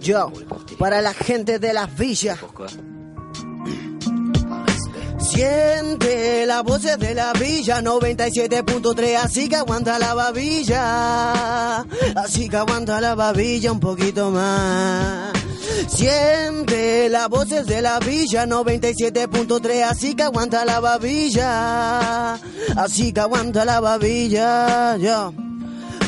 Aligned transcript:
Yo, 0.00 0.32
para 0.78 1.02
la 1.02 1.12
gente 1.12 1.58
de 1.58 1.72
las 1.72 1.94
Par 4.48 4.66
respect. 4.66 5.20
Siente 5.20 6.46
la 6.46 6.62
voz 6.62 6.82
de 6.82 7.14
la 7.14 7.32
villa 7.32 7.82
97.3, 7.82 9.16
así 9.16 9.48
que 9.48 9.56
aguanta 9.56 9.98
la 9.98 10.14
babilla. 10.14 11.80
Así 12.16 12.48
que 12.48 12.56
aguanta 12.56 13.00
la 13.00 13.14
babilla 13.14 13.72
un 13.72 13.80
poquito 13.80 14.30
más. 14.30 15.32
Siente 15.88 17.08
la 17.08 17.28
voz 17.28 17.48
de 17.48 17.82
la 17.82 17.98
villa 17.98 18.46
97.3, 18.46 19.82
así 19.82 20.14
que 20.14 20.22
aguanta 20.22 20.64
la 20.64 20.80
babilla. 20.80 22.34
Así 22.76 23.12
que 23.12 23.20
aguanta 23.20 23.64
la 23.64 23.80
babilla. 23.80 24.96
Yo. 24.96 25.47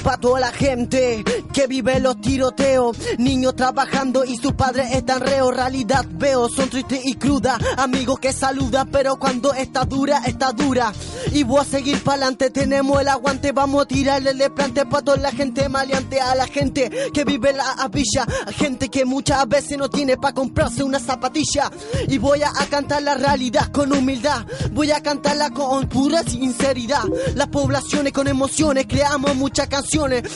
Pa' 0.02 0.16
toda 0.16 0.40
la 0.40 0.50
gente 0.52 1.22
que 1.52 1.66
vive 1.66 2.00
los 2.00 2.20
tiroteos, 2.22 2.96
niños 3.18 3.54
trabajando 3.54 4.24
y 4.24 4.36
sus 4.36 4.54
padres 4.54 4.94
están 4.94 5.20
reo. 5.20 5.50
Realidad 5.50 6.06
veo, 6.10 6.48
son 6.48 6.70
tristes 6.70 7.00
y 7.04 7.14
crudas. 7.14 7.58
Amigos 7.76 8.18
que 8.18 8.32
saludan, 8.32 8.88
pero 8.90 9.18
cuando 9.18 9.52
está 9.52 9.84
dura, 9.84 10.22
está 10.26 10.52
dura. 10.52 10.92
Y 11.32 11.42
voy 11.42 11.60
a 11.60 11.64
seguir 11.64 12.02
pa'lante, 12.02 12.50
tenemos 12.50 12.98
el 13.00 13.08
aguante. 13.08 13.52
Vamos 13.52 13.82
a 13.82 13.86
tirarle 13.86 14.30
el 14.30 14.52
plante 14.52 14.86
pa' 14.86 15.02
toda 15.02 15.18
la 15.18 15.32
gente 15.32 15.68
maleante. 15.68 16.18
A 16.20 16.34
la 16.34 16.46
gente 16.46 16.90
que 17.12 17.24
vive 17.24 17.52
la 17.52 17.86
villa, 17.88 18.26
a 18.46 18.52
gente 18.52 18.88
que 18.88 19.04
muchas 19.04 19.46
veces 19.48 19.76
no 19.76 19.90
tiene 19.90 20.16
pa' 20.16 20.32
comprarse 20.32 20.82
una 20.82 20.98
zapatilla. 20.98 21.70
Y 22.08 22.16
voy 22.16 22.42
a 22.42 22.52
cantar 22.70 23.02
la 23.02 23.16
realidad 23.16 23.70
con 23.70 23.92
humildad. 23.92 24.46
Voy 24.72 24.92
a 24.92 25.02
cantarla 25.02 25.50
con 25.50 25.88
pura 25.88 26.22
sinceridad. 26.22 27.04
Las 27.34 27.48
poblaciones 27.48 28.14
con 28.14 28.28
emociones, 28.28 28.86
creamos 28.88 29.36
muchas 29.36 29.66
canciones, 29.66 29.89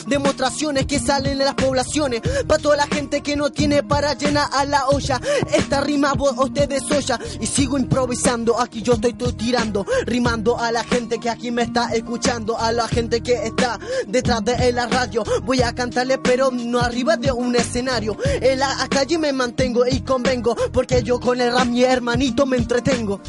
demostraciones 0.07 0.85
que 0.85 0.99
salen 0.99 1.37
de 1.37 1.45
las 1.45 1.55
poblaciones. 1.55 2.21
Pa' 2.47 2.57
toda 2.57 2.77
la 2.77 2.87
gente 2.87 3.21
que 3.21 3.35
no 3.35 3.51
tiene 3.51 3.83
para 3.83 4.13
llenar 4.13 4.47
a 4.51 4.65
la 4.65 4.87
olla. 4.87 5.19
Esta 5.53 5.81
rima 5.81 6.13
vos 6.13 6.33
ustedes 6.37 6.83
soya. 6.83 7.19
Y 7.39 7.47
sigo 7.47 7.77
improvisando, 7.77 8.59
aquí 8.59 8.81
yo 8.81 8.93
estoy, 8.93 9.11
estoy 9.11 9.33
tirando, 9.33 9.85
rimando 10.05 10.59
a 10.59 10.71
la 10.71 10.83
gente 10.83 11.19
que 11.19 11.29
aquí 11.29 11.51
me 11.51 11.63
está 11.63 11.93
escuchando, 11.93 12.57
a 12.57 12.71
la 12.71 12.87
gente 12.87 13.21
que 13.21 13.45
está 13.45 13.79
detrás 14.07 14.43
de 14.43 14.71
la 14.71 14.87
radio. 14.87 15.23
Voy 15.43 15.61
a 15.61 15.73
cantarle, 15.73 16.17
pero 16.17 16.51
no 16.51 16.79
arriba 16.79 17.17
de 17.17 17.31
un 17.31 17.55
escenario. 17.55 18.17
En 18.41 18.59
la 18.59 18.87
calle 18.89 19.17
me 19.17 19.31
mantengo 19.33 19.85
y 19.87 20.01
convengo, 20.01 20.55
porque 20.71 21.03
yo 21.03 21.19
con 21.19 21.39
el 21.41 21.51
rap, 21.51 21.67
mi 21.67 21.83
hermanito, 21.83 22.45
me 22.45 22.57
entretengo. 22.57 23.21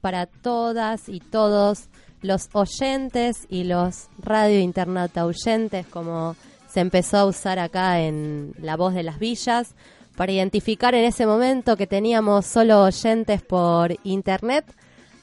Para 0.00 0.26
todas 0.26 1.08
y 1.08 1.20
todos 1.20 1.88
los 2.22 2.48
oyentes 2.52 3.46
y 3.48 3.64
los 3.64 4.08
radio 4.18 4.60
internauta 4.60 5.26
oyentes, 5.26 5.86
como 5.86 6.36
se 6.68 6.80
empezó 6.80 7.18
a 7.18 7.26
usar 7.26 7.58
acá 7.58 8.00
en 8.00 8.54
La 8.60 8.76
Voz 8.76 8.94
de 8.94 9.02
las 9.02 9.18
Villas, 9.18 9.74
para 10.16 10.32
identificar 10.32 10.94
en 10.94 11.04
ese 11.04 11.26
momento 11.26 11.76
que 11.76 11.86
teníamos 11.86 12.44
solo 12.44 12.82
oyentes 12.82 13.40
por 13.40 13.96
internet, 14.02 14.64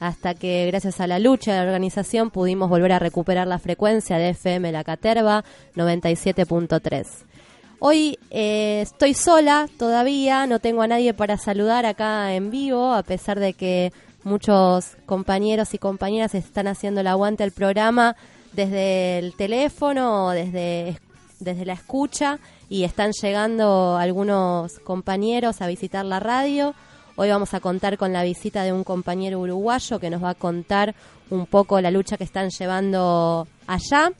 hasta 0.00 0.34
que 0.34 0.66
gracias 0.66 1.00
a 1.00 1.06
la 1.06 1.18
lucha 1.18 1.52
de 1.52 1.58
la 1.58 1.66
organización 1.66 2.30
pudimos 2.30 2.68
volver 2.68 2.92
a 2.92 2.98
recuperar 2.98 3.46
la 3.46 3.58
frecuencia 3.58 4.18
de 4.18 4.30
FM 4.30 4.72
La 4.72 4.84
Caterva 4.84 5.44
97.3. 5.74 7.06
Hoy 7.78 8.18
eh, 8.30 8.80
estoy 8.82 9.12
sola 9.12 9.68
todavía, 9.78 10.46
no 10.46 10.60
tengo 10.60 10.80
a 10.80 10.86
nadie 10.86 11.12
para 11.12 11.36
saludar 11.36 11.84
acá 11.84 12.34
en 12.34 12.50
vivo, 12.50 12.94
a 12.94 13.02
pesar 13.02 13.38
de 13.38 13.52
que 13.52 13.92
muchos 14.26 14.96
compañeros 15.06 15.72
y 15.72 15.78
compañeras 15.78 16.34
están 16.34 16.66
haciendo 16.66 17.00
el 17.00 17.06
aguante 17.06 17.44
al 17.44 17.52
programa 17.52 18.16
desde 18.52 19.18
el 19.18 19.34
teléfono 19.34 20.26
o 20.26 20.30
desde, 20.30 20.98
desde 21.38 21.64
la 21.64 21.74
escucha 21.74 22.40
y 22.68 22.82
están 22.82 23.12
llegando 23.12 23.96
algunos 23.96 24.80
compañeros 24.80 25.62
a 25.62 25.68
visitar 25.68 26.04
la 26.04 26.18
radio. 26.18 26.74
Hoy 27.14 27.28
vamos 27.28 27.54
a 27.54 27.60
contar 27.60 27.96
con 27.98 28.12
la 28.12 28.24
visita 28.24 28.64
de 28.64 28.72
un 28.72 28.82
compañero 28.82 29.38
uruguayo 29.38 30.00
que 30.00 30.10
nos 30.10 30.22
va 30.22 30.30
a 30.30 30.34
contar 30.34 30.96
un 31.30 31.46
poco 31.46 31.80
la 31.80 31.92
lucha 31.92 32.16
que 32.16 32.24
están 32.24 32.50
llevando 32.50 33.46
allá. 33.68 34.10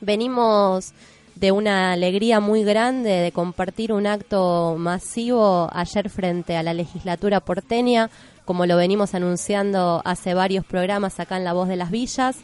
Venimos 0.00 0.94
de 1.34 1.52
una 1.52 1.92
alegría 1.92 2.40
muy 2.40 2.64
grande 2.64 3.10
de 3.10 3.32
compartir 3.32 3.92
un 3.92 4.06
acto 4.06 4.76
masivo 4.78 5.68
ayer 5.70 6.08
frente 6.08 6.56
a 6.56 6.62
la 6.62 6.72
legislatura 6.72 7.40
porteña, 7.40 8.08
como 8.46 8.64
lo 8.64 8.78
venimos 8.78 9.14
anunciando 9.14 10.00
hace 10.06 10.32
varios 10.32 10.64
programas 10.64 11.20
acá 11.20 11.36
en 11.36 11.44
La 11.44 11.52
Voz 11.52 11.68
de 11.68 11.76
las 11.76 11.90
Villas. 11.90 12.38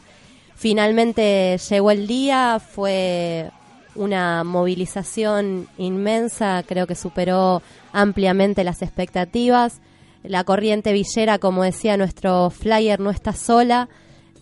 Finalmente 0.53 1.57
llegó 1.69 1.89
el 1.89 2.05
día, 2.05 2.59
fue 2.59 3.49
una 3.95 4.43
movilización 4.43 5.67
inmensa, 5.79 6.63
creo 6.67 6.85
que 6.85 6.93
superó 6.93 7.63
ampliamente 7.91 8.63
las 8.63 8.83
expectativas. 8.83 9.81
La 10.23 10.43
corriente 10.43 10.93
villera, 10.93 11.39
como 11.39 11.63
decía 11.63 11.97
nuestro 11.97 12.49
flyer, 12.51 12.99
no 12.99 13.09
está 13.09 13.33
sola. 13.33 13.89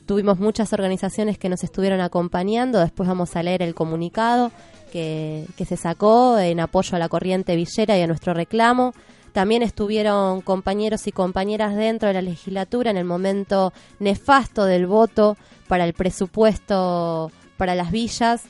Tuvimos 0.06 0.40
muchas 0.40 0.74
organizaciones 0.74 1.38
que 1.38 1.48
nos 1.50 1.64
estuvieron 1.64 2.02
acompañando. 2.02 2.80
Después 2.80 3.08
vamos 3.08 3.36
a 3.36 3.44
leer 3.44 3.62
el 3.62 3.74
comunicado 3.74 4.52
que, 4.92 5.48
se 5.66 5.78
sacó 5.78 6.38
en 6.38 6.60
apoyo 6.60 6.96
a 6.96 7.00
la 7.00 7.10
corriente 7.10 7.56
villera 7.56 7.98
y 7.98 8.02
a 8.02 8.08
nuestro 8.08 8.34
reclamo. 8.34 8.94
También 9.34 9.64
estuvieron 9.64 10.42
compañeros 10.42 11.08
y 11.08 11.12
compañeras 11.12 11.76
dentro 11.76 12.08
de 12.08 12.14
la 12.14 12.22
legislatura 12.22 12.92
en 12.92 12.98
el 12.98 13.06
momento 13.06 13.72
nefasto 14.00 14.66
del 14.66 14.88
voto 14.88 15.38
para 15.68 15.86
el 15.86 15.94
presupuesto 15.94 17.32
para 17.56 17.76
las 17.76 17.92
villas. 17.92 18.44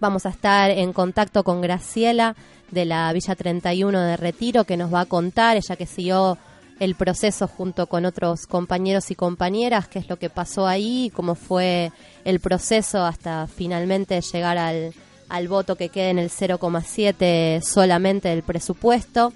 Vamos 0.00 0.24
a 0.24 0.30
estar 0.30 0.70
en 0.70 0.92
contacto 0.92 1.44
con 1.44 1.60
Graciela 1.60 2.34
de 2.70 2.86
la 2.86 3.12
Villa 3.12 3.34
31 3.34 4.00
de 4.00 4.16
Retiro, 4.16 4.64
que 4.64 4.76
nos 4.76 4.92
va 4.92 5.00
a 5.00 5.06
contar, 5.06 5.56
ella 5.56 5.76
que 5.76 5.86
siguió 5.86 6.38
el 6.78 6.94
proceso 6.94 7.46
junto 7.46 7.86
con 7.86 8.06
otros 8.06 8.46
compañeros 8.46 9.10
y 9.10 9.14
compañeras, 9.14 9.86
qué 9.86 9.98
es 9.98 10.08
lo 10.08 10.18
que 10.18 10.30
pasó 10.30 10.66
ahí, 10.66 11.12
cómo 11.14 11.34
fue 11.34 11.92
el 12.24 12.40
proceso 12.40 13.04
hasta 13.04 13.46
finalmente 13.48 14.18
llegar 14.22 14.56
al, 14.56 14.94
al 15.28 15.48
voto 15.48 15.76
que 15.76 15.90
quede 15.90 16.08
en 16.08 16.18
el 16.18 16.30
0,7 16.30 17.60
solamente 17.62 18.30
del 18.30 18.42
presupuesto. 18.42 19.34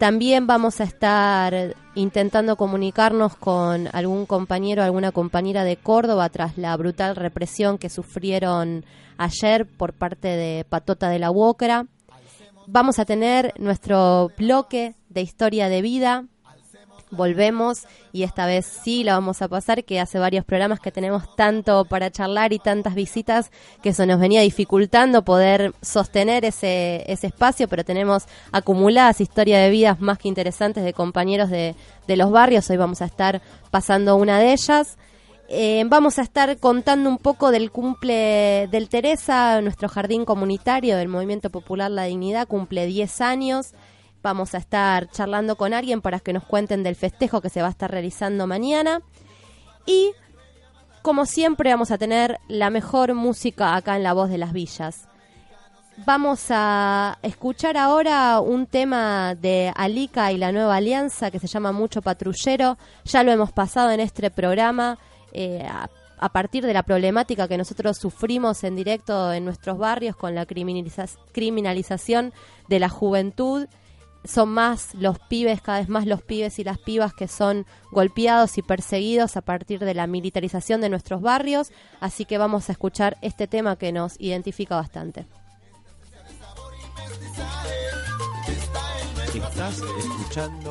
También 0.00 0.46
vamos 0.46 0.80
a 0.80 0.84
estar 0.84 1.76
intentando 1.94 2.56
comunicarnos 2.56 3.36
con 3.36 3.86
algún 3.92 4.24
compañero, 4.24 4.82
alguna 4.82 5.12
compañera 5.12 5.62
de 5.62 5.76
Córdoba 5.76 6.30
tras 6.30 6.56
la 6.56 6.74
brutal 6.78 7.16
represión 7.16 7.76
que 7.76 7.90
sufrieron 7.90 8.86
ayer 9.18 9.66
por 9.66 9.92
parte 9.92 10.28
de 10.28 10.64
Patota 10.64 11.10
de 11.10 11.18
la 11.18 11.30
Uocra. 11.30 11.84
Vamos 12.66 12.98
a 12.98 13.04
tener 13.04 13.52
nuestro 13.58 14.30
bloque 14.38 14.94
de 15.10 15.20
historia 15.20 15.68
de 15.68 15.82
vida. 15.82 16.24
Volvemos 17.10 17.86
y 18.12 18.22
esta 18.22 18.46
vez 18.46 18.66
sí 18.66 19.04
la 19.04 19.14
vamos 19.14 19.42
a 19.42 19.48
pasar, 19.48 19.84
que 19.84 20.00
hace 20.00 20.18
varios 20.18 20.44
programas 20.44 20.80
que 20.80 20.92
tenemos 20.92 21.34
tanto 21.36 21.84
para 21.84 22.10
charlar 22.10 22.52
y 22.52 22.58
tantas 22.58 22.94
visitas 22.94 23.50
que 23.82 23.90
eso 23.90 24.06
nos 24.06 24.20
venía 24.20 24.42
dificultando 24.42 25.24
poder 25.24 25.74
sostener 25.82 26.44
ese, 26.44 27.04
ese 27.10 27.26
espacio, 27.26 27.68
pero 27.68 27.84
tenemos 27.84 28.24
acumuladas 28.52 29.20
historias 29.20 29.62
de 29.62 29.70
vidas 29.70 30.00
más 30.00 30.18
que 30.18 30.28
interesantes 30.28 30.84
de 30.84 30.92
compañeros 30.92 31.50
de, 31.50 31.74
de 32.06 32.16
los 32.16 32.30
barrios. 32.30 32.68
Hoy 32.70 32.76
vamos 32.76 33.02
a 33.02 33.06
estar 33.06 33.42
pasando 33.70 34.16
una 34.16 34.38
de 34.38 34.52
ellas. 34.52 34.96
Eh, 35.52 35.82
vamos 35.88 36.20
a 36.20 36.22
estar 36.22 36.58
contando 36.58 37.10
un 37.10 37.18
poco 37.18 37.50
del 37.50 37.72
cumple 37.72 38.68
del 38.70 38.88
Teresa, 38.88 39.60
nuestro 39.60 39.88
jardín 39.88 40.24
comunitario 40.24 40.96
del 40.96 41.08
Movimiento 41.08 41.50
Popular 41.50 41.90
La 41.90 42.04
Dignidad, 42.04 42.46
cumple 42.46 42.86
10 42.86 43.20
años. 43.20 43.72
Vamos 44.22 44.54
a 44.54 44.58
estar 44.58 45.10
charlando 45.10 45.56
con 45.56 45.72
alguien 45.72 46.00
para 46.00 46.20
que 46.20 46.32
nos 46.32 46.44
cuenten 46.44 46.82
del 46.82 46.96
festejo 46.96 47.40
que 47.40 47.48
se 47.48 47.62
va 47.62 47.68
a 47.68 47.70
estar 47.70 47.90
realizando 47.90 48.46
mañana. 48.46 49.02
Y, 49.86 50.12
como 51.02 51.26
siempre, 51.26 51.70
vamos 51.70 51.90
a 51.90 51.98
tener 51.98 52.38
la 52.48 52.70
mejor 52.70 53.14
música 53.14 53.74
acá 53.74 53.96
en 53.96 54.02
La 54.02 54.12
Voz 54.12 54.30
de 54.30 54.38
las 54.38 54.52
Villas. 54.52 55.08
Vamos 56.06 56.46
a 56.48 57.18
escuchar 57.22 57.76
ahora 57.76 58.40
un 58.40 58.66
tema 58.66 59.34
de 59.34 59.70
Alica 59.76 60.32
y 60.32 60.38
la 60.38 60.50
Nueva 60.50 60.76
Alianza 60.76 61.30
que 61.30 61.38
se 61.38 61.46
llama 61.46 61.72
Mucho 61.72 62.00
Patrullero. 62.00 62.78
Ya 63.04 63.22
lo 63.22 63.32
hemos 63.32 63.52
pasado 63.52 63.90
en 63.90 64.00
este 64.00 64.30
programa 64.30 64.98
eh, 65.32 65.68
a, 66.18 66.28
partir 66.30 66.64
de 66.64 66.72
la 66.72 66.84
problemática 66.84 67.48
que 67.48 67.58
nosotros 67.58 67.98
sufrimos 67.98 68.64
en 68.64 68.76
directo 68.76 69.32
en 69.32 69.44
nuestros 69.44 69.76
barrios 69.76 70.16
con 70.16 70.34
la 70.34 70.46
criminaliza 70.46 71.04
criminalización 71.32 72.32
de 72.68 72.78
la 72.78 72.88
juventud. 72.88 73.66
Son 74.24 74.50
más 74.50 74.94
los 74.94 75.18
pibes, 75.18 75.62
cada 75.62 75.80
vez 75.80 75.88
más 75.88 76.06
los 76.06 76.22
pibes 76.22 76.58
y 76.58 76.64
las 76.64 76.78
pibas 76.78 77.14
que 77.14 77.26
son 77.26 77.66
golpeados 77.90 78.58
y 78.58 78.62
perseguidos 78.62 79.36
a 79.36 79.40
partir 79.40 79.80
de 79.80 79.94
la 79.94 80.06
militarización 80.06 80.80
de 80.80 80.90
nuestros 80.90 81.22
barrios. 81.22 81.72
Así 82.00 82.24
que 82.24 82.38
vamos 82.38 82.68
a 82.68 82.72
escuchar 82.72 83.16
este 83.22 83.46
tema 83.46 83.76
que 83.76 83.92
nos 83.92 84.20
identifica 84.20 84.76
bastante. 84.76 85.26
Estás 89.34 89.80
escuchando 89.80 90.68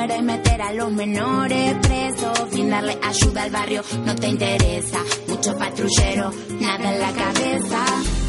querés 0.00 0.22
meter 0.22 0.62
a 0.62 0.72
los 0.72 0.90
menores 0.92 1.76
presos, 1.82 2.48
sin 2.52 2.70
darle 2.70 2.98
ayuda 3.02 3.42
al 3.42 3.50
barrio, 3.50 3.82
no 4.06 4.14
te 4.14 4.28
interesa. 4.28 4.98
Mucho 5.28 5.56
patrullero, 5.58 6.32
nada 6.58 6.94
en 6.94 7.00
la 7.00 7.12
cabeza. 7.12 7.84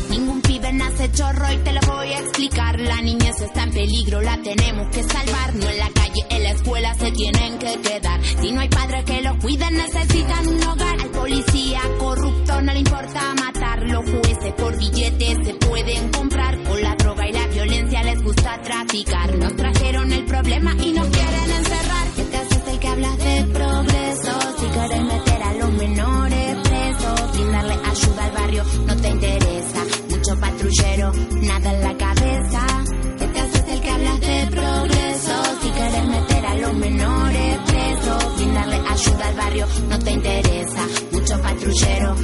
Ningún 0.09 0.41
pibe 0.41 0.73
nace 0.73 1.09
chorro 1.13 1.49
y 1.53 1.57
te 1.59 1.71
lo 1.71 1.79
voy 1.87 2.07
a 2.07 2.19
explicar. 2.19 2.77
La 2.77 3.01
niñez 3.01 3.39
está 3.39 3.63
en 3.63 3.71
peligro, 3.71 4.21
la 4.21 4.37
tenemos 4.41 4.87
que 4.89 5.01
salvar. 5.03 5.55
No 5.55 5.69
en 5.69 5.77
la 5.77 5.89
calle, 5.93 6.25
en 6.29 6.43
la 6.43 6.51
escuela 6.51 6.93
se 6.95 7.11
tienen 7.11 7.57
que 7.57 7.79
quedar. 7.79 8.21
Si 8.25 8.51
no 8.51 8.59
hay 8.59 8.69
padres 8.69 9.05
que 9.05 9.21
los 9.21 9.37
cuiden, 9.37 9.73
necesitan 9.75 10.47
un 10.49 10.63
hogar. 10.63 10.99
Al 10.99 11.09
policía 11.11 11.81
corrupto 11.97 12.61
no 12.61 12.73
le 12.73 12.79
importa 12.79 13.33
matar. 13.35 13.83
Los 13.83 14.03
jueces 14.09 14.53
por 14.57 14.77
billetes 14.77 15.37
se 15.45 15.53
pueden 15.53 16.09
comprar. 16.09 16.61
Con 16.63 16.81
la 16.81 16.95
droga 16.95 17.20
violencia 17.63 18.03
les 18.03 18.23
gusta 18.23 18.59
traficar. 18.61 19.37
Nos 19.37 19.55
trajeron 19.55 20.11
el 20.11 20.25
problema 20.25 20.73
y 20.79 20.93
nos 20.93 21.07
quieren 21.09 21.51
encerrar. 21.51 22.07
¿Qué 22.15 22.23
te 22.23 22.37
haces 22.37 22.67
el 22.67 22.79
que 22.79 22.87
hablas 22.87 23.17
de 23.17 23.43
progreso? 23.53 24.39
Si 24.59 24.65
quieres 24.65 25.03
meter 25.03 25.43
a 25.43 25.53
los 25.53 25.71
menores 25.73 26.55
presos, 26.63 27.35
sin 27.35 27.51
darle 27.51 27.73
ayuda 27.73 28.25
al 28.25 28.31
barrio, 28.31 28.63
no 28.87 28.95
te 28.97 29.09
interesa. 29.09 29.83
Mucho 30.09 30.39
patrullero, 30.39 31.11
nada 31.41 31.73
en 31.73 31.81
la 31.81 31.97
cabeza. 31.97 32.65
¿Qué 33.19 33.27
te 33.27 33.39
haces 33.39 33.65
el 33.67 33.81
que 33.81 33.89
hablas 33.91 34.19
de 34.21 34.47
progreso? 34.49 35.43
Si 35.61 35.69
quieres 35.69 36.07
meter 36.07 36.45
a 36.45 36.55
los 36.55 36.73
menores 36.73 37.57
presos, 37.67 38.23
sin 38.37 38.53
darle 38.53 38.75
ayuda 38.89 39.27
al 39.27 39.35
barrio, 39.35 39.67
no 39.89 39.99
te 39.99 40.11
interesa. 40.11 40.87
Mucho 41.11 41.41
patrullero, 41.41 42.15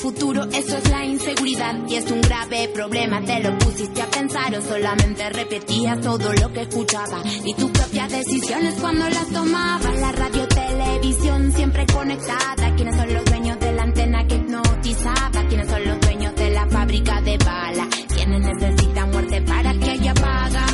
futuro, 0.00 0.44
eso 0.50 0.78
es 0.78 0.88
la 0.88 1.04
inseguridad 1.04 1.76
y 1.86 1.96
es 1.96 2.10
un 2.10 2.22
grave 2.22 2.68
problema. 2.68 3.20
Te 3.20 3.40
lo 3.40 3.56
pusiste 3.58 4.00
a 4.00 4.06
pensar 4.06 4.54
o 4.56 4.62
solamente 4.62 5.28
repetías 5.28 6.00
todo 6.00 6.32
lo 6.32 6.52
que 6.52 6.62
escuchabas 6.62 7.22
y 7.44 7.54
tus 7.54 7.70
propias 7.70 8.10
decisiones 8.10 8.74
cuando 8.80 9.08
las 9.08 9.28
tomabas. 9.28 10.00
La 10.00 10.12
radio, 10.12 10.48
televisión 10.48 11.52
siempre 11.52 11.84
conectada. 11.86 12.74
¿Quiénes 12.76 12.96
son 12.96 13.12
los 13.12 13.24
dueños 13.26 13.60
de 13.60 13.72
la 13.72 13.82
antena 13.82 14.26
que 14.26 14.36
hipnotizaba? 14.36 15.44
¿Quiénes 15.48 15.68
son 15.68 15.84
los 15.84 16.00
dueños 16.00 16.34
de 16.34 16.50
la 16.50 16.66
fábrica 16.66 17.20
de 17.20 17.36
balas? 17.38 17.88
¿Quiénes 18.14 18.40
necesitan 18.40 19.10
muerte 19.10 19.42
para 19.42 19.74
que 19.74 19.90
haya 19.90 20.14
paga? 20.14 20.66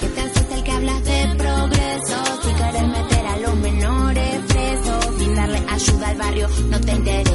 ¿Qué 0.00 0.08
te 0.08 0.20
haces 0.20 0.46
el 0.50 0.62
que 0.64 0.72
hablas 0.72 1.04
de 1.04 1.34
progreso? 1.38 2.42
Si 2.42 2.52
quieres 2.54 2.88
meter 2.88 3.26
a 3.26 3.36
los 3.38 3.54
menores 3.56 4.40
presos 4.48 5.18
sin 5.18 5.34
darle 5.34 5.62
ayuda 5.68 6.08
al 6.08 6.16
barrio, 6.16 6.48
no 6.68 6.80
te 6.80 6.92
interesa 6.92 7.31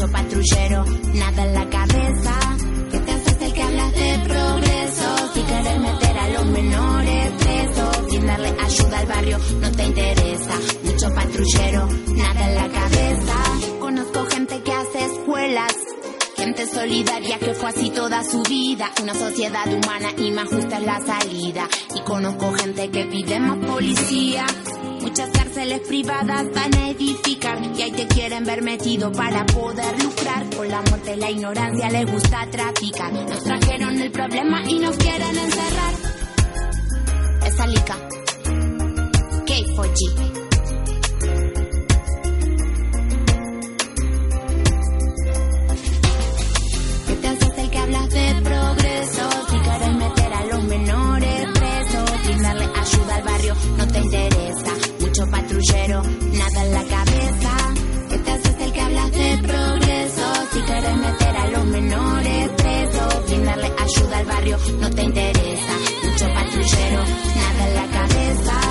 mucho 0.00 0.12
patrullero, 0.12 0.84
nada 1.12 1.44
en 1.44 1.54
la 1.54 1.68
cabeza. 1.68 2.56
¿Qué 2.90 2.98
te 3.00 3.12
haces 3.12 3.42
el 3.42 3.52
que 3.52 3.62
hablas 3.62 3.92
de 3.92 4.18
progreso? 4.24 5.16
Si 5.34 5.42
quieres 5.42 5.78
meter 5.78 6.18
a 6.18 6.28
los 6.30 6.46
menores 6.46 7.32
presos, 7.32 8.10
sin 8.10 8.26
darle 8.26 8.48
ayuda 8.48 8.98
al 8.98 9.06
barrio, 9.06 9.38
no 9.60 9.70
te 9.72 9.84
interesa. 9.84 10.54
Mucho 10.84 11.14
patrullero, 11.14 11.86
nada 12.16 12.48
en 12.48 12.54
la 12.54 12.68
cabeza. 12.68 13.34
Conozco 13.78 14.24
gente 14.24 14.62
que 14.62 14.72
hace 14.72 15.04
escuelas. 15.04 15.74
Gente 16.36 16.66
solidaria 16.66 17.38
que 17.38 17.52
fue 17.52 17.68
así 17.68 17.90
toda 17.90 18.24
su 18.24 18.42
vida. 18.44 18.90
Una 19.02 19.12
sociedad 19.12 19.66
humana 19.66 20.08
y 20.16 20.30
más 20.30 20.48
justa 20.48 20.78
es 20.78 20.86
la 20.86 21.00
salida. 21.04 21.68
Y 21.94 22.00
conozco 22.00 22.52
gente 22.54 22.90
que 22.90 23.04
pide 23.04 23.38
más 23.38 23.58
policía. 23.66 24.46
Cárceles 25.60 25.86
privadas 25.88 26.46
van 26.54 26.74
a 26.74 26.88
edificar 26.88 27.60
y 27.76 27.82
ahí 27.82 27.92
te 27.92 28.06
quieren 28.06 28.44
ver 28.44 28.62
metido 28.62 29.12
para 29.12 29.44
poder 29.44 30.02
lucrar. 30.02 30.56
Con 30.56 30.66
la 30.70 30.80
muerte 30.80 31.14
la 31.18 31.30
ignorancia 31.30 31.90
les 31.90 32.10
gusta 32.10 32.48
traficar. 32.50 33.12
Nos 33.12 33.44
trajeron 33.44 34.00
el 34.00 34.10
problema 34.10 34.62
y 34.66 34.78
nos 34.78 34.96
quieren 34.96 35.36
encerrar. 35.36 35.94
Es 37.44 37.60
Alica. 37.60 37.96
K4G. 39.44 40.32
¿Qué 47.06 47.14
te 47.16 47.28
haces 47.28 47.58
el 47.58 47.70
que 47.70 47.78
hablas 47.78 48.08
de 48.08 48.34
progreso? 48.42 49.30
Si 49.50 49.58
quieres 49.58 49.94
meter 49.94 50.32
a 50.32 50.44
los 50.46 50.64
menores 50.64 51.46
presos, 51.52 52.10
sin 52.24 52.42
darle 52.42 52.64
ayuda 52.64 53.14
al 53.16 53.22
barrio, 53.24 53.54
no 53.76 53.86
te 53.88 53.98
interesa 53.98 54.29
nada 55.60 56.64
en 56.64 56.72
la 56.72 56.84
cabeza. 56.84 57.50
¿Qué 58.08 58.18
te 58.18 58.30
haces 58.30 58.56
el 58.60 58.72
que 58.72 58.80
hablas 58.80 59.12
de 59.12 59.38
progreso? 59.46 60.32
Si 60.52 60.60
quieres 60.60 60.96
meter 60.96 61.36
a 61.36 61.46
los 61.48 61.64
menores 61.66 62.48
presos, 62.56 63.14
sin 63.26 63.44
darle 63.44 63.72
ayuda 63.78 64.18
al 64.18 64.24
barrio, 64.24 64.58
no 64.80 64.90
te 64.90 65.02
interesa. 65.02 65.72
Mucho 66.04 66.26
patrullero, 66.32 67.04
nada 67.36 67.68
en 67.68 67.74
la 67.74 67.86
cabeza. 67.98 68.69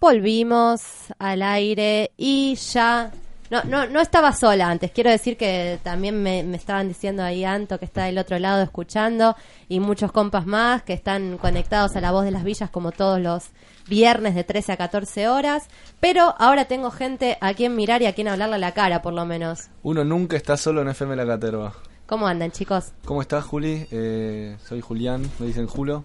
Volvimos 0.00 0.80
al 1.18 1.42
aire 1.42 2.10
y 2.18 2.54
ya 2.56 3.10
no, 3.54 3.62
no, 3.62 3.86
no 3.86 4.00
estaba 4.00 4.32
sola 4.32 4.68
antes. 4.68 4.90
Quiero 4.90 5.10
decir 5.10 5.36
que 5.36 5.78
también 5.84 6.20
me, 6.20 6.42
me 6.42 6.56
estaban 6.56 6.88
diciendo 6.88 7.22
ahí 7.22 7.44
Anto 7.44 7.78
que 7.78 7.84
está 7.84 8.06
del 8.06 8.18
otro 8.18 8.36
lado 8.40 8.64
escuchando 8.64 9.36
y 9.68 9.78
muchos 9.78 10.10
compas 10.10 10.44
más 10.44 10.82
que 10.82 10.92
están 10.92 11.38
conectados 11.38 11.94
a 11.94 12.00
la 12.00 12.10
voz 12.10 12.24
de 12.24 12.32
las 12.32 12.42
villas 12.42 12.68
como 12.70 12.90
todos 12.90 13.20
los 13.20 13.50
viernes 13.86 14.34
de 14.34 14.42
13 14.42 14.72
a 14.72 14.76
14 14.76 15.28
horas. 15.28 15.68
Pero 16.00 16.34
ahora 16.38 16.64
tengo 16.64 16.90
gente 16.90 17.38
a 17.40 17.54
quien 17.54 17.76
mirar 17.76 18.02
y 18.02 18.06
a 18.06 18.12
quien 18.12 18.26
hablarle 18.26 18.56
a 18.56 18.58
la 18.58 18.72
cara, 18.72 19.02
por 19.02 19.12
lo 19.12 19.24
menos. 19.24 19.68
Uno 19.84 20.02
nunca 20.02 20.36
está 20.36 20.56
solo 20.56 20.82
en 20.82 20.88
FM 20.88 21.14
La 21.14 21.24
Caterva. 21.24 21.74
¿Cómo 22.06 22.26
andan, 22.26 22.50
chicos? 22.50 22.92
¿Cómo 23.04 23.22
estás, 23.22 23.44
Juli? 23.44 23.86
Eh, 23.92 24.56
soy 24.66 24.80
Julián, 24.80 25.22
me 25.38 25.46
dicen 25.46 25.68
Julo. 25.68 26.04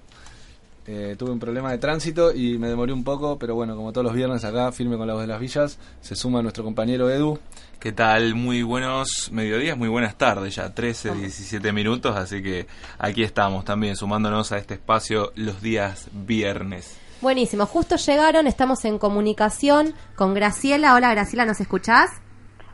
Eh, 0.92 1.16
tuve 1.20 1.30
un 1.30 1.38
problema 1.38 1.70
de 1.70 1.78
tránsito 1.78 2.34
y 2.34 2.58
me 2.58 2.68
demoré 2.68 2.92
un 2.92 3.04
poco, 3.04 3.38
pero 3.38 3.54
bueno, 3.54 3.76
como 3.76 3.94
todos 3.94 4.04
los 4.06 4.16
viernes 4.16 4.44
acá, 4.44 4.72
firme 4.72 4.98
con 4.98 5.06
la 5.06 5.14
voz 5.14 5.22
de 5.22 5.28
las 5.28 5.40
villas, 5.40 5.78
se 6.02 6.16
suma 6.16 6.42
nuestro 6.42 6.64
compañero 6.64 7.12
Edu. 7.12 7.38
¿Qué 7.80 7.92
tal? 7.92 8.34
Muy 8.34 8.64
buenos 8.64 9.30
mediodías, 9.32 9.78
muy 9.78 9.88
buenas 9.88 10.16
tardes 10.16 10.56
ya, 10.56 10.74
13, 10.74 11.14
17 11.14 11.72
minutos, 11.74 12.16
así 12.16 12.42
que 12.42 12.66
aquí 12.98 13.22
estamos 13.22 13.66
también 13.66 13.98
sumándonos 13.98 14.52
a 14.52 14.58
este 14.58 14.74
espacio 14.74 15.32
los 15.36 15.62
días 15.62 16.10
viernes. 16.12 17.00
Buenísimo, 17.22 17.68
justo 17.68 17.96
llegaron, 17.96 18.48
estamos 18.48 18.84
en 18.84 18.98
comunicación 18.98 19.94
con 20.16 20.34
Graciela. 20.34 20.96
Hola 20.96 21.12
Graciela, 21.12 21.46
¿nos 21.46 21.62
escuchás? 21.62 22.10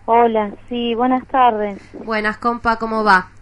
Hola, 0.05 0.55
sí, 0.69 0.95
buenas 0.95 1.27
tardes. 1.27 1.81
Buenas, 1.91 2.37
compa, 2.37 2.77
¿cómo 2.77 3.03
va? 3.03 3.34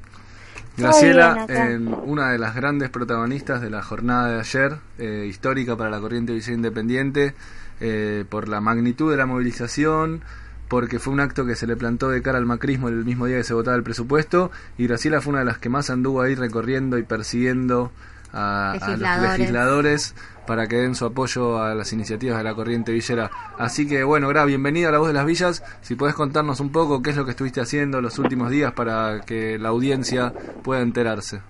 Graciela, 0.77 1.46
en 1.50 1.88
una 1.88 2.32
de 2.32 2.39
las 2.39 2.56
grandes 2.56 2.89
protagonistas 2.89 3.62
de 3.62 3.70
la 3.70 3.84
jornada 3.84 4.30
de 4.30 4.39
ayer, 4.39 4.77
eh, 4.98 5.25
histórica 5.30 5.77
para 5.77 5.89
la 5.89 6.00
corriente 6.00 6.34
Villa 6.34 6.53
Independiente, 6.53 7.36
eh, 7.80 8.25
por 8.27 8.50
la 8.50 8.60
magnitud 8.60 9.12
de 9.12 9.18
la 9.18 9.25
movilización, 9.25 10.22
porque 10.68 10.98
fue 10.98 11.13
un 11.13 11.20
acto 11.20 11.46
que 11.46 11.56
se 11.56 11.68
le 11.68 11.75
plantó 11.75 12.10
de 12.10 12.24
cara 12.24 12.39
al 12.39 12.46
macrismo 12.46 12.88
el 12.88 13.06
mismo 13.06 13.27
día 13.27 13.38
que 13.38 13.44
se 13.44 13.53
votaba 13.53 13.77
el 13.77 13.84
presupuesto, 13.84 14.50
y 14.77 14.88
Graciela 14.88 15.22
fue 15.22 15.32
una 15.32 15.39
de 15.39 15.46
las 15.46 15.60
que 15.60 15.70
más 15.70 15.92
anduvo 15.92 16.22
ahí 16.22 16.34
recorriendo 16.34 16.98
y 16.98 17.03
persiguiendo 17.03 17.92
a, 18.34 18.72
a 18.72 18.74
los 18.74 19.00
Legisladores. 19.00 19.40
legisladores 19.40 20.16
para 20.46 20.68
que 20.68 20.75
den 20.75 20.96
su 20.96 21.06
apoyo 21.06 21.62
a 21.62 21.74
las 21.74 21.94
iniciativas 21.94 22.38
de 22.38 22.44
la 22.44 22.54
corriente 22.54 22.92
villera. 22.92 23.32
Así 23.58 23.88
que 23.88 24.04
bueno, 24.04 24.28
Gra, 24.28 24.44
bienvenida 24.46 24.90
a 24.90 24.92
la 24.92 24.98
voz 24.98 25.08
de 25.08 25.13
las 25.13 25.25
villas. 25.25 25.63
Si 25.82 25.96
podés 25.96 26.16
contarnos 26.16 26.60
un 26.60 26.72
poco 26.72 27.02
qué 27.02 27.12
es 27.12 27.16
lo 27.18 27.24
que 27.25 27.32
estuviste 27.32 27.62
haciendo 27.62 28.02
los 28.02 28.20
últimos 28.20 28.50
días 28.50 28.74
para 28.74 29.22
que 29.25 29.58
la 29.58 29.70
audiencia 29.70 30.34
pueda 30.63 30.82
enterarse. 30.82 31.42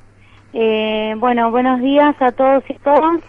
Eh, 0.53 1.15
bueno, 1.17 1.49
buenos 1.49 1.81
días 1.81 2.15
a 2.21 2.31
todos 2.31 2.63
y 2.69 2.75
todas. 2.75 3.19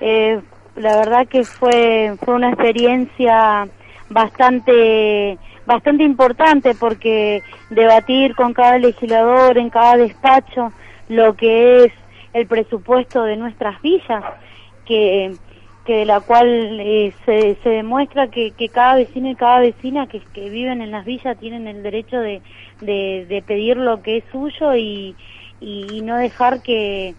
Eh, 0.00 0.40
la 0.74 0.96
verdad 0.96 1.28
que 1.28 1.44
fue 1.44 2.16
fue 2.24 2.34
una 2.34 2.48
experiencia 2.48 3.68
bastante 4.10 5.38
bastante 5.66 6.02
importante 6.02 6.74
porque 6.74 7.42
debatir 7.70 8.34
con 8.34 8.52
cada 8.52 8.78
legislador 8.78 9.56
en 9.56 9.70
cada 9.70 9.96
despacho 9.96 10.72
lo 11.08 11.34
que 11.36 11.84
es 11.84 11.92
el 12.34 12.46
presupuesto 12.48 13.24
de 13.24 13.38
nuestras 13.38 13.80
villas 13.82 14.26
que 14.84 15.38
que 15.84 15.96
de 15.98 16.06
la 16.06 16.20
cual 16.22 16.80
eh, 16.80 17.14
se, 17.26 17.58
se 17.62 17.68
demuestra 17.68 18.28
que, 18.30 18.54
que 18.54 18.70
cada 18.70 18.96
vecino 18.96 19.30
y 19.30 19.36
cada 19.36 19.60
vecina 19.60 20.06
que, 20.06 20.22
que 20.32 20.48
viven 20.48 20.80
en 20.80 20.90
las 20.90 21.04
villas 21.04 21.38
tienen 21.38 21.66
el 21.68 21.82
derecho 21.82 22.18
de, 22.20 22.42
de, 22.80 23.26
de 23.28 23.42
pedir 23.42 23.76
lo 23.76 24.00
que 24.02 24.18
es 24.18 24.24
suyo 24.32 24.74
y, 24.76 25.18
y, 25.60 26.00
no 26.02 26.16
dejar 26.16 26.62
que, 26.62 27.16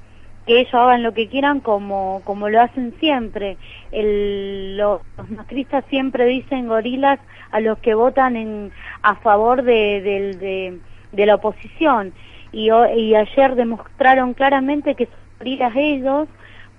que 0.47 0.61
ellos 0.61 0.73
hagan 0.73 1.03
lo 1.03 1.13
que 1.13 1.29
quieran 1.29 1.61
como, 1.61 2.23
como 2.25 2.49
lo 2.49 2.61
hacen 2.61 2.95
siempre. 2.99 3.59
El, 3.91 4.77
los, 4.77 5.01
los 5.17 5.29
macristas 5.29 5.85
siempre 5.89 6.25
dicen 6.25 6.67
gorilas 6.67 7.19
a 7.51 7.59
los 7.59 7.79
que 7.79 7.93
votan 7.95 8.35
en, 8.35 8.73
a 9.03 9.15
favor 9.17 9.63
de, 9.63 10.01
del- 10.01 10.39
de, 10.39 10.81
de 11.11 11.25
la 11.27 11.35
oposición. 11.35 12.15
Y, 12.55 12.69
y 12.71 13.15
ayer 13.15 13.55
demostraron 13.55 14.33
claramente 14.33 14.95
que 14.95 15.09
gorilas 15.37 15.73
ellos 15.75 16.29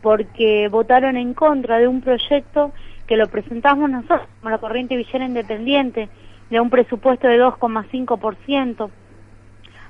porque 0.00 0.68
votaron 0.68 1.16
en 1.16 1.34
contra 1.34 1.78
de 1.78 1.86
un 1.86 2.00
proyecto 2.00 2.72
que 3.06 3.16
lo 3.16 3.28
presentamos 3.28 3.90
nosotros 3.90 4.22
como 4.40 4.50
la 4.50 4.58
Corriente 4.58 4.96
Villera 4.96 5.26
Independiente, 5.26 6.08
de 6.50 6.60
un 6.60 6.70
presupuesto 6.70 7.28
de 7.28 7.42
2,5% 7.42 8.90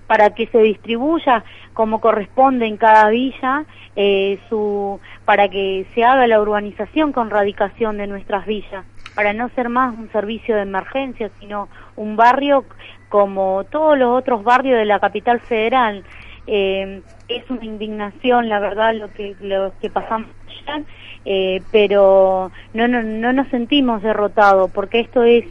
para 0.07 0.31
que 0.31 0.47
se 0.47 0.59
distribuya 0.59 1.45
como 1.73 2.01
corresponde 2.01 2.67
en 2.67 2.77
cada 2.77 3.09
villa 3.11 3.65
eh, 3.97 4.39
su 4.49 5.01
para 5.25 5.49
que 5.49 5.87
se 5.95 6.05
haga 6.05 6.27
la 6.27 6.41
urbanización 6.41 7.13
con 7.13 7.31
radicación 7.31 7.99
de 7.99 8.07
nuestras 8.07 8.47
villas 8.47 8.85
para 9.15 9.33
no 9.33 9.49
ser 9.51 9.69
más 9.69 9.97
un 9.99 10.11
servicio 10.13 10.55
de 10.55 10.63
emergencia 10.63 11.31
sino 11.41 11.69
un 11.97 12.17
barrio 12.17 12.65
como 13.09 13.65
todos 13.71 13.99
los 13.99 14.19
otros 14.19 14.43
barrios 14.45 14.79
de 14.79 14.85
la 14.85 15.01
capital 15.01 15.41
federal 15.41 16.05
Eh, 16.49 17.03
es 17.27 17.43
una 17.51 17.65
indignación 17.65 18.49
la 18.49 18.61
verdad 18.61 18.95
lo 18.95 19.09
que 19.13 19.35
lo 19.41 19.73
que 19.81 19.91
pasamos 19.91 20.31
ayer 20.47 20.85
eh, 21.25 21.61
pero 21.73 22.53
no, 22.73 22.87
no 22.87 23.03
no 23.03 23.33
nos 23.33 23.49
sentimos 23.49 24.01
derrotados 24.01 24.71
porque 24.71 25.01
esto 25.01 25.25
es 25.25 25.45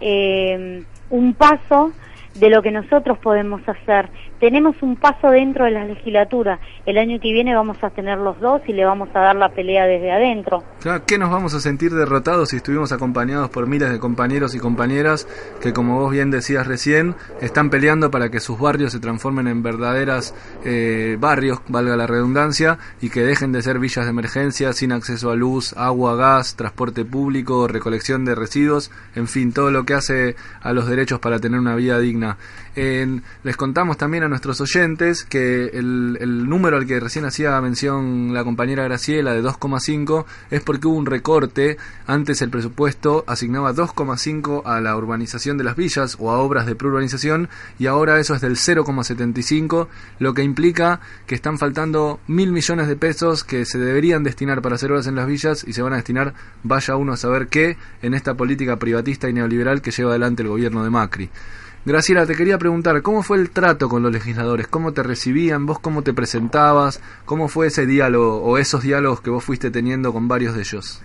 eh, 0.00 0.82
un 1.10 1.34
paso 1.34 1.92
de 2.34 2.50
lo 2.50 2.62
que 2.62 2.70
nosotros 2.70 3.18
podemos 3.18 3.60
hacer. 3.68 4.08
Tenemos 4.42 4.74
un 4.82 4.96
paso 4.96 5.30
dentro 5.30 5.66
de 5.66 5.70
la 5.70 5.84
legislatura. 5.84 6.58
El 6.84 6.98
año 6.98 7.20
que 7.20 7.32
viene 7.32 7.54
vamos 7.54 7.76
a 7.80 7.90
tener 7.90 8.18
los 8.18 8.40
dos 8.40 8.60
y 8.66 8.72
le 8.72 8.84
vamos 8.84 9.08
a 9.14 9.20
dar 9.20 9.36
la 9.36 9.50
pelea 9.50 9.86
desde 9.86 10.10
adentro. 10.10 10.64
Claro, 10.80 11.04
¿Qué 11.06 11.16
nos 11.16 11.30
vamos 11.30 11.54
a 11.54 11.60
sentir 11.60 11.94
derrotados 11.94 12.48
si 12.48 12.56
estuvimos 12.56 12.90
acompañados 12.90 13.50
por 13.50 13.68
miles 13.68 13.92
de 13.92 14.00
compañeros 14.00 14.56
y 14.56 14.58
compañeras 14.58 15.28
que, 15.60 15.72
como 15.72 16.00
vos 16.00 16.10
bien 16.10 16.32
decías 16.32 16.66
recién, 16.66 17.14
están 17.40 17.70
peleando 17.70 18.10
para 18.10 18.30
que 18.30 18.40
sus 18.40 18.58
barrios 18.58 18.90
se 18.90 18.98
transformen 18.98 19.46
en 19.46 19.62
verdaderas 19.62 20.34
eh, 20.64 21.16
barrios, 21.20 21.60
valga 21.68 21.94
la 21.94 22.08
redundancia, 22.08 22.78
y 23.00 23.10
que 23.10 23.22
dejen 23.22 23.52
de 23.52 23.62
ser 23.62 23.78
villas 23.78 24.06
de 24.06 24.10
emergencia 24.10 24.72
sin 24.72 24.90
acceso 24.90 25.30
a 25.30 25.36
luz, 25.36 25.72
agua, 25.76 26.16
gas, 26.16 26.56
transporte 26.56 27.04
público, 27.04 27.68
recolección 27.68 28.24
de 28.24 28.34
residuos, 28.34 28.90
en 29.14 29.28
fin, 29.28 29.52
todo 29.52 29.70
lo 29.70 29.84
que 29.84 29.94
hace 29.94 30.34
a 30.62 30.72
los 30.72 30.88
derechos 30.88 31.20
para 31.20 31.38
tener 31.38 31.60
una 31.60 31.76
vida 31.76 32.00
digna. 32.00 32.38
En- 32.74 33.22
les 33.44 33.56
contamos 33.56 33.98
también 33.98 34.24
a 34.24 34.28
nuestros 34.28 34.60
oyentes 34.62 35.24
que 35.24 35.66
el, 35.66 36.16
el 36.20 36.48
número 36.48 36.78
al 36.78 36.86
que 36.86 37.00
recién 37.00 37.26
hacía 37.26 37.60
mención 37.60 38.32
la 38.32 38.44
compañera 38.44 38.84
Graciela 38.84 39.34
de 39.34 39.42
2,5 39.42 40.24
es 40.50 40.62
porque 40.62 40.86
hubo 40.88 40.96
un 40.96 41.04
recorte. 41.06 41.76
Antes 42.06 42.40
el 42.40 42.48
presupuesto 42.50 43.24
asignaba 43.26 43.74
2,5 43.74 44.62
a 44.64 44.80
la 44.80 44.96
urbanización 44.96 45.58
de 45.58 45.64
las 45.64 45.76
villas 45.76 46.16
o 46.18 46.30
a 46.30 46.38
obras 46.38 46.64
de 46.66 46.74
preurbanización 46.74 47.48
y 47.78 47.86
ahora 47.86 48.18
eso 48.18 48.34
es 48.34 48.40
del 48.40 48.56
0,75, 48.56 49.88
lo 50.18 50.34
que 50.34 50.42
implica 50.42 51.00
que 51.26 51.34
están 51.34 51.58
faltando 51.58 52.20
mil 52.26 52.52
millones 52.52 52.88
de 52.88 52.96
pesos 52.96 53.44
que 53.44 53.64
se 53.66 53.78
deberían 53.78 54.22
destinar 54.22 54.62
para 54.62 54.76
hacer 54.76 54.92
obras 54.92 55.06
en 55.06 55.16
las 55.16 55.26
villas 55.26 55.64
y 55.66 55.72
se 55.74 55.82
van 55.82 55.92
a 55.92 55.96
destinar, 55.96 56.34
vaya 56.62 56.96
uno 56.96 57.12
a 57.12 57.16
saber 57.16 57.48
qué, 57.48 57.76
en 58.00 58.14
esta 58.14 58.34
política 58.34 58.78
privatista 58.78 59.28
y 59.28 59.32
neoliberal 59.34 59.82
que 59.82 59.90
lleva 59.90 60.10
adelante 60.10 60.42
el 60.42 60.48
gobierno 60.48 60.84
de 60.84 60.90
Macri. 60.90 61.30
Graciela, 61.84 62.26
te 62.26 62.36
quería 62.36 62.58
preguntar, 62.58 63.02
¿cómo 63.02 63.24
fue 63.24 63.38
el 63.38 63.50
trato 63.50 63.88
con 63.88 64.04
los 64.04 64.12
legisladores? 64.12 64.68
¿Cómo 64.68 64.92
te 64.92 65.02
recibían? 65.02 65.66
¿Vos 65.66 65.80
cómo 65.80 66.02
te 66.02 66.14
presentabas? 66.14 67.02
¿Cómo 67.24 67.48
fue 67.48 67.66
ese 67.66 67.86
diálogo 67.86 68.40
o 68.40 68.56
esos 68.56 68.82
diálogos 68.84 69.20
que 69.20 69.30
vos 69.30 69.42
fuiste 69.42 69.72
teniendo 69.72 70.12
con 70.12 70.28
varios 70.28 70.54
de 70.54 70.60
ellos? 70.60 71.02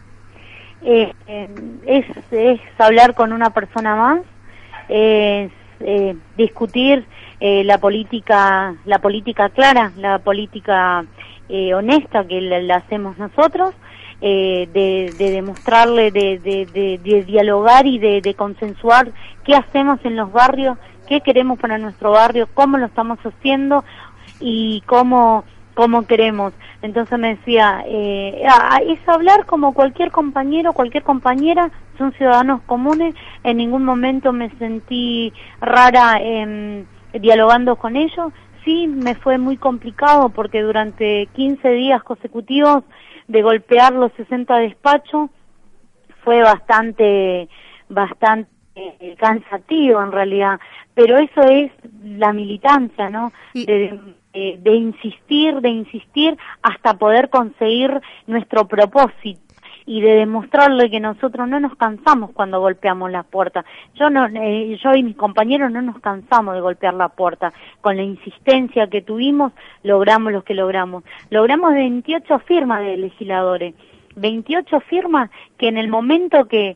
Eh, 0.84 1.12
eh, 1.28 1.50
es, 1.88 2.06
es 2.30 2.62
hablar 2.78 3.16
con 3.16 3.34
una 3.34 3.50
persona 3.50 3.96
más, 3.96 4.20
es 4.88 5.52
eh, 5.80 6.16
discutir 6.38 7.06
eh, 7.40 7.64
la 7.64 7.80
política, 7.80 8.76
la 8.86 9.00
política 9.00 9.50
clara, 9.50 9.92
la 9.98 10.20
política 10.20 11.06
eh, 11.50 11.74
honesta 11.74 12.28
que 12.28 12.40
la, 12.40 12.60
la 12.62 12.76
hacemos 12.76 13.18
nosotros, 13.18 13.74
eh, 14.22 14.68
de, 14.74 15.14
de 15.18 15.32
demostrarle, 15.32 16.12
de, 16.12 16.40
de, 16.40 16.66
de- 17.04 17.24
dialogar 17.24 17.86
y 17.86 18.00
de, 18.00 18.34
consensuar 18.36 19.12
qué 19.44 19.56
hacemos 19.56 20.00
en 20.04 20.16
los 20.16 20.32
barrios, 20.32 20.78
qué 21.08 21.22
queremos 21.22 21.60
para 21.60 21.78
nuestro 21.78 22.12
barrio, 22.12 22.48
cómo 22.54 22.78
lo 22.78 22.88
estamos 22.88 23.20
haciendo 23.20 23.84
y 24.40 24.82
cómo 24.88 25.44
cómo 25.78 26.08
queremos. 26.08 26.54
Entonces 26.82 27.20
me 27.20 27.36
decía, 27.36 27.84
eh, 27.86 28.44
es 28.88 29.08
hablar 29.08 29.46
como 29.46 29.76
cualquier 29.76 30.12
compañero, 30.12 30.74
cualquier 30.74 31.04
compañera, 31.04 31.70
son 32.00 32.14
ciudadanos 32.14 32.62
comunes, 32.66 33.14
en 33.44 33.58
ningún 33.58 33.86
momento 33.86 34.34
me 34.34 34.50
sentí 34.58 35.32
rara 35.62 36.20
em, 36.20 36.84
dialogando 37.14 37.76
con 37.76 37.96
ellos. 37.96 38.34
Sí, 38.68 38.86
me 38.86 39.16
fue 39.16 39.38
muy 39.38 39.56
complicado 39.56 40.28
porque 40.28 40.62
durante 40.62 41.28
15 41.28 41.70
días 41.70 42.04
consecutivos 42.04 42.84
de 43.30 43.42
golpear 43.42 43.94
los 43.94 44.12
60 44.18 44.58
despachos 44.58 45.30
fue 46.26 46.42
bastante, 46.42 47.48
bastante 47.88 48.50
eh, 48.76 49.16
cansativo 49.18 50.04
en 50.04 50.12
realidad, 50.12 50.60
pero 50.94 51.18
eso 51.18 51.42
es 51.44 51.72
la 52.04 52.34
militancia, 52.34 53.10
¿no? 53.10 53.32
De, 53.66 53.98
de- 54.34 54.58
de 54.62 54.76
insistir, 54.76 55.62
de 55.62 55.70
insistir 55.70 56.38
hasta 56.62 56.94
poder 56.96 57.30
conseguir 57.30 58.02
nuestro 58.28 58.68
propósito. 58.68 59.40
Y 59.88 60.02
de 60.02 60.16
demostrarle 60.16 60.92
que 60.92 61.00
nosotros 61.00 61.48
no 61.48 61.62
nos 61.62 61.76
cansamos 61.76 62.32
cuando 62.34 62.60
golpeamos 62.60 63.10
la 63.10 63.24
puerta. 63.24 63.64
Yo 63.96 64.10
no, 64.10 64.28
eh, 64.28 64.78
yo 64.84 64.94
y 64.94 65.02
mis 65.02 65.16
compañeros 65.16 65.72
no 65.72 65.82
nos 65.82 66.00
cansamos 66.02 66.56
de 66.56 66.62
golpear 66.62 66.94
la 66.94 67.08
puerta. 67.08 67.54
Con 67.80 67.96
la 67.96 68.04
insistencia 68.04 68.88
que 68.88 69.02
tuvimos, 69.02 69.54
logramos 69.84 70.34
lo 70.34 70.44
que 70.44 70.54
logramos. 70.54 71.06
Logramos 71.30 71.74
28 71.74 72.40
firmas 72.40 72.82
de 72.82 72.98
legisladores. 72.98 73.74
28 74.18 74.82
firmas 74.82 75.30
que 75.58 75.70
en 75.70 75.78
el 75.78 75.88
momento 75.88 76.48
que, 76.50 76.76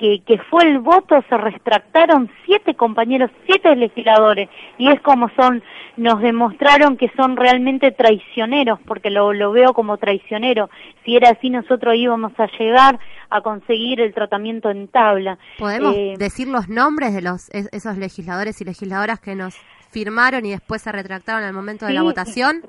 que, 0.00 0.22
que, 0.26 0.38
fue 0.38 0.64
el 0.64 0.78
voto 0.78 1.22
se 1.28 1.36
retractaron 1.36 2.30
siete 2.46 2.74
compañeros, 2.74 3.30
siete 3.44 3.76
legisladores, 3.76 4.48
y 4.78 4.88
es 4.88 4.98
como 5.02 5.28
son, 5.36 5.62
nos 5.98 6.22
demostraron 6.22 6.96
que 6.96 7.10
son 7.14 7.36
realmente 7.36 7.92
traicioneros, 7.92 8.80
porque 8.86 9.10
lo, 9.10 9.34
lo 9.34 9.52
veo 9.52 9.74
como 9.74 9.98
traicionero. 9.98 10.70
Si 11.04 11.16
era 11.16 11.28
así, 11.28 11.50
nosotros 11.50 11.94
íbamos 11.96 12.32
a 12.38 12.46
llegar 12.58 12.98
a 13.28 13.42
conseguir 13.42 14.00
el 14.00 14.14
tratamiento 14.14 14.70
en 14.70 14.88
tabla. 14.88 15.38
¿Podemos 15.58 15.94
eh, 15.94 16.14
decir 16.18 16.48
los 16.48 16.70
nombres 16.70 17.12
de 17.12 17.20
los 17.20 17.50
esos 17.50 17.98
legisladores 17.98 18.58
y 18.62 18.64
legisladoras 18.64 19.20
que 19.20 19.34
nos 19.34 19.54
firmaron 19.90 20.46
y 20.46 20.52
después 20.52 20.80
se 20.80 20.92
retractaron 20.92 21.44
al 21.44 21.52
momento 21.52 21.84
de 21.84 21.92
la 21.92 22.02
votación? 22.02 22.62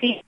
Sí, 0.00 0.22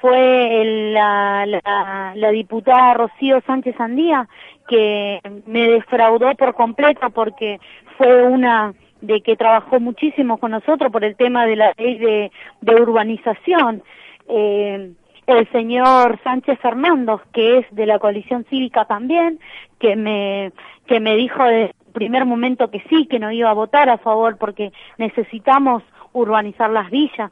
fue 0.00 0.62
el, 0.62 0.94
la, 0.94 1.44
la, 1.44 2.12
la, 2.14 2.30
diputada 2.30 2.94
Rocío 2.94 3.40
Sánchez 3.46 3.74
Andía, 3.80 4.28
que 4.68 5.20
me 5.46 5.68
defraudó 5.68 6.34
por 6.34 6.54
completo 6.54 7.10
porque 7.10 7.58
fue 7.96 8.22
una 8.24 8.74
de 9.00 9.20
que 9.20 9.36
trabajó 9.36 9.80
muchísimo 9.80 10.38
con 10.38 10.50
nosotros 10.50 10.92
por 10.92 11.04
el 11.04 11.16
tema 11.16 11.46
de 11.46 11.56
la 11.56 11.72
ley 11.76 11.98
de, 11.98 12.30
urbanización. 12.74 13.82
Eh, 14.28 14.92
el 15.26 15.52
señor 15.52 16.18
Sánchez 16.24 16.58
Fernando, 16.60 17.20
que 17.32 17.58
es 17.58 17.66
de 17.70 17.86
la 17.86 17.98
coalición 17.98 18.44
cívica 18.48 18.86
también, 18.86 19.38
que 19.78 19.94
me, 19.94 20.52
que 20.86 21.00
me 21.00 21.16
dijo 21.16 21.44
de 21.44 21.74
primer 21.92 22.24
momento 22.24 22.70
que 22.70 22.82
sí, 22.88 23.06
que 23.06 23.18
no 23.18 23.30
iba 23.30 23.50
a 23.50 23.54
votar 23.54 23.90
a 23.90 23.98
favor 23.98 24.38
porque 24.38 24.72
necesitamos 24.96 25.82
urbanizar 26.12 26.70
las 26.70 26.90
villas. 26.90 27.30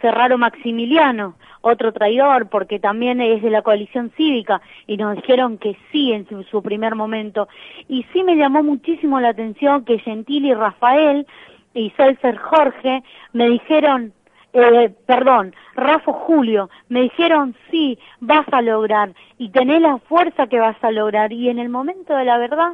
Ferraro 0.00 0.38
Maximiliano, 0.38 1.34
otro 1.60 1.92
traidor, 1.92 2.48
porque 2.48 2.78
también 2.78 3.20
es 3.20 3.42
de 3.42 3.50
la 3.50 3.62
coalición 3.62 4.10
cívica, 4.16 4.60
y 4.86 4.96
nos 4.96 5.16
dijeron 5.16 5.58
que 5.58 5.76
sí 5.92 6.12
en 6.12 6.26
su, 6.50 6.62
primer 6.62 6.94
momento. 6.94 7.48
Y 7.88 8.04
sí 8.12 8.22
me 8.22 8.36
llamó 8.36 8.62
muchísimo 8.62 9.20
la 9.20 9.30
atención 9.30 9.84
que 9.84 9.98
Gentili 9.98 10.54
Rafael 10.54 11.26
y 11.74 11.90
Celser 11.90 12.38
Jorge 12.38 13.02
me 13.32 13.48
dijeron, 13.48 14.12
eh, 14.52 14.90
perdón, 15.06 15.54
Rafa 15.76 16.12
Julio, 16.12 16.70
me 16.88 17.02
dijeron, 17.02 17.54
sí, 17.70 17.98
vas 18.20 18.46
a 18.52 18.62
lograr, 18.62 19.12
y 19.38 19.50
tenés 19.50 19.80
la 19.82 19.98
fuerza 19.98 20.46
que 20.46 20.58
vas 20.58 20.82
a 20.82 20.90
lograr. 20.90 21.32
Y 21.32 21.48
en 21.48 21.58
el 21.58 21.68
momento 21.68 22.16
de 22.16 22.24
la 22.24 22.38
verdad, 22.38 22.72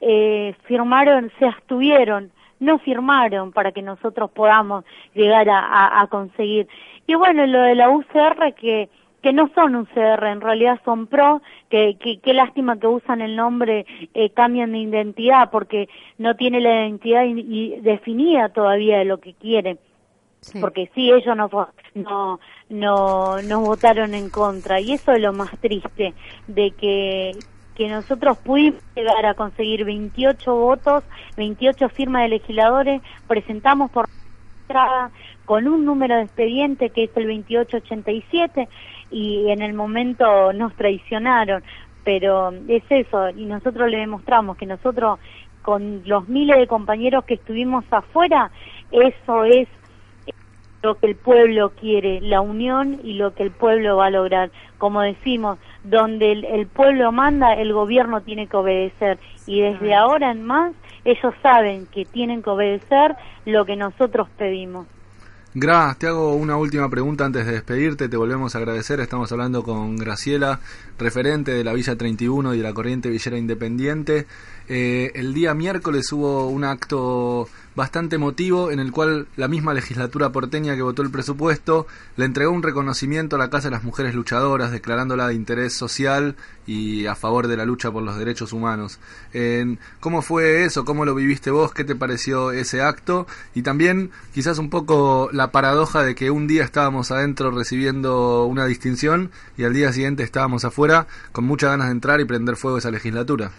eh, 0.00 0.54
firmaron, 0.64 1.30
se 1.38 1.46
abstuvieron 1.46 2.32
no 2.62 2.78
firmaron 2.78 3.52
para 3.52 3.72
que 3.72 3.82
nosotros 3.82 4.30
podamos 4.30 4.84
llegar 5.14 5.48
a, 5.50 5.58
a, 5.58 6.00
a 6.00 6.06
conseguir. 6.06 6.68
Y 7.06 7.14
bueno, 7.14 7.46
lo 7.46 7.60
de 7.60 7.74
la 7.74 7.90
UCR 7.90 8.54
que 8.54 8.88
que 9.22 9.32
no 9.32 9.48
son 9.54 9.76
UCR, 9.76 10.24
en 10.24 10.40
realidad 10.40 10.80
son 10.84 11.06
PRO, 11.06 11.40
que 11.70 11.96
qué 12.22 12.34
lástima 12.34 12.78
que 12.78 12.88
usan 12.88 13.20
el 13.20 13.36
nombre, 13.36 13.86
eh, 14.14 14.30
cambian 14.30 14.72
de 14.72 14.78
identidad, 14.78 15.50
porque 15.50 15.88
no 16.18 16.34
tiene 16.34 16.60
la 16.60 16.82
identidad 16.82 17.24
y, 17.24 17.40
y 17.40 17.80
definida 17.80 18.48
todavía 18.48 18.98
de 18.98 19.04
lo 19.04 19.18
que 19.18 19.34
quiere. 19.34 19.78
Sí. 20.40 20.58
Porque 20.60 20.90
sí, 20.92 21.12
ellos 21.12 21.36
no, 21.36 21.48
no, 21.94 22.40
no, 22.68 23.42
no 23.42 23.60
votaron 23.60 24.12
en 24.14 24.28
contra, 24.28 24.80
y 24.80 24.92
eso 24.94 25.12
es 25.12 25.22
lo 25.22 25.32
más 25.32 25.56
triste, 25.60 26.14
de 26.48 26.72
que, 26.72 27.30
que 27.74 27.88
nosotros 27.88 28.38
pudimos 28.38 28.82
llegar 28.94 29.24
a 29.26 29.34
conseguir 29.34 29.84
28 29.84 30.54
votos, 30.54 31.04
28 31.36 31.88
firmas 31.88 32.22
de 32.22 32.28
legisladores, 32.28 33.02
presentamos 33.26 33.90
por 33.90 34.08
entrada 34.62 35.10
con 35.44 35.66
un 35.66 35.84
número 35.84 36.16
de 36.16 36.22
expediente 36.22 36.90
que 36.90 37.04
es 37.04 37.10
el 37.16 37.26
2887 37.26 38.68
y 39.10 39.50
en 39.50 39.62
el 39.62 39.74
momento 39.74 40.52
nos 40.52 40.74
traicionaron, 40.74 41.62
pero 42.04 42.52
es 42.68 42.82
eso 42.88 43.30
y 43.30 43.44
nosotros 43.44 43.90
le 43.90 43.98
demostramos 43.98 44.56
que 44.56 44.66
nosotros 44.66 45.18
con 45.62 46.02
los 46.06 46.28
miles 46.28 46.58
de 46.58 46.66
compañeros 46.66 47.24
que 47.24 47.34
estuvimos 47.34 47.84
afuera, 47.90 48.50
eso 48.90 49.44
es 49.44 49.68
lo 50.82 50.96
que 50.98 51.06
el 51.06 51.16
pueblo 51.16 51.70
quiere, 51.70 52.20
la 52.20 52.40
unión 52.40 53.00
y 53.04 53.14
lo 53.14 53.34
que 53.34 53.44
el 53.44 53.50
pueblo 53.50 53.96
va 53.96 54.06
a 54.06 54.10
lograr. 54.10 54.50
Como 54.78 55.00
decimos, 55.00 55.58
donde 55.84 56.32
el, 56.32 56.44
el, 56.44 56.66
pueblo 56.66 57.12
manda, 57.12 57.54
el 57.54 57.72
gobierno 57.72 58.20
tiene 58.22 58.48
que 58.48 58.56
obedecer. 58.56 59.18
Y 59.46 59.60
desde 59.60 59.94
ahora 59.94 60.32
en 60.32 60.44
más, 60.44 60.72
ellos 61.04 61.34
saben 61.42 61.86
que 61.86 62.04
tienen 62.04 62.42
que 62.42 62.50
obedecer 62.50 63.14
lo 63.46 63.64
que 63.64 63.76
nosotros 63.76 64.28
pedimos. 64.36 64.86
Gra, 65.54 65.94
te 65.98 66.06
hago 66.06 66.34
una 66.34 66.56
última 66.56 66.88
pregunta 66.88 67.26
antes 67.26 67.44
de 67.44 67.52
despedirte. 67.52 68.08
Te 68.08 68.16
volvemos 68.16 68.54
a 68.54 68.58
agradecer. 68.58 69.00
Estamos 69.00 69.30
hablando 69.32 69.62
con 69.62 69.96
Graciela, 69.96 70.60
referente 70.98 71.52
de 71.52 71.62
la 71.62 71.74
Villa 71.74 71.94
31 71.94 72.54
y 72.54 72.56
de 72.56 72.62
la 72.62 72.72
Corriente 72.72 73.10
Villera 73.10 73.36
Independiente. 73.36 74.26
Eh, 74.68 75.12
el 75.14 75.34
día 75.34 75.54
miércoles 75.54 76.12
hubo 76.12 76.48
un 76.48 76.64
acto 76.64 77.48
bastante 77.74 78.16
emotivo 78.16 78.70
en 78.70 78.80
el 78.80 78.92
cual 78.92 79.26
la 79.36 79.48
misma 79.48 79.72
legislatura 79.72 80.30
porteña 80.30 80.76
que 80.76 80.82
votó 80.82 81.02
el 81.02 81.10
presupuesto 81.10 81.86
le 82.16 82.26
entregó 82.26 82.52
un 82.52 82.62
reconocimiento 82.62 83.36
a 83.36 83.38
la 83.38 83.50
Casa 83.50 83.68
de 83.68 83.72
las 83.72 83.84
Mujeres 83.84 84.14
Luchadoras, 84.14 84.70
declarándola 84.70 85.28
de 85.28 85.34
interés 85.34 85.72
social 85.72 86.36
y 86.66 87.06
a 87.06 87.14
favor 87.14 87.48
de 87.48 87.56
la 87.56 87.64
lucha 87.64 87.90
por 87.90 88.02
los 88.02 88.18
derechos 88.18 88.52
humanos. 88.52 89.00
¿Cómo 90.00 90.22
fue 90.22 90.64
eso? 90.64 90.84
¿Cómo 90.84 91.04
lo 91.04 91.14
viviste 91.14 91.50
vos? 91.50 91.72
¿Qué 91.72 91.84
te 91.84 91.96
pareció 91.96 92.52
ese 92.52 92.82
acto? 92.82 93.26
Y 93.54 93.62
también 93.62 94.10
quizás 94.34 94.58
un 94.58 94.68
poco 94.68 95.30
la 95.32 95.50
paradoja 95.50 96.02
de 96.02 96.14
que 96.14 96.30
un 96.30 96.46
día 96.46 96.64
estábamos 96.64 97.10
adentro 97.10 97.50
recibiendo 97.50 98.44
una 98.44 98.66
distinción 98.66 99.30
y 99.56 99.64
al 99.64 99.72
día 99.72 99.92
siguiente 99.92 100.22
estábamos 100.22 100.64
afuera 100.64 101.06
con 101.32 101.44
muchas 101.44 101.70
ganas 101.70 101.86
de 101.86 101.92
entrar 101.92 102.20
y 102.20 102.26
prender 102.26 102.56
fuego 102.56 102.78
esa 102.78 102.90
legislatura. 102.90 103.50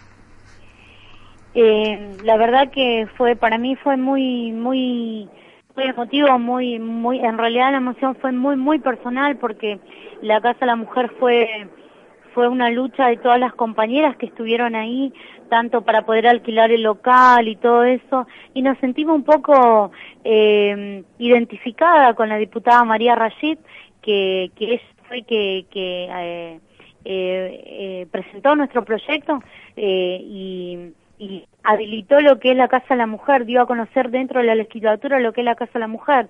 Eh, 1.55 2.17
la 2.23 2.35
verdad 2.37 2.71
que 2.71 3.07
fue 3.15 3.35
para 3.35 3.59
mí 3.59 3.75
fue 3.75 3.95
muy 3.95 4.51
muy 4.51 5.29
muy 5.75 5.85
emotivo 5.85 6.39
muy 6.39 6.79
muy 6.79 7.19
en 7.19 7.37
realidad 7.37 7.71
la 7.71 7.77
emoción 7.77 8.15
fue 8.15 8.31
muy 8.31 8.55
muy 8.55 8.79
personal 8.79 9.37
porque 9.37 9.79
la 10.23 10.41
casa 10.41 10.61
de 10.61 10.65
la 10.65 10.75
mujer 10.75 11.11
fue 11.19 11.67
fue 12.33 12.47
una 12.47 12.71
lucha 12.71 13.07
de 13.07 13.17
todas 13.17 13.39
las 13.39 13.53
compañeras 13.53 14.17
que 14.17 14.25
estuvieron 14.25 14.73
ahí 14.73 15.13
tanto 15.49 15.83
para 15.83 16.07
poder 16.07 16.25
alquilar 16.25 16.71
el 16.71 16.81
local 16.81 17.47
y 17.47 17.55
todo 17.55 17.83
eso 17.83 18.25
y 18.55 18.63
nos 18.63 18.79
sentimos 18.79 19.15
un 19.15 19.23
poco 19.23 19.91
eh, 20.23 21.03
identificada 21.19 22.15
con 22.15 22.29
la 22.29 22.37
diputada 22.37 22.83
María 22.83 23.13
Rashid 23.13 23.59
que 24.01 24.49
que 24.55 24.73
es 24.73 24.81
fue 25.07 25.21
que 25.21 25.67
que 25.69 26.09
eh, 26.11 26.59
eh, 27.05 28.07
presentó 28.09 28.55
nuestro 28.55 28.83
proyecto 28.83 29.39
y 29.75 30.93
y 31.23 31.47
habilitó 31.63 32.19
lo 32.19 32.39
que 32.39 32.51
es 32.51 32.57
la 32.57 32.67
Casa 32.67 32.87
de 32.89 32.97
la 32.97 33.07
Mujer, 33.07 33.45
dio 33.45 33.61
a 33.61 33.67
conocer 33.67 34.09
dentro 34.09 34.41
de 34.41 34.47
la 34.47 34.55
legislatura 34.55 35.19
lo 35.19 35.31
que 35.31 35.41
es 35.41 35.45
la 35.45 35.55
Casa 35.55 35.73
de 35.75 35.79
la 35.79 35.87
Mujer. 35.87 36.27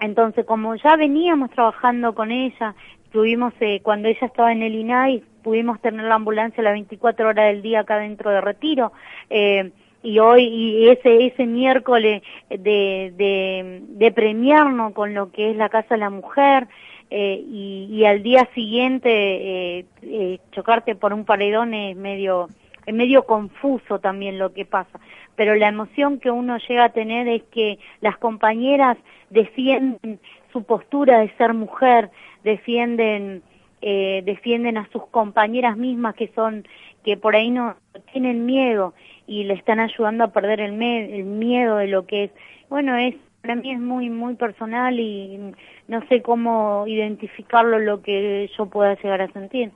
Entonces, 0.00 0.44
como 0.44 0.74
ya 0.74 0.96
veníamos 0.96 1.50
trabajando 1.50 2.14
con 2.14 2.32
ella, 2.32 2.74
tuvimos, 3.12 3.52
eh, 3.60 3.80
cuando 3.82 4.08
ella 4.08 4.26
estaba 4.26 4.52
en 4.52 4.62
el 4.62 4.74
INAI, 4.74 5.22
pudimos 5.42 5.80
tener 5.80 6.04
la 6.06 6.16
ambulancia 6.16 6.62
las 6.62 6.72
24 6.72 7.28
horas 7.28 7.46
del 7.46 7.62
día 7.62 7.80
acá 7.80 7.98
dentro 7.98 8.30
de 8.30 8.40
Retiro, 8.40 8.92
eh, 9.30 9.70
y 10.02 10.18
hoy, 10.18 10.42
y 10.42 10.88
ese, 10.88 11.26
ese 11.26 11.46
miércoles 11.46 12.22
de, 12.50 13.12
de, 13.16 13.82
de 13.86 14.12
premiarnos 14.12 14.92
con 14.94 15.14
lo 15.14 15.30
que 15.30 15.50
es 15.50 15.56
la 15.56 15.68
Casa 15.68 15.94
de 15.94 16.00
la 16.00 16.10
Mujer, 16.10 16.66
eh, 17.14 17.44
y, 17.46 17.88
y 17.90 18.06
al 18.06 18.22
día 18.22 18.48
siguiente 18.54 19.10
eh, 19.10 19.84
eh, 20.00 20.38
chocarte 20.52 20.94
por 20.94 21.12
un 21.12 21.26
paredón 21.26 21.74
es 21.74 21.94
medio 21.94 22.48
es 22.86 22.94
medio 22.94 23.24
confuso 23.24 23.98
también 24.00 24.38
lo 24.38 24.52
que 24.52 24.64
pasa, 24.64 25.00
pero 25.36 25.54
la 25.54 25.68
emoción 25.68 26.18
que 26.18 26.30
uno 26.30 26.58
llega 26.58 26.84
a 26.84 26.92
tener 26.92 27.28
es 27.28 27.42
que 27.44 27.78
las 28.00 28.18
compañeras 28.18 28.98
defienden 29.30 30.20
su 30.52 30.64
postura 30.64 31.20
de 31.20 31.30
ser 31.36 31.54
mujer, 31.54 32.10
defienden 32.44 33.42
eh, 33.84 34.22
defienden 34.24 34.78
a 34.78 34.88
sus 34.92 35.06
compañeras 35.06 35.76
mismas 35.76 36.14
que 36.14 36.28
son 36.36 36.64
que 37.04 37.16
por 37.16 37.34
ahí 37.34 37.50
no 37.50 37.74
tienen 38.12 38.46
miedo 38.46 38.94
y 39.26 39.42
le 39.42 39.54
están 39.54 39.80
ayudando 39.80 40.22
a 40.22 40.32
perder 40.32 40.60
el, 40.60 40.80
el 40.80 41.24
miedo 41.24 41.78
de 41.78 41.88
lo 41.88 42.06
que 42.06 42.24
es. 42.24 42.30
Bueno, 42.68 42.96
es 42.96 43.16
para 43.40 43.56
mí 43.56 43.72
es 43.72 43.80
muy 43.80 44.08
muy 44.08 44.34
personal 44.34 45.00
y 45.00 45.52
no 45.88 46.06
sé 46.06 46.22
cómo 46.22 46.84
identificarlo 46.86 47.80
lo 47.80 48.02
que 48.02 48.48
yo 48.56 48.66
pueda 48.66 48.94
llegar 48.94 49.20
a 49.20 49.32
sentir. 49.32 49.72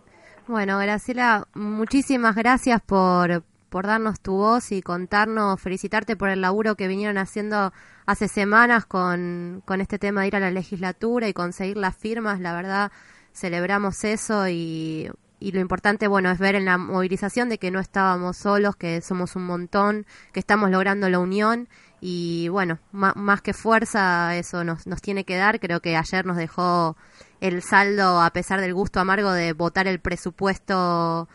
Bueno, 0.49 0.79
Graciela, 0.79 1.49
muchísimas 1.55 2.37
gracias 2.37 2.81
por, 2.81 3.43
por 3.69 3.87
darnos 3.87 4.21
tu 4.21 4.33
voz 4.37 4.71
y 4.71 4.81
contarnos, 4.81 5.61
felicitarte 5.61 6.17
por 6.17 6.29
el 6.29 6.41
laburo 6.41 6.77
que 6.77 6.87
vinieron 6.87 7.19
haciendo 7.19 7.73
hace 8.07 8.29
semanas 8.29 8.87
con, 8.87 9.63
con 9.65 9.81
este 9.81 9.99
tema 9.99 10.21
de 10.21 10.29
ir 10.29 10.37
a 10.37 10.41
la 10.41 10.53
legislatura 10.53 11.27
y 11.29 11.33
conseguir 11.33 11.77
las 11.77 11.97
firmas. 11.97 12.41
La 12.41 12.53
verdad, 12.55 12.93
celebramos 13.33 14.05
eso 14.05 14.49
y 14.49 15.11
y 15.39 15.53
lo 15.53 15.61
importante, 15.61 16.09
bueno, 16.09 16.31
es 16.31 16.39
ver 16.39 16.55
en 16.55 16.65
la 16.65 16.79
movilización 16.79 17.51
de 17.51 17.59
que 17.59 17.71
no 17.71 17.79
estábamos 17.79 18.39
solos, 18.39 18.75
que 18.75 19.03
somos 19.03 19.37
un 19.37 19.45
montón, 19.45 20.07
que 20.33 20.41
estamos 20.41 20.71
logrando 20.71 21.11
la 21.11 21.19
unión 21.19 21.69
y 22.01 22.49
bueno, 22.49 22.79
ma- 22.91 23.13
más 23.15 23.43
que 23.43 23.53
fuerza 23.53 24.35
eso 24.35 24.65
nos, 24.65 24.87
nos 24.87 25.03
tiene 25.03 25.25
que 25.25 25.37
dar. 25.37 25.61
Creo 25.61 25.81
que 25.81 25.95
ayer 25.95 26.25
nos 26.25 26.39
dejó 26.39 26.97
el 27.41 27.63
saldo, 27.63 28.21
a 28.21 28.31
pesar 28.31 28.61
del 28.61 28.75
gusto 28.75 29.01
amargo 29.01 29.33
de 29.33 29.53
votar 29.53 29.87
el 29.87 30.01
presupuesto 30.01 31.29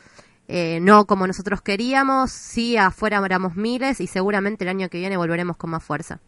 eh, 0.47 0.79
no 0.81 1.05
como 1.05 1.27
nosotros 1.27 1.61
queríamos, 1.61 2.31
sí 2.31 2.75
afuera 2.75 3.21
éramos 3.25 3.55
miles 3.55 4.01
y 4.01 4.07
seguramente 4.07 4.65
el 4.65 4.69
año 4.69 4.89
que 4.89 4.97
viene 4.97 5.15
volveremos 5.15 5.55
con 5.55 5.69
más 5.69 5.83
fuerza. 5.83 6.19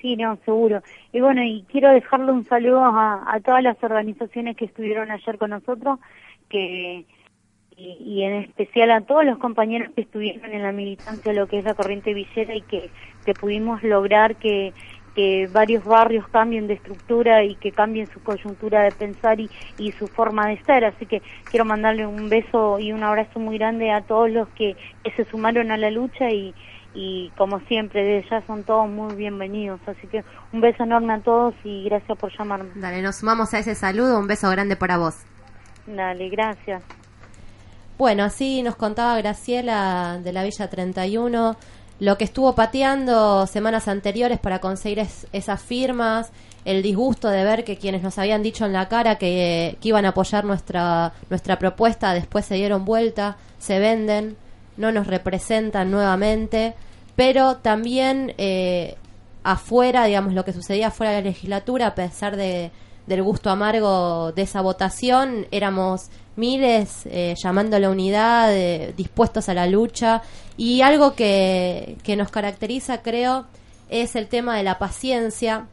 Sí, 0.00 0.16
no, 0.16 0.36
seguro. 0.44 0.82
Y 1.12 1.20
bueno, 1.20 1.42
y 1.42 1.64
quiero 1.70 1.90
dejarle 1.90 2.30
un 2.32 2.44
saludo 2.44 2.84
a, 2.84 3.24
a 3.26 3.40
todas 3.40 3.62
las 3.62 3.82
organizaciones 3.82 4.56
que 4.56 4.66
estuvieron 4.66 5.10
ayer 5.10 5.38
con 5.38 5.50
nosotros, 5.50 5.98
que 6.48 7.04
y, 7.76 8.22
en 8.22 8.34
especial 8.34 8.90
a 8.90 9.00
todos 9.00 9.24
los 9.24 9.38
compañeros 9.38 9.92
que 9.94 10.02
estuvieron 10.02 10.52
en 10.52 10.62
la 10.62 10.72
militancia 10.72 11.32
de 11.32 11.38
lo 11.38 11.46
que 11.46 11.58
es 11.58 11.64
la 11.64 11.74
corriente 11.74 12.14
villera 12.14 12.54
y 12.54 12.62
que, 12.62 12.90
que 13.24 13.34
pudimos 13.34 13.82
lograr 13.82 14.36
que, 14.36 14.72
que 15.14 15.48
varios 15.52 15.84
barrios 15.84 16.26
cambien 16.28 16.66
de 16.66 16.74
estructura 16.74 17.44
y 17.44 17.54
que 17.56 17.72
cambien 17.72 18.06
su 18.12 18.22
coyuntura 18.22 18.82
de 18.82 18.92
pensar 18.92 19.40
y, 19.40 19.50
y 19.78 19.92
su 19.92 20.06
forma 20.06 20.48
de 20.48 20.62
ser. 20.64 20.84
Así 20.84 21.06
que 21.06 21.22
quiero 21.50 21.64
mandarle 21.64 22.06
un 22.06 22.28
beso 22.28 22.78
y 22.78 22.92
un 22.92 23.02
abrazo 23.02 23.38
muy 23.38 23.58
grande 23.58 23.90
a 23.90 24.02
todos 24.02 24.30
los 24.30 24.48
que, 24.50 24.76
que 25.04 25.10
se 25.12 25.24
sumaron 25.26 25.70
a 25.70 25.76
la 25.76 25.90
lucha 25.90 26.30
y, 26.30 26.54
y 26.94 27.30
como 27.36 27.60
siempre, 27.60 28.04
desde 28.04 28.30
ya 28.30 28.46
son 28.46 28.64
todos 28.64 28.88
muy 28.88 29.14
bienvenidos. 29.14 29.80
Así 29.86 30.06
que 30.06 30.24
un 30.52 30.60
beso 30.60 30.84
enorme 30.84 31.14
a 31.14 31.20
todos 31.20 31.54
y 31.64 31.84
gracias 31.84 32.18
por 32.18 32.36
llamarme. 32.36 32.70
Dale, 32.74 33.02
nos 33.02 33.16
sumamos 33.16 33.52
a 33.54 33.58
ese 33.58 33.74
saludo, 33.74 34.18
un 34.18 34.26
beso 34.26 34.50
grande 34.50 34.76
para 34.76 34.98
vos. 34.98 35.14
Dale, 35.86 36.28
gracias. 36.28 36.82
Bueno, 37.98 38.24
así 38.24 38.62
nos 38.62 38.76
contaba 38.76 39.16
Graciela 39.18 40.18
de 40.22 40.32
la 40.32 40.42
Villa 40.42 40.68
31 40.68 41.56
lo 42.02 42.18
que 42.18 42.24
estuvo 42.24 42.56
pateando 42.56 43.46
semanas 43.46 43.86
anteriores 43.86 44.40
para 44.40 44.58
conseguir 44.60 44.98
es- 44.98 45.28
esas 45.32 45.62
firmas, 45.62 46.32
el 46.64 46.82
disgusto 46.82 47.28
de 47.28 47.44
ver 47.44 47.62
que 47.62 47.76
quienes 47.76 48.02
nos 48.02 48.18
habían 48.18 48.42
dicho 48.42 48.66
en 48.66 48.72
la 48.72 48.88
cara 48.88 49.18
que, 49.18 49.78
iban 49.82 50.04
a 50.04 50.08
apoyar 50.08 50.44
nuestra, 50.44 51.12
nuestra 51.30 51.60
propuesta 51.60 52.12
después 52.12 52.44
se 52.44 52.56
dieron 52.56 52.84
vuelta, 52.84 53.36
se 53.60 53.78
venden, 53.78 54.36
no 54.76 54.90
nos 54.90 55.06
representan 55.06 55.92
nuevamente, 55.92 56.74
pero 57.14 57.58
también 57.58 58.34
eh, 58.36 58.96
afuera, 59.44 60.04
digamos, 60.06 60.34
lo 60.34 60.44
que 60.44 60.52
sucedía 60.52 60.88
afuera 60.88 61.12
de 61.12 61.18
la 61.22 61.28
legislatura, 61.28 61.86
a 61.86 61.94
pesar 61.94 62.34
de, 62.36 62.72
del 63.06 63.22
gusto 63.22 63.50
amargo 63.50 64.32
de 64.32 64.42
esa 64.42 64.60
votación, 64.60 65.46
éramos 65.50 66.08
miles 66.36 67.06
eh, 67.06 67.34
llamando 67.42 67.76
a 67.76 67.80
la 67.80 67.90
unidad, 67.90 68.54
eh, 68.54 68.94
dispuestos 68.96 69.48
a 69.48 69.54
la 69.54 69.66
lucha, 69.66 70.22
y 70.56 70.82
algo 70.82 71.14
que, 71.14 71.96
que 72.02 72.16
nos 72.16 72.30
caracteriza, 72.30 73.02
creo, 73.02 73.46
es 73.88 74.16
el 74.16 74.28
tema 74.28 74.56
de 74.56 74.62
la 74.62 74.78
paciencia. 74.78 75.66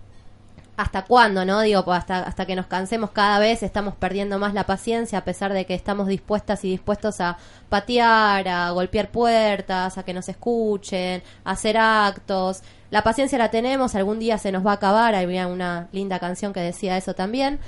¿Hasta 0.80 1.02
cuándo, 1.02 1.44
no? 1.44 1.60
Digo, 1.60 1.84
pues 1.84 1.98
hasta, 1.98 2.20
hasta 2.20 2.46
que 2.46 2.56
nos 2.56 2.68
cansemos 2.68 3.12
cada 3.12 3.38
vez 3.38 3.64
estamos 3.64 3.96
perdiendo 3.96 4.40
más 4.40 4.54
la 4.54 4.66
paciencia 4.66 5.18
a 5.18 5.26
pesar 5.26 5.52
de 5.52 5.66
que 5.66 5.74
estamos 5.74 6.08
dispuestas 6.08 6.64
y 6.64 6.70
dispuestos 6.70 7.20
a 7.20 7.38
patear, 7.68 8.48
a 8.48 8.70
golpear 8.72 9.12
puertas, 9.12 9.98
a 9.98 10.04
que 10.04 10.14
nos 10.14 10.30
escuchen, 10.30 11.22
a 11.44 11.52
hacer 11.52 11.78
actos. 11.78 12.62
La 12.92 13.04
paciencia 13.04 13.38
la 13.38 13.52
tenemos, 13.52 13.94
algún 13.94 14.20
día 14.20 14.38
se 14.38 14.54
nos 14.54 14.66
va 14.66 14.72
a 14.72 14.76
acabar, 14.76 15.16
había 15.16 15.48
una 15.48 15.90
linda 15.92 16.18
canción 16.18 16.54
que 16.54 16.62
decía 16.62 16.96
eso 16.96 17.14
también. 17.14 17.60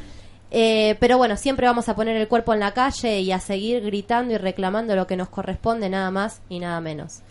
Eh, 0.50 0.95
pero 1.02 1.17
bueno, 1.17 1.36
siempre 1.36 1.67
vamos 1.67 1.89
a 1.89 1.97
poner 1.97 2.15
el 2.15 2.30
cuerpo 2.30 2.54
en 2.54 2.62
la 2.62 2.74
calle 2.74 3.19
y 3.19 3.34
a 3.34 3.41
seguir 3.41 3.84
gritando 3.84 4.34
y 4.34 4.38
reclamando 4.38 4.95
lo 4.95 5.06
que 5.06 5.17
nos 5.17 5.28
corresponde, 5.28 5.89
nada 5.89 6.12
más 6.12 6.41
y 6.47 6.60
nada 6.60 6.80
menos. 6.80 7.24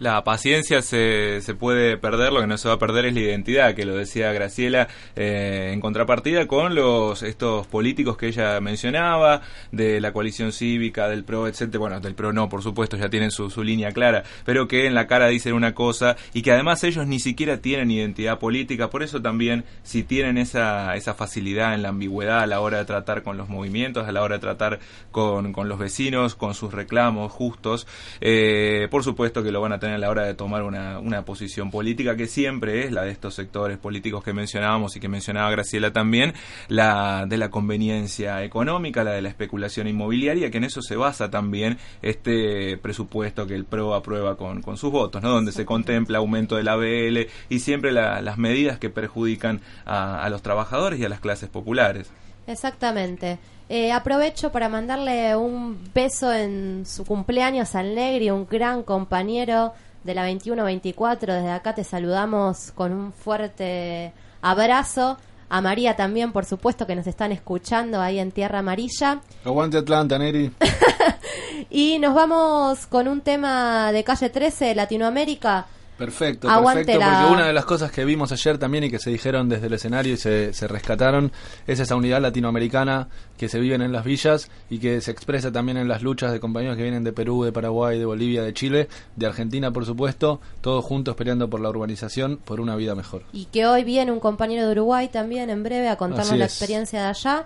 La 0.00 0.24
paciencia 0.24 0.82
se, 0.82 1.40
se 1.40 1.54
puede 1.54 1.96
perder, 1.96 2.32
lo 2.32 2.40
que 2.40 2.46
no 2.46 2.58
se 2.58 2.68
va 2.68 2.74
a 2.74 2.78
perder 2.78 3.06
es 3.06 3.14
la 3.14 3.20
identidad, 3.20 3.74
que 3.74 3.84
lo 3.84 3.96
decía 3.96 4.32
Graciela, 4.32 4.88
eh, 5.14 5.70
en 5.72 5.80
contrapartida 5.80 6.46
con 6.48 6.74
los 6.74 7.22
estos 7.22 7.66
políticos 7.68 8.16
que 8.16 8.26
ella 8.26 8.60
mencionaba, 8.60 9.42
de 9.70 10.00
la 10.00 10.12
coalición 10.12 10.52
cívica, 10.52 11.08
del 11.08 11.24
PRO, 11.24 11.46
etcétera, 11.46 11.78
bueno, 11.78 12.00
del 12.00 12.14
PRO 12.14 12.32
no, 12.32 12.48
por 12.48 12.62
supuesto, 12.62 12.96
ya 12.96 13.08
tienen 13.08 13.30
su, 13.30 13.50
su 13.50 13.62
línea 13.62 13.92
clara, 13.92 14.24
pero 14.44 14.66
que 14.66 14.86
en 14.86 14.94
la 14.94 15.06
cara 15.06 15.28
dicen 15.28 15.54
una 15.54 15.74
cosa 15.74 16.16
y 16.32 16.42
que 16.42 16.50
además 16.50 16.82
ellos 16.82 17.06
ni 17.06 17.20
siquiera 17.20 17.58
tienen 17.58 17.90
identidad 17.90 18.38
política, 18.40 18.90
por 18.90 19.02
eso 19.04 19.22
también 19.22 19.64
si 19.84 20.02
tienen 20.02 20.38
esa, 20.38 20.96
esa 20.96 21.14
facilidad 21.14 21.74
en 21.74 21.82
la 21.82 21.90
ambigüedad 21.90 22.40
a 22.40 22.46
la 22.46 22.60
hora 22.60 22.78
de 22.78 22.84
tratar 22.84 23.22
con 23.22 23.36
los 23.36 23.48
movimientos, 23.48 24.08
a 24.08 24.12
la 24.12 24.22
hora 24.22 24.36
de 24.36 24.40
tratar 24.40 24.80
con, 25.12 25.52
con 25.52 25.68
los 25.68 25.78
vecinos, 25.78 26.34
con 26.34 26.54
sus 26.54 26.72
reclamos 26.72 27.30
justos, 27.30 27.86
eh, 28.20 28.88
por 28.90 29.04
supuesto 29.04 29.42
que 29.42 29.52
lo 29.52 29.60
van 29.60 29.72
a 29.72 29.78
tener 29.84 29.96
a 29.96 29.98
la 29.98 30.10
hora 30.10 30.24
de 30.24 30.34
tomar 30.34 30.62
una, 30.62 30.98
una 30.98 31.24
posición 31.24 31.70
política 31.70 32.16
que 32.16 32.26
siempre 32.26 32.84
es 32.84 32.92
la 32.92 33.02
de 33.02 33.10
estos 33.10 33.34
sectores 33.34 33.78
políticos 33.78 34.24
que 34.24 34.32
mencionábamos 34.32 34.96
y 34.96 35.00
que 35.00 35.08
mencionaba 35.08 35.50
Graciela 35.50 35.92
también, 35.92 36.34
la 36.68 37.26
de 37.26 37.36
la 37.38 37.50
conveniencia 37.50 38.42
económica, 38.42 39.04
la 39.04 39.12
de 39.12 39.22
la 39.22 39.28
especulación 39.28 39.86
inmobiliaria, 39.86 40.50
que 40.50 40.58
en 40.58 40.64
eso 40.64 40.82
se 40.82 40.96
basa 40.96 41.30
también 41.30 41.78
este 42.02 42.76
presupuesto 42.78 43.46
que 43.46 43.54
el 43.54 43.64
PRO 43.64 43.94
aprueba 43.94 44.36
con, 44.36 44.62
con 44.62 44.76
sus 44.76 44.90
votos, 44.90 45.22
¿no? 45.22 45.30
donde 45.30 45.52
se 45.52 45.64
contempla 45.64 46.18
aumento 46.18 46.56
del 46.56 46.68
ABL 46.68 47.26
y 47.48 47.58
siempre 47.60 47.92
la- 47.92 48.20
las 48.22 48.38
medidas 48.38 48.78
que 48.78 48.90
perjudican 48.90 49.60
a, 49.86 50.22
a 50.24 50.28
los 50.30 50.42
trabajadores 50.42 50.98
y 51.00 51.04
a 51.04 51.08
las 51.08 51.20
clases 51.20 51.48
populares. 51.48 52.10
Exactamente. 52.46 53.38
Eh, 53.68 53.92
aprovecho 53.92 54.52
para 54.52 54.68
mandarle 54.68 55.34
un 55.36 55.78
beso 55.94 56.32
en 56.32 56.84
su 56.86 57.04
cumpleaños 57.04 57.74
al 57.74 57.94
Negri, 57.94 58.30
un 58.30 58.46
gran 58.46 58.82
compañero 58.82 59.72
de 60.04 60.14
la 60.14 60.28
21-24. 60.28 61.18
Desde 61.18 61.50
acá 61.50 61.74
te 61.74 61.84
saludamos 61.84 62.72
con 62.72 62.92
un 62.92 63.12
fuerte 63.12 64.12
abrazo. 64.42 65.16
A 65.48 65.60
María 65.60 65.94
también, 65.94 66.32
por 66.32 66.44
supuesto, 66.44 66.86
que 66.86 66.96
nos 66.96 67.06
están 67.06 67.32
escuchando 67.32 68.00
ahí 68.00 68.18
en 68.18 68.32
Tierra 68.32 68.58
Amarilla. 68.58 69.20
Aguante 69.44 69.78
Atlanta, 69.78 70.18
Neri. 70.18 70.50
Y 71.70 71.98
nos 71.98 72.14
vamos 72.14 72.86
con 72.86 73.08
un 73.08 73.20
tema 73.20 73.90
de 73.92 74.04
calle 74.04 74.30
13, 74.30 74.74
Latinoamérica. 74.74 75.66
Perfecto, 75.98 76.48
Aguante 76.50 76.84
perfecto, 76.84 77.00
la- 77.00 77.18
porque 77.20 77.32
una 77.34 77.46
de 77.46 77.52
las 77.52 77.64
cosas 77.64 77.92
que 77.92 78.04
vimos 78.04 78.32
ayer 78.32 78.58
también 78.58 78.84
y 78.84 78.90
que 78.90 78.98
se 78.98 79.10
dijeron 79.10 79.48
desde 79.48 79.68
el 79.68 79.72
escenario 79.74 80.14
y 80.14 80.16
se, 80.16 80.52
se 80.52 80.66
rescataron 80.66 81.30
es 81.66 81.78
esa 81.78 81.94
unidad 81.94 82.20
latinoamericana 82.20 83.08
que 83.38 83.48
se 83.48 83.60
viven 83.60 83.80
en 83.82 83.92
las 83.92 84.04
villas 84.04 84.50
y 84.70 84.78
que 84.78 85.00
se 85.00 85.10
expresa 85.12 85.52
también 85.52 85.78
en 85.78 85.86
las 85.88 86.02
luchas 86.02 86.32
de 86.32 86.40
compañeros 86.40 86.76
que 86.76 86.82
vienen 86.82 87.04
de 87.04 87.12
Perú, 87.12 87.44
de 87.44 87.52
Paraguay, 87.52 87.98
de 87.98 88.04
Bolivia, 88.04 88.42
de 88.42 88.52
Chile, 88.52 88.88
de 89.14 89.26
Argentina, 89.26 89.70
por 89.70 89.86
supuesto, 89.86 90.40
todos 90.60 90.84
juntos 90.84 91.14
peleando 91.14 91.48
por 91.48 91.60
la 91.60 91.68
urbanización, 91.70 92.38
por 92.38 92.60
una 92.60 92.74
vida 92.76 92.94
mejor. 92.94 93.22
y 93.32 93.44
que 93.46 93.66
hoy 93.66 93.84
viene 93.84 94.10
un 94.10 94.20
compañero 94.20 94.66
de 94.66 94.72
Uruguay 94.72 95.08
también 95.08 95.48
en 95.50 95.62
breve 95.62 95.88
a 95.88 95.96
contarnos 95.96 96.30
Así 96.30 96.38
la 96.38 96.46
es. 96.46 96.52
experiencia 96.52 97.02
de 97.02 97.06
allá. 97.08 97.44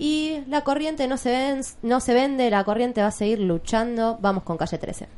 Y 0.00 0.38
la 0.48 0.62
corriente 0.62 1.08
no 1.08 1.16
se, 1.16 1.30
ven, 1.30 1.60
no 1.82 1.98
se 2.00 2.14
vende, 2.14 2.48
la 2.50 2.62
corriente 2.62 3.00
va 3.00 3.08
a 3.08 3.12
seguir 3.12 3.40
luchando. 3.40 4.16
Vamos 4.20 4.44
con 4.44 4.56
calle 4.56 4.78
13. 4.78 5.08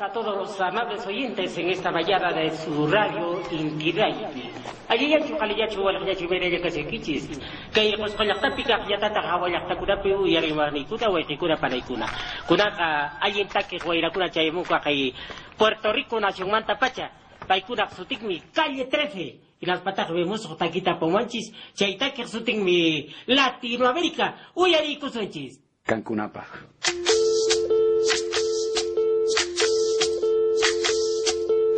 A 0.00 0.12
todos 0.12 0.36
los 0.36 0.60
amables 0.60 1.04
oyentes 1.08 1.58
en 1.58 1.70
esta 1.70 1.90
mañana 1.90 2.32
de 2.32 2.56
su 2.56 2.86
radio 2.86 3.42
Inti 3.50 3.90
Raymi. 3.90 4.50
Ayayachu 4.88 5.36
kaliyachu 5.36 5.82
walakyachu 5.82 6.28
mereya 6.28 6.62
kasekichis. 6.62 7.26
Kay 7.74 7.96
kuskolakta 7.96 8.48
yatata 8.88 9.20
hawalakta 9.20 9.74
kuna 9.74 9.96
piu 9.96 10.24
yarimani 10.26 10.84
kuna 10.84 11.08
wekikuna 11.08 11.56
panaikuna. 11.56 12.06
Kuna 12.46 12.70
ka 12.76 13.18
ayenta 13.20 13.62
que 13.66 13.78
guairakuna 13.78 14.30
chayemuka 14.30 14.80
kay 14.80 15.12
Puerto 15.56 15.92
Rico 15.92 16.20
nación 16.20 16.50
manta 16.50 16.78
pacha. 16.78 17.10
Paikuna 17.48 17.90
sutikmi 17.90 18.40
calle 18.54 18.84
13. 18.84 19.40
Y 19.60 19.66
las 19.66 19.80
patas 19.80 20.10
vemos 20.12 20.46
taquita 20.56 20.96
pomanchis. 20.96 21.52
Chaita 21.74 22.12
que 22.12 22.24
sutikmi 22.24 23.12
Latinoamérica. 23.26 24.52
Uyari 24.54 24.96
kusunchis. 24.96 25.60
Cancunapa. 25.82 26.46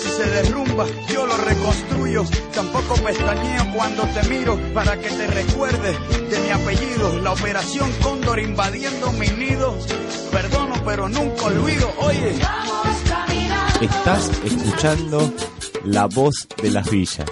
si 0.00 0.08
se 0.08 0.24
derrumba, 0.24 0.86
yo 1.12 1.26
lo 1.26 1.36
reconstruyo. 1.36 2.24
Tampoco 2.54 2.94
pestañeo 2.94 3.72
cuando 3.74 4.02
te 4.04 4.28
miro 4.28 4.58
para 4.72 4.98
que 4.98 5.08
te 5.08 5.26
recuerdes 5.26 5.96
de 6.30 6.38
mi 6.40 6.50
apellido. 6.50 7.20
La 7.20 7.32
operación 7.32 7.90
Cóndor 8.02 8.38
invadiendo 8.38 9.12
mi 9.12 9.28
nido. 9.28 9.76
Perdono, 10.32 10.74
pero 10.84 11.08
nunca 11.08 11.44
olvido. 11.46 11.92
Oye, 11.98 12.34
Estás 13.80 14.30
escuchando 14.44 15.32
La 15.84 16.04
Voz 16.06 16.46
de 16.62 16.70
las 16.70 16.90
Villas, 16.90 17.24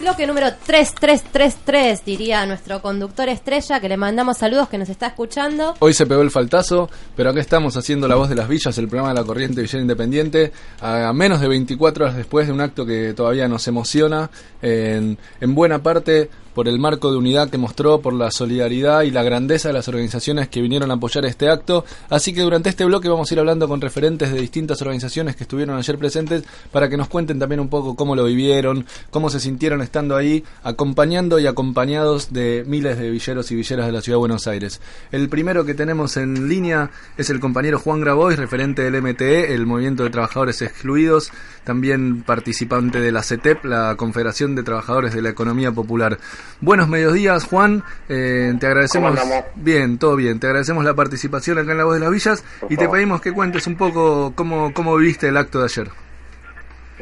Bloque 0.00 0.26
número 0.26 0.46
3333, 0.64 2.06
diría 2.06 2.46
nuestro 2.46 2.80
conductor 2.80 3.28
estrella, 3.28 3.80
que 3.80 3.88
le 3.90 3.98
mandamos 3.98 4.38
saludos, 4.38 4.66
que 4.70 4.78
nos 4.78 4.88
está 4.88 5.08
escuchando. 5.08 5.74
Hoy 5.78 5.92
se 5.92 6.06
pegó 6.06 6.22
el 6.22 6.30
faltazo, 6.30 6.88
pero 7.14 7.28
acá 7.28 7.40
estamos 7.40 7.76
haciendo 7.76 8.08
La 8.08 8.14
Voz 8.14 8.30
de 8.30 8.34
las 8.34 8.48
Villas, 8.48 8.78
el 8.78 8.88
programa 8.88 9.10
de 9.10 9.20
la 9.20 9.26
Corriente 9.26 9.60
Villera 9.60 9.82
Independiente, 9.82 10.52
a 10.80 11.12
menos 11.12 11.42
de 11.42 11.48
24 11.48 12.04
horas 12.04 12.16
después 12.16 12.46
de 12.46 12.52
un 12.54 12.62
acto 12.62 12.86
que 12.86 13.12
todavía 13.12 13.46
nos 13.46 13.68
emociona, 13.68 14.30
en, 14.62 15.18
en 15.38 15.54
buena 15.54 15.82
parte 15.82 16.30
por 16.54 16.68
el 16.68 16.78
marco 16.78 17.10
de 17.10 17.18
unidad 17.18 17.50
que 17.50 17.58
mostró, 17.58 18.00
por 18.00 18.12
la 18.12 18.30
solidaridad 18.30 19.02
y 19.02 19.10
la 19.10 19.22
grandeza 19.22 19.68
de 19.68 19.74
las 19.74 19.88
organizaciones 19.88 20.48
que 20.48 20.60
vinieron 20.60 20.90
a 20.90 20.94
apoyar 20.94 21.24
este 21.24 21.48
acto. 21.48 21.84
Así 22.08 22.32
que 22.32 22.42
durante 22.42 22.68
este 22.68 22.84
bloque 22.84 23.08
vamos 23.08 23.30
a 23.30 23.34
ir 23.34 23.40
hablando 23.40 23.68
con 23.68 23.80
referentes 23.80 24.32
de 24.32 24.40
distintas 24.40 24.80
organizaciones 24.82 25.36
que 25.36 25.44
estuvieron 25.44 25.76
ayer 25.76 25.98
presentes 25.98 26.44
para 26.72 26.88
que 26.88 26.96
nos 26.96 27.08
cuenten 27.08 27.38
también 27.38 27.60
un 27.60 27.68
poco 27.68 27.96
cómo 27.96 28.16
lo 28.16 28.24
vivieron, 28.24 28.86
cómo 29.10 29.30
se 29.30 29.40
sintieron 29.40 29.82
estando 29.82 30.16
ahí, 30.16 30.44
acompañando 30.62 31.38
y 31.38 31.46
acompañados 31.46 32.32
de 32.32 32.64
miles 32.66 32.98
de 32.98 33.10
villeros 33.10 33.50
y 33.50 33.54
villeras 33.54 33.86
de 33.86 33.92
la 33.92 34.00
ciudad 34.00 34.16
de 34.16 34.20
Buenos 34.20 34.46
Aires. 34.46 34.80
El 35.12 35.28
primero 35.28 35.64
que 35.64 35.74
tenemos 35.74 36.16
en 36.16 36.48
línea 36.48 36.90
es 37.16 37.30
el 37.30 37.40
compañero 37.40 37.78
Juan 37.78 38.00
Grabois, 38.00 38.38
referente 38.38 38.82
del 38.82 39.02
MTE, 39.02 39.54
el 39.54 39.66
Movimiento 39.66 40.04
de 40.04 40.10
Trabajadores 40.10 40.62
Excluidos, 40.62 41.30
también 41.64 42.22
participante 42.22 43.00
de 43.00 43.12
la 43.12 43.22
CETEP, 43.22 43.64
la 43.64 43.94
Confederación 43.96 44.54
de 44.54 44.62
Trabajadores 44.62 45.14
de 45.14 45.22
la 45.22 45.30
Economía 45.30 45.72
Popular. 45.72 46.18
Buenos 46.60 46.88
mediodías, 46.88 47.44
Juan. 47.44 47.82
Eh, 48.08 48.52
te 48.58 48.66
agradecemos. 48.66 49.18
¿Cómo 49.18 49.22
andamos? 49.22 49.44
Bien, 49.56 49.98
todo 49.98 50.16
bien. 50.16 50.40
Te 50.40 50.46
agradecemos 50.46 50.84
la 50.84 50.94
participación 50.94 51.58
acá 51.58 51.72
en 51.72 51.78
La 51.78 51.84
Voz 51.84 51.94
de 51.94 52.00
las 52.00 52.10
Villas 52.10 52.44
y 52.68 52.76
te 52.76 52.88
pedimos 52.88 53.20
que 53.20 53.32
cuentes 53.32 53.66
un 53.66 53.76
poco 53.76 54.32
cómo, 54.34 54.72
cómo 54.72 54.96
viviste 54.96 55.28
el 55.28 55.36
acto 55.36 55.58
de 55.60 55.64
ayer. 55.64 55.88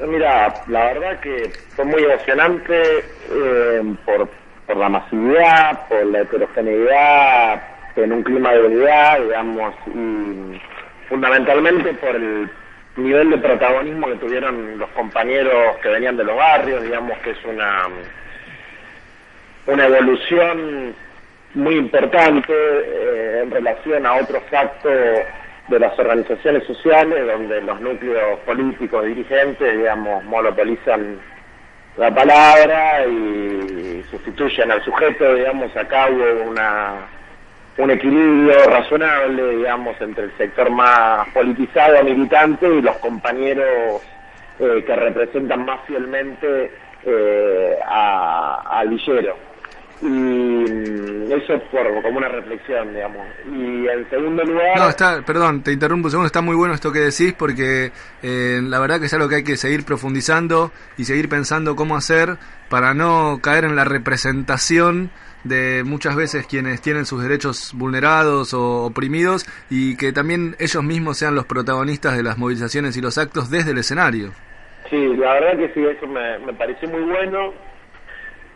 Mira, 0.07 0.55
la 0.69 0.85
verdad 0.93 1.21
que 1.21 1.51
fue 1.75 1.85
muy 1.85 2.05
emocionante 2.05 2.99
eh, 3.31 3.83
por, 4.05 4.29
por 4.67 4.77
la 4.77 4.89
masividad, 4.89 5.89
por 5.89 6.07
la 6.07 6.21
heterogeneidad, 6.21 7.63
en 7.97 8.13
un 8.13 8.23
clima 8.23 8.53
de 8.53 8.63
unidad, 8.63 9.21
digamos, 9.21 9.75
y 9.89 10.61
fundamentalmente 11.09 11.95
por 11.95 12.15
el 12.15 12.49
nivel 12.97 13.31
de 13.31 13.39
protagonismo 13.39 14.09
que 14.09 14.17
tuvieron 14.17 14.79
los 14.79 14.89
compañeros 14.91 15.77
que 15.83 15.89
venían 15.89 16.17
de 16.17 16.25
los 16.25 16.37
barrios, 16.37 16.83
digamos 16.83 17.19
que 17.19 17.31
es 17.31 17.45
una 17.45 17.89
una 19.69 19.87
evolución 19.87 20.95
muy 21.55 21.77
importante 21.77 22.53
eh, 22.53 23.41
en 23.43 23.51
relación 23.51 24.07
a 24.07 24.15
otros 24.15 24.43
actos 24.51 24.93
de 25.69 25.79
las 25.79 25.99
organizaciones 25.99 26.65
sociales, 26.65 27.27
donde 27.27 27.61
los 27.61 27.79
núcleos 27.81 28.41
políticos 28.41 29.05
dirigentes, 29.05 29.77
digamos, 29.77 30.25
monopolizan 30.25 31.19
la 31.99 32.15
palabra 32.15 33.05
y 33.07 34.03
sustituyen 34.11 34.71
al 34.71 34.83
sujeto, 34.85 35.35
digamos, 35.35 35.77
acá 35.77 36.09
hubo 36.11 36.51
una, 36.51 37.07
un 37.77 37.91
equilibrio 37.91 38.65
razonable, 38.71 39.57
digamos, 39.57 40.01
entre 40.01 40.25
el 40.25 40.37
sector 40.39 40.71
más 40.71 41.29
politizado, 41.35 42.03
militante, 42.05 42.67
y 42.67 42.81
los 42.81 42.97
compañeros 42.99 44.01
eh, 44.61 44.83
que 44.87 44.97
representan 44.97 45.67
más 45.67 45.81
fielmente 45.87 46.73
eh, 47.05 47.79
al 47.87 48.89
villero. 48.89 49.48
Y 50.01 50.07
mm, 50.07 51.33
eso 51.33 51.61
por, 51.71 52.03
como 52.03 52.19
una 52.19 52.29
reflexión, 52.29 52.95
digamos. 52.95 53.27
Y 53.47 53.89
en 53.89 54.09
segundo 54.11 54.45
lugar... 54.45 54.79
No, 54.79 54.89
está, 54.89 55.23
perdón, 55.23 55.63
te 55.63 55.73
interrumpo 55.73 56.07
un 56.07 56.11
segundo, 56.11 56.27
está 56.27 56.41
muy 56.41 56.55
bueno 56.55 56.75
esto 56.75 56.93
que 56.93 57.01
decís 57.01 57.35
porque 57.37 57.91
eh, 58.23 58.61
la 58.63 58.79
verdad 58.79 59.01
que 59.01 59.07
es 59.07 59.15
algo 59.15 59.29
que 59.29 59.37
hay 59.37 59.45
que 59.45 59.57
seguir 59.57 59.85
profundizando 59.85 60.71
y 60.97 61.05
seguir 61.05 61.29
pensando 61.29 61.75
cómo 61.75 61.97
hacer 61.97 62.37
para 62.69 62.95
no 62.95 63.41
caer 63.43 63.65
en 63.65 63.75
la 63.75 63.85
representación 63.85 65.11
de 65.45 65.83
muchas 65.85 66.17
veces 66.17 66.47
quienes 66.47 66.81
tienen 66.81 67.07
sus 67.07 67.23
derechos 67.23 67.73
vulnerados 67.75 68.55
o 68.55 68.85
oprimidos 68.85 69.47
y 69.71 69.97
que 69.97 70.13
también 70.13 70.55
ellos 70.59 70.83
mismos 70.83 71.19
sean 71.19 71.35
los 71.35 71.47
protagonistas 71.47 72.17
de 72.17 72.23
las 72.23 72.39
movilizaciones 72.39 72.97
y 72.97 73.01
los 73.01 73.19
actos 73.19 73.51
desde 73.51 73.73
el 73.73 73.79
escenario. 73.79 74.33
Sí, 74.91 75.17
la 75.17 75.35
verdad 75.35 75.59
que 75.59 75.75
sí, 75.75 75.85
eso 75.85 76.07
me, 76.07 76.39
me 76.39 76.53
pareció 76.55 76.89
muy 76.89 77.03
bueno. 77.03 77.53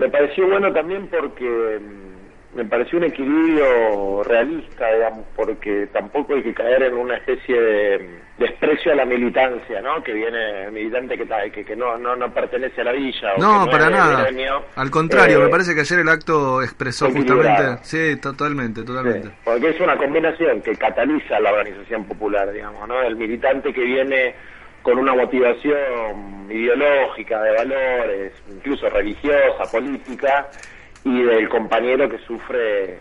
Me 0.02 0.08
pareció 0.08 0.48
bueno 0.48 0.72
también 0.72 1.06
porque 1.06 1.78
mm, 1.80 2.56
me 2.56 2.64
pareció 2.64 2.98
un 2.98 3.04
equilibrio 3.04 4.24
realista, 4.24 4.92
digamos, 4.92 5.24
porque 5.36 5.86
tampoco 5.92 6.34
hay 6.34 6.42
que 6.42 6.52
caer 6.52 6.82
en 6.82 6.94
una 6.94 7.16
especie 7.18 7.60
de 7.60 8.22
desprecio 8.36 8.90
a 8.90 8.96
la 8.96 9.04
militancia, 9.04 9.80
¿no? 9.80 10.02
Que 10.02 10.12
viene 10.12 10.70
militante 10.72 11.16
que, 11.16 11.24
que, 11.52 11.64
que 11.64 11.76
no, 11.76 11.96
no, 11.98 12.16
no 12.16 12.34
pertenece 12.34 12.80
a 12.80 12.84
la 12.84 12.92
villa. 12.92 13.34
o 13.36 13.40
No, 13.40 13.64
que 13.66 13.70
para 13.70 13.84
es 13.84 13.90
del 13.90 14.36
nada. 14.36 14.62
Al 14.74 14.90
contrario, 14.90 15.38
Eh, 15.38 15.44
me 15.44 15.48
parece 15.50 15.72
que 15.72 15.82
ayer 15.82 16.00
el 16.00 16.08
acto 16.08 16.60
expresó 16.62 17.10
justamente... 17.12 17.78
Sí, 17.82 18.16
totalmente, 18.20 18.82
totalmente. 18.82 19.30
Porque 19.44 19.68
es 19.68 19.80
una 19.80 19.96
combinación 19.96 20.62
que 20.62 20.74
cataliza 20.74 21.38
la 21.38 21.52
organización 21.52 22.04
popular, 22.06 22.50
digamos, 22.52 22.88
¿no? 22.88 23.00
El 23.02 23.14
militante 23.14 23.72
que 23.72 23.84
viene 23.84 24.34
con 24.82 24.98
una 24.98 25.14
motivación 25.14 26.46
ideológica, 26.50 27.40
de 27.42 27.52
valores, 27.56 28.32
incluso 28.50 28.88
religiosa, 28.90 29.70
política, 29.70 30.48
y 31.04 31.22
del 31.22 31.48
compañero 31.48 32.08
que 32.08 32.18
sufre 32.18 32.98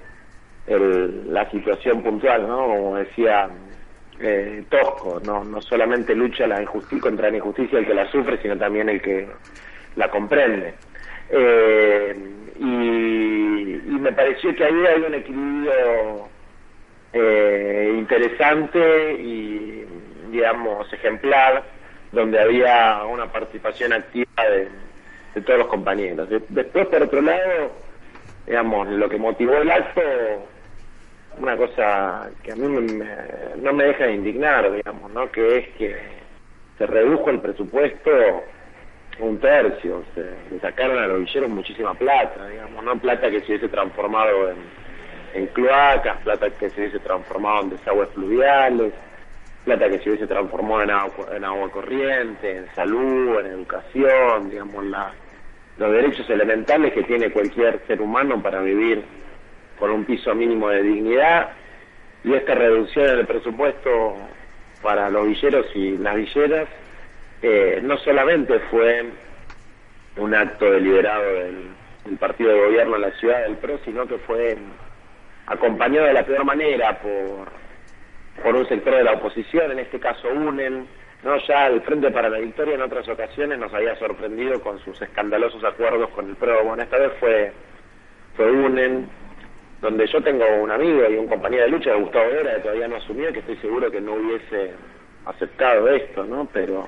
el- 0.67 1.33
la 1.33 1.49
situación 1.51 2.01
puntual, 2.03 2.47
¿no? 2.47 2.57
Como 2.67 2.95
decía 2.97 3.49
eh, 4.23 4.63
Tosco, 4.69 5.19
no, 5.23 5.43
no 5.43 5.59
solamente 5.61 6.13
lucha 6.13 6.45
la 6.45 6.61
injusticia 6.61 6.99
contra 7.01 7.31
la 7.31 7.37
injusticia 7.37 7.79
el 7.79 7.87
que 7.87 7.93
la 7.95 8.11
sufre, 8.11 8.37
sino 8.41 8.55
también 8.55 8.87
el 8.89 9.01
que 9.01 9.27
la 9.95 10.09
comprende. 10.11 10.75
Eh, 11.31 12.15
y, 12.59 12.63
y 12.63 13.97
me 13.99 14.11
pareció 14.11 14.53
que 14.55 14.63
ahí 14.63 14.85
hay 14.85 15.01
un 15.01 15.13
equilibrio 15.15 16.27
eh, 17.13 17.95
interesante 17.97 19.13
y, 19.13 19.85
digamos, 20.31 20.91
ejemplar, 20.93 21.63
donde 22.11 22.39
había 22.39 23.03
una 23.05 23.31
participación 23.31 23.93
activa 23.93 24.25
de, 24.37 24.69
todos 25.41 25.59
los 25.59 25.67
compañeros. 25.67 26.29
De- 26.29 26.43
después, 26.49 26.87
por 26.87 27.03
otro 27.03 27.21
lado, 27.21 27.71
digamos, 28.45 28.87
lo 28.87 29.09
que 29.09 29.17
motivó 29.17 29.55
el 29.57 29.69
acto, 29.71 30.01
una 31.37 31.55
cosa 31.57 32.29
que 32.43 32.51
a 32.51 32.55
mí 32.55 32.67
me- 32.67 32.81
me- 33.05 33.55
no 33.57 33.73
me 33.73 33.85
deja 33.85 34.05
de 34.05 34.13
indignar, 34.13 34.71
digamos, 34.71 35.11
¿no? 35.11 35.31
Que 35.31 35.57
es 35.59 35.67
que 35.77 35.95
se 36.77 36.85
redujo 36.87 37.29
el 37.29 37.39
presupuesto 37.39 38.11
un 39.19 39.39
tercio, 39.39 40.03
se, 40.15 40.21
le 40.51 40.59
sacaron 40.59 40.97
a 40.97 41.07
los 41.07 41.49
muchísima 41.49 41.93
plata, 41.93 42.47
digamos, 42.47 42.83
no 42.83 42.97
plata 42.99 43.29
que 43.29 43.41
se 43.41 43.47
hubiese 43.47 43.69
transformado 43.69 44.49
en, 44.49 44.57
en 45.33 45.47
cloacas, 45.47 46.17
plata 46.23 46.49
que 46.51 46.69
se 46.71 46.81
hubiese 46.81 46.99
transformado 46.99 47.61
en 47.63 47.69
desagües 47.71 48.09
fluviales, 48.09 48.93
plata 49.65 49.89
que 49.89 49.99
se 49.99 50.09
hubiese 50.09 50.27
transformado 50.27 50.83
en 50.83 50.91
agua, 50.91 51.27
en 51.35 51.43
agua 51.43 51.69
corriente, 51.71 52.57
en 52.57 52.67
salud, 52.73 53.39
en 53.39 53.45
educación, 53.47 54.49
digamos, 54.49 54.85
la, 54.85 55.13
los 55.77 55.91
derechos 55.91 56.29
elementales 56.29 56.93
que 56.93 57.03
tiene 57.03 57.31
cualquier 57.31 57.81
ser 57.87 58.01
humano 58.01 58.41
para 58.41 58.61
vivir 58.61 59.03
con 59.79 59.91
un 59.91 60.05
piso 60.05 60.33
mínimo 60.35 60.69
de 60.69 60.83
dignidad 60.83 61.51
y 62.23 62.33
esta 62.33 62.55
reducción 62.55 63.09
en 63.09 63.19
el 63.19 63.25
presupuesto 63.27 64.15
para 64.81 65.09
los 65.09 65.27
villeros 65.27 65.65
y 65.75 65.97
las 65.97 66.15
villeras 66.15 66.67
eh, 67.41 67.79
no 67.83 67.97
solamente 67.97 68.59
fue 68.71 69.05
un 70.17 70.35
acto 70.35 70.69
deliberado 70.71 71.23
del, 71.23 71.69
del 72.05 72.17
partido 72.17 72.51
de 72.51 72.59
gobierno 72.59 72.95
en 72.95 73.01
la 73.01 73.11
ciudad 73.11 73.43
del 73.43 73.57
PRO, 73.57 73.79
sino 73.83 74.05
que 74.07 74.17
fue 74.19 74.57
acompañado 75.47 76.07
de 76.07 76.13
la 76.13 76.23
peor 76.23 76.45
manera 76.45 76.99
por, 76.99 77.60
por 78.41 78.55
un 78.55 78.67
sector 78.67 78.95
de 78.95 79.03
la 79.03 79.13
oposición, 79.13 79.71
en 79.71 79.79
este 79.79 79.99
caso 79.99 80.29
UNEN, 80.29 80.87
no 81.23 81.37
ya 81.47 81.67
el 81.67 81.81
Frente 81.81 82.11
para 82.11 82.29
la 82.29 82.39
Victoria 82.39 82.75
en 82.75 82.81
otras 82.81 83.07
ocasiones 83.07 83.59
nos 83.59 83.73
había 83.73 83.95
sorprendido 83.97 84.59
con 84.61 84.79
sus 84.79 84.99
escandalosos 85.01 85.63
acuerdos 85.63 86.09
con 86.09 86.29
el 86.29 86.35
PRO, 86.35 86.63
bueno, 86.63 86.83
esta 86.83 86.97
vez 86.97 87.11
fue, 87.19 87.51
fue 88.35 88.51
UNEN, 88.51 89.07
donde 89.81 90.07
yo 90.07 90.21
tengo 90.21 90.45
un 90.61 90.71
amigo 90.71 91.09
y 91.09 91.15
un 91.15 91.27
compañero 91.27 91.63
de 91.63 91.69
lucha, 91.69 91.95
Gustavo 91.95 92.29
Vera, 92.29 92.55
que 92.55 92.61
todavía 92.61 92.87
no 92.87 92.97
asumió, 92.97 93.31
que 93.33 93.39
estoy 93.39 93.57
seguro 93.57 93.89
que 93.91 94.01
no 94.01 94.13
hubiese 94.13 94.73
aceptado 95.25 95.87
esto, 95.89 96.23
¿no? 96.23 96.47
Pero 96.51 96.87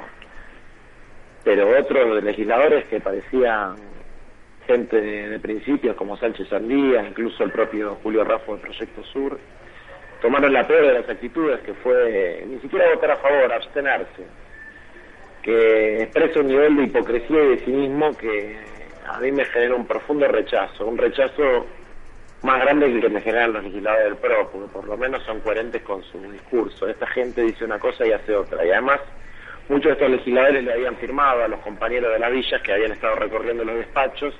pero 1.43 1.77
otros 1.77 2.23
legisladores 2.23 2.85
que 2.85 3.01
parecían 3.01 3.75
gente 4.65 5.01
de, 5.01 5.29
de 5.29 5.39
principios 5.39 5.95
como 5.97 6.15
Sánchez 6.15 6.47
Sandía, 6.47 7.05
incluso 7.05 7.43
el 7.43 7.51
propio 7.51 7.97
Julio 8.01 8.23
Raffo 8.23 8.53
del 8.53 8.61
Proyecto 8.61 9.03
Sur, 9.03 9.37
tomaron 10.23 10.53
la 10.53 10.65
peor 10.65 10.87
de 10.87 10.93
las 10.93 11.09
actitudes 11.09 11.59
que 11.65 11.73
fue 11.73 12.45
ni 12.47 12.57
siquiera 12.61 12.89
votar 12.95 13.11
a 13.11 13.17
favor, 13.17 13.51
abstenerse, 13.51 14.23
que 15.41 16.03
expresa 16.03 16.39
un 16.39 16.47
nivel 16.47 16.77
de 16.77 16.83
hipocresía 16.83 17.43
y 17.43 17.47
de 17.49 17.57
cinismo 17.57 18.17
que 18.17 18.57
a 19.05 19.19
mí 19.19 19.33
me 19.33 19.43
genera 19.43 19.75
un 19.75 19.85
profundo 19.85 20.25
rechazo, 20.29 20.87
un 20.87 20.97
rechazo 20.97 21.67
más 22.41 22.61
grande 22.61 22.85
que 22.85 22.93
el 22.93 23.01
que 23.01 23.09
me 23.09 23.19
generan 23.19 23.51
los 23.51 23.65
legisladores 23.65 24.05
del 24.05 24.15
PRO, 24.15 24.49
porque 24.49 24.71
por 24.71 24.85
lo 24.85 24.95
menos 24.95 25.21
son 25.23 25.41
coherentes 25.41 25.81
con 25.81 26.01
su 26.03 26.17
discurso. 26.31 26.87
Esta 26.87 27.07
gente 27.07 27.41
dice 27.41 27.65
una 27.65 27.77
cosa 27.77 28.07
y 28.07 28.13
hace 28.13 28.33
otra, 28.33 28.65
y 28.65 28.71
además 28.71 29.01
muchos 29.67 29.87
de 29.87 29.91
estos 29.91 30.09
legisladores 30.09 30.63
le 30.63 30.71
habían 30.71 30.95
firmado 30.95 31.43
a 31.43 31.49
los 31.49 31.59
compañeros 31.59 32.13
de 32.13 32.19
la 32.19 32.29
villa 32.29 32.61
que 32.63 32.71
habían 32.71 32.93
estado 32.93 33.17
recorriendo 33.17 33.65
los 33.65 33.75
despachos 33.75 34.33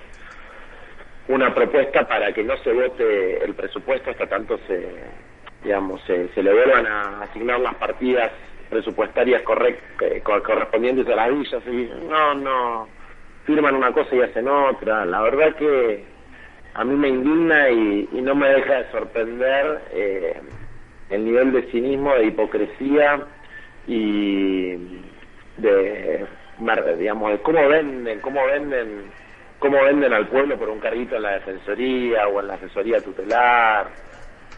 una 1.28 1.54
propuesta 1.54 2.08
para 2.08 2.32
que 2.34 2.44
no 2.44 2.56
se 2.64 2.72
vote 2.72 3.44
el 3.44 3.54
presupuesto 3.54 4.12
hasta 4.12 4.28
tanto 4.28 4.58
se 4.68 5.33
digamos 5.64 6.02
se, 6.04 6.28
se 6.30 6.44
le 6.44 6.54
vuelvan 6.54 6.86
a 6.86 7.22
asignar 7.24 7.60
las 7.60 7.76
partidas 7.76 8.32
presupuestarias 8.70 9.42
correct, 9.44 10.02
eh, 10.02 10.22
co- 10.24 10.42
correspondientes 10.44 11.08
a 11.08 11.16
las 11.16 11.30
villas 11.30 11.64
y 11.68 11.90
no 12.10 12.34
no 12.36 12.88
firman 13.46 13.76
una 13.76 13.92
cosa 13.92 14.16
y 14.16 14.22
hacen 14.22 14.48
otra. 14.48 15.06
La 15.06 15.22
verdad 15.22 15.56
que 15.56 16.04
a 16.76 16.84
mí 16.84 16.96
me 16.96 17.10
indigna 17.10 17.70
y, 17.70 18.10
y 18.14 18.22
no 18.22 18.36
me 18.36 18.50
deja 18.50 18.76
de 18.84 18.92
sorprender 18.92 19.82
eh, 19.92 20.42
el 21.10 21.26
nivel 21.26 21.52
de 21.52 21.64
cinismo 21.64 22.16
de 22.16 22.26
hipocresía 22.26 23.20
y 23.88 24.76
de 25.58 26.26
digamos 26.98 27.32
de 27.32 27.40
cómo 27.40 27.68
venden 27.68 28.20
cómo 28.22 28.46
venden 28.46 29.12
cómo 29.60 29.84
venden 29.84 30.14
al 30.14 30.28
pueblo 30.28 30.58
por 30.58 30.70
un 30.70 30.80
carguito 30.80 31.16
en 31.18 31.24
la 31.24 31.34
defensoría 31.34 32.28
o 32.28 32.40
en 32.40 32.48
la 32.48 32.54
asesoría 32.56 33.02
tutelar 33.02 33.88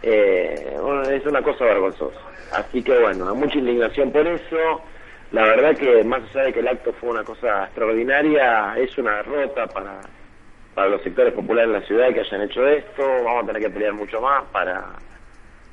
eh, 0.05 0.77
es 1.11 1.25
una 1.25 1.41
cosa 1.41 1.65
vergonzosa. 1.65 2.19
Así 2.53 2.83
que 2.83 2.97
bueno 2.99 3.33
mucha 3.35 3.57
indignación 3.57 4.11
por 4.11 4.25
eso. 4.27 4.81
La 5.31 5.43
verdad 5.43 5.75
que 5.75 6.03
más 6.03 6.21
allá 6.29 6.45
de 6.45 6.53
que 6.53 6.59
el 6.59 6.67
acto 6.67 6.93
fue 6.93 7.09
una 7.09 7.23
cosa 7.23 7.65
extraordinaria 7.65 8.75
es 8.77 8.97
una 8.97 9.17
derrota 9.17 9.67
para 9.67 9.99
para 10.75 10.89
los 10.89 11.01
sectores 11.01 11.33
populares 11.33 11.71
de 11.71 11.79
la 11.79 11.85
ciudad 11.87 12.13
que 12.13 12.19
hayan 12.19 12.41
hecho 12.41 12.67
esto. 12.67 13.03
Vamos 13.23 13.43
a 13.43 13.47
tener 13.47 13.61
que 13.63 13.69
pelear 13.69 13.93
mucho 13.93 14.21
más 14.21 14.43
para 14.51 14.83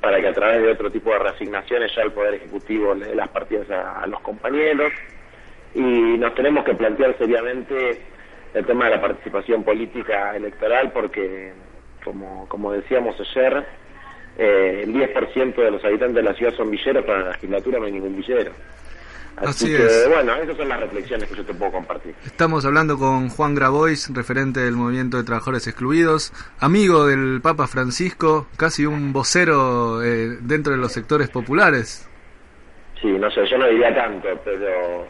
para 0.01 0.19
que 0.19 0.27
a 0.27 0.33
través 0.33 0.61
de 0.61 0.71
otro 0.71 0.91
tipo 0.91 1.11
de 1.11 1.19
reasignaciones 1.19 1.95
ya 1.95 2.01
el 2.01 2.11
Poder 2.11 2.33
Ejecutivo 2.33 2.93
le 2.93 3.07
dé 3.07 3.15
las 3.15 3.29
partidas 3.29 3.69
a, 3.69 4.01
a 4.01 4.07
los 4.07 4.19
compañeros. 4.21 4.91
Y 5.75 5.81
nos 5.81 6.35
tenemos 6.35 6.65
que 6.65 6.73
plantear 6.75 7.17
seriamente 7.17 8.01
el 8.53 8.65
tema 8.65 8.85
de 8.85 8.91
la 8.91 9.01
participación 9.01 9.63
política 9.63 10.35
electoral 10.35 10.91
porque, 10.91 11.53
como, 12.03 12.47
como 12.47 12.71
decíamos 12.71 13.15
ayer, 13.19 13.65
eh, 14.37 14.81
el 14.83 14.93
10% 14.93 15.55
de 15.55 15.71
los 15.71 15.83
habitantes 15.83 16.15
de 16.15 16.23
la 16.23 16.33
ciudad 16.33 16.53
son 16.55 16.71
villeros, 16.71 17.05
para 17.05 17.19
la 17.19 17.31
legislatura 17.31 17.79
no 17.79 17.85
hay 17.85 17.91
ningún 17.91 18.15
villero. 18.15 18.51
Así, 19.35 19.65
Así 19.65 19.67
que, 19.67 19.85
es. 19.85 20.09
bueno, 20.09 20.35
esas 20.35 20.55
son 20.55 20.69
las 20.69 20.79
reflexiones 20.79 21.27
que 21.27 21.35
yo 21.35 21.43
te 21.43 21.53
puedo 21.55 21.71
compartir. 21.71 22.13
Estamos 22.23 22.65
hablando 22.65 22.99
con 22.99 23.29
Juan 23.29 23.55
Grabois, 23.55 24.13
referente 24.13 24.59
del 24.59 24.75
movimiento 24.75 25.17
de 25.17 25.23
trabajadores 25.23 25.65
excluidos, 25.67 26.31
amigo 26.59 27.07
del 27.07 27.41
Papa 27.41 27.65
Francisco, 27.67 28.47
casi 28.57 28.85
un 28.85 29.11
vocero 29.11 30.03
eh, 30.03 30.37
dentro 30.41 30.73
de 30.73 30.77
los 30.77 30.91
sectores 30.91 31.29
populares. 31.29 32.07
Sí, 33.01 33.07
no 33.07 33.29
sé, 33.31 33.45
yo 33.47 33.57
no 33.57 33.67
diría 33.67 33.93
tanto, 33.95 34.29
pero, 34.45 35.07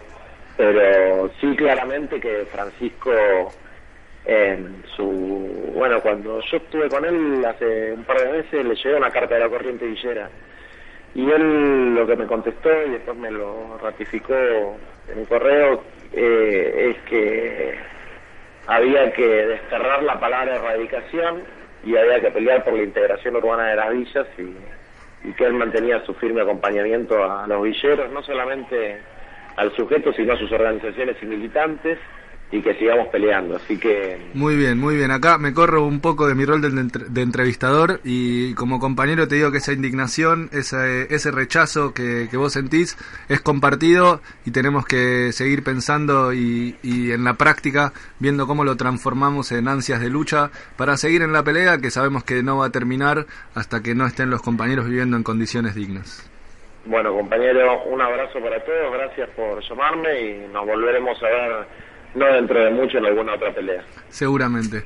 pero 0.55 1.29
sí 1.41 1.53
claramente 1.57 2.19
que 2.19 2.45
Francisco 2.51 3.11
en 4.25 4.83
su 4.95 5.73
bueno 5.73 5.99
cuando 6.01 6.39
yo 6.39 6.57
estuve 6.57 6.87
con 6.89 7.03
él 7.03 7.43
hace 7.45 7.93
un 7.93 8.03
par 8.03 8.19
de 8.19 8.31
meses 8.31 8.65
le 8.65 8.75
llegó 8.75 8.97
una 8.97 9.09
carta 9.09 9.35
de 9.35 9.41
la 9.41 9.49
corriente 9.49 9.85
villera. 9.85 10.29
Y 11.15 11.29
él 11.29 11.93
lo 11.93 12.07
que 12.07 12.15
me 12.15 12.25
contestó 12.25 12.69
y 12.87 12.91
después 12.91 13.17
me 13.17 13.29
lo 13.29 13.77
ratificó 13.77 14.33
en 14.33 15.19
un 15.19 15.25
correo 15.25 15.83
eh, 16.13 16.95
es 16.95 17.09
que 17.09 17.75
había 18.67 19.11
que 19.13 19.27
desterrar 19.27 20.03
la 20.03 20.19
palabra 20.19 20.55
erradicación 20.55 21.43
y 21.85 21.97
había 21.97 22.21
que 22.21 22.31
pelear 22.31 22.63
por 22.63 22.73
la 22.73 22.83
integración 22.83 23.35
urbana 23.35 23.67
de 23.67 23.75
las 23.75 23.91
villas 23.91 24.27
y 25.23 25.33
que 25.33 25.45
él 25.45 25.53
mantenía 25.53 26.03
su 26.05 26.13
firme 26.15 26.41
acompañamiento 26.41 27.23
a 27.23 27.45
los 27.47 27.63
villeros, 27.63 28.11
no 28.11 28.21
solamente 28.23 28.99
al 29.55 29.73
sujeto, 29.75 30.11
sino 30.13 30.33
a 30.33 30.37
sus 30.37 30.51
organizaciones 30.51 31.15
y 31.21 31.25
militantes, 31.25 31.99
y 32.53 32.61
que 32.61 32.75
sigamos 32.75 33.07
peleando. 33.07 33.55
Así 33.55 33.77
que 33.79 34.17
Muy 34.35 34.55
bien, 34.55 34.77
muy 34.79 34.95
bien. 34.95 35.09
Acá 35.09 35.39
me 35.39 35.53
corro 35.53 35.85
un 35.85 35.99
poco 36.01 36.27
de 36.27 36.35
mi 36.35 36.45
rol 36.45 36.61
de, 36.61 36.67
entre- 36.67 37.05
de 37.09 37.21
entrevistador 37.23 37.99
y 38.03 38.53
como 38.53 38.79
compañero 38.79 39.27
te 39.27 39.35
digo 39.35 39.51
que 39.51 39.57
esa 39.57 39.73
indignación, 39.73 40.49
ese, 40.53 41.13
ese 41.13 41.31
rechazo 41.31 41.93
que, 41.95 42.27
que 42.29 42.37
vos 42.37 42.53
sentís 42.53 42.95
es 43.27 43.41
compartido 43.41 44.21
y 44.45 44.51
tenemos 44.51 44.85
que 44.85 45.31
seguir 45.31 45.63
pensando 45.63 46.31
y, 46.31 46.75
y 46.83 47.11
en 47.11 47.23
la 47.23 47.33
práctica 47.33 47.91
viendo 48.19 48.45
cómo 48.45 48.63
lo 48.63 48.77
transformamos 48.77 49.51
en 49.51 49.67
ansias 49.67 49.99
de 49.99 50.11
lucha 50.11 50.51
para 50.77 50.95
seguir 50.95 51.23
en 51.23 51.33
la 51.33 51.41
pelea 51.43 51.79
que 51.79 51.89
sabemos 51.89 52.23
que 52.23 52.43
no 52.43 52.57
va 52.59 52.67
a 52.67 52.69
terminar 52.69 53.25
hasta 53.55 53.81
que 53.81 53.95
no 53.95 54.05
estén 54.05 54.29
los 54.29 54.43
compañeros 54.43 54.85
viviendo 54.85 55.17
en 55.17 55.23
condiciones 55.23 55.73
dignas. 55.73 56.29
Bueno, 56.85 57.13
compañero, 57.15 57.81
un 57.85 57.99
abrazo 58.01 58.39
para 58.41 58.63
todos, 58.63 58.91
gracias 58.93 59.29
por 59.37 59.59
llamarme 59.67 60.21
y 60.21 60.47
nos 60.53 60.65
volveremos 60.67 61.17
a 61.23 61.25
ver 61.27 61.51
no 62.15 62.25
dentro 62.33 62.63
de 62.63 62.71
mucho 62.71 62.97
en 62.97 63.05
alguna 63.05 63.35
otra 63.35 63.53
pelea. 63.53 63.83
Seguramente. 64.09 64.85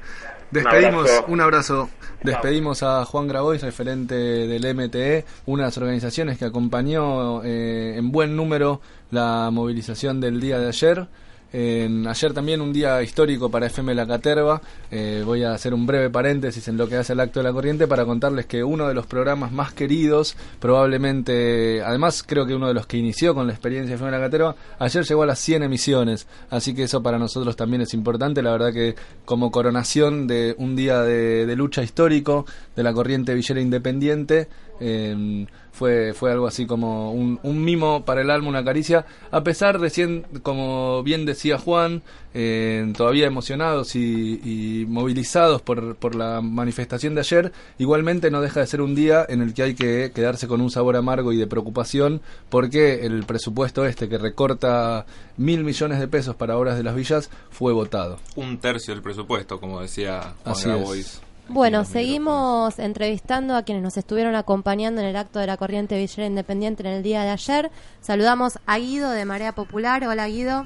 Despedimos, 0.51 1.09
abrazo. 1.09 1.25
un 1.27 1.41
abrazo. 1.41 1.89
Despedimos 2.23 2.81
a 2.83 3.05
Juan 3.05 3.27
Grabois, 3.27 3.61
referente 3.61 4.15
del 4.15 4.75
MTE, 4.75 5.25
una 5.45 5.63
de 5.63 5.67
las 5.67 5.77
organizaciones 5.77 6.37
que 6.37 6.45
acompañó 6.45 7.43
eh, 7.43 7.95
en 7.97 8.11
buen 8.11 8.35
número 8.35 8.81
la 9.11 9.49
movilización 9.51 10.19
del 10.19 10.39
día 10.39 10.59
de 10.59 10.67
ayer. 10.67 11.07
En- 11.53 12.05
ayer 12.07 12.33
también 12.33 12.59
un 12.59 12.73
día 12.73 13.01
histórico 13.01 13.49
para 13.49 13.67
FM 13.67 13.95
La 13.95 14.05
Caterva. 14.05 14.61
Eh, 14.91 15.23
voy 15.25 15.43
a 15.43 15.53
hacer 15.53 15.73
un 15.73 15.85
breve 15.85 16.09
paréntesis 16.09 16.67
en 16.67 16.77
lo 16.77 16.87
que 16.89 16.97
hace 16.97 17.13
el 17.13 17.19
acto 17.21 17.39
de 17.39 17.45
la 17.45 17.53
corriente 17.53 17.87
para 17.87 18.05
contarles 18.05 18.45
que 18.45 18.63
uno 18.63 18.87
de 18.87 18.93
los 18.93 19.05
programas 19.05 19.51
más 19.51 19.71
queridos, 19.73 20.35
probablemente, 20.59 21.81
además 21.83 22.23
creo 22.25 22.45
que 22.45 22.53
uno 22.53 22.67
de 22.67 22.73
los 22.73 22.85
que 22.85 22.97
inició 22.97 23.33
con 23.33 23.47
la 23.47 23.53
experiencia 23.53 23.89
de 23.91 23.95
FM 23.95 24.11
La 24.11 24.19
Caterva, 24.19 24.55
ayer 24.79 25.03
llegó 25.05 25.23
a 25.23 25.25
las 25.25 25.39
100 25.39 25.63
emisiones. 25.63 26.27
Así 26.49 26.73
que 26.73 26.83
eso 26.83 27.01
para 27.01 27.17
nosotros 27.17 27.55
también 27.55 27.81
es 27.81 27.93
importante. 27.93 28.41
La 28.41 28.51
verdad 28.51 28.73
que 28.73 28.95
como 29.25 29.51
coronación 29.51 30.27
de 30.27 30.55
un 30.57 30.75
día 30.75 31.01
de, 31.01 31.55
lucha 31.55 31.81
histórico 31.81 32.45
de 32.75 32.83
la 32.83 32.93
corriente 32.93 33.33
villera 33.33 33.59
independiente, 33.59 34.47
eh, 34.79 35.45
fue, 35.77 36.13
fue 36.13 36.31
algo 36.31 36.47
así 36.47 36.65
como 36.65 37.11
un, 37.11 37.39
un 37.43 37.63
mimo 37.63 38.03
para 38.03 38.21
el 38.21 38.31
alma, 38.31 38.49
una 38.49 38.63
caricia, 38.63 39.05
a 39.29 39.43
pesar 39.43 39.79
recién, 39.79 40.25
como 40.41 41.03
bien 41.03 41.25
decía 41.25 41.59
Juan, 41.59 42.01
eh, 42.33 42.91
todavía 42.97 43.27
emocionados 43.27 43.95
y, 43.95 44.41
y 44.43 44.85
movilizados 44.87 45.61
por, 45.61 45.95
por 45.95 46.15
la 46.15 46.41
manifestación 46.41 47.13
de 47.13 47.21
ayer, 47.21 47.51
igualmente 47.77 48.31
no 48.31 48.41
deja 48.41 48.59
de 48.59 48.67
ser 48.67 48.81
un 48.81 48.95
día 48.95 49.23
en 49.29 49.41
el 49.41 49.53
que 49.53 49.63
hay 49.63 49.75
que 49.75 50.11
quedarse 50.13 50.47
con 50.47 50.61
un 50.61 50.71
sabor 50.71 50.95
amargo 50.95 51.31
y 51.31 51.37
de 51.37 51.45
preocupación 51.45 52.21
porque 52.49 53.05
el 53.05 53.23
presupuesto 53.25 53.85
este 53.85 54.09
que 54.09 54.17
recorta 54.17 55.05
mil 55.37 55.63
millones 55.63 55.99
de 55.99 56.07
pesos 56.07 56.35
para 56.35 56.57
obras 56.57 56.75
de 56.77 56.83
las 56.83 56.95
villas 56.95 57.29
fue 57.51 57.71
votado. 57.71 58.17
Un 58.35 58.57
tercio 58.57 58.95
del 58.95 59.03
presupuesto, 59.03 59.59
como 59.59 59.79
decía 59.81 60.33
Juan 60.43 60.55
Así 60.55 60.67
Grabois. 60.67 61.21
Bueno, 61.49 61.85
seguimos 61.85 62.77
entrevistando 62.77 63.55
a 63.55 63.63
quienes 63.63 63.81
nos 63.81 63.95
estuvieron 63.95 64.35
acompañando 64.35 64.99
en 64.99 65.07
el 65.07 65.15
acto 65.15 65.39
de 65.39 65.47
la 65.47 65.55
corriente 65.55 65.95
Villera 65.97 66.27
Independiente 66.27 66.83
en 66.83 66.89
el 66.89 67.03
día 67.03 67.23
de 67.23 67.29
ayer. 67.29 67.71
Saludamos 68.01 68.59
a 68.65 68.77
Guido 68.77 69.11
de 69.11 69.23
Marea 69.23 69.53
Popular. 69.53 70.03
Hola 70.03 70.27
Guido. 70.27 70.65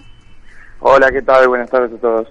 Hola, 0.80 1.12
¿qué 1.12 1.22
tal? 1.22 1.48
Buenas 1.48 1.70
tardes 1.70 1.94
a 1.94 1.98
todos. 1.98 2.28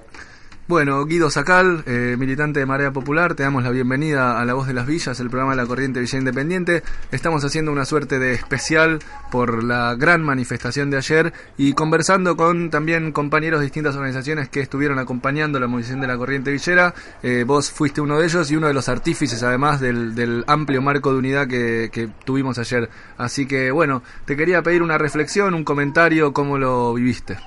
Bueno, 0.70 1.04
Guido 1.04 1.30
Sacal, 1.30 1.82
eh, 1.84 2.14
militante 2.16 2.60
de 2.60 2.64
Marea 2.64 2.92
Popular, 2.92 3.34
te 3.34 3.42
damos 3.42 3.64
la 3.64 3.70
bienvenida 3.70 4.40
a 4.40 4.44
La 4.44 4.54
Voz 4.54 4.68
de 4.68 4.72
las 4.72 4.86
Villas, 4.86 5.18
el 5.18 5.28
programa 5.28 5.50
de 5.50 5.56
la 5.56 5.66
Corriente 5.66 5.98
Villa 5.98 6.16
Independiente. 6.16 6.84
Estamos 7.10 7.44
haciendo 7.44 7.72
una 7.72 7.84
suerte 7.84 8.20
de 8.20 8.34
especial 8.34 9.00
por 9.32 9.64
la 9.64 9.96
gran 9.96 10.22
manifestación 10.22 10.88
de 10.88 10.98
ayer 10.98 11.32
y 11.58 11.72
conversando 11.72 12.36
con 12.36 12.70
también 12.70 13.10
compañeros 13.10 13.58
de 13.58 13.64
distintas 13.64 13.96
organizaciones 13.96 14.48
que 14.48 14.60
estuvieron 14.60 15.00
acompañando 15.00 15.58
la 15.58 15.66
movilización 15.66 16.02
de 16.02 16.06
la 16.06 16.16
Corriente 16.16 16.52
Villera. 16.52 16.94
Eh, 17.24 17.42
vos 17.44 17.72
fuiste 17.72 18.00
uno 18.00 18.20
de 18.20 18.26
ellos 18.26 18.48
y 18.52 18.54
uno 18.54 18.68
de 18.68 18.74
los 18.74 18.88
artífices 18.88 19.42
además 19.42 19.80
del, 19.80 20.14
del 20.14 20.44
amplio 20.46 20.80
marco 20.82 21.12
de 21.12 21.18
unidad 21.18 21.48
que, 21.48 21.90
que 21.92 22.08
tuvimos 22.24 22.58
ayer. 22.58 22.88
Así 23.18 23.44
que 23.46 23.72
bueno, 23.72 24.04
te 24.24 24.36
quería 24.36 24.62
pedir 24.62 24.84
una 24.84 24.98
reflexión, 24.98 25.52
un 25.54 25.64
comentario, 25.64 26.32
cómo 26.32 26.58
lo 26.58 26.94
viviste. 26.94 27.38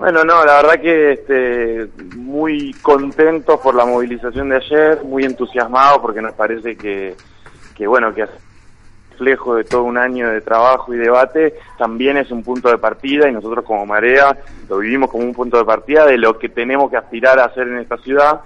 Bueno, 0.00 0.24
no, 0.24 0.46
la 0.46 0.62
verdad 0.62 0.80
que 0.80 1.12
este, 1.12 1.88
muy 2.16 2.72
contentos 2.80 3.60
por 3.60 3.74
la 3.74 3.84
movilización 3.84 4.48
de 4.48 4.56
ayer, 4.56 5.04
muy 5.04 5.24
entusiasmados 5.24 5.98
porque 5.98 6.22
nos 6.22 6.32
parece 6.32 6.74
que, 6.74 7.14
que 7.76 7.86
bueno, 7.86 8.14
que 8.14 8.26
reflejo 9.10 9.56
de 9.56 9.64
todo 9.64 9.82
un 9.82 9.98
año 9.98 10.30
de 10.30 10.40
trabajo 10.40 10.94
y 10.94 10.96
debate, 10.96 11.54
también 11.76 12.16
es 12.16 12.30
un 12.30 12.42
punto 12.42 12.70
de 12.70 12.78
partida 12.78 13.28
y 13.28 13.32
nosotros 13.32 13.62
como 13.62 13.84
Marea 13.84 14.38
lo 14.70 14.78
vivimos 14.78 15.10
como 15.10 15.22
un 15.22 15.34
punto 15.34 15.58
de 15.58 15.66
partida 15.66 16.06
de 16.06 16.16
lo 16.16 16.38
que 16.38 16.48
tenemos 16.48 16.90
que 16.90 16.96
aspirar 16.96 17.38
a 17.38 17.44
hacer 17.44 17.68
en 17.68 17.76
esta 17.76 17.98
ciudad, 17.98 18.40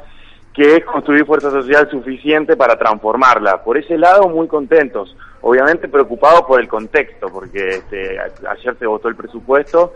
que 0.53 0.79
es 0.79 0.85
construir 0.85 1.25
fuerza 1.25 1.53
social 1.53 1.89
suficiente 1.89 2.57
para 2.57 2.77
transformarla. 2.77 3.63
Por 3.63 3.79
ese 3.79 3.97
lado, 3.97 4.29
muy 4.29 4.49
contentos. 4.49 5.17
Obviamente 5.41 5.87
preocupados 5.87 6.43
por 6.43 6.61
el 6.61 6.67
contexto, 6.67 7.29
porque 7.29 7.69
este, 7.77 8.19
ayer 8.19 8.77
se 8.77 8.87
votó 8.87 9.07
el 9.07 9.15
presupuesto 9.15 9.93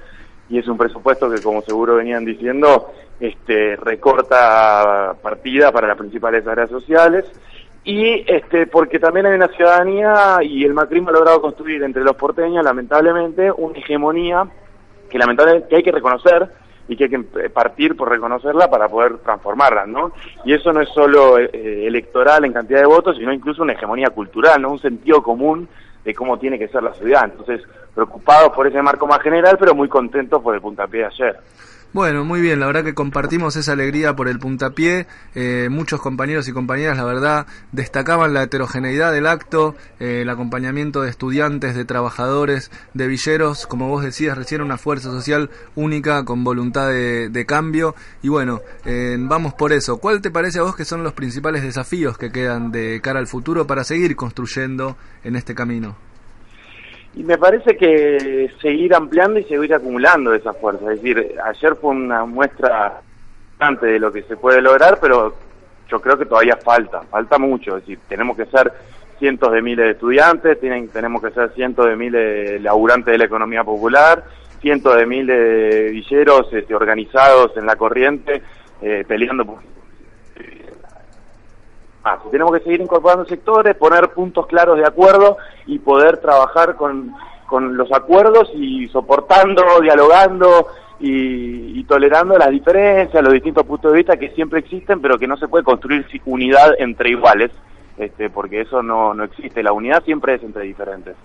y 0.49 0.59
es 0.59 0.67
un 0.69 0.79
presupuesto 0.79 1.31
que, 1.31 1.43
como 1.43 1.63
seguro 1.63 1.97
venían 1.97 2.25
diciendo, 2.25 2.91
este, 3.21 3.77
recorta 3.77 5.15
partida 5.23 5.73
para 5.73 5.89
las 5.89 5.97
principales 5.97 6.47
áreas 6.47 6.71
sociales 6.71 7.25
y 7.85 8.25
este, 8.27 8.67
porque 8.67 8.99
también 8.99 9.27
hay 9.27 9.35
una 9.35 9.49
ciudadanía 9.49 10.39
y 10.43 10.65
el 10.65 10.75
macrismo 10.75 11.11
ha 11.11 11.13
logrado 11.13 11.41
construir 11.41 11.83
entre 11.83 12.05
los 12.05 12.17
porteños, 12.17 12.65
lamentablemente, 12.65 13.51
una 13.51 13.79
hegemonía 13.79 14.47
que 15.09 15.19
lamentablemente 15.19 15.69
que 15.69 15.77
hay 15.77 15.83
que 15.83 15.93
reconocer 15.93 16.49
y 16.87 16.97
que 16.97 17.05
hay 17.05 17.11
que 17.11 17.51
partir 17.51 17.97
por 17.97 18.11
reconocerla 18.11 18.71
para 18.71 18.89
poder 18.89 19.19
transformarla, 19.19 19.87
¿no? 19.87 20.13
Y 20.45 20.55
eso 20.55 20.73
no 20.73 20.81
es 20.81 20.89
solo 20.91 21.39
eh, 21.39 21.87
electoral 21.87 22.45
en 22.45 22.53
cantidad 22.53 22.81
de 22.81 22.87
votos, 22.87 23.17
sino 23.17 23.33
incluso 23.33 23.63
una 23.63 23.75
hegemonía 23.75 24.11
cultural, 24.11 24.61
¿no? 24.61 24.73
Un 24.73 24.81
sentido 24.81 25.23
común 25.23 25.69
de 26.05 26.15
cómo 26.15 26.39
tiene 26.39 26.59
que 26.59 26.69
ser 26.69 26.83
la 26.83 26.95
ciudad. 26.95 27.25
Entonces, 27.25 27.63
preocupados 27.99 28.53
por 28.53 28.65
ese 28.65 28.81
marco 28.81 29.09
más 29.09 29.21
general, 29.23 29.57
pero 29.59 29.75
muy 29.75 29.89
contentos 29.89 30.41
por 30.41 30.55
el 30.55 30.61
puntapié 30.61 31.01
de 31.01 31.07
ayer. 31.07 31.37
Bueno, 31.93 32.25
muy 32.25 32.41
bien, 32.41 32.61
la 32.61 32.67
verdad 32.67 32.85
que 32.85 32.95
compartimos 32.95 33.57
esa 33.57 33.73
alegría 33.73 34.15
por 34.15 34.29
el 34.29 34.39
puntapié. 34.39 35.09
Eh, 35.35 35.69
muchos 35.69 36.01
compañeros 36.01 36.47
y 36.47 36.53
compañeras, 36.53 36.97
la 36.97 37.05
verdad, 37.05 37.47
destacaban 37.73 38.35
la 38.35 38.45
heterogeneidad 38.45 39.11
del 39.11 39.27
acto, 39.27 39.75
eh, 39.99 40.21
el 40.23 40.31
acompañamiento 40.31 41.03
de 41.03 41.11
estudiantes, 41.11 41.75
de 41.75 41.85
trabajadores, 41.85 42.71
de 42.95 43.09
villeros, 43.09 43.67
como 43.67 43.89
vos 43.89 44.05
decías 44.05 44.39
recién, 44.39 44.61
una 44.61 44.79
fuerza 44.79 45.11
social 45.11 45.51
única 45.75 46.25
con 46.25 46.45
voluntad 46.45 46.89
de, 46.89 47.45
cambio. 47.49 47.97
Y 48.23 48.29
bueno, 48.29 48.61
eh, 48.85 49.17
vamos 49.19 49.55
por 49.55 49.73
eso. 49.73 49.99
¿Cuál 49.99 50.21
te 50.21 50.31
parece 50.31 50.61
a 50.61 50.63
vos 50.63 50.77
que 50.77 50.85
son 50.85 51.03
los 51.03 51.15
principales 51.15 51.65
desafíos 51.65 52.17
que 52.17 52.31
quedan 52.31 52.71
de 52.71 53.01
cara 53.03 53.19
al 53.19 53.27
futuro 53.27 53.67
para 53.67 53.83
seguir 53.83 54.15
construyendo 54.15 54.97
en 55.25 55.35
este 55.35 55.57
camino? 55.57 56.08
Y 57.19 57.25
me 57.25 57.37
parece 57.37 57.77
que 57.77 58.49
seguir 58.63 58.95
ampliando 58.95 59.41
y 59.41 59.45
seguir 59.45 59.75
acumulando 59.75 60.33
esa 60.33 60.53
fuerza. 60.53 60.93
Es 60.93 61.03
decir, 61.03 61.35
ayer 61.45 61.75
fue 61.75 61.91
una 61.91 62.25
muestra 62.25 63.01
bastante 63.51 63.87
de 63.87 63.99
lo 63.99 64.13
que 64.13 64.23
se 64.23 64.37
puede 64.37 64.63
lograr, 64.63 65.01
pero 65.01 65.35
yo 65.91 66.01
creo 66.01 66.17
que 66.17 66.27
todavía 66.27 66.57
falta, 66.59 67.01
falta 67.03 67.37
mucho. 67.37 67.77
Es 67.77 67.83
decir, 67.83 67.99
tenemos 68.09 68.37
que 68.37 68.47
ser 68.47 68.73
cientos 69.19 69.51
de 69.51 69.61
miles 69.61 69.87
de 69.87 69.91
estudiantes, 69.95 70.61
tienen, 70.61 70.91
tenemos 70.91 71.21
que 71.21 71.33
ser 71.33 71.53
cientos 71.55 71.87
de 71.87 71.97
miles 71.97 72.53
de 72.53 72.61
laburantes 72.61 73.11
de 73.11 73.19
la 73.19 73.25
economía 73.25 73.65
popular, 73.65 74.23
cientos 74.61 74.95
de 74.95 75.05
miles 75.05 75.37
de 75.37 75.91
villeros 75.91 76.53
este, 76.53 76.73
organizados 76.73 77.51
en 77.57 77.67
la 77.67 77.75
corriente, 77.75 78.43
eh, 78.81 79.05
peleando 79.09 79.45
por... 79.45 79.59
Ah, 82.05 82.19
tenemos 82.31 82.53
que 82.53 82.65
seguir 82.65 82.81
incorporando 82.81 83.25
sectores, 83.25 83.77
poner 83.77 84.11
puntos 84.11 84.47
claros 84.47 84.79
de 84.79 84.87
acuerdo 84.87 85.37
y 85.67 85.79
poder 85.79 86.19
trabajar 86.19 86.77
con, 86.77 87.13
con 87.47 87.77
los 87.77 87.91
acuerdos 87.93 88.51
y 88.55 88.89
soportando, 88.89 89.63
dialogando 89.83 90.69
y, 91.01 91.79
y 91.79 91.85
tolerando 91.85 92.39
las 92.39 92.51
diferencias, 92.51 93.23
los 93.23 93.33
distintos 93.33 93.67
puntos 93.67 93.93
de 93.93 93.99
vista 93.99 94.17
que 94.17 94.31
siempre 94.31 94.61
existen, 94.61 95.01
pero 95.01 95.19
que 95.19 95.27
no 95.27 95.37
se 95.37 95.49
puede 95.49 95.65
construir 95.65 96.07
unidad 96.25 96.75
entre 96.79 97.11
iguales, 97.11 97.51
este, 97.97 98.31
porque 98.31 98.61
eso 98.61 98.83
no, 98.83 99.13
no 99.15 99.25
existe. 99.25 99.63
La 99.63 99.73
unidad 99.73 100.03
siempre 100.05 100.35
es 100.35 100.43
entre 100.43 100.65
diferentes. 100.65 101.17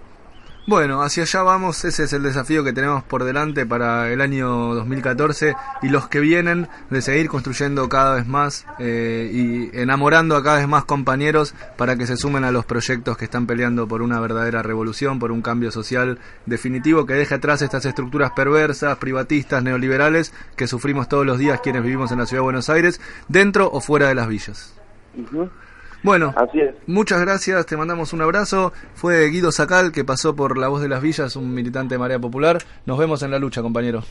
Bueno, 0.66 1.02
hacia 1.02 1.24
allá 1.24 1.44
vamos, 1.44 1.84
ese 1.84 2.06
es 2.06 2.14
el 2.14 2.24
desafío 2.24 2.64
que 2.64 2.72
tenemos 2.72 3.04
por 3.04 3.26
delante 3.26 3.66
para 3.66 4.10
el 4.14 4.22
año 4.22 4.74
2014 4.76 5.56
y 5.82 5.90
los 5.90 6.08
que 6.08 6.22
vienen 6.22 6.70
de 6.90 7.02
seguir 7.02 7.28
construyendo 7.28 7.90
cada 7.90 8.16
vez 8.16 8.26
más 8.26 8.66
eh, 8.80 9.30
y 9.34 9.78
enamorando 9.78 10.38
a 10.38 10.44
cada 10.44 10.60
vez 10.60 10.68
más 10.70 10.86
compañeros 10.86 11.54
para 11.76 11.98
que 11.98 12.08
se 12.08 12.16
sumen 12.16 12.46
a 12.46 12.52
los 12.54 12.64
proyectos 12.64 13.18
que 13.18 13.26
están 13.26 13.46
peleando 13.46 13.90
por 13.90 14.02
una 14.02 14.22
verdadera 14.22 14.64
revolución, 14.64 15.20
por 15.20 15.34
un 15.34 15.42
cambio 15.42 15.70
social 15.70 16.20
definitivo 16.46 17.06
que 17.06 17.16
deje 17.16 17.36
atrás 17.36 17.62
estas 17.62 17.84
estructuras 17.84 18.32
perversas, 18.32 18.98
privatistas, 19.00 19.62
neoliberales 19.64 20.34
que 20.56 20.68
sufrimos 20.68 21.10
todos 21.10 21.26
los 21.26 21.40
días 21.40 21.60
quienes 21.60 21.84
vivimos 21.84 22.14
en 22.14 22.20
la 22.20 22.26
ciudad 22.26 22.40
de 22.40 22.46
Buenos 22.46 22.70
Aires, 22.70 23.02
dentro 23.28 23.70
o 23.70 23.82
fuera 23.82 24.08
de 24.08 24.16
las 24.16 24.30
villas. 24.30 24.74
Bueno, 26.04 26.34
muchas 26.86 27.22
gracias, 27.22 27.66
te 27.66 27.78
mandamos 27.78 28.12
un 28.14 28.22
abrazo. 28.22 28.74
Fue 28.94 29.30
Guido 29.30 29.52
Sacal 29.52 29.92
que 29.94 30.04
pasó 30.04 30.36
por 30.36 30.58
La 30.58 30.68
Voz 30.68 30.82
de 30.82 30.90
las 30.90 31.02
Villas, 31.02 31.36
un 31.38 31.54
militante 31.54 31.96
de 31.96 32.00
Marea 32.00 32.20
Popular. 32.20 32.58
Nos 32.86 32.98
vemos 32.98 33.24
en 33.24 33.32
la 33.32 33.40
lucha, 33.40 33.62
compañero. 33.62 34.04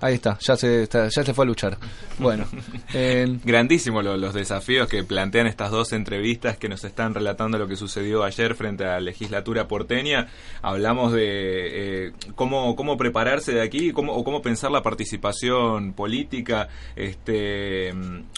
Ahí 0.00 0.14
está, 0.14 0.38
ya 0.40 0.56
se, 0.56 0.84
está- 0.84 1.08
ya 1.08 1.24
se 1.24 1.34
fue 1.34 1.44
a 1.44 1.48
luchar. 1.48 1.76
Bueno, 2.20 2.44
eh, 2.94 3.36
Grandísimo 3.44 4.00
lo- 4.00 4.16
los 4.16 4.32
desafíos 4.32 4.86
que 4.88 5.02
plantean 5.02 5.48
estas 5.48 5.72
dos 5.72 5.92
entrevistas 5.92 6.56
que 6.56 6.68
nos 6.68 6.84
están 6.84 7.14
relatando 7.14 7.58
lo 7.58 7.66
que 7.66 7.74
sucedió 7.74 8.22
ayer 8.22 8.54
frente 8.54 8.84
a 8.84 8.90
la 8.92 9.00
legislatura 9.00 9.66
porteña. 9.66 10.28
Hablamos 10.62 11.12
de 11.12 12.06
eh, 12.06 12.12
cómo, 12.36 12.76
cómo 12.76 12.96
prepararse 12.96 13.50
de 13.52 13.60
aquí 13.60 13.92
cómo, 13.92 14.12
o 14.12 14.22
cómo 14.22 14.40
pensar 14.40 14.70
la 14.70 14.84
participación 14.84 15.92
política 15.94 16.68
este, 16.94 17.92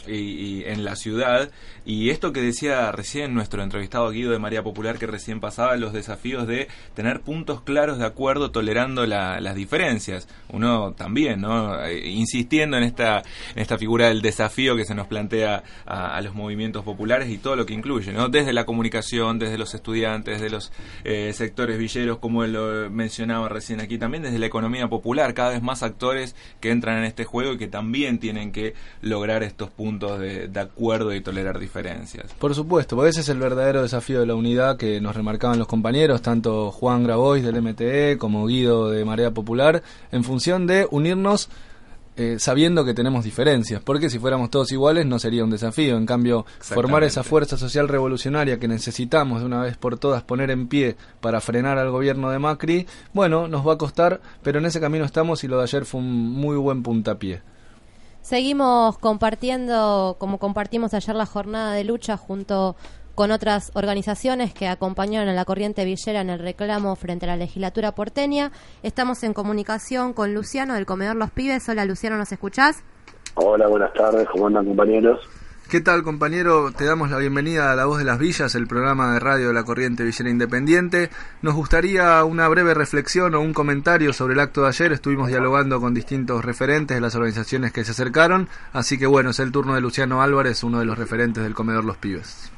y, 0.07 0.15
y 0.15 0.65
en 0.65 0.83
la 0.83 0.97
ciudad. 0.97 1.51
Y 1.91 2.11
esto 2.11 2.33
que 2.33 2.41
decía 2.41 2.93
recién 2.93 3.35
nuestro 3.35 3.65
entrevistado 3.65 4.09
Guido 4.13 4.31
de 4.31 4.39
María 4.39 4.63
Popular, 4.63 4.97
que 4.97 5.09
recién 5.09 5.41
pasaba, 5.41 5.75
los 5.75 5.93
desafíos 5.93 6.47
de 6.47 6.69
tener 6.95 7.21
puntos 7.21 7.63
claros 7.63 7.99
de 7.99 8.07
acuerdo 8.07 8.53
tolerando 8.53 9.07
la- 9.07 9.41
las 9.41 9.57
diferencias. 9.57 10.29
Uno 10.53 10.93
también, 10.93 11.41
¿no? 11.41 11.85
Eh, 11.85 12.09
insistiendo 12.11 12.77
en 12.77 12.85
esta, 12.85 13.25
en 13.57 13.63
esta 13.63 13.77
figura 13.77 14.07
del 14.07 14.23
desafío 14.23 14.77
que 14.77 14.85
se 14.85 14.95
nos 14.95 15.09
plantea 15.09 15.65
a, 15.85 16.21
los 16.21 16.33
movimientos 16.33 16.85
populares 16.85 17.29
y 17.29 17.39
todo 17.39 17.57
lo 17.57 17.67
que 17.67 17.75
incluye, 17.75 18.13
¿no? 18.13 18.29
Desde 18.29 18.53
la 18.53 18.67
comunicación, 18.67 19.41
desde 19.41 19.59
los 19.59 19.75
estudiantes, 19.75 20.35
desde 20.41 20.49
los 20.49 20.71
eh, 21.03 21.33
sectores 21.33 21.77
villeros, 21.77 22.19
como 22.19 22.47
lo 22.47 22.89
mencionaba 22.89 23.49
recién 23.49 23.81
aquí, 23.81 23.99
también 23.99 24.23
desde 24.23 24.39
la 24.39 24.47
economía 24.47 24.87
popular, 24.87 25.35
cada 25.35 25.51
vez 25.51 25.63
más 25.63 25.83
actores 25.83 26.37
que 26.61 26.71
entran 26.71 26.99
en 26.99 27.05
este 27.05 27.25
juego 27.25 27.55
y 27.55 27.59
que 27.59 27.67
también 27.67 28.21
tienen 28.21 28.53
que 28.53 28.75
lograr 29.03 29.43
estos 29.43 29.71
puntos 29.71 30.21
de, 30.21 30.47
de 30.47 30.61
acuerdo 30.61 31.13
y 31.13 31.21
tolerar 31.21 31.59
diferencias. 31.59 31.80
Por 32.39 32.55
supuesto, 32.55 32.97
porque 32.97 33.11
ese 33.11 33.21
es 33.21 33.29
el 33.29 33.39
verdadero 33.39 33.83
desafío 33.83 34.21
de 34.21 34.27
la 34.27 34.35
unidad 34.35 34.77
que 34.77 35.01
nos 35.01 35.17
remarcaban 35.17 35.59
los 35.59 35.69
compañeros, 35.69 36.23
tanto 36.23 36.71
Juan 36.71 37.05
Grabois 37.05 37.45
del 37.45 37.61
MTE 37.63 38.19
como 38.19 38.47
Guido 38.47 38.91
de 38.91 39.05
Marea 39.05 39.31
Popular, 39.31 39.83
en 40.13 40.25
función 40.25 40.67
de 40.67 40.87
unirnos 40.91 41.51
eh, 42.17 42.39
sabiendo 42.39 42.85
que 42.85 42.93
tenemos 42.93 43.25
diferencias, 43.25 43.81
porque 43.81 44.11
si 44.11 44.19
fuéramos 44.19 44.51
todos 44.51 44.71
iguales 44.73 45.07
no 45.07 45.19
sería 45.19 45.43
un 45.43 45.49
desafío. 45.49 45.97
En 45.97 46.05
cambio, 46.05 46.45
formar 46.59 47.03
esa 47.03 47.23
fuerza 47.23 47.57
social 47.57 47.89
revolucionaria 47.89 48.59
que 48.59 48.69
necesitamos 48.69 49.41
de 49.41 49.47
una 49.47 49.63
vez 49.63 49.79
por 49.79 49.97
todas 49.99 50.23
poner 50.23 50.51
en 50.51 50.69
pie 50.69 50.97
para 51.23 51.41
frenar 51.41 51.79
al 51.79 51.91
gobierno 51.91 52.29
de 52.31 52.39
Macri, 52.39 52.87
bueno, 53.15 53.49
nos 53.49 53.67
va 53.67 53.73
a 53.73 53.79
costar, 53.79 54.21
pero 54.43 54.59
en 54.59 54.67
ese 54.67 54.81
camino 54.81 55.07
estamos 55.07 55.45
y 55.45 55.49
lo 55.49 55.57
de 55.57 55.63
ayer 55.63 55.87
fue 55.87 56.01
un 56.01 56.31
muy 56.33 56.57
buen 56.57 56.83
puntapié. 56.83 57.41
Seguimos 58.31 58.97
compartiendo, 58.99 60.15
como 60.21 60.39
compartimos 60.39 60.95
ayer 60.95 61.17
la 61.17 61.27
jornada 61.27 61.73
de 61.73 61.83
lucha 61.83 62.17
junto 62.17 62.77
con 63.17 63.33
otras 63.33 63.73
organizaciones 63.75 64.55
que 64.55 64.69
acompañaron 64.69 65.29
a 65.29 65.33
la 65.33 65.45
corriente 65.45 65.85
villera 65.85 66.21
en 66.21 66.31
el 66.31 66.39
reclamo 66.39 66.95
frente 66.95 67.27
a 67.27 67.31
la 67.31 67.37
legislatura 67.37 67.91
porteña. 67.91 68.53
Estamos 68.85 69.25
en 69.25 69.33
comunicación 69.35 70.13
con 70.13 70.33
Luciano 70.33 70.75
del 70.75 70.87
Comedor 70.87 71.17
Los 71.17 71.33
Pibes. 71.33 71.69
Hola 71.69 71.85
Luciano, 71.85 72.19
¿nos 72.19 72.31
escuchás? 72.31 72.85
Hola, 73.35 73.67
buenas 73.67 73.93
tardes, 73.95 74.29
¿cómo 74.31 74.47
andan 74.47 74.65
compañeros? 74.65 75.19
¿Qué 75.71 75.81
tal, 75.81 76.03
compañero? 76.03 76.73
Te 76.77 76.85
damos 76.85 77.13
la 77.13 77.19
bienvenida 77.19 77.71
a 77.71 77.77
La 77.77 77.87
Voz 77.87 77.99
de 77.99 78.05
las 78.05 78.19
Villas, 78.19 78.57
el 78.57 78.67
programa 78.67 79.15
de 79.15 79.21
radio 79.21 79.47
de 79.47 79.55
la 79.55 79.63
Corriente 79.63 80.03
Villera 80.03 80.29
Independiente. 80.29 81.11
Nos 81.43 81.55
gustaría 81.55 82.25
una 82.25 82.49
breve 82.49 82.75
reflexión 82.75 83.37
o 83.37 83.41
un 83.41 83.53
comentario 83.53 84.13
sobre 84.13 84.35
el 84.35 84.41
acto 84.41 84.63
de 84.63 84.69
ayer. 84.69 84.91
Estuvimos 84.91 85.29
dialogando 85.29 85.81
con 85.81 85.95
distintos 85.95 86.45
referentes 86.45 86.97
de 86.97 87.01
las 87.01 87.15
organizaciones 87.15 87.73
que 87.73 87.85
se 87.85 87.93
acercaron, 87.93 88.49
así 88.73 88.99
que 88.99 89.07
bueno, 89.07 89.31
es 89.31 89.39
el 89.39 89.53
turno 89.53 89.77
de 89.77 89.81
Luciano 89.81 90.23
Álvarez, 90.23 90.65
uno 90.65 90.81
de 90.81 90.87
los 90.87 90.99
referentes 90.99 91.45
del 91.45 91.55
Comedor 91.55 91.85
Los 91.85 91.99
Pibes. 91.99 92.51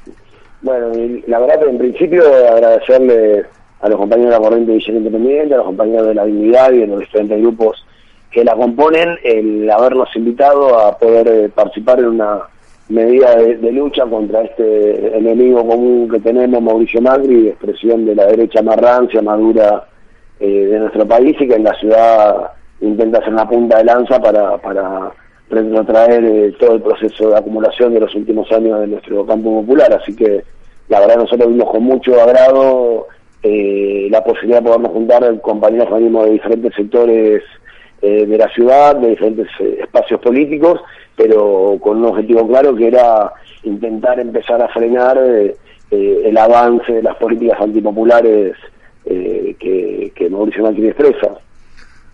Bueno, 0.63 0.87
la 1.27 1.37
verdad 1.37 1.59
que 1.59 1.69
en 1.69 1.77
principio 1.77 2.23
agradecerle 2.51 3.45
a 3.81 3.89
los 3.89 3.99
compañeros 3.99 4.31
de 4.31 4.39
la 4.39 4.43
Corriente 4.43 4.71
Villera 4.71 4.97
Independiente, 4.97 5.53
a 5.53 5.57
los 5.57 5.67
compañeros 5.67 6.07
de 6.07 6.15
la 6.15 6.25
Dignidad 6.25 6.71
y 6.71 6.79
de 6.79 6.87
los 6.87 7.01
diferentes 7.01 7.39
grupos 7.39 7.85
que 8.31 8.43
la 8.43 8.55
componen, 8.55 9.19
el 9.23 9.69
habernos 9.69 10.09
invitado 10.15 10.79
a 10.79 10.97
poder 10.97 11.27
eh, 11.27 11.49
participar 11.49 11.99
en 11.99 12.05
una 12.07 12.39
medida 12.89 13.35
de, 13.35 13.57
de 13.57 13.71
lucha 13.71 14.05
contra 14.05 14.41
este 14.41 15.17
enemigo 15.17 15.65
común 15.65 16.09
que 16.09 16.19
tenemos, 16.19 16.61
Mauricio 16.61 17.01
Macri, 17.01 17.49
expresión 17.49 18.05
de 18.05 18.15
la 18.15 18.27
derecha 18.27 18.61
más 18.61 18.77
rancia, 18.77 19.21
madura 19.21 19.85
eh, 20.39 20.65
de 20.65 20.79
nuestro 20.79 21.07
país 21.07 21.35
y 21.39 21.47
que 21.47 21.55
en 21.55 21.63
la 21.63 21.73
ciudad 21.75 22.51
intenta 22.81 23.19
hacer 23.19 23.33
una 23.33 23.47
punta 23.47 23.77
de 23.77 23.85
lanza 23.85 24.19
para, 24.19 24.57
para 24.57 25.11
retrotraer 25.49 26.25
eh, 26.25 26.55
todo 26.59 26.75
el 26.75 26.81
proceso 26.81 27.29
de 27.29 27.37
acumulación 27.37 27.93
de 27.93 28.01
los 28.01 28.13
últimos 28.15 28.51
años 28.51 28.81
de 28.81 28.87
nuestro 28.87 29.25
campo 29.25 29.61
popular. 29.61 29.93
Así 29.93 30.15
que 30.15 30.43
la 30.89 30.99
verdad 30.99 31.17
nosotros 31.17 31.47
vimos 31.49 31.69
con 31.69 31.83
mucho 31.83 32.19
agrado 32.21 33.07
eh, 33.41 34.07
la 34.09 34.23
posibilidad 34.23 34.59
de 34.59 34.65
podernos 34.65 34.91
juntar 34.91 35.41
compañeros 35.41 35.89
de 36.01 36.31
diferentes 36.31 36.73
sectores 36.75 37.43
eh, 38.05 38.25
de 38.25 38.37
la 38.37 38.49
ciudad, 38.49 38.97
de 38.97 39.11
diferentes 39.11 39.47
eh, 39.61 39.77
espacios 39.79 40.19
políticos, 40.19 40.81
pero 41.15 41.77
con 41.79 41.99
un 41.99 42.07
objetivo 42.07 42.45
claro 42.45 42.75
que 42.75 42.87
era 42.87 43.31
intentar 43.63 44.19
empezar 44.19 44.61
a 44.61 44.67
frenar 44.67 45.17
eh, 45.17 45.55
eh, 45.89 46.21
el 46.25 46.37
avance 46.37 46.91
de 46.91 47.01
las 47.01 47.15
políticas 47.15 47.61
antipopulares 47.61 48.55
que, 49.05 50.11
que 50.15 50.29
Mauricio 50.29 50.63
Macri 50.63 50.87
expresa. 50.87 51.37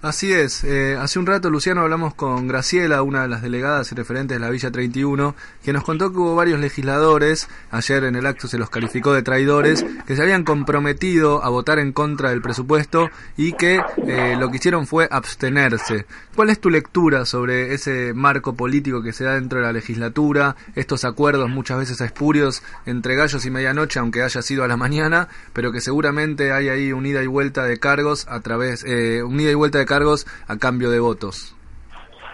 Así 0.01 0.31
es, 0.31 0.63
eh, 0.63 0.95
hace 0.95 1.19
un 1.19 1.25
rato 1.25 1.49
Luciano 1.49 1.81
hablamos 1.81 2.13
con 2.13 2.47
Graciela, 2.47 3.03
una 3.03 3.23
de 3.23 3.27
las 3.27 3.41
delegadas 3.41 3.91
y 3.91 3.95
referentes 3.95 4.33
de 4.33 4.39
la 4.39 4.49
Villa 4.49 4.71
31, 4.71 5.35
que 5.61 5.73
nos 5.73 5.83
contó 5.83 6.13
que 6.13 6.19
hubo 6.19 6.35
varios 6.35 6.61
legisladores, 6.61 7.49
ayer 7.69 8.05
en 8.05 8.15
el 8.15 8.25
acto 8.25 8.47
se 8.47 8.57
los 8.57 8.69
calificó 8.69 9.11
de 9.11 9.23
traidores, 9.23 9.85
que 10.07 10.15
se 10.15 10.21
habían 10.21 10.45
comprometido 10.45 11.43
a 11.43 11.49
votar 11.49 11.79
en 11.79 11.91
contra 11.91 12.29
del 12.29 12.41
presupuesto 12.41 13.09
y 13.35 13.51
que 13.51 13.81
eh, 14.07 14.37
lo 14.39 14.49
que 14.49 14.55
hicieron 14.55 14.87
fue 14.87 15.09
abstenerse. 15.11 16.05
¿Cuál 16.33 16.49
es 16.49 16.61
tu 16.61 16.69
lectura 16.69 17.25
sobre 17.25 17.73
ese 17.73 18.13
marco 18.13 18.53
político 18.53 19.03
que 19.03 19.11
se 19.11 19.25
da 19.25 19.33
dentro 19.33 19.59
de 19.59 19.65
la 19.65 19.73
legislatura, 19.73 20.55
estos 20.75 21.03
acuerdos 21.03 21.49
muchas 21.49 21.77
veces 21.77 21.99
espurios 21.99 22.63
entre 22.85 23.15
gallos 23.15 23.45
y 23.45 23.51
medianoche, 23.51 23.99
aunque 23.99 24.23
haya 24.23 24.41
sido 24.43 24.63
a 24.63 24.69
la 24.69 24.77
mañana, 24.77 25.27
pero 25.51 25.73
que 25.73 25.81
seguramente 25.81 26.53
hay 26.53 26.69
ahí 26.69 26.93
un 26.93 27.05
ida 27.05 27.21
y 27.21 27.27
vuelta 27.27 27.65
de 27.65 27.79
cargos 27.79 28.27
a 28.29 28.39
través, 28.39 28.85
eh, 28.87 29.23
un 29.23 29.37
ida 29.37 29.51
y 29.51 29.55
vuelta 29.55 29.77
de 29.77 29.88
cargos 29.89 30.25
a 30.47 30.57
cambio 30.57 30.89
de 30.91 30.99
votos? 30.99 31.55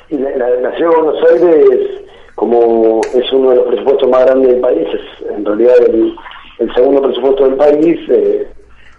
La, 0.10 0.30
la, 0.38 0.50
la 0.60 0.76
ciudad 0.76 0.92
de 0.92 1.02
Buenos 1.02 1.32
Aires, 1.32 2.02
como 2.36 3.02
es 3.14 3.34
uno 3.34 3.50
de 3.52 3.56
los 3.56 3.68
presupuestos 3.68 4.10
más 4.10 4.26
grandes 4.26 4.52
del 4.52 4.62
país, 4.62 4.88
es 4.94 5.32
en 5.32 5.46
realidad 5.46 5.76
el, 5.88 6.14
el 6.60 6.74
segundo 6.76 7.02
presupuesto 7.02 7.46
del 7.46 7.56
país, 7.56 7.98
eh, 8.10 8.48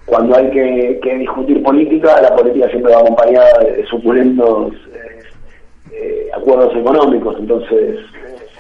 cuando 0.07 0.36
hay 0.36 0.50
que, 0.50 0.98
que 1.02 1.14
discutir 1.18 1.62
política, 1.62 2.20
la 2.22 2.34
política 2.34 2.68
siempre 2.70 2.92
va 2.92 3.00
acompañada 3.00 3.59
de 3.61 3.86
suculentos 3.86 4.72
eh, 4.94 5.22
eh, 5.92 6.28
acuerdos 6.34 6.74
económicos, 6.76 7.36
entonces 7.38 7.98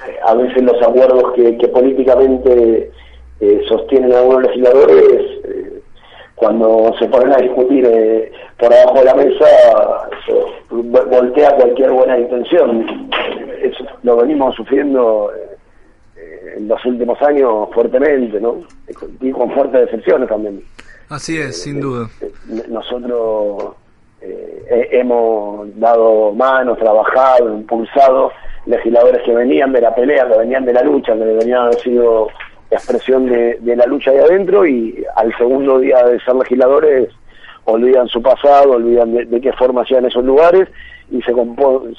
eh, 0.08 0.16
a 0.26 0.34
veces 0.34 0.62
los 0.62 0.80
acuerdos 0.82 1.32
que, 1.34 1.56
que 1.56 1.68
políticamente 1.68 2.90
eh, 3.40 3.60
sostienen 3.68 4.12
algunos 4.12 4.42
legisladores, 4.42 5.22
cuando 6.36 6.94
se 6.98 7.06
ponen 7.08 7.32
a 7.32 7.38
discutir 7.38 7.84
eh, 7.86 8.30
por 8.58 8.72
abajo 8.72 8.98
de 8.98 9.04
la 9.04 9.14
mesa, 9.14 10.08
voltea 10.70 11.56
cualquier 11.56 11.90
buena 11.90 12.18
intención. 12.18 13.10
Eso 13.60 13.84
lo 14.02 14.16
venimos 14.18 14.54
sufriendo 14.54 15.32
eh, 15.34 15.56
eh, 16.16 16.54
en 16.58 16.68
los 16.68 16.84
últimos 16.84 17.20
años 17.22 17.68
fuertemente, 17.72 18.40
¿no? 18.40 18.60
Y 19.20 19.30
con 19.32 19.50
fuertes 19.52 19.86
decepciones 19.86 20.28
también. 20.28 20.62
Así 21.08 21.38
es, 21.38 21.62
sin 21.62 21.80
duda. 21.80 22.08
Nosotros 22.68 23.74
eh, 24.20 24.88
hemos 24.92 25.68
dado 25.78 26.32
manos, 26.32 26.78
trabajado, 26.78 27.54
impulsado 27.54 28.32
legisladores 28.66 29.22
que 29.22 29.32
venían 29.32 29.72
de 29.72 29.80
la 29.80 29.94
pelea, 29.94 30.26
que 30.28 30.38
venían 30.38 30.64
de 30.64 30.72
la 30.72 30.82
lucha, 30.82 31.14
que 31.14 31.24
venían 31.24 31.68
a 31.68 31.70
expresión 32.70 33.26
de, 33.26 33.58
de 33.60 33.76
la 33.76 33.86
lucha 33.86 34.10
ahí 34.10 34.18
adentro 34.18 34.66
y 34.66 35.04
al 35.14 35.36
segundo 35.36 35.78
día 35.78 36.04
de 36.04 36.20
ser 36.20 36.34
legisladores 36.34 37.08
olvidan 37.64 38.08
su 38.08 38.22
pasado, 38.22 38.72
olvidan 38.72 39.14
de, 39.14 39.24
de 39.24 39.40
qué 39.40 39.52
forma 39.52 39.82
hacían 39.82 40.04
esos 40.06 40.24
lugares 40.24 40.68
y 41.10 41.22
se, 41.22 41.32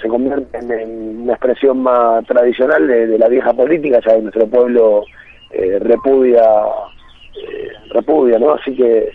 se 0.02 0.08
convierten 0.08 0.72
en 0.72 1.22
una 1.22 1.34
expresión 1.34 1.82
más 1.82 2.26
tradicional 2.26 2.88
de, 2.88 3.08
de 3.08 3.18
la 3.18 3.28
vieja 3.28 3.54
política, 3.54 4.00
ya 4.06 4.16
que 4.16 4.22
nuestro 4.22 4.48
pueblo 4.48 5.04
eh, 5.52 5.80
repudia, 5.80 6.44
eh, 7.36 7.70
repudia, 7.92 8.38
¿no? 8.38 8.54
Así 8.54 8.76
que 8.76 9.10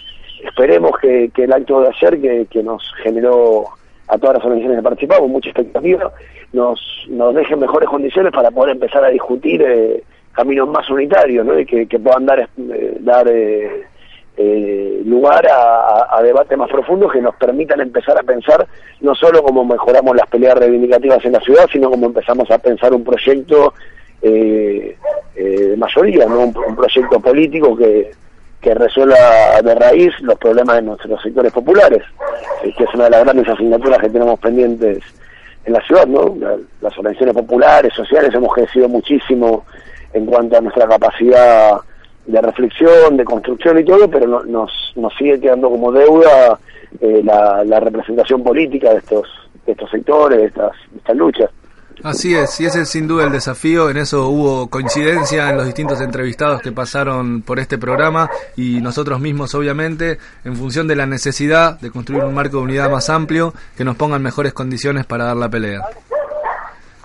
esperemos 0.45 0.93
que, 1.01 1.31
el 1.35 1.53
acto 1.53 1.83
de 1.83 1.89
ayer, 1.89 2.21
que, 2.21 2.47
que 2.51 2.63
nos 2.63 2.83
generó 3.03 3.65
a 4.09 4.19
todas 4.19 4.37
las 4.37 4.45
organizaciones 4.45 4.79
que 4.79 4.89
participamos 4.89 5.31
mucha 5.31 5.51
expectativa, 5.51 6.13
nos, 6.53 6.81
nos 7.09 7.35
deje 7.35 7.57
mejores 7.57 7.89
condiciones 7.89 8.33
para 8.33 8.51
poder 8.51 8.73
empezar 8.73 9.05
a 9.05 9.09
discutir 9.09 9.63
eh, 9.63 10.03
caminos 10.33 10.68
más 10.68 10.89
unitarios, 10.91 11.45
¿no? 11.47 11.59
Y 11.59 11.66
que, 11.66 11.87
puedan 11.99 12.26
dar, 12.26 12.41
eh, 12.41 12.97
dar 13.01 13.26
eh, 13.28 13.85
eh, 14.37 15.03
lugar 15.05 15.47
a, 15.47 16.07
a- 16.16 16.22
debates 16.22 16.57
más 16.57 16.70
profundos 16.70 17.12
que 17.12 17.20
nos 17.20 17.35
permitan 17.37 17.80
empezar 17.80 18.18
a 18.18 18.22
pensar 18.22 18.66
no 19.01 19.14
solo 19.14 19.43
cómo 19.43 19.64
mejoramos 19.64 20.16
las 20.16 20.26
peleas 20.28 20.57
reivindicativas 20.57 21.24
en 21.24 21.33
la 21.33 21.41
ciudad, 21.41 21.66
sino 21.70 21.91
cómo 21.91 22.07
empezamos 22.07 22.51
a 22.51 22.59
pensar 22.59 22.95
un 22.95 23.05
proyecto 23.05 23.74
eh, 24.22 24.97
de 25.35 25.76
mayoría, 25.76 26.26
¿no? 26.26 26.41
un, 26.41 26.76
proyecto 26.76 27.20
político 27.20 27.76
que, 27.76 28.11
que 28.61 28.74
resuelva 28.74 29.61
de 29.62 29.74
raíz 29.74 30.12
los 30.20 30.39
problemas 30.39 30.76
de 30.76 30.83
nuestros 30.83 31.20
sectores 31.22 31.53
populares, 31.53 32.03
que 32.62 32.85
es 32.85 32.95
una 32.95 33.05
de 33.05 33.11
las 33.11 33.24
grandes 33.24 33.49
asignaturas 33.49 33.99
que 33.99 34.09
tenemos 34.11 34.39
pendientes 34.39 34.99
en 35.64 35.72
la 35.72 35.80
ciudad, 35.83 36.07
¿no? 36.07 36.35
La- 36.39 36.57
las 36.80 36.97
organizaciones 36.99 37.35
populares, 37.35 37.93
sociales, 37.95 38.33
hemos 38.35 38.53
crecido 38.55 38.89
muchísimo 38.89 39.64
en 40.13 40.27
cuanto 40.27 40.57
a 40.57 40.61
nuestra 40.61 40.87
capacidad 40.87 41.77
de 42.27 42.41
reflexión, 42.41 43.17
de 43.17 43.25
construcción 43.25 43.79
y 43.79 43.85
todo, 43.85 44.09
pero 44.09 44.27
no- 44.27 44.45
nos, 44.45 44.71
nos 44.97 45.13
sigue 45.19 45.41
quedando 45.41 45.69
como 45.71 45.91
deuda 45.93 46.59
eh, 47.01 47.21
la, 47.25 47.65
la 47.65 47.81
representación 47.81 48.43
política 48.45 48.91
de 48.91 48.99
estos, 48.99 49.27
de 49.67 49.73
estos 49.73 49.91
sectores, 49.91 50.39
de 50.39 50.45
estas, 50.47 50.71
de 50.91 50.99
estas 50.99 51.17
luchas. 51.17 51.51
Así 52.05 52.35
es, 52.35 52.59
y 52.61 52.65
ese 52.67 52.81
es 52.83 52.89
sin 52.89 53.07
duda 53.07 53.25
el 53.27 53.33
desafío. 53.33 53.89
En 53.89 53.97
eso 53.97 54.29
hubo 54.29 54.69
coincidencia 54.69 55.51
en 55.51 55.57
los 55.57 55.67
distintos 55.67 56.01
entrevistados 56.01 56.61
que 56.61 56.73
pasaron 56.73 57.43
por 57.43 57.61
este 57.61 57.79
programa 57.79 58.29
y 58.57 58.81
nosotros 58.81 59.21
mismos, 59.21 59.55
obviamente, 59.55 60.19
en 60.45 60.57
función 60.57 60.89
de 60.89 60.97
la 60.97 61.07
necesidad 61.07 61.79
de 61.81 61.91
construir 61.93 62.25
un 62.25 62.35
marco 62.35 62.57
de 62.57 62.63
unidad 62.65 62.91
más 62.91 63.09
amplio 63.09 63.55
que 63.77 63.85
nos 63.85 63.95
ponga 63.97 64.17
en 64.17 64.23
mejores 64.23 64.53
condiciones 64.53 65.07
para 65.07 65.25
dar 65.27 65.37
la 65.37 65.49
pelea. 65.49 65.81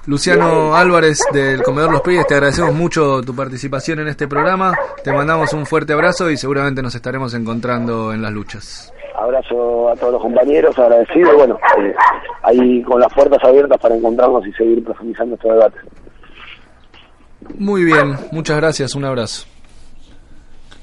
Luciano 0.07 0.73
Álvarez 0.73 1.19
del 1.33 1.61
Comedor 1.63 1.91
Los 1.91 1.99
Pibes, 1.99 2.25
te 2.27 2.35
agradecemos 2.35 2.73
mucho 2.73 3.21
tu 3.23 3.35
participación 3.35 3.99
en 3.99 4.07
este 4.07 4.25
programa. 4.25 4.73
Te 5.03 5.11
mandamos 5.11 5.51
un 5.51 5.65
fuerte 5.65 5.91
abrazo 5.91 6.31
y 6.31 6.37
seguramente 6.37 6.81
nos 6.81 6.95
estaremos 6.95 7.33
encontrando 7.33 8.13
en 8.13 8.21
las 8.21 8.31
luchas. 8.31 8.93
Abrazo 9.19 9.89
a 9.89 9.97
todos 9.97 10.13
los 10.13 10.21
compañeros, 10.21 10.79
agradecido, 10.79 11.33
y 11.33 11.35
bueno, 11.35 11.59
eh, 11.79 11.93
ahí 12.43 12.81
con 12.83 13.01
las 13.01 13.13
puertas 13.13 13.43
abiertas 13.43 13.77
para 13.81 13.95
encontrarnos 13.97 14.47
y 14.47 14.53
seguir 14.53 14.81
profundizando 14.81 15.35
este 15.35 15.49
debate. 15.49 15.77
Muy 17.59 17.83
bien, 17.83 18.15
muchas 18.31 18.55
gracias, 18.55 18.95
un 18.95 19.03
abrazo. 19.03 19.45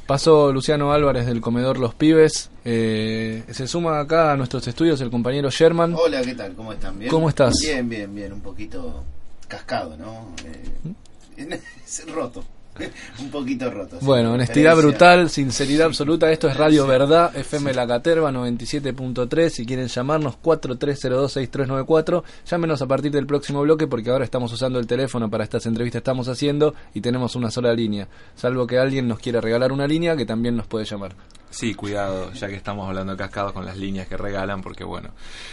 Pasó 0.07 0.53
Luciano 0.53 0.93
Álvarez 0.93 1.25
del 1.25 1.41
Comedor 1.41 1.79
Los 1.79 1.95
Pibes. 1.95 2.51
eh, 2.67 3.43
se 3.51 3.67
suma 3.67 4.01
acá 4.01 4.33
a 4.33 4.37
nuestros 4.37 4.69
estudios 4.69 5.01
el 5.01 5.11
compañero 5.11 5.49
Sherman. 5.49 5.95
Hola, 5.95 6.21
¿qué 6.21 6.35
tal? 6.35 6.55
¿Cómo 6.55 6.75
están? 6.75 6.99
¿Bien? 6.99 7.11
¿Cómo 7.11 7.31
estás? 7.31 7.55
Bien, 7.63 7.89
bien, 7.89 8.15
bien. 8.15 8.35
Un 8.35 8.43
poquito 8.43 9.03
cascado, 9.47 9.97
¿no? 9.97 10.35
Eh, 11.37 11.61
es 11.85 12.11
roto. 12.13 12.45
un 13.21 13.31
poquito 13.31 13.71
roto. 13.71 13.99
sí. 14.01 14.05
Bueno, 14.05 14.33
honestidad 14.33 14.77
brutal, 14.77 15.31
sinceridad 15.31 15.87
absoluta. 15.87 16.31
Esto 16.31 16.49
es 16.49 16.57
Radio 16.57 16.87
Verdad, 16.87 17.37
FM 17.37 17.73
La 17.73 17.87
Caterva 17.87 18.31
97.3. 18.31 19.49
Si 19.49 19.67
quieren 19.67 19.87
llamarnos, 19.87 20.37
43026394. 20.43 22.23
Llámenos 22.47 22.83
a 22.83 22.87
partir 22.87 23.13
del 23.13 23.27
próximo 23.27 23.63
bloque 23.63 23.87
porque 23.87 24.11
ahora 24.11 24.25
estamos 24.25 24.53
usando 24.53 24.79
el 24.79 24.87
teléfono 24.87 25.31
para 25.31 25.45
estas 25.45 25.67
entrevistas 25.67 26.01
que 26.01 26.05
estamos 26.05 26.29
haciendo 26.29 26.75
y 26.93 27.01
tenemos 27.01 27.37
una 27.37 27.51
sola 27.51 27.73
línea. 27.73 28.09
Salvo 28.35 28.67
que 28.67 28.79
alguien 28.79 29.09
nos 29.09 29.19
quiera 29.19 29.41
regalar 29.41 29.73
una 29.73 29.87
línea 29.87 30.17
que 30.17 30.27
también 30.27 30.57
nos 30.57 30.67
puede 30.67 30.85
llamar. 30.85 31.15
Sí, 31.55 31.73
cuidado, 31.75 32.33
ya 32.33 32.49
que 32.49 32.57
estamos 32.57 32.89
hablando 32.89 33.13
de 33.13 33.17
cascados 33.19 33.53
con 33.53 33.65
las 33.65 33.77
líneas 33.77 34.09
que 34.09 34.17
regalan, 34.17 34.61
porque 34.61 34.83
bueno, 34.83 35.11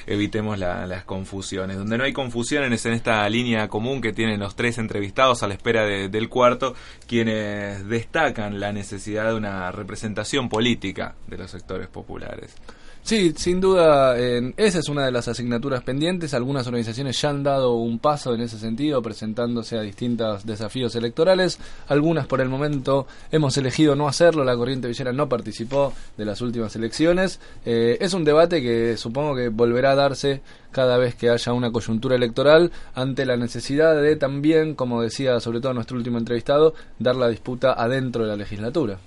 evitemos 0.08 0.58
la- 0.58 0.88
las 0.88 1.04
confusiones. 1.06 1.78
Donde 1.78 1.96
no 1.96 2.04
hay 2.04 2.12
confusiones 2.12 2.72
es 2.72 2.86
en 2.88 2.94
esta 2.94 3.30
línea 3.30 3.68
común 3.68 4.02
que 4.02 4.12
tienen 4.12 4.40
los 4.40 4.56
tres 4.56 4.80
entrevistados 4.80 5.44
a 5.44 5.48
la 5.48 5.54
espera 5.54 5.86
de- 5.86 6.10
del 6.10 6.28
cuarto, 6.28 6.74
quienes 7.08 7.88
destacan 7.88 8.60
la 8.60 8.72
necesidad 8.74 9.28
de 9.28 9.36
una 9.36 9.72
representación 9.72 10.50
política 10.50 11.14
de 11.28 11.38
los 11.38 11.52
sectores 11.52 11.88
populares. 11.88 12.56
Sí, 13.04 13.34
sin 13.36 13.60
duda, 13.60 14.18
eh, 14.18 14.54
esa 14.58 14.80
es 14.80 14.88
una 14.88 15.06
de 15.06 15.12
las 15.12 15.28
asignaturas 15.28 15.84
pendientes. 15.84 16.34
Algunas 16.34 16.68
organizaciones 16.68 17.20
ya 17.20 17.30
han 17.30 17.44
dado 17.44 17.74
un 17.74 18.00
paso 18.00 18.34
en 18.34 18.42
ese 18.42 18.60
sentido, 18.60 19.02
presentándose 19.02 19.78
a 19.78 19.82
distintos 19.82 20.46
desafíos 20.46 20.96
electorales. 20.96 21.60
Algunas 21.88 22.28
por 22.28 22.42
el 22.42 22.50
momento 22.50 23.08
hemos 23.32 23.58
elegido 23.58 23.96
no 23.96 24.08
hacerlo. 24.08 24.44
La 24.44 24.56
Corriente 24.56 24.88
Villera 24.88 25.12
no 25.12 25.28
participó 25.28 25.94
de 26.16 26.26
las 26.26 26.42
últimas 26.42 26.76
elecciones. 26.76 27.40
Eh, 27.66 27.98
es 28.00 28.14
un 28.14 28.24
debate 28.24 28.62
que 28.62 28.96
supongo 28.98 29.36
que 29.36 29.50
volverá 29.50 29.92
a 29.92 29.96
darse 29.96 30.42
cada 30.72 30.98
vez 30.98 31.16
que 31.16 31.30
haya 31.30 31.54
una 31.54 31.72
coyuntura 31.72 32.16
electoral 32.16 32.72
ante 32.94 33.26
la 33.26 33.36
necesidad 33.36 34.00
de 34.00 34.16
también, 34.16 34.76
como 34.76 35.02
decía 35.02 35.40
sobre 35.40 35.60
todo 35.60 35.74
nuestro 35.74 35.98
último 35.98 36.18
entrevistado, 36.18 36.76
dar 37.00 37.16
la 37.16 37.28
disputa 37.28 37.74
adentro 37.74 38.24
de 38.24 38.30
la 38.30 38.36
legislatura. 38.38 38.98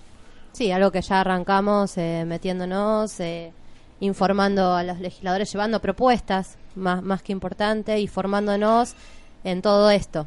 Sí, 0.53 0.70
algo 0.70 0.90
que 0.90 1.01
ya 1.01 1.20
arrancamos 1.20 1.97
eh, 1.97 2.24
metiéndonos, 2.26 3.18
eh, 3.20 3.53
informando 4.05 4.75
a 4.75 4.83
los 4.83 5.01
legisladores, 5.01 5.53
llevando 5.53 5.81
propuestas, 5.81 6.57
más, 6.75 7.03
más 7.03 7.23
que 7.23 7.33
importante, 7.33 7.99
y 8.01 8.07
formándonos 8.07 8.95
en 9.43 9.63
todo 9.63 9.91
esto. 9.91 10.27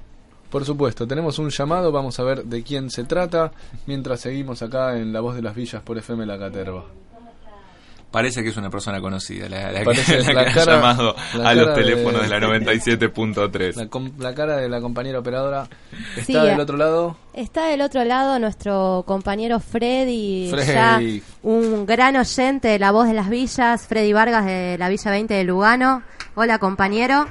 Por 0.50 0.64
supuesto, 0.64 1.06
tenemos 1.08 1.40
un 1.40 1.50
llamado, 1.50 1.92
vamos 1.92 2.20
a 2.20 2.24
ver 2.24 2.46
de 2.46 2.64
quién 2.64 2.90
se 2.90 3.04
trata, 3.04 3.52
mientras 3.86 4.22
seguimos 4.22 4.62
acá 4.62 4.98
en 4.98 5.12
La 5.12 5.20
Voz 5.20 5.36
de 5.36 5.42
las 5.42 5.56
Villas 5.56 5.82
por 5.84 5.98
FM 5.98 6.26
La 6.26 6.40
Caterva. 6.40 6.86
Parece 8.12 8.42
que 8.42 8.50
es 8.50 8.58
una 8.58 8.70
persona 8.70 9.02
conocida, 9.02 9.50
la, 9.50 9.72
la 9.72 9.84
Parece 9.84 10.18
que, 10.26 10.34
la 10.34 10.42
la 10.42 10.46
que 10.46 10.54
cara- 10.54 10.74
ha 10.74 10.76
llamado 10.78 11.16
la 11.36 11.50
a 11.50 11.54
los 11.56 11.66
cara 11.66 11.78
de- 11.78 11.84
teléfonos 11.84 12.22
de, 12.22 12.28
la 12.30 12.40
97.3. 12.48 14.14
La, 14.20 14.34
cara 14.34 14.58
de 14.58 14.70
la 14.70 14.80
compañera 14.80 15.20
operadora 15.20 15.68
está 16.16 16.22
Sí, 16.24 16.34
del 16.34 16.60
a- 16.60 16.64
otro 16.64 16.78
lado. 16.78 17.18
Está 17.34 17.68
del 17.68 17.82
otro 17.82 18.04
lado 18.06 18.40
nuestro 18.40 19.04
compañero 19.06 19.60
Freddy, 19.60 20.50
Freddy. 20.52 21.20
ya 21.20 21.26
un 21.44 21.86
gran 21.86 22.16
oyente 22.16 22.70
de 22.70 22.80
La 22.80 22.92
Voz 22.92 23.08
de 23.08 23.14
las 23.14 23.30
Villas, 23.30 23.86
Freddy 23.88 24.14
Vargas 24.14 24.46
de 24.46 24.78
la 24.80 24.88
Villa 24.90 25.12
20 25.12 25.34
de 25.34 25.44
Lugano. 25.44 26.02
Hola 26.36 26.60
compañero. 26.60 27.26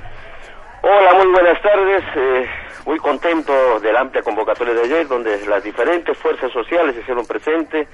Hola, 0.82 1.14
muy 1.14 1.32
buenas 1.32 1.60
tardes. 1.62 2.02
eh, 2.16 2.46
muy 2.86 2.98
contento 2.98 3.80
de 3.80 3.92
la 3.92 4.00
amplia 4.02 4.22
convocatoria 4.22 4.72
de 4.74 4.82
ayer, 4.82 5.08
donde 5.08 5.44
las 5.46 5.64
diferentes 5.64 6.16
fuerzas 6.18 6.52
sociales 6.52 6.94
se 6.94 7.00
hicieron 7.00 7.26
presentes, 7.26 7.88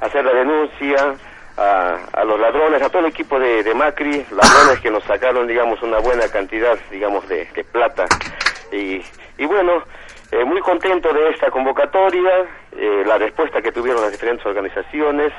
hacer 0.00 0.24
la 0.24 0.32
denuncia 0.32 1.14
a, 1.56 1.98
a 2.12 2.24
los 2.24 2.38
ladrones, 2.40 2.82
a 2.82 2.88
todo 2.88 3.00
el 3.00 3.06
equipo 3.12 3.38
de, 3.38 3.62
de 3.62 3.74
Macri, 3.74 4.24
ladrones 4.30 4.80
que 4.80 4.90
nos 4.90 5.04
sacaron, 5.04 5.46
digamos, 5.46 5.80
una 5.82 5.98
buena 5.98 6.28
cantidad, 6.28 6.76
digamos, 6.90 7.28
de, 7.28 7.46
de 7.54 7.64
plata. 7.64 8.04
Y, 8.72 9.02
y 9.38 9.46
bueno, 9.46 9.82
eh, 10.32 10.44
muy 10.44 10.60
contento 10.60 11.12
de 11.12 11.30
esta 11.30 11.50
convocatoria, 11.50 12.46
eh, 12.76 13.04
la 13.06 13.18
respuesta 13.18 13.62
que 13.62 13.70
tuvieron 13.72 14.02
las 14.02 14.12
diferentes 14.12 14.44
organizaciones. 14.46 15.32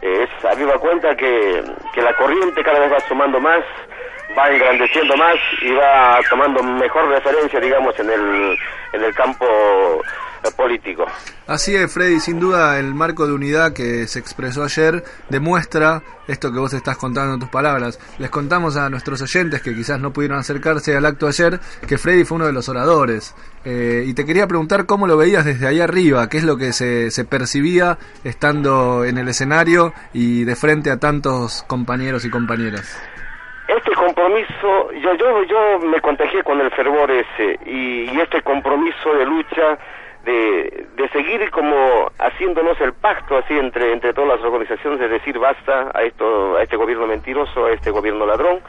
eh, 0.00 0.26
es 0.26 0.44
a 0.44 0.54
viva 0.54 0.78
cuenta 0.78 1.14
que, 1.16 1.62
que 1.92 2.02
la 2.02 2.14
corriente 2.16 2.62
cada 2.62 2.78
vez 2.80 2.92
va 2.92 3.00
sumando 3.00 3.40
más, 3.40 3.64
va 4.36 4.50
engrandeciendo 4.50 5.16
más 5.16 5.36
y 5.60 5.72
va 5.72 6.20
tomando 6.30 6.62
mejor 6.62 7.08
referencia, 7.08 7.60
digamos, 7.60 7.98
en 7.98 8.10
el, 8.10 8.56
en 8.92 9.04
el 9.04 9.14
campo 9.14 9.46
político. 10.56 11.06
Así 11.46 11.74
es, 11.74 11.92
Freddy, 11.92 12.20
sin 12.20 12.40
duda 12.40 12.78
el 12.78 12.94
marco 12.94 13.26
de 13.26 13.32
unidad 13.32 13.72
que 13.72 14.06
se 14.06 14.18
expresó 14.18 14.64
ayer 14.64 15.02
demuestra 15.28 16.02
esto 16.26 16.52
que 16.52 16.58
vos 16.58 16.74
estás 16.74 16.98
contando 16.98 17.34
en 17.34 17.40
tus 17.40 17.48
palabras. 17.48 17.98
Les 18.18 18.28
contamos 18.30 18.76
a 18.76 18.90
nuestros 18.90 19.22
oyentes 19.22 19.62
que 19.62 19.74
quizás 19.74 19.98
no 19.98 20.12
pudieron 20.12 20.38
acercarse 20.38 20.96
al 20.96 21.06
acto 21.06 21.26
ayer 21.26 21.58
que 21.86 21.96
Freddy 21.96 22.24
fue 22.24 22.36
uno 22.36 22.46
de 22.46 22.52
los 22.52 22.68
oradores. 22.68 23.34
Eh, 23.64 24.04
y 24.06 24.14
te 24.14 24.24
quería 24.24 24.46
preguntar 24.46 24.86
cómo 24.86 25.06
lo 25.06 25.16
veías 25.16 25.44
desde 25.44 25.66
ahí 25.66 25.80
arriba, 25.80 26.28
qué 26.28 26.38
es 26.38 26.44
lo 26.44 26.56
que 26.56 26.72
se, 26.72 27.10
se 27.10 27.24
percibía 27.24 27.98
estando 28.24 29.04
en 29.04 29.18
el 29.18 29.28
escenario 29.28 29.92
y 30.12 30.44
de 30.44 30.54
frente 30.54 30.90
a 30.90 30.98
tantos 30.98 31.64
compañeros 31.66 32.24
y 32.24 32.30
compañeras. 32.30 33.00
Este 33.68 33.94
compromiso, 33.94 34.92
yo, 34.92 35.14
yo, 35.14 35.42
yo 35.44 35.78
me 35.86 36.00
contagié 36.00 36.42
con 36.42 36.58
el 36.60 36.70
fervor 36.70 37.10
ese 37.10 37.58
y, 37.66 38.10
y 38.10 38.20
este 38.20 38.40
compromiso 38.42 39.12
de 39.14 39.26
lucha 39.26 39.78
de, 40.28 40.86
de 40.94 41.08
seguir 41.08 41.50
como 41.50 42.10
haciéndonos 42.18 42.78
el 42.82 42.92
pacto 42.92 43.38
así 43.38 43.56
entre 43.56 43.92
entre 43.94 44.12
todas 44.12 44.36
las 44.36 44.44
organizaciones 44.44 45.00
de 45.00 45.08
decir 45.08 45.38
basta 45.38 45.90
a 45.94 46.02
esto 46.02 46.56
a 46.56 46.62
este 46.62 46.76
gobierno 46.76 47.06
mentiroso 47.06 47.64
a 47.64 47.72
este 47.72 47.90
gobierno 47.90 48.26
ladrón 48.26 48.60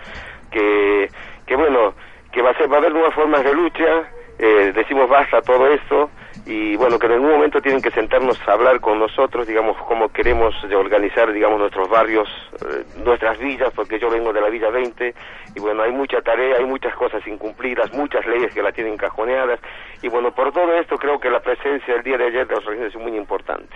que 0.52 1.10
que 1.46 1.56
bueno 1.58 1.94
que 2.32 2.42
va 2.42 2.52
a 2.52 2.58
ser 2.58 2.72
va 2.72 2.76
a 2.76 2.80
haber 2.80 2.94
nuevas 2.94 3.14
formas 3.14 3.44
de 3.44 3.54
lucha 3.54 4.10
eh, 4.40 4.72
decimos 4.74 5.10
basta 5.10 5.40
a 5.40 5.42
todo 5.42 5.68
esto 5.68 6.10
y 6.46 6.76
bueno 6.76 6.98
que 6.98 7.08
en 7.08 7.14
algún 7.14 7.32
momento 7.32 7.62
tienen 7.62 7.82
que 7.82 7.92
sentarnos 7.92 8.40
a 8.48 8.54
hablar 8.54 8.80
con 8.80 9.00
nosotros 9.00 9.48
digamos 9.48 9.78
cómo 9.88 10.10
queremos 10.10 10.56
organizar 10.74 11.32
digamos 11.32 11.60
nuestros 11.60 11.90
barrios 11.90 12.28
eh, 12.66 12.84
nuestras 13.04 13.38
villas 13.40 13.72
porque 13.76 14.00
yo 14.00 14.10
vengo 14.10 14.34
de 14.34 14.42
la 14.42 14.50
villa 14.50 14.70
20 14.70 15.14
y 15.56 15.60
bueno 15.60 15.84
hay 15.84 15.92
mucha 15.92 16.22
tarea 16.22 16.58
hay 16.58 16.66
muchas 16.66 16.96
cosas 16.96 17.26
incumplidas 17.28 17.94
muchas 17.94 18.26
leyes 18.26 18.54
que 18.54 18.62
la 18.62 18.72
tienen 18.72 18.98
cajoneadas 18.98 19.60
y 20.02 20.10
bueno 20.10 20.32
por 20.32 20.52
todo 20.52 20.74
esto 20.74 20.98
creo 20.98 21.20
que 21.20 21.30
la 21.30 21.40
presencia 21.40 21.94
del 21.94 22.04
día 22.04 22.18
de 22.18 22.28
ayer 22.28 22.48
de 22.48 22.56
las 22.56 22.66
organizaciones 22.66 22.96
es 22.96 23.02
muy 23.02 23.18
importante 23.18 23.76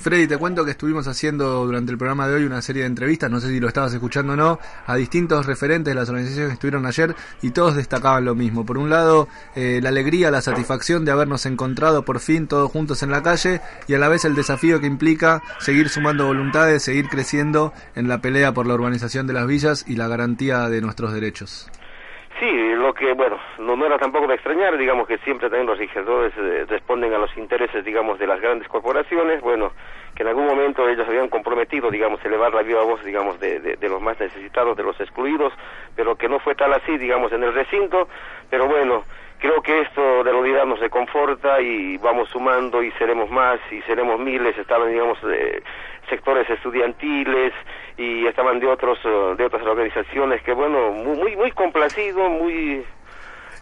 Freddy, 0.00 0.26
te 0.26 0.38
cuento 0.38 0.64
que 0.64 0.70
estuvimos 0.70 1.06
haciendo 1.08 1.66
durante 1.66 1.92
el 1.92 1.98
programa 1.98 2.26
de 2.26 2.36
hoy 2.36 2.44
una 2.44 2.62
serie 2.62 2.82
de 2.82 2.86
entrevistas, 2.86 3.30
no 3.30 3.38
sé 3.38 3.48
si 3.48 3.60
lo 3.60 3.68
estabas 3.68 3.92
escuchando 3.92 4.32
o 4.32 4.36
no, 4.36 4.58
a 4.86 4.96
distintos 4.96 5.44
referentes 5.44 5.90
de 5.90 5.94
las 5.94 6.08
organizaciones 6.08 6.48
que 6.48 6.54
estuvieron 6.54 6.86
ayer 6.86 7.14
y 7.42 7.50
todos 7.50 7.76
destacaban 7.76 8.24
lo 8.24 8.34
mismo. 8.34 8.64
Por 8.64 8.78
un 8.78 8.88
lado, 8.88 9.28
eh, 9.54 9.78
la 9.82 9.90
alegría, 9.90 10.30
la 10.30 10.40
satisfacción 10.40 11.04
de 11.04 11.10
habernos 11.12 11.44
encontrado 11.44 12.02
por 12.02 12.20
fin 12.20 12.46
todos 12.46 12.70
juntos 12.70 13.02
en 13.02 13.10
la 13.10 13.22
calle 13.22 13.60
y 13.88 13.94
a 13.94 13.98
la 13.98 14.08
vez 14.08 14.24
el 14.24 14.34
desafío 14.34 14.80
que 14.80 14.86
implica 14.86 15.42
seguir 15.58 15.90
sumando 15.90 16.24
voluntades, 16.24 16.82
seguir 16.82 17.10
creciendo 17.10 17.74
en 17.94 18.08
la 18.08 18.22
pelea 18.22 18.54
por 18.54 18.66
la 18.66 18.76
urbanización 18.76 19.26
de 19.26 19.34
las 19.34 19.46
villas 19.46 19.84
y 19.86 19.96
la 19.96 20.08
garantía 20.08 20.70
de 20.70 20.80
nuestros 20.80 21.12
derechos. 21.12 21.68
Sí, 22.40 22.74
lo 22.74 22.94
que, 22.94 23.12
bueno, 23.12 23.38
no, 23.58 23.84
era 23.84 23.98
tampoco 23.98 24.26
de 24.26 24.36
extrañar, 24.36 24.78
digamos 24.78 25.06
que 25.06 25.18
siempre 25.18 25.50
también 25.50 25.66
los 25.66 25.78
legisladores 25.78 26.32
eh, 26.38 26.64
responden 26.66 27.12
a 27.12 27.18
los 27.18 27.36
intereses, 27.36 27.84
digamos, 27.84 28.18
de 28.18 28.26
las 28.26 28.40
grandes 28.40 28.66
corporaciones, 28.66 29.42
bueno, 29.42 29.72
que 30.14 30.22
en 30.22 30.30
algún 30.30 30.46
momento 30.46 30.88
ellos 30.88 31.06
habían 31.06 31.28
comprometido, 31.28 31.90
digamos, 31.90 32.24
elevar 32.24 32.54
la 32.54 32.62
viva 32.62 32.82
voz, 32.82 33.04
digamos, 33.04 33.38
de, 33.40 33.60
de, 33.60 33.76
de 33.76 33.88
los 33.90 34.00
más 34.00 34.18
necesitados, 34.18 34.74
de 34.74 34.82
los 34.82 34.98
excluidos, 34.98 35.52
pero 35.94 36.16
que 36.16 36.30
no 36.30 36.38
fue 36.38 36.54
tal 36.54 36.72
así, 36.72 36.96
digamos, 36.96 37.30
en 37.32 37.42
el 37.42 37.52
recinto, 37.52 38.08
pero 38.48 38.66
bueno, 38.66 39.02
creo 39.38 39.60
que 39.60 39.80
esto 39.80 40.24
de 40.24 40.32
la 40.32 40.38
unidad 40.38 40.64
nos 40.64 40.80
reconforta 40.80 41.60
y 41.60 41.98
vamos 41.98 42.30
sumando 42.30 42.82
y 42.82 42.90
seremos 42.92 43.30
más 43.30 43.60
y 43.70 43.82
seremos 43.82 44.18
miles, 44.18 44.56
estaban, 44.56 44.90
digamos, 44.90 45.18
eh, 45.30 45.62
sectores 46.10 46.48
estudiantiles 46.50 47.54
y 47.96 48.26
estaban 48.26 48.60
de 48.60 48.66
otros 48.66 48.98
eh, 49.04 49.34
de 49.36 49.44
otras 49.44 49.62
organizaciones 49.62 50.42
que 50.42 50.52
bueno 50.52 50.92
muy 50.92 51.36
muy, 51.36 51.50
complacido 51.52 52.28
muy 52.28 52.84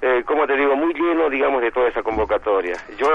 eh, 0.00 0.22
como 0.24 0.46
te 0.46 0.56
digo 0.56 0.74
muy 0.74 0.94
lleno 0.94 1.28
digamos 1.28 1.60
de 1.60 1.70
toda 1.70 1.88
esa 1.88 2.02
convocatoria. 2.02 2.74
Yo 2.98 3.08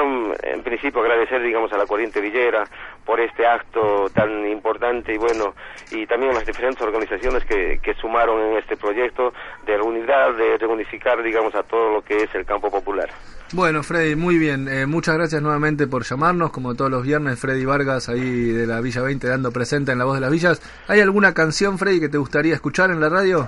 en, 0.44 0.64
principio 0.64 1.02
agradecer 1.02 1.42
digamos 1.42 1.72
a 1.74 1.78
la 1.78 1.86
corriente 1.86 2.22
villera 2.22 2.66
por 3.06 3.20
este 3.20 3.46
acto 3.46 4.10
tan 4.14 4.48
importante 4.48 5.14
y 5.14 5.18
bueno 5.18 5.56
y 5.92 6.06
también 6.06 6.32
a 6.32 6.36
las 6.36 6.46
diferentes 6.46 6.82
organizaciones 6.82 7.44
que, 7.46 7.80
que 7.82 7.94
sumaron 7.96 8.42
en 8.42 8.58
este 8.58 8.78
proyecto 8.78 9.34
de 9.66 9.82
unidad 9.82 10.34
de 10.34 10.58
reunificar 10.58 11.22
digamos 11.24 11.56
a 11.56 11.64
todo 11.64 11.94
lo 11.94 12.02
que 12.02 12.24
es 12.24 12.36
el 12.36 12.46
campo 12.46 12.70
popular 12.70 13.10
Bueno, 13.54 13.84
Freddy, 13.84 14.16
muy 14.16 14.38
bien. 14.39 14.68
Eh, 14.68 14.88
muchas 14.88 15.16
gracias 15.16 15.41
nuevamente 15.41 15.86
por 15.86 16.04
llamarnos. 16.04 16.51
Como 16.51 16.74
todos 16.74 16.89
los 16.89 17.04
viernes, 17.04 17.39
Freddy 17.39 17.66
Vargas 17.66 18.10
ahí 18.10 18.47
de 18.51 18.66
la 18.66 18.82
Villa 18.82 19.01
20 19.04 19.28
dando 19.28 19.51
presente 19.51 19.91
en 19.91 19.99
La 19.99 20.06
Voz 20.06 20.16
de 20.16 20.22
las 20.22 20.32
Villas. 20.32 20.62
¿Hay 20.88 21.01
alguna 21.01 21.34
canción, 21.36 21.78
Freddy, 21.78 21.99
que 21.99 22.10
te 22.10 22.18
gustaría 22.18 22.56
escuchar 22.56 22.89
en 22.89 22.99
la 22.99 23.10
radio? 23.10 23.47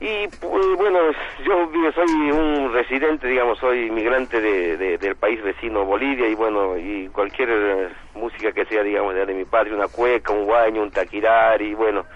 Y 0.00 0.28
pues, 0.28 0.64
bueno, 0.78 0.98
yo 1.44 1.68
soy 1.92 2.30
un 2.30 2.72
residente, 2.72 3.26
digamos, 3.26 3.58
soy 3.58 3.86
inmigrante 3.88 4.40
de, 4.40 4.76
de- 4.78 4.96
del 4.98 5.16
país 5.16 5.42
vecino 5.42 5.84
Bolivia 5.84 6.26
y 6.28 6.34
bueno, 6.34 6.78
y 6.78 7.08
cualquier 7.08 7.48
eh, 7.50 7.88
música 8.14 8.52
que 8.52 8.64
sea, 8.64 8.82
digamos, 8.82 9.14
de, 9.14 9.26
de 9.26 9.34
mi 9.34 9.44
padre, 9.44 9.74
una 9.74 9.88
cueca, 9.88 10.32
un 10.32 10.44
guaño, 10.46 10.82
un 10.82 10.90
taquirari, 10.90 11.74
bueno, 11.74 12.06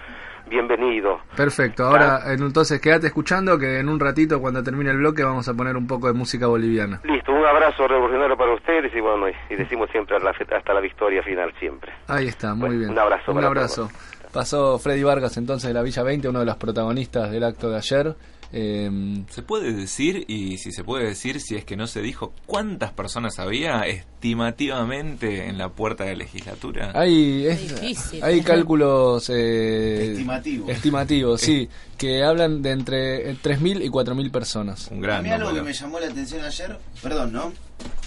bienvenido. 0.47 1.19
Perfecto. 1.35 1.85
Ahora, 1.85 2.21
eh, 2.27 2.35
entonces, 2.39 2.79
quédate 2.79 3.07
escuchando 3.07 3.57
que 3.57 3.79
en 3.79 3.89
un 3.89 3.99
ratito, 3.99 4.39
cuando 4.39 4.63
termine 4.63 4.91
el 4.91 4.97
bloque, 4.97 5.23
vamos 5.23 5.47
a 5.47 5.53
poner 5.53 5.75
un 5.75 5.87
poco 5.87 6.07
de 6.07 6.13
música 6.13 6.47
boliviana. 6.47 7.01
Listo, 7.03 7.31
un 7.31 7.45
abrazo 7.45 7.87
revolucionario 7.87 8.37
para 8.37 8.53
ustedes 8.53 8.93
y 8.95 8.99
bueno, 8.99 9.27
y, 9.29 9.55
decimos 9.55 9.89
siempre 9.91 10.17
hasta 10.17 10.73
la 10.73 10.81
victoria 10.81 11.23
final 11.23 11.53
siempre. 11.59 11.91
Ahí 12.07 12.27
está, 12.27 12.53
muy 12.53 12.77
bien. 12.77 12.91
un 12.91 12.99
abrazo 12.99 13.31
Un 13.31 13.43
abrazo. 13.43 13.89
Pasó 14.33 14.77
Freddy 14.79 15.01
Vargas 15.01 15.37
entonces 15.37 15.69
de 15.69 15.73
la 15.73 15.81
Villa 15.81 16.03
20, 16.03 16.27
uno 16.27 16.39
de 16.39 16.45
los 16.45 16.57
protagonistas 16.57 17.31
del 17.31 17.43
acto 17.45 17.69
de 17.69 17.77
ayer. 17.77 18.15
Eh, 18.53 18.89
¿Se 19.29 19.41
puede 19.41 19.73
decir, 19.73 20.23
y 20.27 20.57
si 20.59 20.71
se 20.71 20.83
puede 20.83 21.05
decir, 21.07 21.41
si 21.41 21.55
es 21.55 21.65
que 21.65 21.75
no 21.75 21.87
se 21.87 22.01
dijo, 22.01 22.31
cuántas 22.45 22.91
personas 22.93 23.39
había 23.39 23.81
estimativamente 23.81 25.47
en 25.47 25.57
la 25.57 25.69
puerta 25.69 26.03
de 26.05 26.11
la 26.11 26.19
legislatura? 26.19 26.91
Hay, 26.95 27.47
es- 27.47 28.13
hay 28.23 28.41
cálculos 28.41 29.29
eh, 29.29 30.11
Estimativos. 30.11 30.69
estimativos, 30.69 31.41
sí, 31.41 31.69
que 31.97 32.23
hablan 32.23 32.61
de 32.61 32.71
entre 32.71 33.31
eh, 33.31 33.37
3.000 33.41 33.83
y 33.83 33.89
4.000 33.89 34.31
personas. 34.31 34.87
Un 34.91 35.09
A 35.09 35.21
mí 35.21 35.29
algo 35.29 35.53
que 35.53 35.61
me 35.61 35.73
llamó 35.73 35.99
la 35.99 36.07
atención 36.07 36.43
ayer, 36.43 36.77
perdón, 37.01 37.33
¿no? 37.33 37.51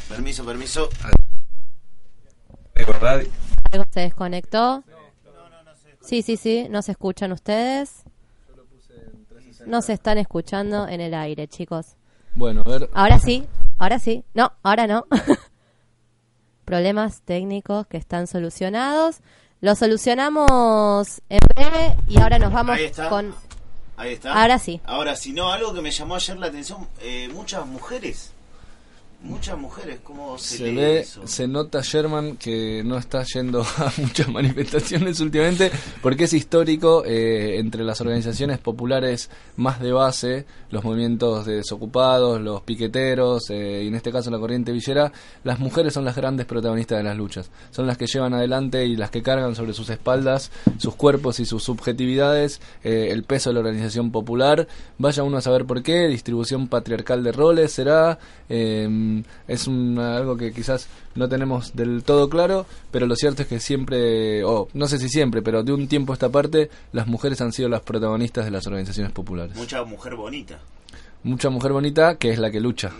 Permiso, 0.08 0.44
permiso. 0.44 0.88
De 2.74 2.84
verdad, 2.84 3.22
Algo 3.72 3.84
se 3.92 4.00
desconectó. 4.00 4.82
Sí, 6.00 6.22
sí, 6.22 6.36
sí, 6.36 6.66
no 6.70 6.80
se 6.80 6.92
escuchan 6.92 7.32
ustedes. 7.32 8.04
No 9.68 9.82
se 9.82 9.92
están 9.92 10.16
escuchando 10.16 10.88
en 10.88 11.02
el 11.02 11.12
aire, 11.12 11.46
chicos. 11.46 11.96
Bueno, 12.34 12.62
a 12.64 12.70
ver. 12.70 12.90
Ahora 12.94 13.18
sí, 13.18 13.46
ahora 13.76 13.98
sí. 13.98 14.24
No, 14.32 14.50
ahora 14.62 14.86
no. 14.86 15.06
Problemas 16.64 17.20
técnicos 17.20 17.86
que 17.86 17.98
están 17.98 18.26
solucionados. 18.26 19.20
Los 19.60 19.78
solucionamos 19.78 21.20
en 21.28 21.40
breve 21.54 21.96
y 22.08 22.18
ahora 22.18 22.38
nos 22.38 22.50
vamos 22.50 22.76
Ahí 22.76 22.84
está. 22.86 23.10
con... 23.10 23.34
Ahí 23.98 24.14
está. 24.14 24.40
Ahora 24.40 24.58
sí. 24.58 24.80
Ahora, 24.84 25.16
si 25.16 25.32
no, 25.32 25.52
algo 25.52 25.74
que 25.74 25.82
me 25.82 25.90
llamó 25.90 26.14
ayer 26.14 26.38
la 26.38 26.46
atención, 26.46 26.88
eh, 27.02 27.28
muchas 27.34 27.66
mujeres. 27.66 28.32
Muchas 29.20 29.58
mujeres, 29.58 29.98
¿cómo 30.04 30.38
se, 30.38 30.58
Se 30.58 30.72
ve, 30.72 31.00
eso? 31.00 31.26
se 31.26 31.48
nota 31.48 31.80
Sherman 31.82 32.36
que 32.36 32.84
no 32.84 32.96
está 32.96 33.24
yendo 33.24 33.62
a 33.78 33.92
muchas 33.96 34.28
manifestaciones 34.28 35.18
últimamente 35.18 35.72
porque 36.00 36.24
es 36.24 36.32
histórico 36.32 37.04
eh, 37.04 37.58
entre 37.58 37.82
las 37.82 38.00
organizaciones 38.00 38.58
populares 38.58 39.28
más 39.56 39.80
de 39.80 39.90
base, 39.90 40.46
los 40.70 40.84
movimientos 40.84 41.46
de 41.46 41.56
desocupados, 41.56 42.40
los 42.40 42.62
piqueteros 42.62 43.50
eh, 43.50 43.82
y 43.82 43.88
en 43.88 43.96
este 43.96 44.12
caso 44.12 44.30
la 44.30 44.38
corriente 44.38 44.70
villera, 44.70 45.12
las 45.42 45.58
mujeres 45.58 45.94
son 45.94 46.04
las 46.04 46.14
grandes 46.14 46.46
protagonistas 46.46 46.98
de 46.98 47.04
las 47.04 47.16
luchas, 47.16 47.50
son 47.72 47.88
las 47.88 47.98
que 47.98 48.06
llevan 48.06 48.34
adelante 48.34 48.86
y 48.86 48.94
las 48.94 49.10
que 49.10 49.24
cargan 49.24 49.56
sobre 49.56 49.72
sus 49.72 49.90
espaldas 49.90 50.52
sus 50.78 50.94
cuerpos 50.94 51.40
y 51.40 51.44
sus 51.44 51.64
subjetividades 51.64 52.60
eh, 52.84 53.08
el 53.10 53.24
peso 53.24 53.50
de 53.50 53.54
la 53.54 53.60
organización 53.60 54.12
popular, 54.12 54.68
vaya 54.96 55.24
uno 55.24 55.38
a 55.38 55.40
saber 55.40 55.64
por 55.64 55.82
qué, 55.82 56.06
distribución 56.06 56.68
patriarcal 56.68 57.24
de 57.24 57.32
roles 57.32 57.72
será, 57.72 58.20
eh, 58.48 58.86
es 59.46 59.66
un- 59.66 59.98
algo 59.98 60.36
que 60.36 60.52
quizás 60.52 60.88
no 61.14 61.28
tenemos 61.28 61.74
del 61.74 62.02
todo 62.04 62.28
claro, 62.28 62.66
pero 62.90 63.06
lo 63.06 63.16
cierto 63.16 63.42
es 63.42 63.48
que 63.48 63.60
siempre, 63.60 64.44
o 64.44 64.68
no 64.74 64.86
sé 64.88 64.98
si 64.98 65.08
siempre, 65.08 65.42
pero 65.42 65.62
de 65.62 65.72
un 65.72 65.88
tiempo 65.88 66.12
a 66.12 66.14
esta 66.14 66.28
parte, 66.28 66.70
las 66.92 67.06
mujeres 67.06 67.40
han 67.40 67.52
sido 67.52 67.68
las 67.68 67.80
protagonistas 67.82 68.44
de 68.44 68.50
las 68.50 68.66
organizaciones 68.66 69.12
populares. 69.12 69.56
Mucha 69.56 69.82
mujer 69.84 70.14
bonita. 70.14 70.58
Mucha 71.24 71.50
mujer 71.50 71.72
bonita 71.72 72.14
que 72.14 72.30
es 72.30 72.38
la 72.38 72.48
que 72.50 72.60
lucha. 72.60 72.92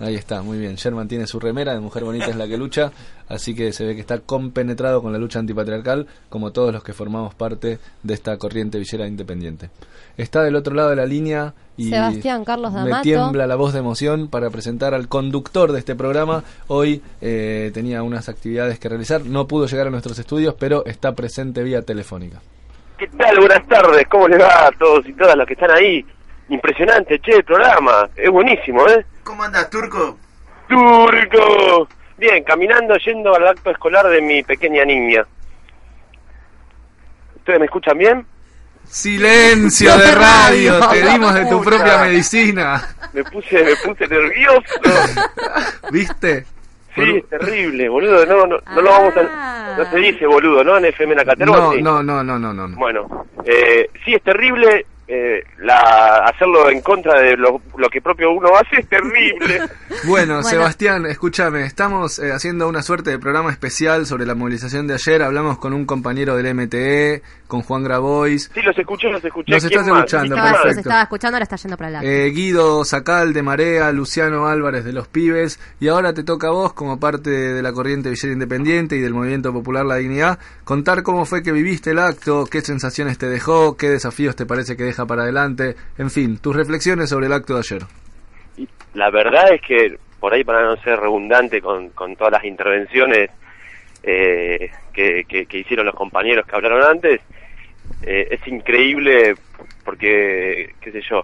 Ahí 0.00 0.14
está, 0.14 0.40
muy 0.42 0.58
bien. 0.58 0.76
Sherman 0.76 1.08
tiene 1.08 1.26
su 1.26 1.38
remera 1.38 1.74
de 1.74 1.80
mujer 1.80 2.02
bonita 2.02 2.26
es 2.26 2.36
la 2.36 2.48
que 2.48 2.56
lucha, 2.56 2.90
así 3.28 3.54
que 3.54 3.70
se 3.72 3.84
ve 3.84 3.94
que 3.94 4.00
está 4.00 4.18
compenetrado 4.20 5.02
con 5.02 5.12
la 5.12 5.18
lucha 5.18 5.40
antipatriarcal, 5.40 6.06
como 6.30 6.52
todos 6.52 6.72
los 6.72 6.82
que 6.82 6.94
formamos 6.94 7.34
parte 7.34 7.78
de 8.02 8.14
esta 8.14 8.36
corriente 8.38 8.78
villera 8.78 9.06
independiente. 9.06 9.68
Está 10.16 10.42
del 10.42 10.56
otro 10.56 10.74
lado 10.74 10.90
de 10.90 10.96
la 10.96 11.04
línea 11.06 11.52
y 11.76 11.90
Sebastián 11.90 12.44
Carlos 12.44 12.72
me 12.72 12.80
D'Amato. 12.80 13.02
tiembla 13.02 13.46
la 13.46 13.56
voz 13.56 13.72
de 13.72 13.80
emoción 13.80 14.28
para 14.28 14.50
presentar 14.50 14.94
al 14.94 15.08
conductor 15.08 15.72
de 15.72 15.78
este 15.80 15.94
programa. 15.94 16.44
Hoy 16.68 17.02
eh, 17.20 17.70
tenía 17.74 18.02
unas 18.02 18.28
actividades 18.28 18.78
que 18.78 18.88
realizar, 18.88 19.24
no 19.24 19.46
pudo 19.46 19.66
llegar 19.66 19.88
a 19.88 19.90
nuestros 19.90 20.18
estudios, 20.18 20.54
pero 20.58 20.84
está 20.86 21.14
presente 21.14 21.62
vía 21.62 21.82
telefónica. 21.82 22.40
¿Qué 22.98 23.08
tal? 23.08 23.38
Buenas 23.40 23.66
tardes, 23.66 24.06
¿cómo 24.08 24.28
les 24.28 24.40
va 24.40 24.68
a 24.68 24.70
todos 24.78 25.06
y 25.08 25.12
todas 25.14 25.36
los 25.36 25.46
que 25.46 25.54
están 25.54 25.70
ahí? 25.72 26.04
Impresionante, 26.48 27.18
che, 27.20 27.36
el 27.36 27.44
programa, 27.44 28.08
es 28.14 28.30
buenísimo, 28.30 28.86
¿eh? 28.88 29.04
¿Cómo 29.24 29.42
andas, 29.42 29.68
Turco? 29.70 30.18
¡Turco! 30.68 31.88
Bien, 32.16 32.44
caminando, 32.44 32.94
yendo 32.96 33.34
al 33.34 33.48
acto 33.48 33.70
escolar 33.70 34.06
de 34.08 34.20
mi 34.20 34.42
pequeña 34.42 34.84
niña. 34.84 35.26
¿Ustedes 37.36 37.58
me 37.58 37.66
escuchan 37.66 37.98
bien? 37.98 38.26
Silencio 38.94 39.98
de 39.98 40.14
radio, 40.14 40.78
te 40.88 41.02
dimos 41.02 41.34
de 41.34 41.46
tu 41.46 41.60
propia 41.60 41.98
medicina. 41.98 42.94
Me 43.12 43.24
puse, 43.24 43.64
me 43.64 43.74
puse 43.84 44.06
nervioso. 44.06 44.62
¿Viste? 45.90 46.46
Sí, 46.94 47.16
es 47.16 47.28
terrible, 47.28 47.88
boludo, 47.88 48.24
no, 48.24 48.46
no, 48.46 48.56
no 48.72 48.80
lo 48.80 48.90
vamos 48.90 49.12
a... 49.16 49.74
No 49.76 49.90
se 49.90 49.96
dice 49.98 50.24
boludo, 50.26 50.62
¿no? 50.62 50.76
En 50.78 50.84
FM 50.84 51.12
La 51.16 51.24
Caterva, 51.24 51.56
No, 51.56 51.72
sí. 51.72 51.82
no, 51.82 52.04
no, 52.04 52.22
no, 52.22 52.38
no, 52.38 52.54
no. 52.54 52.68
no. 52.68 52.76
Bueno, 52.76 53.26
eh, 53.44 53.90
sí 54.04 54.14
es 54.14 54.22
terrible, 54.22 54.86
eh, 55.06 55.42
la, 55.58 56.24
hacerlo 56.24 56.70
en 56.70 56.80
contra 56.80 57.20
de 57.20 57.36
lo, 57.36 57.60
lo 57.76 57.88
que 57.90 58.00
propio 58.00 58.30
uno 58.30 58.48
hace 58.56 58.80
es 58.80 58.88
terrible. 58.88 59.60
Bueno, 60.06 60.42
Sebastián, 60.42 61.06
escúchame, 61.06 61.64
estamos 61.64 62.18
eh, 62.18 62.32
haciendo 62.32 62.68
una 62.68 62.82
suerte 62.82 63.10
de 63.10 63.18
programa 63.18 63.50
especial 63.50 64.06
sobre 64.06 64.26
la 64.26 64.34
movilización 64.34 64.86
de 64.86 64.94
ayer. 64.94 65.22
Hablamos 65.22 65.58
con 65.58 65.72
un 65.72 65.86
compañero 65.86 66.36
del 66.36 66.54
MTE, 66.54 67.22
con 67.46 67.62
Juan 67.62 67.84
Grabois. 67.84 68.50
Sí, 68.52 68.60
los 68.60 68.76
escuché, 68.76 69.08
los 69.08 69.24
escuché. 69.24 69.46
¿Quién 69.46 69.56
estás 69.64 69.86
más? 69.86 69.98
escuchando, 69.98 70.34
Estaba, 70.34 70.52
perfecto. 70.52 70.74
se 70.74 70.80
estaba 70.80 71.02
escuchando, 71.02 71.36
ahora 71.36 71.42
está 71.44 71.56
yendo 71.56 71.76
para 71.76 71.88
adelante. 71.88 72.26
Eh, 72.26 72.30
Guido 72.30 72.84
Sacal 72.84 73.32
de 73.32 73.42
Marea, 73.42 73.92
Luciano 73.92 74.46
Álvarez 74.46 74.84
de 74.84 74.92
Los 74.92 75.08
Pibes, 75.08 75.58
y 75.80 75.88
ahora 75.88 76.12
te 76.12 76.22
toca 76.22 76.48
a 76.48 76.50
vos, 76.50 76.74
como 76.74 76.98
parte 77.00 77.30
de 77.30 77.62
la 77.62 77.72
corriente 77.72 78.10
Villera 78.10 78.32
Independiente 78.32 78.96
y 78.96 79.00
del 79.00 79.14
Movimiento 79.14 79.52
Popular 79.52 79.86
La 79.86 79.96
Dignidad, 79.96 80.38
contar 80.64 81.02
cómo 81.02 81.24
fue 81.24 81.42
que 81.42 81.52
viviste 81.52 81.92
el 81.92 81.98
acto, 81.98 82.46
qué 82.46 82.60
sensaciones 82.60 83.16
te 83.16 83.28
dejó, 83.28 83.76
qué 83.76 83.88
desafíos 83.88 84.36
te 84.36 84.44
parece 84.44 84.76
que 84.76 84.84
para 85.06 85.22
adelante, 85.22 85.74
en 85.98 86.10
fin, 86.10 86.38
tus 86.38 86.54
reflexiones 86.54 87.10
sobre 87.10 87.26
el 87.26 87.32
acto 87.32 87.54
de 87.54 87.60
ayer. 87.60 87.82
La 88.94 89.10
verdad 89.10 89.52
es 89.52 89.60
que, 89.62 89.98
por 90.20 90.32
ahí 90.32 90.44
para 90.44 90.62
no 90.62 90.76
ser 90.76 90.98
redundante 91.00 91.60
con, 91.60 91.88
con 91.90 92.14
todas 92.16 92.32
las 92.32 92.44
intervenciones 92.44 93.30
eh, 94.02 94.70
que, 94.92 95.24
que- 95.24 95.46
que 95.46 95.58
hicieron 95.58 95.86
los 95.86 95.94
compañeros 95.94 96.46
que 96.46 96.54
hablaron 96.56 96.82
antes, 96.82 97.20
eh, 98.02 98.28
es 98.30 98.46
increíble 98.46 99.34
porque, 99.84 100.74
qué 100.80 100.92
sé 100.92 101.00
yo, 101.10 101.22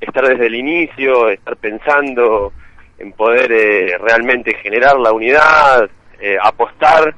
estar 0.00 0.26
desde 0.26 0.46
el 0.46 0.54
inicio, 0.54 1.28
estar 1.28 1.56
pensando 1.56 2.52
en 2.98 3.12
poder 3.12 3.52
eh, 3.52 3.98
realmente 3.98 4.54
generar 4.62 4.98
la 4.98 5.12
unidad, 5.12 5.88
eh, 6.20 6.36
apostar, 6.42 7.14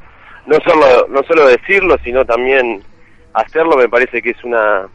no 0.46 0.56
solo, 0.64 1.06
no 1.08 1.22
solo 1.24 1.46
decirlo, 1.46 1.96
sino 2.04 2.24
también 2.24 2.82
hacerlo, 3.34 3.76
me 3.76 3.88
parece 3.88 4.20
que 4.22 4.30
es 4.30 4.44
una, 4.44 4.86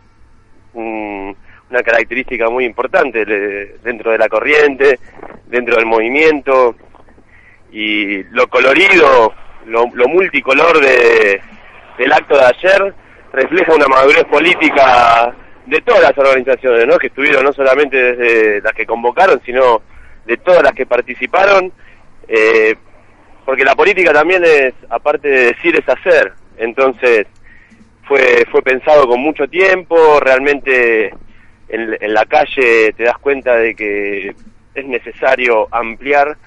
un- 0.73 1.35
una 1.69 1.83
característica 1.83 2.49
muy 2.49 2.65
importante 2.65 3.25
de- 3.25 3.77
dentro 3.83 4.11
de 4.11 4.17
la 4.17 4.29
corriente, 4.29 4.99
dentro 5.47 5.75
del 5.75 5.85
movimiento, 5.85 6.75
y 7.71 8.23
lo 8.25 8.47
colorido, 8.47 9.33
lo, 9.65 9.85
lo 9.93 10.07
multicolor 10.07 10.79
de, 10.79 11.41
del 11.97 12.13
acto 12.13 12.37
de 12.37 12.45
ayer 12.45 12.93
refleja 13.33 13.75
una 13.75 13.87
madurez 13.87 14.23
política 14.25 15.35
de 15.65 15.81
todas 15.81 16.01
las 16.01 16.17
organizaciones, 16.17 16.87
¿no? 16.87 16.97
que 16.97 17.07
estuvieron 17.07 17.43
no 17.43 17.51
solamente 17.51 17.97
desde 18.15 18.61
las 18.61 18.71
que 18.73 18.85
convocaron, 18.85 19.41
sino 19.45 19.81
de 20.25 20.37
todas 20.37 20.63
las 20.63 20.71
que 20.71 20.85
participaron, 20.85 21.71
eh, 22.27 22.75
porque 23.45 23.65
la 23.65 23.75
política 23.75 24.13
también 24.13 24.43
es, 24.45 24.73
aparte 24.89 25.27
de 25.27 25.45
decir, 25.47 25.75
es 25.77 25.87
hacer. 25.89 26.33
Entonces, 26.57 27.27
fue, 28.07 28.45
fue 28.51 28.61
pensado 28.61 29.07
con 29.07 29.19
mucho 29.21 29.47
tiempo, 29.47 30.19
realmente 30.19 31.11
en, 31.69 32.13
la 32.13 32.25
calle 32.25 32.93
te 32.93 33.03
das 33.03 33.17
cuenta 33.17 33.55
de 33.57 33.75
que 33.75 34.33
es 34.75 34.85
necesario 34.85 35.67
ampliar 35.71 36.37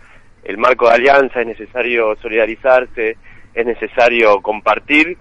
el 0.44 0.56
marco 0.56 0.88
de 0.88 0.94
alianza, 0.94 1.40
es 1.40 1.46
necesario 1.46 2.16
solidarizarse, 2.22 3.16
es 3.54 3.66
necesario 3.66 4.40
compartir, 4.40 5.18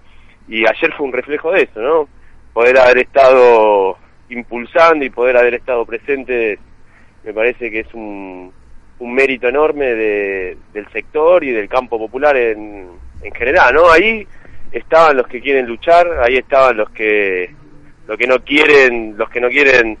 y 0.48 0.66
ayer 0.66 0.92
fue 0.96 1.06
un 1.06 1.12
reflejo 1.12 1.52
de 1.52 1.62
eso, 1.64 1.80
¿no? 1.80 2.08
Poder 2.52 2.78
haber 2.78 2.98
estado 2.98 3.98
impulsando 4.30 5.04
y 5.04 5.10
poder 5.10 5.36
haber 5.36 5.54
estado 5.54 5.84
presente 5.84 6.58
me 7.24 7.34
parece 7.34 7.70
que 7.70 7.80
es 7.80 7.92
un, 7.94 8.50
un 8.98 9.14
mérito 9.14 9.46
enorme 9.48 9.86
de- 9.94 10.56
del 10.72 10.88
sector 10.90 11.44
y 11.44 11.50
del 11.50 11.68
campo 11.68 11.98
popular 11.98 12.34
en, 12.36 12.88
en 13.22 13.32
general, 13.34 13.74
¿no? 13.74 13.90
Ahí 13.90 14.26
estaban 14.72 15.16
los 15.16 15.26
que 15.26 15.40
quieren 15.40 15.66
luchar, 15.66 16.06
ahí 16.22 16.36
estaban 16.36 16.76
los 16.76 16.90
que 16.90 17.54
los 18.06 18.18
que 18.18 18.26
no 18.26 18.42
quieren, 18.42 19.16
los 19.16 19.30
que 19.30 19.40
no 19.40 19.48
quieren 19.48 19.96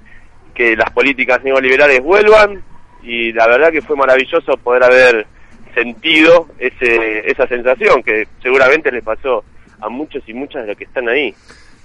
que 0.54 0.74
las 0.76 0.90
políticas 0.90 1.42
neoliberales 1.44 2.02
vuelvan 2.02 2.62
y 3.02 3.32
la 3.32 3.46
verdad 3.46 3.70
que 3.70 3.82
fue 3.82 3.96
maravilloso 3.96 4.56
poder 4.56 4.82
haber 4.82 5.26
sentido 5.74 6.48
ese, 6.58 7.30
esa 7.30 7.46
sensación 7.46 8.02
que 8.02 8.26
seguramente 8.42 8.90
les 8.90 9.04
pasó 9.04 9.44
a 9.80 9.88
muchos 9.88 10.22
y 10.26 10.34
muchas 10.34 10.62
de 10.62 10.68
los 10.68 10.76
que 10.76 10.84
están 10.84 11.08
ahí. 11.08 11.34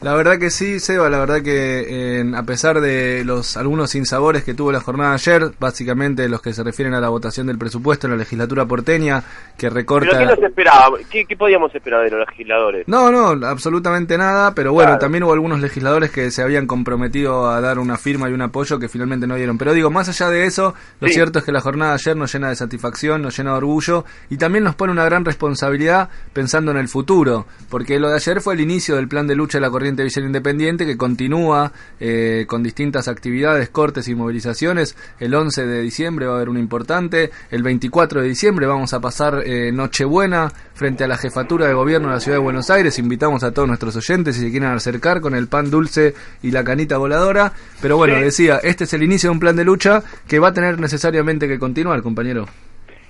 La 0.01 0.13
verdad 0.13 0.37
que 0.37 0.49
sí, 0.51 0.79
Seba, 0.79 1.09
la 1.09 1.17
verdad 1.19 1.41
que 1.41 2.19
eh, 2.19 2.31
a 2.35 2.43
pesar 2.43 2.81
de 2.81 3.23
los 3.25 3.55
algunos 3.57 3.89
sinsabores 3.91 4.43
que 4.43 4.53
tuvo 4.53 4.71
la 4.71 4.81
jornada 4.81 5.11
de 5.11 5.15
ayer, 5.15 5.51
básicamente 5.59 6.27
los 6.27 6.41
que 6.41 6.53
se 6.53 6.63
refieren 6.63 6.93
a 6.93 6.99
la 6.99 7.07
votación 7.09 7.47
del 7.47 7.57
presupuesto 7.57 8.05
en 8.05 8.11
la 8.11 8.17
legislatura 8.17 8.65
porteña, 8.65 9.23
que 9.57 9.69
recorta... 9.69 10.09
¿Pero 10.11 10.19
qué 10.19 10.25
nos 10.35 10.43
esperaba? 10.49 10.97
¿Qué, 11.09 11.25
qué 11.25 11.37
podíamos 11.37 11.73
esperar 11.73 12.03
de 12.03 12.11
los 12.11 12.27
legisladores? 12.29 12.87
No, 12.87 13.09
no, 13.09 13.47
absolutamente 13.47 14.17
nada, 14.17 14.53
pero 14.53 14.73
bueno, 14.73 14.89
Claro. 14.89 14.99
también 14.99 15.23
hubo 15.23 15.33
algunos 15.33 15.61
legisladores 15.61 16.11
que 16.11 16.29
se 16.29 16.41
habían 16.43 16.67
comprometido 16.67 17.49
a 17.49 17.61
dar 17.61 17.79
una 17.79 17.97
firma 17.97 18.29
y 18.29 18.33
un 18.33 18.41
apoyo 18.41 18.77
que 18.77 18.89
finalmente 18.89 19.25
no 19.27 19.35
dieron. 19.35 19.57
Pero 19.57 19.73
digo, 19.73 19.89
más 19.91 20.09
allá 20.09 20.29
de 20.29 20.45
eso, 20.45 20.75
lo 20.99 21.07
Sí. 21.07 21.13
cierto 21.15 21.39
es 21.39 21.45
que 21.45 21.53
la 21.53 21.61
jornada 21.61 21.91
de 21.91 21.95
ayer 21.95 22.17
nos 22.17 22.31
llena 22.33 22.49
de 22.49 22.55
satisfacción, 22.57 23.21
nos 23.21 23.35
llena 23.37 23.51
de 23.51 23.57
orgullo 23.57 24.03
y 24.29 24.35
también 24.37 24.65
nos 24.65 24.75
pone 24.75 24.91
una 24.91 25.05
gran 25.05 25.23
responsabilidad 25.25 26.09
pensando 26.33 26.71
en 26.71 26.77
el 26.77 26.89
futuro, 26.89 27.47
porque 27.69 27.97
lo 27.99 28.09
de 28.09 28.15
ayer 28.15 28.41
fue 28.41 28.53
el 28.55 28.59
inicio 28.59 28.97
del 28.97 29.07
plan 29.07 29.25
de 29.25 29.35
lucha 29.35 29.57
de 29.57 29.61
la 29.61 29.69
corriente 29.69 29.84
Villera 29.93 30.25
Independiente 30.25 30.85
que 30.85 30.97
continúa 30.97 31.71
eh, 31.99 32.45
con 32.47 32.63
distintas 32.63 33.07
actividades, 33.07 33.69
cortes 33.69 34.07
y 34.07 34.15
movilizaciones. 34.15 34.97
El 35.19 35.35
11 35.35 35.65
de 35.65 35.81
diciembre 35.81 36.25
va 36.25 36.33
a 36.33 36.35
haber 36.37 36.49
una 36.49 36.59
importante, 36.59 37.31
el 37.51 37.61
24 37.63 38.21
de 38.21 38.27
diciembre 38.27 38.65
vamos 38.65 38.93
a 38.93 38.99
pasar 38.99 39.43
eh, 39.45 39.71
Nochebuena 39.71 40.51
frente 40.73 41.03
a 41.03 41.07
la 41.07 41.17
jefatura 41.17 41.67
de 41.67 41.73
gobierno 41.73 42.07
de 42.07 42.15
la 42.15 42.19
ciudad 42.19 42.37
de 42.37 42.43
Buenos 42.43 42.69
Aires. 42.69 42.97
Invitamos 42.99 43.43
a 43.43 43.51
todos 43.53 43.67
nuestros 43.67 43.95
oyentes 43.95 44.35
si 44.35 44.41
se 44.41 44.51
quieren 44.51 44.69
acercar 44.69 45.21
con 45.21 45.35
el 45.35 45.47
pan 45.47 45.69
dulce 45.69 46.13
y 46.41 46.51
la 46.51 46.63
canita 46.63 46.97
voladora. 46.97 47.53
Pero 47.81 47.97
bueno, 47.97 48.15
Sí. 48.17 48.23
decía, 48.23 48.59
este 48.63 48.85
es 48.85 48.93
el 48.93 49.03
inicio 49.03 49.29
de 49.29 49.33
un 49.33 49.39
plan 49.39 49.55
de 49.55 49.63
lucha 49.65 50.01
que 50.27 50.39
va 50.39 50.47
a 50.49 50.53
tener 50.53 50.79
necesariamente 50.79 51.47
que 51.47 51.59
continuar, 51.59 52.01
compañero. 52.01 52.45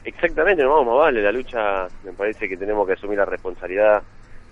Exactamente, 0.04 0.62
no 0.64 0.70
vamos, 0.76 1.00
vale, 1.00 1.22
la 1.22 1.32
lucha 1.32 1.88
me 2.04 2.12
parece 2.14 2.48
que 2.48 2.58
tenemos 2.58 2.86
que 2.86 2.94
asumir 2.94 3.18
la 3.18 3.26
responsabilidad 3.26 4.04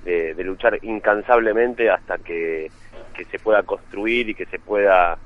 de, 0.04 0.44
luchar 0.44 0.80
incansablemente 0.82 1.90
hasta 1.90 2.18
que, 2.18 2.70
que 3.14 3.26
se 3.26 3.40
pueda 3.40 3.64
construir 3.64 4.30
y 4.30 4.36
que 4.36 4.46
se 4.46 4.60
pueda 4.60 5.18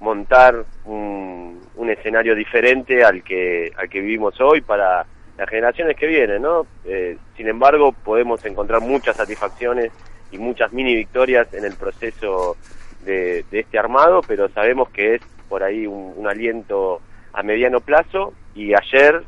montar 0.00 0.64
un, 0.84 1.60
un 1.74 1.90
escenario 1.90 2.34
diferente 2.34 3.02
al 3.02 3.22
que, 3.22 3.72
al 3.76 3.88
que 3.88 4.00
vivimos 4.00 4.38
hoy 4.40 4.60
para 4.60 5.06
las 5.38 5.48
generaciones 5.48 5.96
que 5.96 6.06
vienen, 6.06 6.42
¿no? 6.42 6.66
Eh, 6.84 7.18
sin 7.36 7.48
embargo, 7.48 7.92
podemos 7.92 8.44
encontrar 8.44 8.80
muchas 8.80 9.16
satisfacciones 9.16 9.92
y 10.30 10.38
muchas 10.38 10.72
mini 10.72 10.94
victorias 10.94 11.52
en 11.54 11.64
el 11.64 11.74
proceso 11.74 12.56
de, 13.04 13.44
de 13.50 13.60
este 13.60 13.78
armado, 13.78 14.20
pero 14.26 14.48
sabemos 14.48 14.90
que 14.90 15.16
es 15.16 15.22
por 15.48 15.62
ahí 15.62 15.86
un 15.86 16.26
aliento 16.26 17.00
a 17.32 17.42
mediano 17.42 17.80
plazo 17.80 18.32
y 18.54 18.74
ayer 18.74 19.22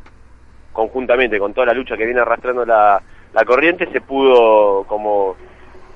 conjuntamente 0.73 1.39
con 1.39 1.53
toda 1.55 1.67
la 1.67 1.75
lucha 1.75 1.97
que 1.97 2.07
viene 2.07 2.21
arrastrando 2.21 2.65
la, 2.65 3.03
la 3.35 3.45
corriente, 3.45 3.89
se 3.93 4.01
pudo 4.01 4.85
como 4.85 5.37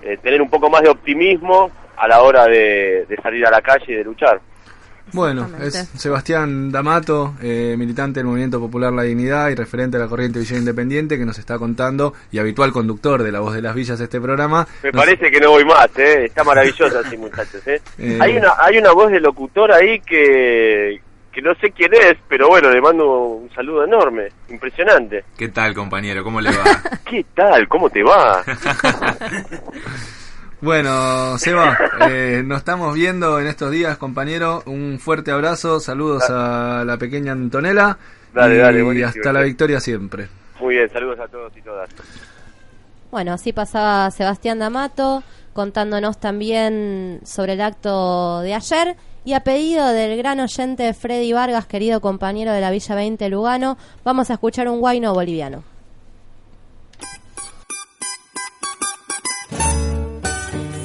eh, 0.03 0.19
tener 0.23 0.41
un 0.43 0.51
poco 0.51 0.69
más 0.71 0.83
de 0.83 0.89
optimismo 0.91 1.71
a 1.97 2.09
la 2.09 2.23
hora 2.23 2.47
de, 2.47 3.07
de 3.09 3.17
salir 3.23 3.47
a 3.47 3.51
la 3.51 3.61
calle 3.61 3.85
y 3.89 3.95
de 3.95 4.05
luchar. 4.05 4.41
Bueno, 5.15 5.47
es 5.61 5.75
Sebastián 5.97 6.71
D'Amato, 6.73 7.35
eh, 7.43 7.75
militante 7.77 8.21
del 8.21 8.27
Movimiento 8.29 8.59
Popular 8.61 8.93
La 8.93 9.03
Dignidad 9.03 9.51
y 9.51 9.55
referente 9.55 9.99
de 9.99 10.05
la 10.05 10.09
corriente 10.09 10.39
Villera 10.39 10.59
Independiente, 10.61 11.19
que 11.19 11.27
nos 11.27 11.39
está 11.39 11.59
contando, 11.59 12.15
y 12.31 12.39
habitual 12.39 12.73
conductor 12.73 13.23
de 13.23 13.31
La 13.31 13.41
Voz 13.41 13.53
de 13.55 13.61
las 13.61 13.75
Villas 13.75 13.99
de 13.99 14.05
este 14.05 14.21
programa. 14.21 14.67
Me 14.83 14.91
Nos- 14.91 15.05
parece 15.05 15.31
que 15.31 15.39
no 15.41 15.51
voy 15.51 15.65
más, 15.67 15.89
¿eh? 15.99 16.25
está 16.27 16.45
maravilloso 16.45 16.99
así 16.99 17.17
muchachos. 17.19 17.61
¿eh? 17.67 17.81
Eh. 17.99 18.19
Hay, 18.23 18.37
una, 18.39 18.53
hay 18.59 18.79
una 18.79 18.93
voz 18.93 19.11
de 19.11 19.21
locutor 19.21 19.73
ahí 19.73 20.01
que, 20.01 21.03
que 21.33 21.43
no 21.43 21.55
sé 21.55 21.71
quién 21.71 21.93
es, 21.95 22.17
pero 22.29 22.49
bueno, 22.49 22.71
le 22.71 22.81
mando 22.81 23.09
un 23.09 23.51
saludo 23.55 23.85
enorme, 23.85 24.29
impresionante. 24.51 25.25
¿Qué 25.37 25.49
tal, 25.49 25.75
compañero? 25.75 26.23
¿Cómo 26.23 26.41
le 26.41 26.51
va? 26.51 26.65
¿Qué 27.05 27.25
tal? 27.35 27.67
¿Cómo 27.69 27.91
te 27.91 28.03
va? 28.03 28.43
Bueno, 30.63 31.39
Seba, 31.39 31.77
eh, 32.09 32.41
nos 32.47 32.59
estamos 32.59 32.95
viendo 32.95 33.41
en 33.41 33.49
estos 33.49 33.73
días, 33.73 33.99
compañero. 33.99 34.63
Un 34.67 35.01
fuerte 35.01 35.33
abrazo, 35.33 35.81
saludos 35.81 36.31
a 36.31 36.85
la 36.87 36.99
pequeña 36.99 37.33
Antonella. 37.33 37.99
Dale, 38.33 38.55
y 38.55 38.59
dale, 38.59 38.83
buenísimo. 38.83 39.09
hasta 39.09 39.33
la 39.33 39.43
victoria 39.43 39.81
siempre. 39.81 40.29
Muy 40.61 40.77
bien, 40.77 40.89
saludos 40.89 41.19
a 41.19 41.27
todos 41.27 41.53
y 41.57 41.63
todas. 41.63 41.91
Bueno, 43.11 43.33
así 43.33 43.53
pasaba 43.53 44.09
Sebastián 44.13 44.61
D'Amato 44.61 45.25
contándonos 45.53 46.21
también 46.21 47.19
sobre 47.25 47.55
el 47.55 47.61
acto 47.61 48.41
de 48.43 48.55
ayer 48.55 48.97
y 49.25 49.35
a 49.35 49.41
pedido 49.41 49.87
del 49.89 50.17
gran 50.17 50.41
oyente 50.41 50.93
Freddy 50.95 51.33
Vargas, 51.33 51.67
querido 51.67 52.01
compañero 52.01 52.53
de 52.53 52.61
la 52.61 52.71
Villa 52.71 52.95
20 52.95 53.29
Lugano, 53.29 53.77
vamos 54.05 54.31
a 54.31 54.35
escuchar 54.35 54.69
un 54.69 54.81
guayno 54.81 55.15
boliviano. 55.15 55.63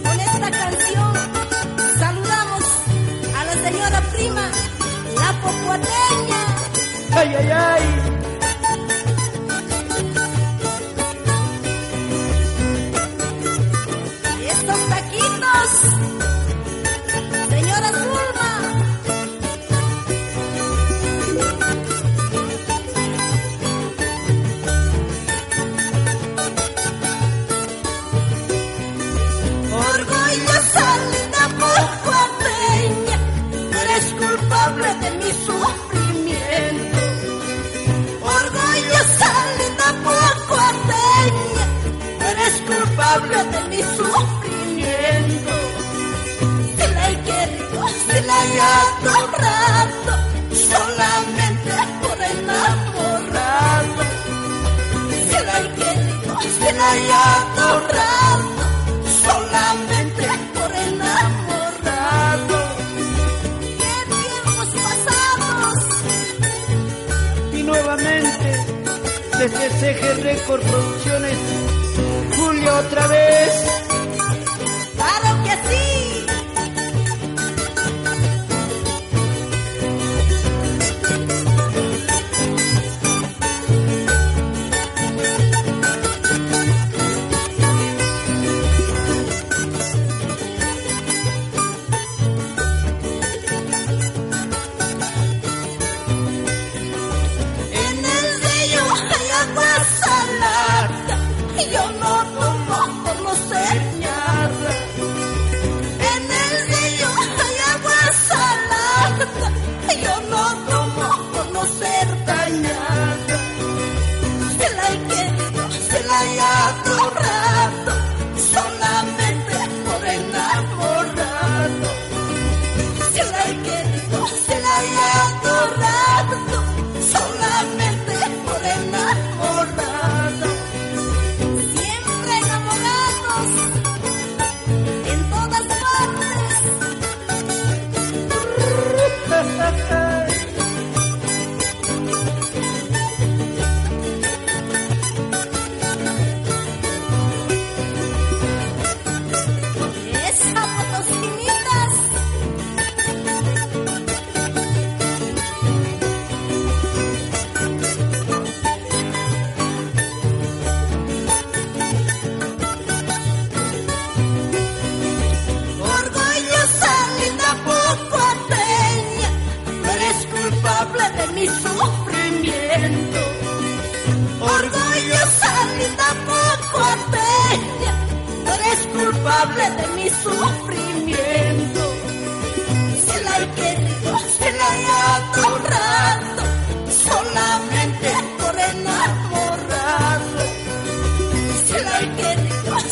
Con 0.03 0.19
esta 0.19 0.51
canción 0.51 1.13
saludamos 1.97 2.63
a 3.35 3.43
la 3.43 3.53
señora 3.53 4.01
prima, 4.13 4.49
la 5.15 5.31
pocuateña. 5.41 6.45
Ay, 7.13 7.35
ay, 7.35 7.49
ay. 7.51 7.96
Desde 69.49 69.69
CG 69.79 70.23
Record 70.23 70.61
Producciones, 70.61 71.37
Julio 72.35 72.75
otra 72.77 73.07
vez. 73.07 73.86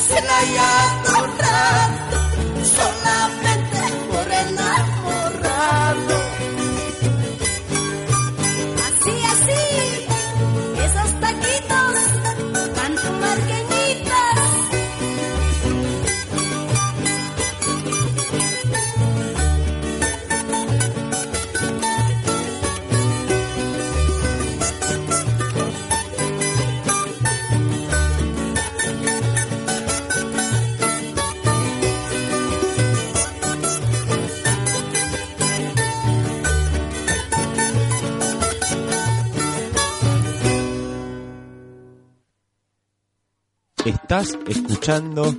Querido, 0.08 0.75
Estás 44.16 44.39
escuchando 44.47 45.36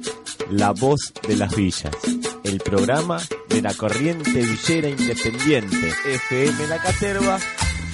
La 0.50 0.72
Voz 0.72 1.14
de 1.26 1.34
las 1.34 1.56
Villas, 1.56 1.96
el 2.44 2.58
programa 2.58 3.18
de 3.48 3.62
la 3.62 3.72
corriente 3.72 4.42
villera 4.42 4.90
independiente 4.90 5.94
FM 6.04 6.66
La 6.66 6.76
Caterva, 6.76 7.38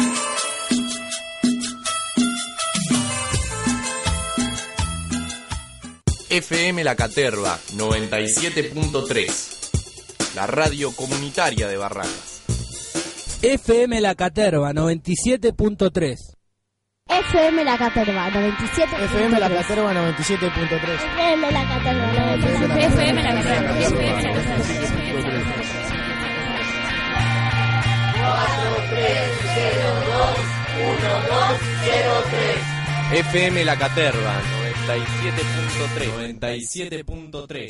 FM 6.33 6.83
La 6.83 6.95
Caterva 6.95 7.59
97.3, 7.75 10.33
la 10.33 10.47
radio 10.47 10.91
comunitaria 10.95 11.67
de 11.67 11.77
Barracas. 11.77 12.41
FM 13.43 14.01
La 14.01 14.15
Caterva 14.15 14.73
97.3. 14.73 16.17
FM 17.07 17.63
La 17.63 17.77
Caterva 17.77 18.31
97. 18.31 19.05
FM 19.05 19.39
La 19.39 19.47
Caterva 19.47 19.93
97.3. 19.93 20.49
FM 21.19 21.51
La 21.51 21.67
Caterva 21.67 22.11
97. 22.13 22.85
FM 22.87 23.21
La 23.21 23.35
Caterva. 23.35 23.75
FM 33.11 33.65
La 33.65 33.77
Caterva 33.77 34.62
97.3. 34.83 36.39
97.3. 36.41 37.69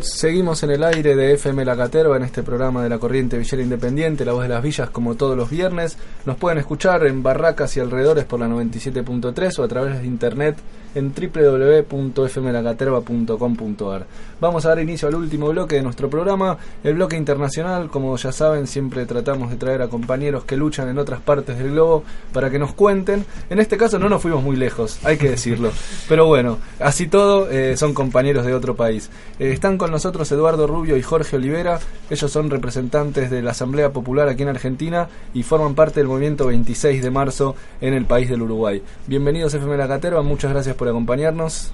Seguimos 0.00 0.64
en 0.64 0.72
el 0.72 0.82
aire 0.82 1.14
de 1.14 1.34
FM 1.34 1.64
La 1.64 1.76
Caterva 1.76 2.16
en 2.16 2.24
este 2.24 2.42
programa 2.42 2.82
de 2.82 2.88
la 2.88 2.98
corriente 2.98 3.38
villera 3.38 3.62
independiente, 3.62 4.24
La 4.24 4.32
Voz 4.32 4.42
de 4.42 4.48
las 4.48 4.64
Villas, 4.64 4.90
como 4.90 5.14
todos 5.14 5.36
los 5.36 5.50
viernes. 5.50 5.96
Nos 6.26 6.38
pueden 6.38 6.58
escuchar 6.58 7.06
en 7.06 7.22
Barracas 7.22 7.76
y 7.76 7.80
alrededores 7.80 8.24
por 8.24 8.40
la 8.40 8.48
97.3 8.48 9.58
o 9.60 9.62
a 9.62 9.68
través 9.68 10.00
de 10.00 10.06
internet 10.06 10.56
en 10.94 11.14
www.fmlacaterva.com.ar. 11.14 14.06
Vamos 14.40 14.66
a 14.66 14.68
dar 14.68 14.80
inicio 14.80 15.08
al 15.08 15.14
último 15.14 15.48
bloque 15.48 15.76
de 15.76 15.82
nuestro 15.82 16.10
programa, 16.10 16.58
el 16.82 16.94
bloque 16.94 17.16
internacional. 17.16 17.88
Como 17.88 18.16
ya 18.16 18.32
saben, 18.32 18.66
siempre 18.66 19.06
tratamos 19.06 19.50
de 19.50 19.56
traer 19.56 19.82
a 19.82 19.88
compañeros 19.88 20.44
que 20.44 20.56
luchan 20.56 20.88
en 20.88 20.98
otras 20.98 21.20
partes 21.20 21.58
del 21.58 21.70
globo 21.70 22.04
para 22.32 22.50
que 22.50 22.58
nos 22.58 22.74
cuenten. 22.74 23.24
En 23.48 23.58
este 23.58 23.76
caso 23.76 23.98
no 23.98 24.08
nos 24.08 24.22
fuimos 24.22 24.42
muy 24.42 24.56
lejos, 24.56 24.98
hay 25.04 25.16
que 25.16 25.30
decirlo. 25.30 25.70
Pero 26.08 26.26
bueno, 26.26 26.58
así 26.80 27.06
todo, 27.06 27.50
eh, 27.50 27.76
son 27.76 27.94
compañeros 27.94 28.44
de 28.44 28.54
otro 28.54 28.76
país. 28.76 29.10
Eh, 29.38 29.52
están 29.52 29.78
con 29.78 29.90
nosotros 29.90 30.30
Eduardo 30.32 30.66
Rubio 30.66 30.96
y 30.96 31.02
Jorge 31.02 31.36
Olivera. 31.36 31.78
Ellos 32.10 32.30
son 32.30 32.50
representantes 32.50 33.30
de 33.30 33.42
la 33.42 33.52
Asamblea 33.52 33.92
Popular 33.92 34.28
aquí 34.28 34.42
en 34.42 34.48
Argentina 34.48 35.08
y 35.32 35.42
forman 35.42 35.74
parte 35.74 36.00
del 36.00 36.08
movimiento 36.08 36.46
26 36.46 37.02
de 37.02 37.10
marzo 37.10 37.56
en 37.80 37.94
el 37.94 38.04
país 38.04 38.28
del 38.28 38.42
Uruguay. 38.42 38.82
Bienvenidos 39.06 39.54
FM 39.54 39.76
La 39.76 39.88
Caterva, 39.88 40.22
muchas 40.22 40.52
gracias 40.52 40.76
por 40.76 40.83
acompañarnos. 40.88 41.72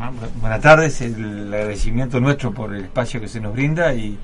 Ah, 0.00 0.10
bu- 0.10 0.40
Buenas 0.40 0.60
tardes, 0.60 1.00
el 1.00 1.52
agradecimiento 1.52 2.20
nuestro 2.20 2.52
por 2.52 2.74
el 2.74 2.84
espacio 2.84 3.20
que 3.20 3.28
se 3.28 3.40
nos 3.40 3.52
brinda 3.52 3.94
y 3.94 4.18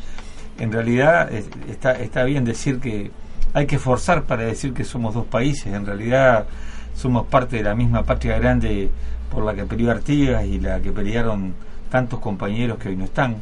en 0.59 0.70
realidad 0.72 1.32
es- 1.32 1.49
está, 1.70 1.93
está 1.93 2.24
bien 2.24 2.45
decir 2.45 2.78
que 2.78 3.11
hay 3.55 3.66
que 3.66 3.78
forzar 3.78 4.24
para 4.24 4.43
decir 4.45 4.72
que 4.74 4.84
somos 4.84 5.14
dos 5.14 5.26
países. 5.26 5.72
En 5.72 5.86
realidad 5.86 6.47
somos 6.95 7.26
parte 7.26 7.57
de 7.57 7.62
la 7.62 7.74
misma 7.74 8.03
patria 8.03 8.38
grande 8.38 8.90
por 9.30 9.45
la 9.45 9.55
que 9.55 9.64
peleó 9.64 9.90
Artigas 9.90 10.45
y 10.45 10.59
la 10.61 10.80
que 10.80 10.93
pelearon 10.93 11.55
tantos 11.90 12.18
compañeros 12.20 12.78
que 12.78 12.88
hoy 12.90 12.97
no 12.97 13.05
están. 13.05 13.36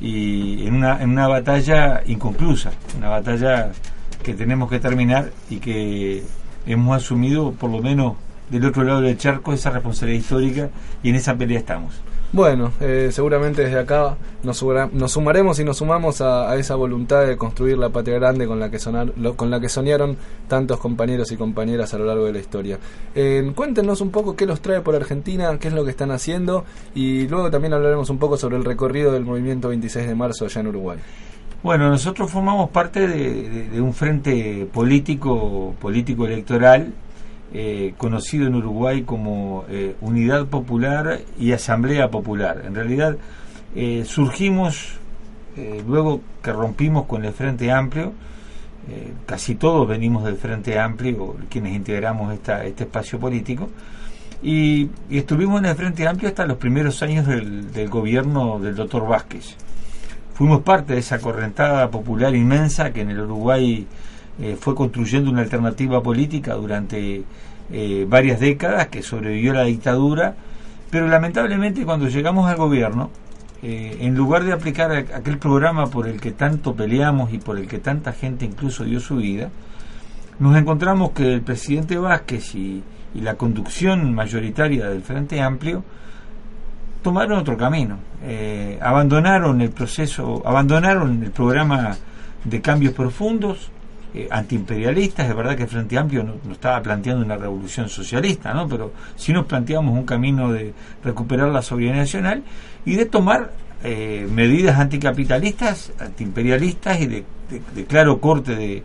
Y 0.00 0.66
en 0.66 0.74
una, 0.74 1.00
en 1.02 1.10
una 1.10 1.26
batalla 1.28 2.02
inconclusa, 2.06 2.70
una 2.96 3.08
batalla 3.08 3.70
que 4.22 4.34
tenemos 4.34 4.68
que 4.70 4.78
terminar 4.80 5.30
y 5.50 5.56
que 5.58 6.22
hemos 6.66 6.96
asumido, 6.96 7.52
por 7.52 7.70
lo 7.70 7.80
menos 7.80 8.14
del 8.50 8.64
otro 8.66 8.82
lado 8.84 9.00
del 9.00 9.16
charco, 9.18 9.52
esa 9.52 9.70
responsabilidad 9.70 10.20
histórica 10.20 10.70
y 11.02 11.10
en 11.10 11.16
esa 11.16 11.34
pelea 11.36 11.58
estamos. 11.58 11.94
Bueno, 12.30 12.72
eh, 12.82 13.08
seguramente 13.10 13.62
desde 13.62 13.78
acá 13.78 14.16
nos, 14.42 14.58
sumaremos 14.58 15.58
y 15.60 15.64
nos 15.64 15.78
sumamos 15.78 16.20
a, 16.20 16.50
a 16.50 16.56
esa 16.56 16.74
voluntad 16.74 17.26
de 17.26 17.38
construir 17.38 17.78
la 17.78 17.88
patria 17.88 18.16
grande 18.16 18.46
con 18.46 18.60
la 18.60 18.70
que 18.70 18.78
sonar- 18.78 19.14
lo- 19.16 19.34
con 19.34 19.50
la 19.50 19.60
que 19.60 19.70
soñaron 19.70 20.18
tantos 20.46 20.78
compañeros 20.78 21.32
y 21.32 21.36
compañeras 21.38 21.94
a 21.94 21.98
lo 21.98 22.04
largo 22.04 22.26
de 22.26 22.34
la 22.34 22.38
historia. 22.38 22.78
Eh, 23.14 23.50
cuéntenos 23.54 24.02
un 24.02 24.10
poco 24.10 24.36
qué 24.36 24.44
los 24.44 24.60
trae 24.60 24.82
por 24.82 24.94
Argentina, 24.94 25.56
qué 25.58 25.68
es 25.68 25.74
lo 25.74 25.84
que 25.86 25.90
están 25.90 26.10
haciendo 26.10 26.66
y 26.94 27.26
luego 27.28 27.50
también 27.50 27.72
hablaremos 27.72 28.10
un 28.10 28.18
poco 28.18 28.36
sobre 28.36 28.58
el 28.58 28.64
recorrido 28.66 29.10
del 29.12 29.24
movimiento 29.24 29.68
26 29.70 30.06
de 30.06 30.14
marzo 30.14 30.44
allá 30.44 30.60
en 30.60 30.66
Uruguay. 30.66 30.98
Bueno, 31.62 31.88
nosotros 31.88 32.30
formamos 32.30 32.68
parte 32.68 33.08
de, 33.08 33.48
de- 33.48 33.68
de 33.70 33.80
un 33.80 33.94
frente 33.94 34.68
político, 34.70 35.74
político 35.80 36.26
electoral, 36.26 36.92
eh, 37.52 37.94
conocido 37.96 38.46
en 38.46 38.54
Uruguay 38.54 39.02
como 39.02 39.64
eh, 39.68 39.96
Unidad 40.00 40.46
Popular 40.46 41.20
y 41.38 41.52
Asamblea 41.52 42.08
Popular. 42.10 42.62
En 42.66 42.74
realidad 42.74 43.16
eh, 43.74 44.04
surgimos 44.04 44.94
luego 45.88 46.20
que 46.40 46.52
rompimos 46.52 47.06
con 47.06 47.24
el 47.24 47.32
Frente 47.32 47.72
Amplio, 47.72 48.12
casi 49.26 49.56
todos 49.56 49.88
venimos 49.88 50.22
del 50.22 50.36
Frente 50.36 50.78
Amplio, 50.78 51.34
quienes 51.50 51.74
integramos 51.74 52.32
esta, 52.32 52.64
este 52.64 52.84
espacio 52.84 53.18
político, 53.18 53.68
y, 54.40 54.88
y 55.10 55.18
estuvimos 55.18 55.58
en 55.58 55.66
el 55.66 55.74
Frente 55.74 56.06
Amplio 56.06 56.28
hasta 56.28 56.46
los 56.46 56.58
primeros 56.58 57.02
años 57.02 57.26
del, 57.26 57.72
del 57.72 57.88
gobierno 57.88 58.60
del 58.60 58.76
doctor 58.76 59.08
Vázquez. 59.08 59.56
Fuimos 60.34 60.62
parte 60.62 60.92
de 60.92 61.00
esa 61.00 61.18
correntada 61.18 61.90
popular 61.90 62.32
inmensa 62.36 62.92
que 62.92 63.00
en 63.00 63.10
el 63.10 63.22
Uruguay 63.22 63.84
eh, 64.40 64.56
fue 64.58 64.74
construyendo 64.74 65.30
una 65.30 65.42
alternativa 65.42 66.02
política 66.02 66.54
durante 66.54 67.22
eh, 67.70 68.06
varias 68.08 68.40
décadas, 68.40 68.88
que 68.88 69.02
sobrevivió 69.02 69.52
a 69.52 69.56
la 69.56 69.64
dictadura, 69.64 70.34
pero 70.90 71.06
lamentablemente 71.06 71.84
cuando 71.84 72.08
llegamos 72.08 72.48
al 72.48 72.56
gobierno, 72.56 73.10
eh, 73.62 73.98
en 74.00 74.14
lugar 74.14 74.44
de 74.44 74.52
aplicar 74.52 74.92
aquel 74.92 75.38
programa 75.38 75.86
por 75.88 76.06
el 76.06 76.20
que 76.20 76.30
tanto 76.30 76.74
peleamos 76.74 77.32
y 77.32 77.38
por 77.38 77.58
el 77.58 77.66
que 77.66 77.78
tanta 77.78 78.12
gente 78.12 78.44
incluso 78.44 78.84
dio 78.84 79.00
su 79.00 79.16
vida, 79.16 79.50
nos 80.38 80.56
encontramos 80.56 81.10
que 81.10 81.34
el 81.34 81.42
presidente 81.42 81.98
Vázquez 81.98 82.54
y, 82.54 82.82
y 83.14 83.20
la 83.20 83.34
conducción 83.34 84.14
mayoritaria 84.14 84.88
del 84.88 85.02
Frente 85.02 85.40
Amplio 85.40 85.82
tomaron 87.02 87.38
otro 87.38 87.56
camino, 87.56 87.98
eh, 88.22 88.78
abandonaron 88.82 89.60
el 89.60 89.70
proceso, 89.70 90.42
abandonaron 90.44 91.22
el 91.22 91.30
programa 91.30 91.96
de 92.44 92.60
cambios 92.60 92.94
profundos, 92.94 93.70
eh, 94.14 94.28
antiimperialistas, 94.30 95.28
es 95.28 95.36
verdad 95.36 95.56
que 95.56 95.64
el 95.64 95.68
Frente 95.68 95.98
Amplio 95.98 96.22
no, 96.22 96.52
estaba 96.52 96.82
planteando 96.82 97.24
una 97.24 97.36
revolución 97.36 97.88
socialista, 97.88 98.52
¿no? 98.54 98.68
pero 98.68 98.92
sí 99.16 99.32
nos 99.32 99.46
planteamos 99.46 99.96
un 99.96 100.04
camino 100.04 100.52
de 100.52 100.72
recuperar 101.04 101.48
la 101.48 101.62
soberanía 101.62 102.02
nacional 102.02 102.42
y 102.84 102.96
de 102.96 103.06
tomar 103.06 103.52
eh, 103.84 104.26
medidas 104.32 104.78
anticapitalistas, 104.78 105.92
antiimperialistas 105.98 107.00
y 107.00 107.06
de, 107.06 107.24
claro 107.86 108.20
corte 108.20 108.54
de 108.54 108.82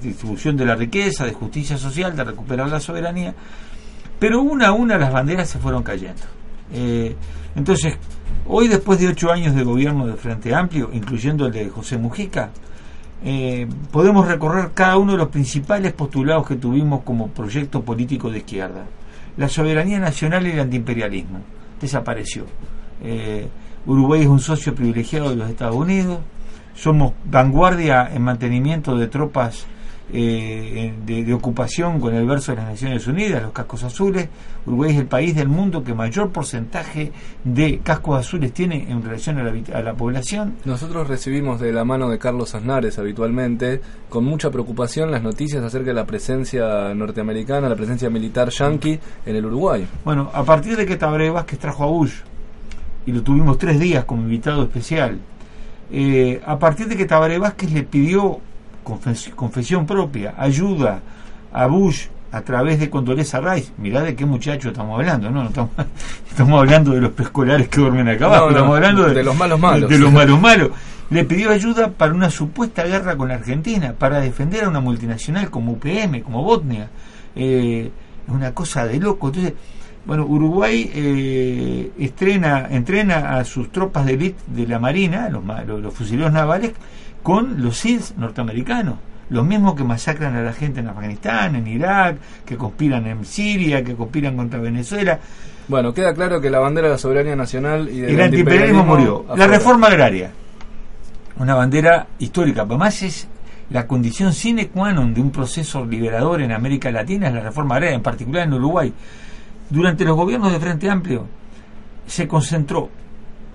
distribución 0.00 0.56
de 0.56 0.66
la 0.66 0.74
riqueza, 0.74 1.24
de 1.24 1.32
justicia 1.32 1.76
social, 1.76 2.14
de 2.14 2.24
recuperar 2.24 2.68
la 2.68 2.80
soberanía, 2.80 3.34
pero 4.18 4.42
una 4.42 4.68
a 4.68 4.72
una 4.72 4.98
las 4.98 5.12
banderas 5.12 5.48
se 5.48 5.58
fueron 5.58 5.82
cayendo. 5.82 6.22
Eh, 6.72 7.14
entonces, 7.54 7.96
hoy 8.46 8.68
después 8.68 9.00
de 9.00 9.08
ocho 9.08 9.30
años 9.30 9.54
de 9.54 9.62
gobierno 9.64 10.06
del 10.06 10.16
Frente 10.16 10.54
Amplio, 10.54 10.90
incluyendo 10.92 11.46
el 11.46 11.52
de 11.52 11.68
José 11.68 11.98
Mujica, 11.98 12.50
eh, 13.24 13.66
podemos 13.90 14.28
recorrer 14.28 14.70
cada 14.74 14.96
uno 14.96 15.12
de 15.12 15.18
los 15.18 15.28
principales 15.28 15.92
postulados 15.92 16.46
que 16.46 16.56
tuvimos 16.56 17.02
como 17.02 17.28
proyecto 17.28 17.82
político 17.82 18.30
de 18.30 18.38
izquierda. 18.38 18.84
La 19.36 19.48
soberanía 19.48 19.98
nacional 19.98 20.46
y 20.46 20.50
el 20.50 20.60
antiimperialismo 20.60 21.40
desapareció. 21.80 22.44
Eh, 23.02 23.48
Uruguay 23.86 24.22
es 24.22 24.28
un 24.28 24.40
socio 24.40 24.74
privilegiado 24.74 25.30
de 25.30 25.36
los 25.36 25.50
Estados 25.50 25.76
Unidos, 25.76 26.18
somos 26.74 27.12
vanguardia 27.24 28.08
en 28.12 28.22
mantenimiento 28.22 28.96
de 28.96 29.08
tropas 29.08 29.66
eh, 30.12 30.92
de, 31.04 31.24
de 31.24 31.34
ocupación 31.34 32.00
con 32.00 32.14
el 32.14 32.26
verso 32.26 32.52
de 32.52 32.56
las 32.56 32.66
Naciones 32.66 33.06
Unidas, 33.06 33.42
los 33.42 33.52
cascos 33.52 33.84
azules. 33.84 34.28
Uruguay 34.66 34.92
es 34.92 34.98
el 34.98 35.06
país 35.06 35.34
del 35.34 35.48
mundo 35.48 35.82
que 35.82 35.94
mayor 35.94 36.30
porcentaje 36.30 37.12
de 37.44 37.78
cascos 37.78 38.18
azules 38.18 38.52
tiene 38.52 38.90
en 38.90 39.02
relación 39.02 39.38
a 39.38 39.42
la, 39.42 39.50
habit- 39.52 39.74
a 39.74 39.82
la 39.82 39.94
población. 39.94 40.54
Nosotros 40.64 41.08
recibimos 41.08 41.60
de 41.60 41.72
la 41.72 41.84
mano 41.84 42.08
de 42.10 42.18
Carlos 42.18 42.54
Aznares 42.54 42.98
habitualmente 42.98 43.80
con 44.08 44.24
mucha 44.24 44.50
preocupación 44.50 45.10
las 45.10 45.22
noticias 45.22 45.62
acerca 45.62 45.88
de 45.88 45.94
la 45.94 46.06
presencia 46.06 46.94
norteamericana, 46.94 47.68
la 47.68 47.76
presencia 47.76 48.10
militar 48.10 48.50
yanqui 48.50 48.98
en 49.26 49.36
el 49.36 49.46
Uruguay. 49.46 49.86
Bueno, 50.04 50.30
a 50.32 50.42
partir 50.44 50.76
de 50.76 50.86
que 50.86 50.96
Tabaré 50.96 51.30
Vázquez 51.30 51.58
trajo 51.58 51.84
a 51.84 51.86
Bush, 51.86 52.12
y 53.06 53.12
lo 53.12 53.22
tuvimos 53.22 53.56
tres 53.56 53.80
días 53.80 54.04
como 54.04 54.22
invitado 54.22 54.62
especial, 54.64 55.18
eh, 55.90 56.42
a 56.44 56.58
partir 56.58 56.88
de 56.88 56.96
que 56.96 57.06
Tabaré 57.06 57.38
Vázquez 57.38 57.72
le 57.72 57.82
pidió 57.82 58.40
confes- 58.88 59.34
confesión 59.34 59.86
propia, 59.86 60.34
ayuda 60.38 61.00
a 61.52 61.66
Bush 61.66 62.06
a 62.32 62.40
través 62.42 62.78
de 62.80 62.90
Condoleza 62.90 63.40
Rice, 63.40 63.72
mirá 63.78 64.02
de 64.02 64.14
qué 64.14 64.26
muchacho 64.26 64.68
estamos 64.68 64.98
hablando, 64.98 65.30
¿no? 65.30 65.42
No 65.44 65.48
estamos, 65.48 65.70
estamos 66.30 66.58
hablando 66.60 66.92
de 66.92 67.00
los 67.00 67.12
preescolares 67.12 67.68
que 67.68 67.80
duermen 67.80 68.08
acá 68.08 68.26
abajo, 68.26 68.46
No, 68.46 68.50
no, 68.50 68.56
estamos 68.56 68.76
hablando 68.76 69.02
de, 69.08 69.14
de 69.14 69.24
los 69.24 69.36
malos 69.36 69.60
malos. 69.60 69.90
De 69.90 69.98
los 69.98 70.12
malos 70.12 70.40
malos. 70.40 70.70
Le 71.10 71.24
pidió 71.24 71.50
ayuda 71.50 71.88
para 71.90 72.12
una 72.12 72.28
supuesta 72.30 72.84
guerra 72.84 73.16
con 73.16 73.28
la 73.28 73.34
Argentina, 73.36 73.94
para 73.98 74.20
defender 74.20 74.64
a 74.64 74.68
una 74.68 74.80
multinacional 74.80 75.48
como 75.48 75.72
UPM, 75.72 76.20
como 76.22 76.42
Botnia. 76.42 76.90
Eh, 77.34 77.90
es 78.26 78.34
una 78.34 78.52
cosa 78.52 78.84
de 78.86 78.98
loco. 79.00 79.28
Entonces, 79.28 79.54
bueno, 80.04 80.26
Uruguay 80.26 80.90
eh, 80.94 81.92
estrena, 81.98 82.66
entrena 82.70 83.38
a 83.38 83.44
sus 83.46 83.72
tropas 83.72 84.04
de 84.04 84.34
la 84.66 84.78
Marina, 84.78 85.30
los, 85.30 85.42
los, 85.66 85.80
los 85.80 85.94
fusileros 85.94 86.30
navales, 86.32 86.72
con 87.22 87.62
los 87.62 87.76
SEALs 87.78 88.14
norteamericanos. 88.16 88.96
Los 89.30 89.44
mismos 89.44 89.74
que 89.74 89.84
masacran 89.84 90.34
a 90.36 90.42
la 90.42 90.54
gente 90.54 90.80
en 90.80 90.88
Afganistán, 90.88 91.54
en 91.54 91.66
Irak, 91.66 92.16
que 92.46 92.56
conspiran 92.56 93.06
en 93.06 93.24
Siria, 93.26 93.84
que 93.84 93.94
conspiran 93.94 94.36
contra 94.36 94.58
Venezuela. 94.58 95.18
Bueno, 95.68 95.92
queda 95.92 96.14
claro 96.14 96.40
que 96.40 96.48
la 96.48 96.60
bandera 96.60 96.88
de 96.88 96.94
la 96.94 96.98
soberanía 96.98 97.36
nacional 97.36 97.90
y 97.90 98.00
del 98.00 98.14
El 98.14 98.20
antiimperialismo 98.22 98.84
murió. 98.84 99.26
La 99.36 99.46
reforma 99.46 99.88
agraria, 99.88 100.30
una 101.38 101.54
bandera 101.54 102.06
histórica, 102.18 102.64
pero 102.64 102.78
más 102.78 103.02
es 103.02 103.28
la 103.70 103.86
condición 103.86 104.32
sine 104.32 104.68
qua 104.68 104.96
non 104.96 105.12
de 105.12 105.20
un 105.20 105.30
proceso 105.30 105.84
liberador 105.84 106.40
en 106.40 106.52
América 106.52 106.90
Latina, 106.90 107.28
es 107.28 107.34
la 107.34 107.44
reforma 107.44 107.76
agraria, 107.76 107.96
en 107.96 108.02
particular 108.02 108.48
en 108.48 108.54
Uruguay. 108.54 108.92
Durante 109.68 110.04
los 110.06 110.16
gobiernos 110.16 110.50
de 110.50 110.58
Frente 110.58 110.88
Amplio 110.88 111.26
se 112.06 112.26
concentró 112.26 112.88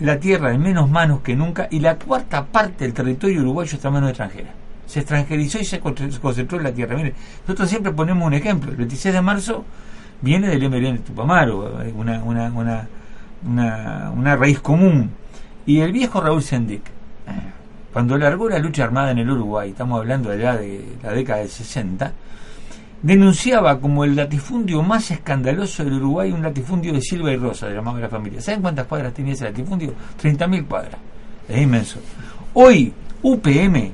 la 0.05 0.19
tierra 0.19 0.53
en 0.53 0.61
menos 0.61 0.89
manos 0.89 1.21
que 1.21 1.35
nunca 1.35 1.67
y 1.71 1.79
la 1.79 1.95
cuarta 1.97 2.45
parte 2.45 2.83
del 2.83 2.93
territorio 2.93 3.41
uruguayo 3.41 3.75
está 3.75 3.87
en 3.87 3.93
manos 3.95 4.09
extranjeras. 4.09 4.51
Se 4.85 4.99
extranjerizó 4.99 5.59
y 5.59 5.65
se 5.65 5.79
con- 5.79 5.95
se 5.97 6.19
concentró 6.19 6.57
en 6.57 6.65
la 6.65 6.71
tierra. 6.73 6.95
Mire, 6.95 7.13
nosotros 7.47 7.69
siempre 7.69 7.91
ponemos 7.93 8.27
un 8.27 8.33
ejemplo. 8.33 8.69
El 8.71 8.77
26 8.77 9.13
de 9.15 9.21
marzo 9.21 9.63
viene 10.21 10.47
del 10.49 10.63
MLN 10.69 10.99
Tupamaro, 10.99 11.81
eh, 11.81 11.93
una, 11.95 12.21
una, 12.23 12.51
una, 12.51 12.87
una, 13.47 14.11
una 14.15 14.35
raíz 14.35 14.59
común. 14.59 15.11
Y 15.65 15.79
el 15.79 15.91
viejo 15.93 16.19
Raúl 16.21 16.43
Sendic, 16.43 16.85
eh, 16.85 17.31
cuando 17.93 18.17
largó 18.17 18.49
la 18.49 18.59
lucha 18.59 18.83
armada 18.83 19.11
en 19.11 19.19
el 19.19 19.29
Uruguay, 19.29 19.69
estamos 19.69 19.99
hablando 19.99 20.31
allá 20.31 20.57
de 20.57 20.83
la 21.01 21.11
década 21.13 21.39
del 21.39 21.49
60, 21.49 22.11
denunciaba 23.03 23.79
como 23.79 24.03
el 24.05 24.15
latifundio 24.15 24.81
más 24.81 25.11
escandaloso 25.11 25.83
del 25.83 25.93
Uruguay 25.95 26.31
un 26.31 26.41
latifundio 26.41 26.93
de 26.93 27.01
Silva 27.01 27.31
y 27.31 27.35
Rosa, 27.35 27.67
de 27.67 27.75
la 27.75 27.93
de 27.93 28.01
la 28.01 28.09
familia. 28.09 28.41
¿Saben 28.41 28.61
cuántas 28.61 28.87
cuadras 28.87 29.13
tenía 29.13 29.33
ese 29.33 29.43
latifundio? 29.43 29.93
30.000 30.21 30.65
cuadras. 30.65 30.95
Es 31.47 31.61
inmenso. 31.61 31.99
Hoy, 32.53 32.93
UPM 33.21 33.91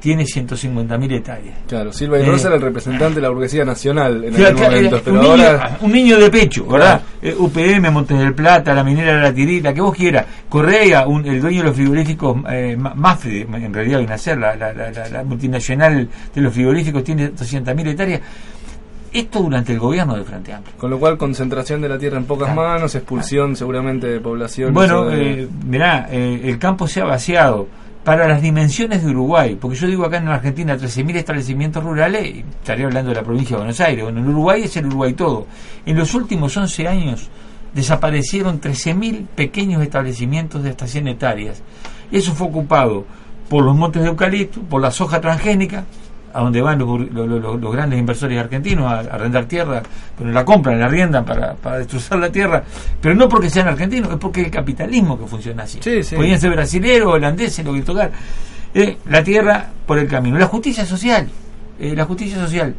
tiene 0.00 0.24
150.000 0.24 1.12
hectáreas. 1.12 1.58
Claro, 1.66 1.92
Silva 1.92 2.18
y 2.18 2.22
Eh, 2.22 2.26
Rosa 2.26 2.46
era 2.48 2.56
el 2.56 2.62
representante 2.62 3.16
de 3.16 3.20
la 3.22 3.28
burguesía 3.30 3.64
nacional 3.64 4.22
en 4.24 4.34
Claro, 4.34 4.56
aquel 4.56 4.56
claro, 4.56 4.74
momento, 4.76 5.00
pero 5.04 5.16
un, 5.16 5.22
niño, 5.22 5.46
ahora... 5.46 5.78
un 5.80 5.92
niño 5.92 6.18
de 6.18 6.30
pecho, 6.30 6.66
¿verdad? 6.66 7.00
Eh, 7.22 7.34
UPM, 7.36 7.90
Montes 7.90 8.18
del 8.18 8.34
Plata, 8.34 8.74
la 8.74 8.84
minera 8.84 9.16
de 9.16 9.22
la 9.22 9.32
Tirita, 9.34 9.74
que 9.74 9.80
vos 9.80 9.94
quieras. 9.96 10.26
Correa, 10.48 11.06
un- 11.06 11.26
el 11.26 11.40
dueño 11.40 11.62
de 11.62 11.68
los 11.68 11.76
frigoríficos, 11.76 12.36
eh, 12.50 12.76
Ma- 12.78 12.94
Mafre, 12.94 13.40
en 13.42 13.72
realidad 13.74 13.98
viene 13.98 14.14
a 14.14 14.18
ser 14.18 14.38
la, 14.38 14.54
la- 14.54 14.72
la- 14.72 14.90
la- 14.90 15.24
multinacional 15.24 16.08
de 16.34 16.40
los 16.40 16.52
frigoríficos, 16.52 17.02
tiene 17.02 17.32
200.000 17.32 17.88
hectáreas. 17.88 18.20
Esto 19.12 19.40
durante 19.40 19.72
el 19.72 19.78
gobierno 19.78 20.14
del 20.14 20.24
Frente 20.24 20.52
Amplio. 20.52 20.74
Con 20.76 20.90
lo 20.90 20.98
cual, 20.98 21.16
concentración 21.16 21.80
de 21.80 21.88
la 21.88 21.98
tierra 21.98 22.18
en 22.18 22.24
pocas 22.26 22.54
manos, 22.54 22.94
expulsión 22.94 23.56
seguramente 23.56 24.06
de 24.08 24.20
población. 24.20 24.74
Bueno, 24.74 25.06
de- 25.06 25.42
eh, 25.44 25.48
mirá, 25.66 26.06
eh, 26.10 26.42
el 26.44 26.58
campo 26.58 26.86
se 26.86 27.00
ha 27.00 27.04
vaciado. 27.04 27.66
Para 28.06 28.28
las 28.28 28.40
dimensiones 28.40 29.02
de 29.02 29.10
Uruguay, 29.10 29.58
porque 29.60 29.76
yo 29.76 29.88
digo 29.88 30.06
acá 30.06 30.18
en 30.18 30.28
Argentina 30.28 30.76
13.000 30.76 31.16
establecimientos 31.16 31.82
rurales, 31.82 32.36
y 32.36 32.44
estaría 32.60 32.86
hablando 32.86 33.08
de 33.08 33.16
la 33.16 33.24
provincia 33.24 33.56
de 33.56 33.62
Buenos 33.62 33.80
Aires, 33.80 34.04
bueno, 34.04 34.20
en 34.20 34.28
Uruguay 34.28 34.62
es 34.62 34.76
el 34.76 34.86
Uruguay 34.86 35.14
todo. 35.14 35.48
En 35.84 35.98
los 35.98 36.14
últimos 36.14 36.56
11 36.56 36.86
años 36.86 37.28
desaparecieron 37.74 38.60
13.000 38.60 39.26
pequeños 39.34 39.82
establecimientos 39.82 40.62
de 40.62 40.70
hasta 40.70 40.86
100 40.86 41.08
hectáreas. 41.08 41.62
Eso 42.12 42.32
fue 42.32 42.46
ocupado 42.46 43.06
por 43.48 43.64
los 43.64 43.74
montes 43.74 44.02
de 44.02 44.08
eucalipto, 44.08 44.60
por 44.60 44.80
la 44.80 44.92
soja 44.92 45.20
transgénica, 45.20 45.84
a 46.36 46.40
donde 46.42 46.60
van 46.60 46.78
los, 46.78 47.00
los- 47.10 47.28
los- 47.28 47.60
los 47.60 47.72
grandes 47.72 47.98
inversores 47.98 48.38
argentinos 48.38 48.84
a, 48.92 48.96
a 48.96 49.00
arrendar 49.14 49.46
tierra, 49.46 49.82
pero 50.18 50.30
la 50.30 50.44
compran, 50.44 50.78
la 50.78 50.86
arriendan 50.86 51.24
para, 51.24 51.54
para 51.54 51.78
destrozar 51.78 52.18
la 52.18 52.30
tierra, 52.30 52.62
pero 53.00 53.14
no 53.14 53.28
porque 53.28 53.48
sean 53.48 53.68
argentinos, 53.68 54.10
es 54.12 54.18
porque 54.18 54.40
es 54.40 54.46
el 54.46 54.52
capitalismo 54.52 55.18
que 55.18 55.26
funciona 55.26 55.62
así. 55.62 55.78
Sí, 55.80 56.02
sí. 56.02 56.14
Podían 56.16 56.38
ser 56.40 56.50
brasileros, 56.50 57.14
holandeses, 57.14 57.64
lo 57.64 57.72
que 57.72 57.82
tocar. 57.82 58.10
Eh, 58.74 58.98
la 59.08 59.24
tierra 59.24 59.66
por 59.86 59.98
el 59.98 60.06
camino. 60.08 60.38
La 60.38 60.46
justicia 60.46 60.84
social, 60.84 61.28
eh, 61.80 61.94
la 61.96 62.04
justicia 62.04 62.36
social. 62.38 62.74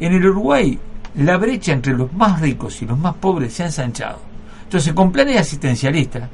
En 0.00 0.14
el 0.14 0.24
Uruguay, 0.26 0.78
la 1.16 1.36
brecha 1.36 1.72
entre 1.72 1.92
los 1.92 2.12
más 2.14 2.40
ricos 2.40 2.80
y 2.80 2.86
los 2.86 2.98
más 2.98 3.14
pobres 3.14 3.52
se 3.52 3.62
ha 3.62 3.66
ensanchado. 3.66 4.18
Entonces, 4.62 4.92
con 4.94 5.12
planes 5.12 5.36
asistencialistas, 5.38 6.28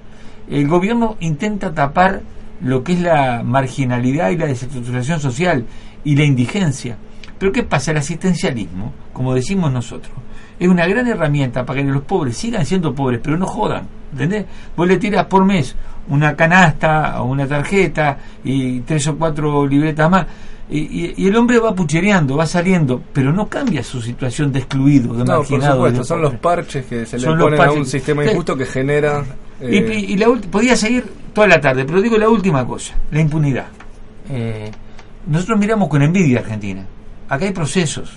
el 0.48 0.68
gobierno 0.68 1.16
intenta 1.20 1.72
tapar 1.74 2.20
lo 2.62 2.84
que 2.84 2.92
es 2.92 3.00
la 3.00 3.42
marginalidad 3.42 4.30
y 4.30 4.36
la 4.36 4.46
desestructuración 4.46 5.18
social 5.18 5.64
y 6.04 6.16
la 6.16 6.24
indigencia. 6.24 6.96
Pero 7.38 7.52
¿qué 7.52 7.62
pasa? 7.62 7.90
El 7.92 7.96
asistencialismo, 7.98 8.92
como 9.12 9.34
decimos 9.34 9.72
nosotros, 9.72 10.12
es 10.58 10.68
una 10.68 10.86
gran 10.86 11.06
herramienta 11.06 11.64
para 11.64 11.82
que 11.82 11.88
los 11.88 12.02
pobres 12.02 12.36
sigan 12.36 12.66
siendo 12.66 12.94
pobres, 12.94 13.20
pero 13.22 13.36
no 13.38 13.46
jodan. 13.46 13.86
¿Entendés? 14.12 14.44
Vos 14.76 14.86
le 14.88 14.96
tiras 14.98 15.26
por 15.26 15.44
mes 15.44 15.74
una 16.08 16.34
canasta 16.36 17.22
o 17.22 17.26
una 17.26 17.46
tarjeta 17.46 18.18
y 18.44 18.80
tres 18.80 19.06
o 19.06 19.16
cuatro 19.16 19.66
libretas 19.66 20.10
más. 20.10 20.26
Y, 20.68 20.78
y- 20.78 21.14
y 21.16 21.26
el 21.28 21.36
hombre 21.36 21.58
va 21.58 21.74
puchereando, 21.74 22.36
va 22.36 22.46
saliendo, 22.46 23.02
pero 23.12 23.32
no 23.32 23.48
cambia 23.48 23.82
su 23.82 24.00
situación 24.02 24.52
de 24.52 24.60
excluido, 24.60 25.12
de 25.14 25.20
No, 25.20 25.24
por 25.24 25.38
marginado. 25.38 25.74
supuesto, 25.76 25.98
de 26.00 26.04
son 26.04 26.22
los 26.22 26.34
parches 26.34 26.86
que 26.86 27.06
se 27.06 27.16
le 27.18 27.22
Son 27.24 27.38
ponen 27.38 27.60
a 27.60 27.72
un 27.72 27.86
sistema 27.86 28.24
injusto 28.24 28.56
que 28.56 28.66
genera... 28.66 29.24
Y- 29.60 29.64
eh, 29.78 30.04
Y, 30.08 30.12
y 30.12 30.16
la 30.16 30.26
podía 30.50 30.76
seguir 30.76 31.04
toda 31.32 31.46
la 31.48 31.60
tarde, 31.60 31.84
pero 31.84 32.00
digo 32.00 32.16
la 32.18 32.28
última 32.28 32.64
cosa, 32.66 32.94
la 33.10 33.20
impunidad. 33.20 33.66
Eh, 34.28 34.70
nosotros 35.26 35.58
miramos 35.58 35.88
con 35.88 36.02
envidia 36.02 36.38
a 36.38 36.42
Argentina. 36.42 36.84
Acá 37.28 37.44
hay 37.44 37.52
procesos. 37.52 38.12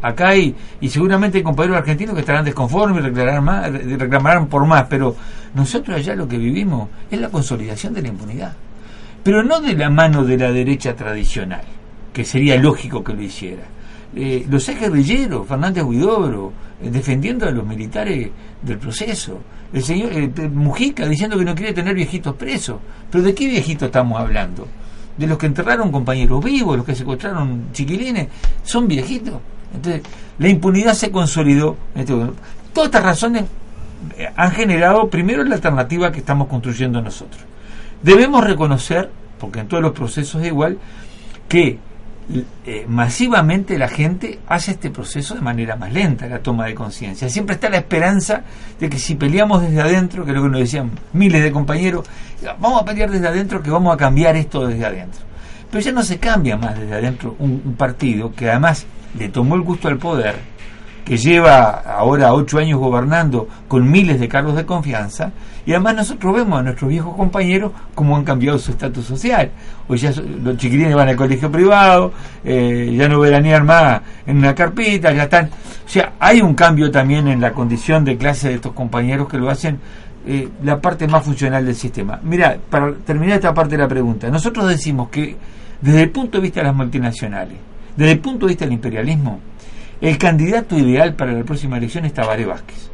Acá 0.00 0.28
hay, 0.28 0.54
y 0.80 0.88
seguramente 0.88 1.38
hay 1.38 1.44
compañeros 1.44 1.78
argentinos 1.78 2.14
que 2.14 2.20
estarán 2.20 2.44
desconformes, 2.44 3.02
re- 3.02 3.96
reclamarán 3.96 4.46
por 4.46 4.64
más, 4.64 4.86
pero 4.88 5.16
nosotros 5.54 5.96
allá 5.96 6.14
lo 6.14 6.28
que 6.28 6.38
vivimos 6.38 6.88
es 7.10 7.20
la 7.20 7.28
consolidación 7.30 7.94
de 7.94 8.02
la 8.02 8.08
impunidad. 8.08 8.52
Pero 9.24 9.42
no 9.42 9.60
de 9.60 9.74
la 9.74 9.90
mano 9.90 10.22
de 10.24 10.36
la 10.38 10.52
derecha 10.52 10.94
tradicional, 10.94 11.62
que 12.12 12.24
sería 12.24 12.56
lógico 12.56 13.02
que 13.02 13.12
lo 13.12 13.22
hiciera. 13.22 13.64
Eh, 14.14 14.46
los 14.48 14.68
ex 14.68 14.80
guerrilleros, 14.80 15.46
Fernández 15.48 15.82
Huidobro, 15.82 16.52
eh, 16.80 16.90
defendiendo 16.90 17.46
a 17.46 17.50
los 17.50 17.66
militares 17.66 18.30
del 18.62 18.78
proceso. 18.78 19.40
El 19.72 19.82
señor 19.82 20.12
eh, 20.12 20.30
Mujica 20.48 21.06
diciendo 21.06 21.36
que 21.36 21.44
no 21.44 21.54
quiere 21.56 21.72
tener 21.72 21.94
viejitos 21.94 22.36
presos. 22.36 22.78
Pero 23.10 23.24
¿de 23.24 23.34
qué 23.34 23.48
viejitos 23.48 23.86
estamos 23.86 24.18
hablando? 24.20 24.66
De 25.18 25.26
los 25.26 25.36
que 25.36 25.46
enterraron 25.46 25.90
compañeros 25.90 26.42
vivos, 26.42 26.76
los 26.76 26.86
que 26.86 26.94
secuestraron 26.94 27.72
chiquilines, 27.72 28.28
son 28.62 28.86
viejitos. 28.86 29.34
Entonces, 29.74 30.02
la 30.38 30.48
impunidad 30.48 30.94
se 30.94 31.10
consolidó. 31.10 31.76
en 31.94 32.00
este. 32.00 32.14
Todas 32.72 32.88
estas 32.88 33.02
razones 33.02 33.44
eh, 34.16 34.28
han 34.36 34.52
generado 34.52 35.08
primero 35.08 35.42
la 35.42 35.56
alternativa 35.56 36.12
que 36.12 36.20
estamos 36.20 36.48
construyendo 36.48 37.02
nosotros. 37.02 37.42
Debemos 38.02 38.44
reconocer, 38.44 39.10
porque 39.40 39.60
en 39.60 39.68
todos 39.68 39.82
los 39.82 39.92
procesos 39.92 40.40
es 40.42 40.48
igual, 40.48 40.78
que 41.48 41.78
eh, 42.66 42.84
masivamente 42.86 43.78
la 43.78 43.88
gente 43.88 44.38
hace 44.48 44.72
este 44.72 44.90
proceso 44.90 45.34
de 45.34 45.40
manera 45.40 45.76
más 45.76 45.92
lenta, 45.92 46.26
la 46.26 46.40
toma 46.40 46.66
de 46.66 46.74
conciencia. 46.74 47.28
Siempre 47.30 47.54
está 47.54 47.70
la 47.70 47.78
esperanza 47.78 48.42
de 48.78 48.90
que 48.90 48.98
si 48.98 49.14
peleamos 49.14 49.62
desde 49.62 49.80
adentro, 49.80 50.24
que 50.24 50.32
es 50.32 50.36
lo 50.36 50.42
que 50.42 50.50
nos 50.50 50.60
decían 50.60 50.90
miles 51.14 51.42
de 51.42 51.50
compañeros, 51.50 52.06
vamos 52.60 52.82
a 52.82 52.84
pelear 52.84 53.10
desde 53.10 53.28
adentro, 53.28 53.62
que 53.62 53.70
vamos 53.70 53.94
a 53.94 53.96
cambiar 53.96 54.36
esto 54.36 54.66
desde 54.66 54.84
adentro. 54.84 55.20
Pero 55.70 55.82
ya 55.82 55.92
no 55.92 56.02
se 56.02 56.18
cambia 56.18 56.56
más 56.56 56.78
desde 56.78 56.94
adentro 56.94 57.34
un, 57.38 57.62
un 57.64 57.74
partido 57.74 58.34
que 58.34 58.50
además 58.50 58.86
le 59.18 59.28
tomó 59.30 59.54
el 59.54 59.62
gusto 59.62 59.88
al 59.88 59.96
poder, 59.96 60.36
que 61.08 61.16
lleva 61.16 61.70
ahora 61.70 62.34
ocho 62.34 62.58
años 62.58 62.78
gobernando 62.78 63.48
con 63.66 63.90
miles 63.90 64.20
de 64.20 64.28
cargos 64.28 64.54
de 64.54 64.66
confianza, 64.66 65.32
y 65.64 65.72
además 65.72 65.96
nosotros 65.96 66.36
vemos 66.36 66.60
a 66.60 66.62
nuestros 66.62 66.90
viejos 66.90 67.16
compañeros 67.16 67.72
cómo 67.94 68.14
han 68.14 68.24
cambiado 68.24 68.58
su 68.58 68.72
estatus 68.72 69.06
social. 69.06 69.50
Hoy 69.88 69.96
ya 69.96 70.12
los 70.42 70.58
chiquilines 70.58 70.94
van 70.94 71.08
al 71.08 71.16
colegio 71.16 71.50
privado, 71.50 72.12
eh, 72.44 72.94
ya 72.94 73.08
no 73.08 73.20
veranean 73.20 73.64
más 73.64 74.02
en 74.26 74.36
una 74.36 74.54
carpeta, 74.54 75.10
ya 75.12 75.22
están... 75.22 75.46
O 75.46 75.88
sea, 75.88 76.12
hay 76.20 76.42
un 76.42 76.52
cambio 76.52 76.90
también 76.90 77.26
en 77.26 77.40
la 77.40 77.54
condición 77.54 78.04
de 78.04 78.18
clase 78.18 78.50
de 78.50 78.56
estos 78.56 78.74
compañeros 78.74 79.28
que 79.28 79.38
lo 79.38 79.48
hacen 79.48 79.80
eh, 80.26 80.46
la 80.62 80.78
parte 80.78 81.08
más 81.08 81.24
funcional 81.24 81.64
del 81.64 81.74
sistema. 81.74 82.20
Mira, 82.22 82.58
para 82.68 82.92
terminar 82.92 83.36
esta 83.36 83.54
parte 83.54 83.76
de 83.76 83.82
la 83.82 83.88
pregunta, 83.88 84.28
nosotros 84.28 84.68
decimos 84.68 85.08
que 85.08 85.34
desde 85.80 86.02
el 86.02 86.10
punto 86.10 86.36
de 86.36 86.42
vista 86.42 86.60
de 86.60 86.66
las 86.66 86.76
multinacionales, 86.76 87.56
desde 87.96 88.12
el 88.12 88.18
punto 88.18 88.44
de 88.44 88.50
vista 88.50 88.66
del 88.66 88.74
imperialismo, 88.74 89.40
el 90.00 90.18
candidato 90.18 90.78
ideal 90.78 91.14
para 91.14 91.32
la 91.32 91.44
próxima 91.44 91.76
elección 91.78 92.04
es 92.04 92.14
Tabaré 92.14 92.44
Vázquez. 92.46 92.90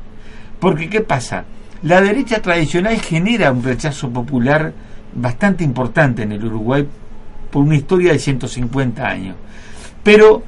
Porque, 0.60 0.88
¿qué 0.88 1.00
pasa? 1.00 1.44
La 1.82 2.00
derecha 2.00 2.40
tradicional 2.40 2.98
genera 3.00 3.52
un 3.52 3.62
rechazo 3.62 4.08
popular 4.10 4.72
bastante 5.14 5.64
importante 5.64 6.22
en 6.22 6.32
el 6.32 6.44
Uruguay 6.44 6.86
por 7.50 7.62
una 7.62 7.76
historia 7.76 8.12
de 8.12 8.18
150 8.18 9.06
años. 9.06 9.36
Pero 10.02 10.42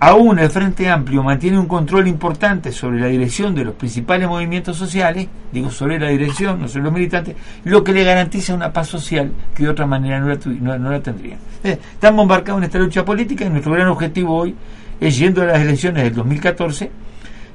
aún 0.00 0.40
el 0.40 0.50
Frente 0.50 0.88
Amplio 0.90 1.22
mantiene 1.22 1.58
un 1.58 1.66
control 1.66 2.08
importante 2.08 2.72
sobre 2.72 2.98
la 3.00 3.06
dirección 3.06 3.54
de 3.54 3.64
los 3.64 3.74
principales 3.74 4.26
movimientos 4.28 4.76
sociales, 4.76 5.28
digo 5.52 5.70
sobre 5.70 6.00
la 6.00 6.08
dirección, 6.08 6.60
no 6.60 6.66
sobre 6.68 6.84
los 6.84 6.92
militantes, 6.92 7.36
lo 7.64 7.84
que 7.84 7.92
le 7.92 8.02
garantiza 8.02 8.52
una 8.54 8.72
paz 8.72 8.88
social 8.88 9.30
que 9.54 9.62
de 9.62 9.68
otra 9.68 9.86
manera 9.86 10.18
no 10.18 10.26
la, 10.28 10.38
no- 10.60 10.78
no 10.78 10.90
la 10.90 11.00
tendría. 11.00 11.36
Eh, 11.62 11.78
Estamos 11.94 12.22
embarcados 12.22 12.58
en 12.58 12.64
esta 12.64 12.78
lucha 12.80 13.04
política 13.04 13.44
y 13.44 13.50
nuestro 13.50 13.72
gran 13.72 13.86
objetivo 13.86 14.36
hoy 14.36 14.54
es, 15.02 15.18
yendo 15.18 15.42
a 15.42 15.46
las 15.46 15.60
elecciones 15.60 16.04
del 16.04 16.14
2014, 16.14 16.90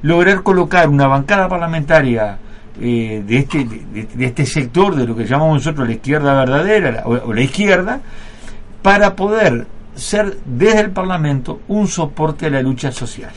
lograr 0.01 0.43
colocar 0.43 0.89
una 0.89 1.07
bancada 1.07 1.47
parlamentaria 1.47 2.37
eh, 2.79 3.23
de, 3.25 3.37
este, 3.37 3.65
de, 3.65 4.25
este 4.25 4.45
sector, 4.45 4.95
de 4.95 5.07
lo 5.07 5.15
que 5.15 5.25
llamamos 5.25 5.55
nosotros 5.55 5.87
la 5.87 5.93
izquierda 5.93 6.33
verdadera 6.33 7.03
o, 7.05 7.11
o 7.13 7.33
la 7.33 7.41
izquierda, 7.41 8.01
para 8.81 9.15
poder 9.15 9.65
ser 9.95 10.37
desde 10.45 10.81
el 10.81 10.91
Parlamento 10.91 11.61
un 11.67 11.87
soporte 11.87 12.45
a 12.45 12.49
la 12.49 12.61
lucha 12.61 12.91
social. 12.91 13.31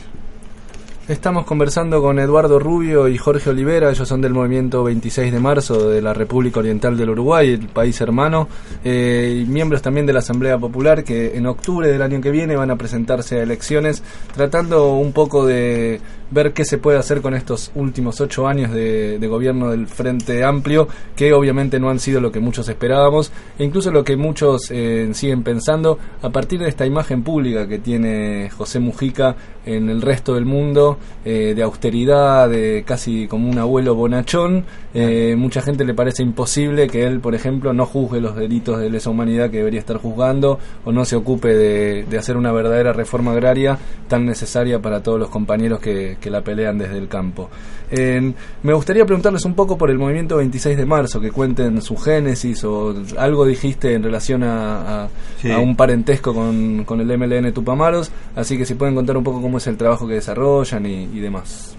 Estamos 1.11 1.43
conversando 1.43 2.01
con 2.01 2.19
Eduardo 2.19 2.57
Rubio 2.57 3.09
y 3.09 3.17
Jorge 3.17 3.49
Olivera, 3.49 3.89
ellos 3.91 4.07
son 4.07 4.21
del 4.21 4.31
movimiento 4.31 4.81
26 4.85 5.33
de 5.33 5.39
marzo 5.41 5.89
de 5.89 6.01
la 6.01 6.13
República 6.13 6.61
Oriental 6.61 6.95
del 6.95 7.09
Uruguay, 7.09 7.49
el 7.49 7.67
país 7.67 7.99
hermano, 7.99 8.47
eh, 8.81 9.41
y 9.41 9.45
miembros 9.45 9.81
también 9.81 10.05
de 10.05 10.13
la 10.13 10.19
Asamblea 10.19 10.57
Popular 10.57 11.03
que 11.03 11.35
en 11.35 11.47
octubre 11.47 11.89
del 11.89 12.01
año 12.01 12.21
que 12.21 12.31
viene 12.31 12.55
van 12.55 12.71
a 12.71 12.77
presentarse 12.77 13.39
a 13.39 13.43
elecciones, 13.43 14.01
tratando 14.33 14.93
un 14.93 15.11
poco 15.11 15.45
de 15.45 15.99
ver 16.31 16.53
qué 16.53 16.65
se 16.65 16.77
puede 16.77 16.97
hacer 16.97 17.21
con 17.21 17.33
estos 17.33 17.71
últimos 17.75 18.19
ocho 18.21 18.47
años 18.47 18.71
de, 18.71 19.19
gobierno 19.31 19.71
del 19.71 19.87
Frente 19.87 20.43
Amplio, 20.43 20.87
que 21.15 21.31
obviamente 21.33 21.79
no 21.79 21.89
han 21.89 21.99
sido 21.99 22.19
lo 22.19 22.31
que 22.31 22.39
muchos 22.39 22.67
esperábamos, 22.67 23.31
e 23.57 23.63
incluso 23.63 23.91
lo 23.91 24.03
que 24.03 24.17
muchos 24.17 24.71
eh, 24.71 25.09
siguen 25.13 25.43
pensando 25.43 25.99
a 26.21 26.29
partir 26.29 26.59
de 26.59 26.67
esta 26.67 26.85
imagen 26.85 27.23
pública 27.23 27.67
que 27.67 27.79
tiene 27.79 28.49
José 28.49 28.79
Mujica 28.79 29.35
en 29.65 29.89
el 29.89 30.01
resto 30.01 30.33
del 30.33 30.45
mundo, 30.45 30.97
eh, 31.23 31.53
de 31.55 31.63
austeridad, 31.63 32.49
de 32.49 32.83
casi 32.85 33.27
como 33.27 33.49
un 33.49 33.59
abuelo 33.59 33.95
bonachón. 33.95 34.65
Eh, 34.93 35.35
mucha 35.37 35.61
gente 35.61 35.85
le 35.85 35.93
parece 35.93 36.21
imposible 36.21 36.87
que 36.87 37.05
él, 37.05 37.19
por 37.21 37.33
ejemplo, 37.33 37.71
no 37.71 37.85
juzgue 37.85 38.19
los 38.19 38.35
delitos 38.35 38.77
de 38.79 38.89
lesa 38.89 39.09
humanidad 39.09 39.49
que 39.49 39.57
debería 39.57 39.79
estar 39.79 39.97
juzgando 39.97 40.59
o 40.83 40.91
no 40.91 41.05
se 41.05 41.15
ocupe 41.15 41.47
de, 41.55 42.03
de 42.09 42.17
hacer 42.17 42.35
una 42.35 42.51
verdadera 42.51 42.91
reforma 42.91 43.31
agraria 43.31 43.77
tan 44.09 44.25
necesaria 44.25 44.79
para 44.79 45.01
todos 45.01 45.17
los 45.19 45.29
compañeros 45.29 45.79
que, 45.79 46.17
que 46.19 46.29
la 46.29 46.41
pelean 46.41 46.77
desde 46.77 46.97
el 46.97 47.07
campo. 47.07 47.49
Eh, 47.89 48.33
me 48.63 48.73
gustaría 48.73 49.05
preguntarles 49.05 49.45
un 49.45 49.53
poco 49.53 49.77
por 49.77 49.89
el 49.91 49.97
movimiento 49.97 50.37
26 50.37 50.75
de 50.77 50.85
marzo, 50.85 51.19
que 51.21 51.31
cuenten 51.31 51.81
su 51.81 51.95
génesis 51.97 52.63
o 52.65 52.93
algo 53.17 53.45
dijiste 53.45 53.93
en 53.93 54.03
relación 54.03 54.43
a, 54.43 55.03
a- 55.05 55.09
Sí. 55.41 55.49
a 55.51 55.57
un 55.57 55.75
parentesco 55.75 56.33
con, 56.35 56.83
con 56.85 57.01
el 57.01 57.17
MLN 57.17 57.51
Tupamaros, 57.51 58.11
así 58.35 58.57
que 58.57 58.65
si 58.65 58.75
pueden 58.75 58.93
contar 58.93 59.17
un 59.17 59.23
poco 59.23 59.41
cómo 59.41 59.57
es 59.57 59.65
el 59.67 59.75
trabajo 59.77 60.07
que 60.07 60.13
desarrollan 60.15 60.85
y, 60.85 61.03
y 61.13 61.19
demás. 61.19 61.75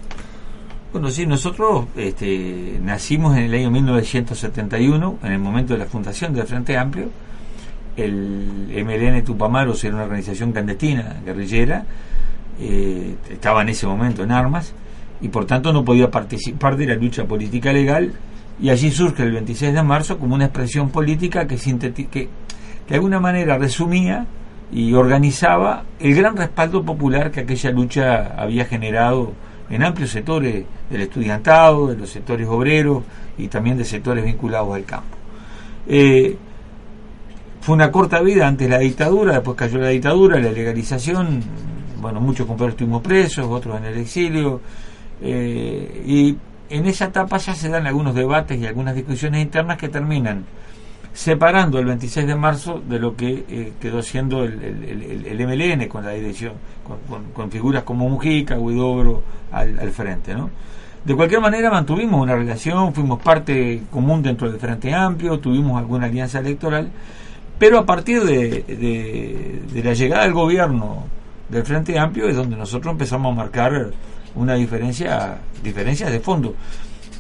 Bueno, 0.93 1.11
sí, 1.11 1.25
nosotros 1.25 1.87
este, 1.97 2.79
nacimos 2.83 3.35
en 3.39 3.45
el 3.45 3.55
año 3.55 3.71
1971, 3.71 5.21
en 5.23 5.33
el 5.33 5.39
momento 5.39 5.73
de 5.73 5.79
la 5.79 5.87
fundación 5.87 6.35
del 6.35 6.47
Frente 6.47 6.77
Amplio. 6.77 7.09
El 7.97 8.69
MLN 8.85 9.25
Tupamaros 9.25 9.83
era 9.85 9.95
una 9.95 10.05
organización 10.05 10.53
clandestina, 10.53 11.17
guerrillera, 11.25 11.87
eh, 12.61 13.15
estaba 13.31 13.63
en 13.63 13.71
ese 13.71 13.87
momento 13.87 14.23
en 14.23 14.33
armas 14.33 14.75
y 15.23 15.29
por 15.29 15.47
tanto 15.47 15.73
no 15.73 15.83
podía 15.83 16.11
participar 16.11 16.77
de 16.77 16.87
la 16.87 16.95
lucha 16.95 17.25
política 17.25 17.73
legal 17.73 18.13
y 18.61 18.69
allí 18.69 18.91
surge 18.91 19.23
el 19.23 19.33
26 19.33 19.73
de 19.73 19.83
marzo 19.83 20.19
como 20.19 20.35
una 20.35 20.45
expresión 20.45 20.91
política 20.91 21.47
que, 21.47 21.57
que, 21.57 22.07
que 22.07 22.29
de 22.87 22.95
alguna 22.95 23.19
manera 23.19 23.57
resumía 23.57 24.27
y 24.71 24.93
organizaba 24.93 25.85
el 26.01 26.15
gran 26.15 26.37
respaldo 26.37 26.85
popular 26.85 27.31
que 27.31 27.41
aquella 27.41 27.71
lucha 27.71 28.35
había 28.37 28.67
generado 28.67 29.33
en 29.73 29.83
amplios 29.83 30.11
sectores 30.11 30.65
del 30.91 31.01
estudiantado, 31.01 31.89
de 31.89 31.97
los 31.97 32.11
sectores 32.11 32.47
obreros 32.47 33.05
y 33.39 33.49
también 33.49 33.79
de 33.79 33.87
sectores 33.87 34.23
vinculados 34.23 34.75
al 34.75 34.85
campo. 34.85 35.17
Eh, 35.89 36.37
fue 37.63 37.75
una 37.75 37.91
corta 37.91 38.21
vida 38.21 38.47
antes 38.47 38.69
la 38.69 38.79
dictadura, 38.79 39.33
después 39.33 39.57
cayó 39.57 39.79
la 39.79 39.89
dictadura, 39.89 40.39
la 40.39 40.53
legalización, 40.53 41.43
bueno, 42.03 42.21
muchos 42.21 42.47
compañeros 42.47 42.75
estuvimos 42.75 43.01
presos, 43.01 43.47
otros 43.49 43.79
en 43.79 43.87
el 43.87 43.99
exilio, 43.99 44.61
eh, 45.23 46.05
y 46.07 46.37
en 46.69 46.87
esa 46.87 47.07
etapa 47.07 47.39
ya 47.39 47.55
se 47.55 47.71
dan 47.71 47.87
algunos 47.87 48.15
debates 48.15 48.61
y 48.61 48.67
algunas 48.67 48.95
discusiones 48.95 49.41
internas 49.41 49.79
que 49.79 49.89
terminan 49.89 50.45
separando 51.13 51.79
el 51.79 51.85
26 51.87 52.27
de 52.27 52.35
marzo 52.35 52.83
de 52.89 52.99
lo 52.99 53.15
que 53.17 53.45
eh, 53.49 53.73
quedó 53.81 54.03
siendo 54.03 54.45
el, 54.45 54.63
el- 54.63 55.47
MLN 55.47 55.87
con 55.89 56.05
la 56.05 56.13
dirección, 56.13 56.53
con, 57.35 57.51
figuras 57.51 57.83
como 57.83 58.09
Mujica, 58.09 58.59
Huidobro 58.59 59.23
al, 59.51 59.79
al 59.79 59.91
frente, 59.91 60.35
¿no? 60.35 60.51
De 61.05 61.15
cualquier 61.17 61.41
manera 61.41 61.69
mantuvimos 61.71 62.21
una 62.23 62.37
relación, 62.37 62.95
fuimos 62.95 63.21
parte 63.21 63.83
común 63.91 64.23
dentro 64.23 64.49
del 64.51 64.61
Frente 64.61 64.95
Amplio, 64.95 65.39
tuvimos 65.41 65.77
alguna 65.79 66.07
alianza 66.07 66.39
electoral, 66.39 66.89
pero 67.59 67.79
a 67.79 67.85
partir 67.85 68.23
de, 68.23 68.63
de- 68.63 69.63
de 69.73 69.83
la 69.85 69.95
llegada 69.95 70.23
del 70.23 70.33
gobierno 70.33 71.05
del 71.49 71.65
Frente 71.65 71.99
Amplio 71.99 72.29
es 72.29 72.37
donde 72.37 72.57
nosotros 72.57 72.93
empezamos 72.93 73.33
a 73.33 73.37
marcar 73.37 73.91
una 74.37 74.55
diferencia, 74.55 75.39
diferencias 75.63 76.11
de 76.11 76.21
fondo. 76.21 76.55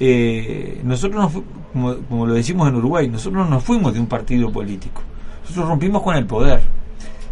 Eh, 0.04 0.80
nosotros, 0.82 1.22
nos 1.22 1.32
fu- 1.32 1.44
como, 1.72 1.94
como 2.08 2.26
lo 2.26 2.34
decimos 2.34 2.68
en 2.68 2.74
Uruguay, 2.74 3.06
nosotros 3.08 3.48
nos 3.48 3.62
fuimos 3.62 3.94
de 3.94 4.00
un 4.00 4.06
partido 4.08 4.50
político, 4.50 5.00
nosotros 5.42 5.68
rompimos 5.68 6.02
con 6.02 6.16
el 6.16 6.26
poder. 6.26 6.60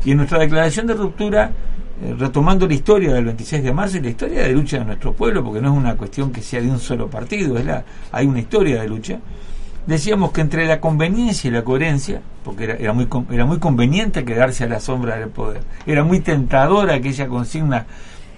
Y 0.04 0.12
en 0.12 0.18
nuestra 0.18 0.38
declaración 0.38 0.86
de 0.86 0.94
ruptura, 0.94 1.50
eh, 2.00 2.14
retomando 2.16 2.68
la 2.68 2.74
historia 2.74 3.12
del 3.12 3.24
26 3.24 3.64
de 3.64 3.72
marzo 3.72 3.96
y 3.96 4.02
la 4.02 4.10
historia 4.10 4.42
de 4.44 4.52
lucha 4.52 4.78
de 4.78 4.84
nuestro 4.84 5.12
pueblo, 5.14 5.42
porque 5.42 5.60
no 5.60 5.72
es 5.72 5.76
una 5.76 5.96
cuestión 5.96 6.30
que 6.30 6.42
sea 6.42 6.60
de 6.60 6.70
un 6.70 6.78
solo 6.78 7.10
partido, 7.10 7.58
es 7.58 7.64
la, 7.66 7.84
hay 8.12 8.26
una 8.26 8.38
historia 8.38 8.80
de 8.82 8.88
lucha, 8.88 9.18
decíamos 9.84 10.30
que 10.30 10.40
entre 10.40 10.64
la 10.64 10.80
conveniencia 10.80 11.48
y 11.48 11.52
la 11.52 11.64
coherencia, 11.64 12.22
porque 12.44 12.64
era, 12.64 12.74
era 12.76 12.92
muy, 12.92 13.08
era 13.32 13.46
muy 13.46 13.58
conveniente 13.58 14.24
quedarse 14.24 14.62
a 14.62 14.68
la 14.68 14.78
sombra 14.78 15.16
del 15.16 15.30
poder, 15.30 15.62
era 15.86 16.04
muy 16.04 16.20
tentadora 16.20 16.94
aquella 16.94 17.26
consigna 17.26 17.84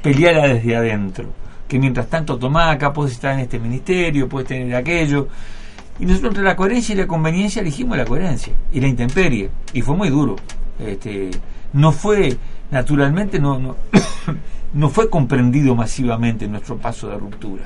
peleada 0.03 0.49
desde 0.49 0.75
adentro, 0.75 1.27
que 1.73 1.79
mientras 1.79 2.07
tanto 2.09 2.37
tomá, 2.39 2.71
acá 2.71 2.93
puedes 2.93 3.15
estar 3.15 3.33
en 3.33 3.41
este 3.41 3.59
ministerio, 3.59 4.29
puedes 4.29 4.47
tener 4.47 4.77
aquello, 4.77 5.29
y 5.99 6.05
nosotros 6.05 6.33
entre 6.33 6.45
la 6.45 6.55
coherencia 6.55 6.95
y 6.95 6.99
la 6.99 7.07
conveniencia 7.07 7.63
elegimos 7.63 7.97
la 7.97 8.05
coherencia 8.05 8.53
y 8.75 8.79
la 8.79 8.89
intemperie, 8.89 9.49
y 9.73 9.81
fue 9.81 9.97
muy 9.97 10.11
duro. 10.11 10.37
Este, 10.79 11.31
no 11.73 11.91
fue, 11.93 12.37
naturalmente, 12.71 13.39
no, 13.39 13.59
no, 14.75 14.89
fue 14.91 15.09
comprendido 15.09 15.75
masivamente 15.75 16.47
nuestro 16.47 16.77
paso 16.77 17.09
de 17.09 17.17
ruptura, 17.17 17.65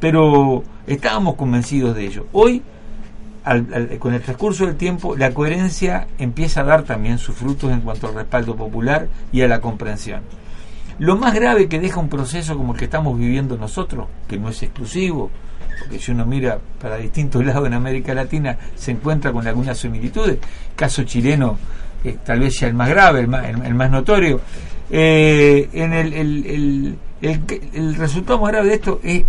pero 0.00 0.64
estábamos 0.88 1.36
convencidos 1.36 1.94
de 1.94 2.06
ello. 2.06 2.26
Hoy, 2.32 2.60
al- 3.44 3.98
con 4.00 4.14
el 4.14 4.20
transcurso 4.20 4.66
del 4.66 4.74
tiempo, 4.74 5.14
la 5.16 5.30
coherencia 5.32 6.08
empieza 6.18 6.62
a 6.62 6.64
dar 6.64 6.82
también 6.82 7.18
sus 7.18 7.36
frutos 7.36 7.70
en 7.70 7.82
cuanto 7.82 8.08
al 8.08 8.14
respaldo 8.16 8.56
popular 8.56 9.06
y 9.30 9.42
a 9.42 9.46
la 9.46 9.60
comprensión. 9.60 10.22
Lo 10.98 11.16
más 11.16 11.34
grave 11.34 11.68
que 11.68 11.78
deja 11.78 12.00
un 12.00 12.08
proceso 12.08 12.56
como 12.56 12.72
el 12.72 12.78
que 12.78 12.86
estamos 12.86 13.18
viviendo 13.18 13.56
nosotros, 13.56 14.06
que 14.26 14.38
no 14.38 14.48
es 14.48 14.62
exclusivo, 14.62 15.30
porque 15.80 15.98
si 15.98 16.10
uno 16.10 16.26
mira 16.26 16.58
para 16.80 16.96
distintos 16.96 17.44
lados 17.46 17.66
en 17.66 17.74
América 17.74 18.14
Latina 18.14 18.56
se 18.74 18.90
encuentra 18.90 19.32
con 19.32 19.46
algunas 19.46 19.78
similitudes, 19.78 20.38
caso 20.74 21.04
chileno 21.04 21.58
eh, 22.04 22.16
tal 22.24 22.40
vez 22.40 22.56
sea 22.56 22.68
el 22.68 22.74
más 22.74 22.88
grave, 22.88 23.20
el 23.20 23.28
más, 23.28 23.46
el, 23.48 23.74
más 23.74 23.90
notorio, 23.90 24.40
Eh, 24.90 25.68
en 25.74 25.92
el, 25.92 26.14
el, 26.14 26.98
el 27.20 27.94
resultado 27.96 28.38
más 28.40 28.52
grave 28.52 28.68
de 28.68 28.74
esto 28.76 29.00
es 29.02 29.24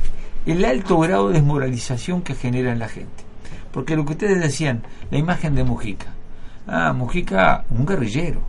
el 0.46 0.64
alto 0.64 0.98
grado 1.00 1.28
de 1.28 1.34
desmoralización 1.36 2.22
que 2.22 2.34
genera 2.34 2.72
en 2.72 2.80
la 2.80 2.88
gente. 2.88 3.24
Porque 3.72 3.96
lo 3.96 4.06
que 4.06 4.14
ustedes 4.14 4.40
decían, 4.40 4.84
la 5.12 5.18
imagen 5.18 5.56
de 5.56 5.64
Mujica. 5.64 6.08
Ah, 6.68 6.94
Mujica, 6.94 7.66
un 7.70 7.86
guerrillero. 7.86 8.42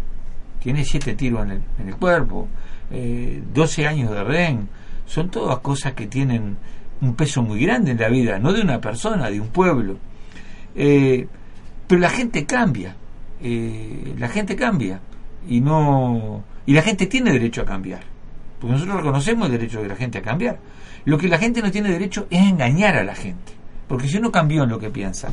Tiene 0.62 0.84
siete 0.84 1.14
tiros 1.14 1.42
en 1.44 1.50
el, 1.52 1.62
en 1.78 1.88
el 1.88 1.96
cuerpo, 1.96 2.48
eh, 2.90 3.42
12 3.54 3.86
años 3.86 4.10
de 4.10 4.24
rehén. 4.24 4.68
Son 5.06 5.30
todas 5.30 5.58
cosas 5.58 5.92
que 5.94 6.06
tienen 6.06 6.56
un 7.00 7.14
peso 7.14 7.42
muy 7.42 7.60
grande 7.64 7.92
en 7.92 7.98
la 8.00 8.08
vida, 8.08 8.38
no 8.38 8.52
de 8.52 8.60
una 8.62 8.80
persona, 8.80 9.30
de 9.30 9.40
un 9.40 9.48
pueblo. 9.48 9.96
Eh, 10.74 11.26
pero 11.86 12.00
la 12.00 12.10
gente 12.10 12.46
cambia. 12.46 12.94
eh, 13.42 14.14
la 14.18 14.28
gente 14.28 14.54
cambia. 14.56 15.00
Y 15.48 15.60
no 15.60 16.44
y 16.66 16.74
la 16.74 16.82
gente 16.82 17.06
tiene 17.06 17.32
derecho 17.32 17.62
a 17.62 17.64
cambiar. 17.64 18.00
Porque 18.60 18.74
nosotros 18.74 18.96
reconocemos 18.98 19.46
el 19.46 19.52
derecho 19.52 19.80
de 19.82 19.88
la 19.88 19.96
gente 19.96 20.18
a 20.18 20.22
cambiar. 20.22 20.58
Lo 21.06 21.16
que 21.18 21.26
la 21.28 21.38
gente 21.38 21.62
no 21.62 21.70
tiene 21.70 21.90
derecho 21.90 22.26
es 22.30 22.40
engañar 22.46 22.96
a 22.96 23.02
la 23.04 23.14
gente. 23.14 23.52
Porque 23.88 24.06
si 24.06 24.18
uno 24.18 24.30
cambió 24.30 24.64
en 24.64 24.68
lo 24.70 24.78
que 24.78 24.90
piensa. 24.90 25.32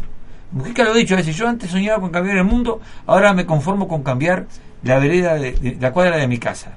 Mujica 0.53 0.85
lo 0.85 0.91
ha 0.91 0.95
dicho 0.95 1.13
a 1.13 1.17
veces, 1.17 1.35
yo 1.35 1.45
antes 1.47 1.69
soñaba 1.69 1.99
con 1.99 2.09
cambiar 2.09 2.37
el 2.37 2.45
mundo, 2.45 2.79
ahora 3.05 3.33
me 3.33 3.45
conformo 3.45 3.85
con 3.89 4.01
cambiar 4.01 4.47
la 4.81 4.97
vereda 4.97 5.35
de, 5.35 5.51
de- 5.51 5.75
la 5.79 5.91
cuadra 5.91 6.15
de 6.15 6.27
mi 6.27 6.37
casa. 6.37 6.71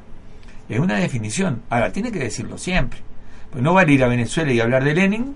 Es 0.70 0.78
una 0.78 0.94
definición. 0.96 1.62
Ahora, 1.68 1.92
tiene 1.92 2.10
que 2.12 2.20
decirlo 2.20 2.56
siempre. 2.56 3.00
Pues 3.50 3.62
no 3.62 3.74
vale 3.74 3.92
ir 3.92 4.04
a 4.04 4.08
Venezuela 4.08 4.52
y 4.52 4.60
hablar 4.60 4.84
de 4.84 4.94
Lenin 4.94 5.34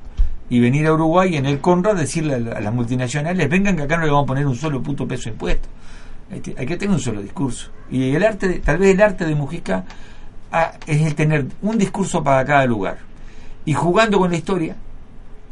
y 0.49 0.61
venir 0.61 0.87
a 0.87 0.95
Uruguay 0.95 1.37
en 1.37 1.47
el 1.47 1.61
Conrad 1.61 1.97
decirle 1.97 2.35
a, 2.35 2.39
la- 2.39 2.53
a 2.53 2.61
las 2.61 2.73
multinacionales, 2.73 3.49
vengan 3.51 3.77
que 3.77 3.83
acá 3.83 3.97
no 3.97 4.05
le 4.05 4.11
vamos 4.11 4.25
a 4.25 4.27
poner 4.29 4.47
un 4.47 4.55
solo 4.55 4.81
puto 4.83 5.07
peso 5.09 5.29
impuesto. 5.29 5.69
Hay 6.31 6.41
que, 6.41 6.77
tener 6.77 6.91
un 6.95 7.01
solo 7.01 7.21
discurso. 7.21 7.71
Y 7.91 8.15
el 8.15 8.23
arte, 8.25 8.61
tal 8.65 8.79
vez 8.79 8.95
el 8.95 9.03
arte 9.03 9.27
de 9.27 9.35
Mujica 9.35 9.85
ah, 10.53 10.73
es 10.87 11.03
el 11.03 11.15
tener 11.15 11.47
un 11.63 11.77
discurso 11.79 12.23
para 12.23 12.45
cada 12.45 12.65
lugar. 12.67 12.99
Y 13.67 13.73
jugando 13.75 14.19
con 14.19 14.31
la 14.31 14.37
historia, 14.37 14.77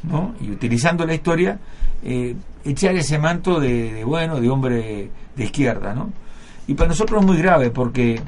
¿no? 0.05 0.35
y 0.41 0.51
utilizando 0.51 1.05
la 1.07 1.15
historia, 1.15 1.59
eh, 2.05 2.35
echar 2.65 2.95
ese 2.97 3.19
manto 3.19 3.59
de, 3.61 3.93
de, 3.93 4.05
bueno, 4.05 4.41
de 4.41 4.49
hombre 4.51 5.11
de 5.37 5.45
izquierda. 5.45 5.95
¿no? 5.95 6.11
Y 6.67 6.75
para 6.75 6.89
nosotros 6.89 7.21
es 7.21 7.27
muy 7.27 7.39
grave 7.39 7.71
porque, 7.71 8.21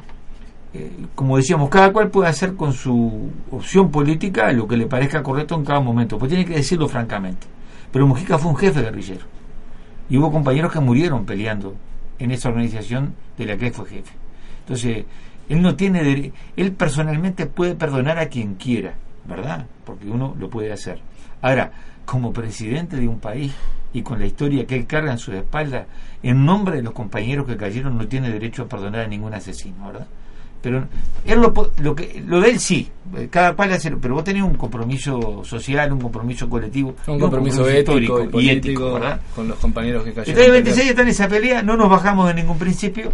como 1.15 1.37
decíamos, 1.37 1.69
cada 1.69 1.93
cual 1.93 2.11
puede 2.11 2.29
hacer 2.29 2.55
con 2.55 2.73
su 2.73 3.31
opción 3.51 3.91
política 3.91 4.51
lo 4.53 4.67
que 4.67 4.77
le 4.77 4.87
parezca 4.87 5.23
correcto 5.23 5.55
en 5.55 5.65
cada 5.65 5.81
momento, 5.81 6.19
pues 6.19 6.29
tiene 6.29 6.45
que 6.45 6.55
decirlo 6.55 6.89
francamente. 6.89 7.47
Pero 7.93 8.07
Mujica 8.07 8.39
fue 8.39 8.51
un 8.51 8.57
jefe 8.57 8.83
guerrillero 8.83 9.27
y 10.09 10.19
hubo 10.19 10.33
compañeros 10.33 10.73
que 10.73 10.81
murieron 10.81 11.25
peleando 11.25 11.75
en 12.19 12.31
esa 12.31 12.49
organización 12.49 13.15
de 13.39 13.47
la 13.47 13.57
que 13.57 13.69
él 13.69 13.73
fue 13.73 13.87
jefe. 13.87 14.13
Entonces, 14.61 15.05
él 15.49 15.63
no 15.63 15.77
tiene 15.77 16.33
él 16.57 16.73
personalmente 16.73 17.47
puede 17.47 17.75
perdonar 17.75 18.19
a 18.19 18.27
quien 18.27 18.55
quiera, 18.55 18.95
¿verdad? 19.27 19.67
Porque 19.85 20.09
uno 20.09 20.35
lo 20.39 20.49
puede 20.51 20.73
hacer. 20.73 21.01
Ahora, 21.43 21.71
como 22.05 22.33
presidente 22.33 22.97
de 22.97 23.09
un 23.09 23.21
país 23.21 23.55
y 23.93 24.03
con 24.03 24.19
la 24.19 24.27
historia 24.27 24.67
que 24.67 24.77
él 24.77 24.87
carga 24.87 25.13
en 25.13 25.19
sus 25.19 25.35
espaldas, 25.35 25.87
en 26.23 26.45
nombre 26.45 26.77
de 26.77 26.83
los 26.83 26.95
compañeros 26.95 27.47
que 27.47 27.57
cayeron, 27.57 27.97
no 27.97 28.09
tiene 28.09 28.31
derecho 28.31 28.63
a 28.63 28.69
perdonar 28.69 29.03
a 29.03 29.09
ningún 29.09 29.35
asesino, 29.35 29.87
¿verdad? 29.87 30.07
Pero 30.65 30.87
él 31.27 31.41
lo, 31.43 31.53
lo 31.83 31.95
que 31.95 32.25
lo 32.27 32.41
de 32.41 32.49
él 32.49 32.59
sí, 32.59 32.89
cada 33.29 33.53
cual 33.53 33.75
hace, 33.75 33.91
pero 33.99 34.15
vos 34.15 34.25
tenés 34.25 34.43
un 34.43 34.55
compromiso 34.55 35.45
social, 35.45 35.93
un 35.93 36.01
compromiso 36.01 36.49
colectivo, 36.49 36.97
Un 37.07 37.21
compromiso 37.21 37.69
ético 37.69 37.99
y 37.99 38.05
histórico 38.05 38.31
político 38.31 38.95
¿verdad? 38.95 39.21
con 39.35 39.47
los 39.47 39.59
compañeros 39.59 40.05
que 40.05 40.15
cayeron. 40.15 40.41
Entonces 40.41 40.47
el 40.47 40.53
26 40.53 40.91
está 40.91 41.03
en 41.03 41.09
esa 41.09 41.29
pelea, 41.29 41.63
no 41.63 41.77
nos 41.77 41.91
bajamos 41.91 42.27
de 42.29 42.35
ningún 42.35 42.57
principio, 42.57 43.13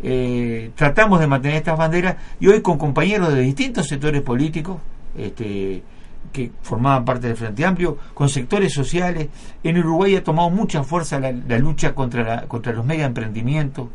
eh, 0.00 0.70
tratamos 0.76 1.18
de 1.18 1.26
mantener 1.26 1.56
estas 1.56 1.76
banderas 1.76 2.16
y 2.38 2.46
hoy 2.46 2.62
con 2.62 2.78
compañeros 2.78 3.34
de 3.34 3.40
distintos 3.40 3.88
sectores 3.88 4.22
políticos 4.22 4.76
este, 5.18 5.82
que 6.32 6.50
formaban 6.62 7.04
parte 7.04 7.28
del 7.28 7.36
Frente 7.36 7.64
Amplio, 7.64 7.98
con 8.14 8.28
sectores 8.28 8.72
sociales, 8.72 9.28
en 9.62 9.78
Uruguay 9.78 10.16
ha 10.16 10.24
tomado 10.24 10.50
mucha 10.50 10.82
fuerza 10.82 11.20
la, 11.20 11.32
lucha 11.58 11.94
contra, 11.94 12.42
contra 12.48 12.72
los 12.72 12.84
mega 12.84 13.04
emprendimientos. 13.04 13.88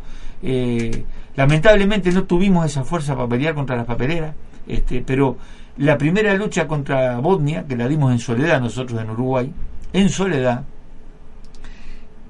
Eh, 0.43 1.03
lamentablemente 1.35 2.11
no 2.11 2.25
tuvimos 2.25 2.65
esa 2.65 2.83
fuerza 2.83 3.15
para 3.15 3.27
pelear 3.27 3.55
contra 3.55 3.75
las 3.75 3.85
papeleras, 3.85 4.35
este, 4.67 5.01
pero 5.01 5.37
la 5.77 5.97
primera 5.97 6.33
lucha 6.33 6.67
contra 6.67 7.19
Bosnia, 7.19 7.65
que 7.67 7.75
la 7.75 7.87
dimos 7.87 8.11
en 8.11 8.19
soledad 8.19 8.59
nosotros 8.59 9.01
en 9.01 9.09
Uruguay, 9.09 9.51
en 9.93 10.09
soledad, 10.09 10.63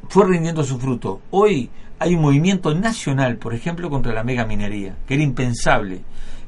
fue 0.09 0.25
rindiendo 0.25 0.63
su 0.63 0.77
fruto. 0.79 1.21
Hoy 1.31 1.69
hay 1.99 2.15
un 2.15 2.21
movimiento 2.21 2.73
nacional, 2.73 3.37
por 3.37 3.53
ejemplo, 3.53 3.89
contra 3.89 4.13
la 4.13 4.23
mega 4.23 4.45
minería, 4.45 4.95
que 5.07 5.15
era 5.15 5.23
impensable. 5.23 6.01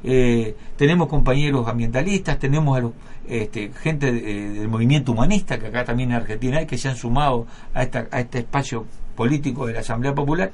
Eh, 0.03 0.55
tenemos 0.77 1.07
compañeros 1.07 1.67
ambientalistas, 1.67 2.39
tenemos 2.39 2.77
a 2.77 2.81
los, 2.81 2.91
este, 3.30 3.72
gente 3.81 4.11
de- 4.11 4.19
eh, 4.19 4.49
del 4.60 4.68
movimiento 4.68 5.11
humanista, 5.11 5.57
que 5.60 5.68
acá 5.68 5.85
también 5.85 6.10
en 6.11 6.18
Argentina 6.18 6.57
hay, 6.57 6.65
que 6.65 6.77
se 6.77 6.89
han 6.89 6.95
sumado 6.95 7.45
a, 7.73 7.84
esta, 7.84 8.07
a 8.11 8.19
este 8.19 8.39
espacio 8.39 8.85
político 9.15 9.65
de 9.68 9.73
la 9.73 9.80
Asamblea 9.81 10.14
Popular, 10.15 10.51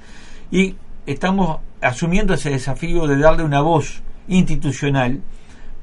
y 0.52 0.76
estamos 1.06 1.60
asumiendo 1.82 2.34
ese 2.34 2.50
desafío 2.50 3.08
de 3.08 3.18
darle 3.18 3.44
una 3.44 3.62
voz 3.62 4.02
institucional 4.28 5.22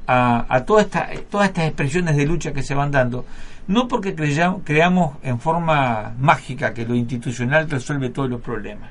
a, 0.07 0.47
a 0.49 0.65
toda 0.65 0.83
esta- 0.83 1.09
todas 1.31 1.49
estas 1.49 1.65
expresiones 1.67 2.17
de 2.17 2.27
lucha 2.27 2.53
que 2.53 2.63
se 2.63 2.75
van 2.75 2.91
dando, 2.91 3.25
no 3.69 3.87
porque 3.89 4.15
creyam- 4.17 4.63
creamos 4.65 5.17
en 5.23 5.39
forma 5.39 6.13
mágica 6.19 6.75
que 6.75 6.85
lo 6.85 6.95
institucional 6.97 7.71
resuelve 7.71 8.11
todos 8.11 8.29
los 8.29 8.41
problemas, 8.41 8.91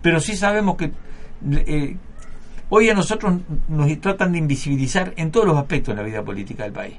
pero 0.00 0.20
sí 0.20 0.36
sabemos 0.36 0.76
que 0.76 0.92
eh, 1.50 1.96
hoy 2.68 2.88
a 2.88 2.94
nosotros 2.94 3.40
nos 3.68 4.00
tratan 4.00 4.30
de 4.32 4.38
invisibilizar 4.38 5.12
en 5.16 5.32
todos 5.32 5.46
los 5.46 5.58
aspectos 5.58 5.96
de 5.96 6.00
la 6.02 6.06
vida 6.08 6.22
política 6.22 6.62
del 6.62 6.72
país. 6.72 6.94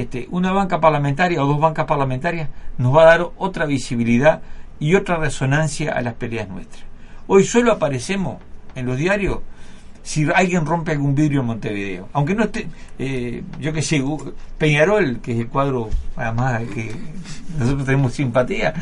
Este, 0.00 0.26
una 0.32 0.50
banca 0.50 0.80
parlamentaria 0.80 1.40
o 1.40 1.46
dos 1.46 1.60
bancas 1.60 1.86
parlamentarias 1.86 2.48
nos 2.78 2.96
va 2.96 3.02
a 3.02 3.16
dar 3.16 3.28
otra 3.36 3.64
visibilidad 3.64 4.42
y 4.80 4.96
otra 4.96 5.18
resonancia 5.18 5.92
a 5.92 6.00
las 6.00 6.14
peleas 6.14 6.48
nuestras. 6.48 6.82
Hoy 7.28 7.44
solo 7.44 7.70
aparecemos 7.70 8.38
en 8.74 8.86
los 8.86 8.96
diarios 8.96 9.38
si 10.02 10.26
alguien 10.34 10.66
rompe 10.66 10.90
algún 10.90 11.14
vidrio 11.14 11.42
en 11.42 11.46
Montevideo. 11.46 12.08
Aunque 12.12 12.34
no 12.34 12.42
esté, 12.42 12.66
eh, 12.98 13.44
yo 13.60 13.72
que 13.72 13.82
sé, 13.82 14.02
Peñarol, 14.58 15.20
que 15.20 15.32
es 15.32 15.38
el 15.38 15.48
cuadro, 15.48 15.88
además, 16.16 16.62
que 16.74 16.90
nosotros 17.56 17.86
tenemos 17.86 18.14
simpatía, 18.14 18.74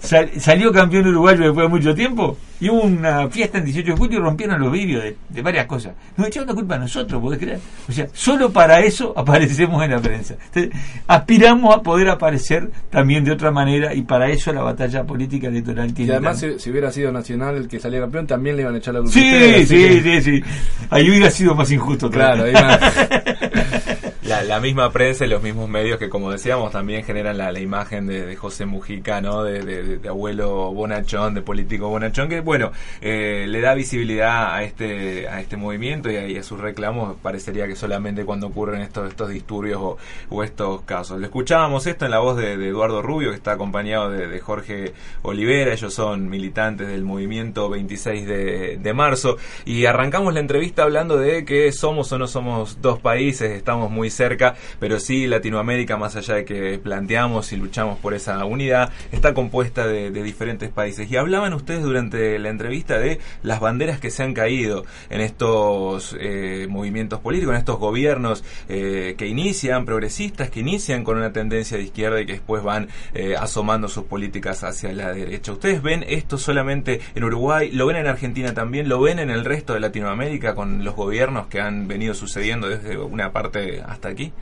sal- 0.00 0.30
salió 0.38 0.72
campeón 0.72 1.06
uruguayo 1.08 1.44
después 1.44 1.64
de 1.64 1.68
mucho 1.68 1.94
tiempo 1.94 2.36
y 2.58 2.70
hubo 2.70 2.82
una 2.82 3.28
fiesta 3.28 3.58
en 3.58 3.64
18 3.66 3.90
de 3.92 3.96
julio 3.98 4.18
y 4.18 4.22
rompieron 4.22 4.58
los 4.60 4.72
vidrios 4.72 5.02
de, 5.02 5.16
de 5.28 5.42
varias 5.42 5.66
cosas. 5.66 5.92
Nos 6.16 6.28
echaron 6.28 6.48
la 6.48 6.54
culpa 6.54 6.76
a 6.76 6.78
nosotros, 6.78 7.20
¿podés 7.20 7.38
creer? 7.38 7.58
O 7.88 7.92
sea, 7.92 8.06
solo 8.14 8.50
para 8.50 8.80
eso 8.80 9.12
aparecemos 9.16 9.82
en 9.84 9.90
la 9.90 10.00
prensa. 10.00 10.36
Entonces, 10.54 10.70
aspiramos 11.06 11.74
a 11.74 11.82
poder 11.82 12.08
aparecer 12.08 12.70
también 12.90 13.24
de 13.24 13.32
otra 13.32 13.50
manera 13.50 13.92
y 13.94 14.02
para 14.02 14.30
eso 14.30 14.52
la 14.54 14.62
batalla 14.62 15.04
política 15.04 15.48
electoral 15.48 15.90
Y 15.90 15.92
tiene 15.92 16.12
además, 16.12 16.40
tan- 16.40 16.52
si, 16.54 16.58
si 16.60 16.70
hubiera 16.70 16.90
sido 16.90 17.12
Nacional 17.12 17.56
el 17.56 17.68
que 17.68 17.78
salía 17.78 18.00
campeón, 18.00 18.26
también 18.26 18.56
le 18.56 18.62
iban 18.62 18.74
a 18.74 18.78
echar 18.78 18.94
la 18.94 19.00
culpa. 19.00 19.10
a 19.18 19.20
Sí, 19.20 19.26
ustedes, 19.32 19.56
así 19.56 19.66
sí, 19.66 20.02
que- 20.02 20.20
sí, 20.22 20.40
sí. 20.40 20.44
Ahí 20.90 21.10
hubiera 21.10 21.30
sido 21.30 21.54
más 21.54 21.70
injusto. 21.70 22.10
Claro, 22.10 22.44
ahí 22.44 22.54
La, 24.26 24.42
la 24.42 24.58
misma 24.58 24.90
prensa 24.90 25.24
y 25.24 25.28
los 25.28 25.40
mismos 25.40 25.68
medios 25.68 25.98
que, 26.00 26.08
como 26.08 26.32
decíamos, 26.32 26.72
también 26.72 27.04
generan 27.04 27.38
la, 27.38 27.52
la 27.52 27.60
imagen 27.60 28.06
de, 28.08 28.34
José 28.34 28.66
Mujica, 28.66 29.20
¿no? 29.20 29.44
De, 29.44 29.62
de- 29.62 30.08
abuelo 30.08 30.72
bonachón, 30.72 31.34
de 31.34 31.42
político 31.42 31.88
bonachón, 31.88 32.28
que, 32.28 32.40
bueno, 32.40 32.72
eh, 33.02 33.44
le 33.48 33.60
da 33.60 33.74
visibilidad 33.74 34.52
a 34.54 34.64
este 34.64 35.28
a 35.28 35.40
este 35.40 35.56
movimiento 35.56 36.10
y 36.10 36.16
a, 36.16 36.26
y 36.26 36.36
a 36.38 36.42
sus 36.42 36.58
reclamos. 36.58 37.16
Parecería 37.22 37.68
que 37.68 37.76
solamente 37.76 38.24
cuando 38.24 38.48
ocurren 38.48 38.80
estos 38.80 39.08
estos 39.08 39.28
disturbios 39.28 39.78
o, 39.80 39.96
o 40.30 40.42
estos 40.42 40.80
casos. 40.82 41.20
Le 41.20 41.26
escuchábamos 41.26 41.86
esto 41.86 42.04
en 42.04 42.10
la 42.10 42.18
voz 42.18 42.36
de, 42.36 42.54
Eduardo 42.54 43.02
Rubio, 43.02 43.30
que 43.30 43.36
está 43.36 43.52
acompañado 43.52 44.10
de, 44.10 44.26
de 44.26 44.40
Jorge 44.40 44.92
Olivera. 45.22 45.72
Ellos 45.72 45.94
son 45.94 46.28
militantes 46.28 46.88
del 46.88 47.04
movimiento 47.04 47.68
26 47.70 48.26
de, 48.26 48.76
de 48.78 48.92
marzo. 48.92 49.36
Y 49.64 49.86
arrancamos 49.86 50.34
la 50.34 50.40
entrevista 50.40 50.82
hablando 50.82 51.16
de 51.16 51.44
que 51.44 51.70
somos 51.70 52.10
o 52.10 52.18
no 52.18 52.26
somos 52.26 52.82
dos 52.82 52.98
países, 52.98 53.52
estamos 53.52 53.88
muy 53.90 54.10
cerca, 54.16 54.54
pero 54.80 54.98
sí 54.98 55.26
Latinoamérica, 55.26 55.96
más 55.96 56.16
allá 56.16 56.34
de 56.34 56.44
que 56.44 56.78
planteamos 56.78 57.52
y 57.52 57.56
luchamos 57.56 57.98
por 57.98 58.14
esa 58.14 58.44
unidad, 58.44 58.90
está 59.12 59.34
compuesta 59.34 59.86
de, 59.86 60.10
diferentes 60.10 60.70
países. 60.70 61.10
Y 61.10 61.16
hablaban 61.16 61.52
ustedes 61.52 61.82
durante 61.82 62.38
la 62.38 62.48
entrevista 62.48 62.98
de 62.98 63.20
las 63.42 63.60
banderas 63.60 64.00
que 64.00 64.10
se 64.10 64.22
han 64.22 64.34
caído 64.34 64.84
en 65.10 65.20
estos 65.20 66.16
eh, 66.18 66.66
movimientos 66.68 67.20
políticos, 67.20 67.54
en 67.54 67.58
estos 67.58 67.78
gobiernos 67.78 68.42
eh, 68.68 69.14
que 69.18 69.26
inician, 69.26 69.84
progresistas, 69.84 70.50
que 70.50 70.60
inician 70.60 71.04
con 71.04 71.18
una 71.18 71.32
tendencia 71.32 71.76
de 71.76 71.84
izquierda 71.84 72.20
y 72.20 72.26
que 72.26 72.32
después 72.32 72.62
van 72.62 72.88
eh, 73.14 73.34
asomando 73.38 73.88
sus 73.88 74.04
políticas 74.04 74.64
hacia 74.64 74.92
la 74.92 75.12
derecha. 75.12 75.52
¿Ustedes 75.52 75.82
ven 75.82 76.04
esto 76.08 76.38
solamente 76.38 77.00
en 77.14 77.24
Uruguay? 77.24 77.70
¿Lo 77.72 77.86
ven 77.86 77.96
en 77.96 78.06
Argentina 78.06 78.54
también? 78.54 78.88
¿Lo 78.88 79.00
ven 79.00 79.18
en 79.18 79.30
el 79.30 79.44
resto 79.44 79.74
de 79.74 79.80
Latinoamérica 79.80 80.54
con 80.54 80.84
los 80.84 80.94
gobiernos 80.94 81.46
que 81.48 81.60
han 81.60 81.86
venido 81.88 82.14
sucediendo 82.14 82.68
desde 82.68 82.96
una 82.98 83.32
parte 83.32 83.82
hasta 83.86 84.05
aquí? 84.06 84.32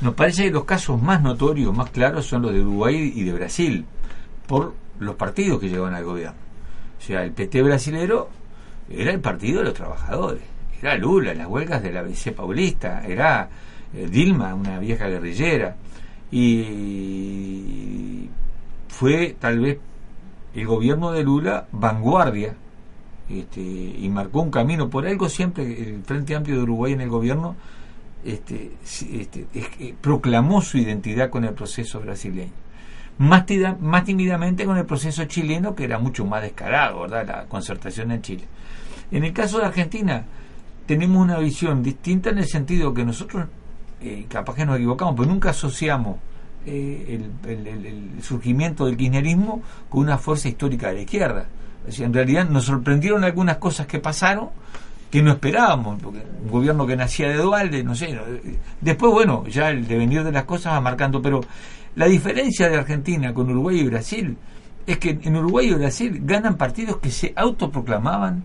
Nos 0.00 0.14
parece 0.14 0.44
que 0.44 0.50
los 0.50 0.64
casos 0.64 1.00
más 1.00 1.22
notorios, 1.22 1.76
más 1.76 1.90
claros, 1.90 2.26
son 2.26 2.42
los 2.42 2.52
de 2.52 2.60
Uruguay 2.60 3.12
y 3.14 3.24
de 3.24 3.32
Brasil, 3.32 3.84
por 4.46 4.74
los 5.00 5.16
partidos 5.16 5.58
que 5.60 5.68
llevan 5.68 5.94
al 5.94 6.04
gobierno. 6.04 6.36
O 6.98 7.02
sea, 7.02 7.24
el 7.24 7.32
PT 7.32 7.62
brasilero 7.62 8.28
era 8.88 9.10
el 9.10 9.20
partido 9.20 9.58
de 9.58 9.66
los 9.66 9.74
trabajadores, 9.74 10.42
era 10.80 10.96
Lula, 10.96 11.34
las 11.34 11.48
huelgas 11.48 11.82
de 11.82 11.92
la 11.92 12.02
BC 12.02 12.32
Paulista, 12.34 13.04
era 13.06 13.48
eh, 13.94 14.06
Dilma, 14.08 14.54
una 14.54 14.78
vieja 14.78 15.08
guerrillera, 15.08 15.76
y 16.30 18.28
fue 18.88 19.36
tal 19.38 19.60
vez 19.60 19.78
el 20.54 20.66
gobierno 20.66 21.12
de 21.12 21.22
Lula 21.24 21.66
vanguardia 21.72 22.54
este, 23.28 23.60
y 23.60 24.08
marcó 24.08 24.42
un 24.42 24.50
camino. 24.50 24.88
Por 24.88 25.06
algo 25.06 25.28
siempre 25.28 25.64
el 25.64 26.02
Frente 26.04 26.34
Amplio 26.34 26.56
de 26.56 26.62
Uruguay 26.62 26.92
en 26.92 27.02
el 27.02 27.08
gobierno 27.08 27.56
este, 28.24 28.72
este, 29.12 29.46
es 29.54 29.68
que 29.68 29.94
proclamó 30.00 30.60
su 30.62 30.78
identidad 30.78 31.30
con 31.30 31.44
el 31.44 31.54
proceso 31.54 32.00
brasileño. 32.00 32.52
Más, 33.18 33.44
tímidamente 34.04 34.64
con 34.64 34.76
el 34.76 34.84
proceso 34.86 35.24
chileno, 35.24 35.74
que 35.74 35.84
era 35.84 35.98
mucho 35.98 36.24
más 36.24 36.42
descarado, 36.42 37.00
¿verdad? 37.02 37.26
La 37.26 37.44
concertación 37.46 38.12
en 38.12 38.22
Chile. 38.22 38.44
En 39.10 39.24
el 39.24 39.32
caso 39.32 39.58
de 39.58 39.66
Argentina, 39.66 40.24
tenemos 40.86 41.20
una 41.22 41.38
visión 41.38 41.82
distinta 41.82 42.30
en 42.30 42.38
el 42.38 42.46
sentido 42.46 42.94
que 42.94 43.04
nosotros, 43.04 43.46
eh, 44.00 44.26
capaz 44.28 44.54
que 44.54 44.64
nos 44.66 44.76
equivocamos, 44.76 45.14
pero 45.16 45.28
nunca 45.28 45.50
asociamos 45.50 46.16
eh, 46.64 47.20
el, 47.48 47.66
el- 47.66 48.22
surgimiento 48.22 48.86
del 48.86 48.96
kirchnerismo 48.96 49.62
con 49.88 50.02
una 50.02 50.18
fuerza 50.18 50.48
histórica 50.48 50.88
de 50.88 50.94
la 50.94 51.00
izquierda. 51.00 51.46
O 51.88 51.90
sea, 51.90 52.06
en 52.06 52.12
realidad 52.14 52.48
nos 52.48 52.66
sorprendieron 52.66 53.24
algunas 53.24 53.56
cosas 53.56 53.86
que 53.86 53.98
pasaron 53.98 54.50
que 55.10 55.22
no 55.22 55.32
esperábamos, 55.32 56.00
porque 56.02 56.22
un 56.44 56.50
gobierno 56.50 56.86
que 56.86 56.96
nacía 56.96 57.28
de 57.28 57.36
Dualde, 57.36 57.82
no 57.82 57.94
sé, 57.94 58.10
eh, 58.10 58.58
después 58.80 59.12
bueno, 59.12 59.46
ya 59.46 59.70
el 59.70 59.86
devenir 59.86 60.22
de 60.24 60.32
las 60.32 60.44
cosas 60.44 60.74
va 60.74 60.80
marcando, 60.80 61.22
pero 61.22 61.40
la 61.96 62.06
diferencia 62.06 62.68
de 62.68 62.76
Argentina 62.76 63.32
con 63.32 63.50
Uruguay 63.50 63.80
y 63.80 63.84
Brasil 63.86 64.36
es 64.86 64.98
que 64.98 65.18
en 65.22 65.36
Uruguay 65.36 65.68
y 65.70 65.74
Brasil 65.74 66.20
ganan 66.24 66.56
partidos 66.56 66.98
que 66.98 67.10
se 67.10 67.32
autoproclamaban 67.36 68.44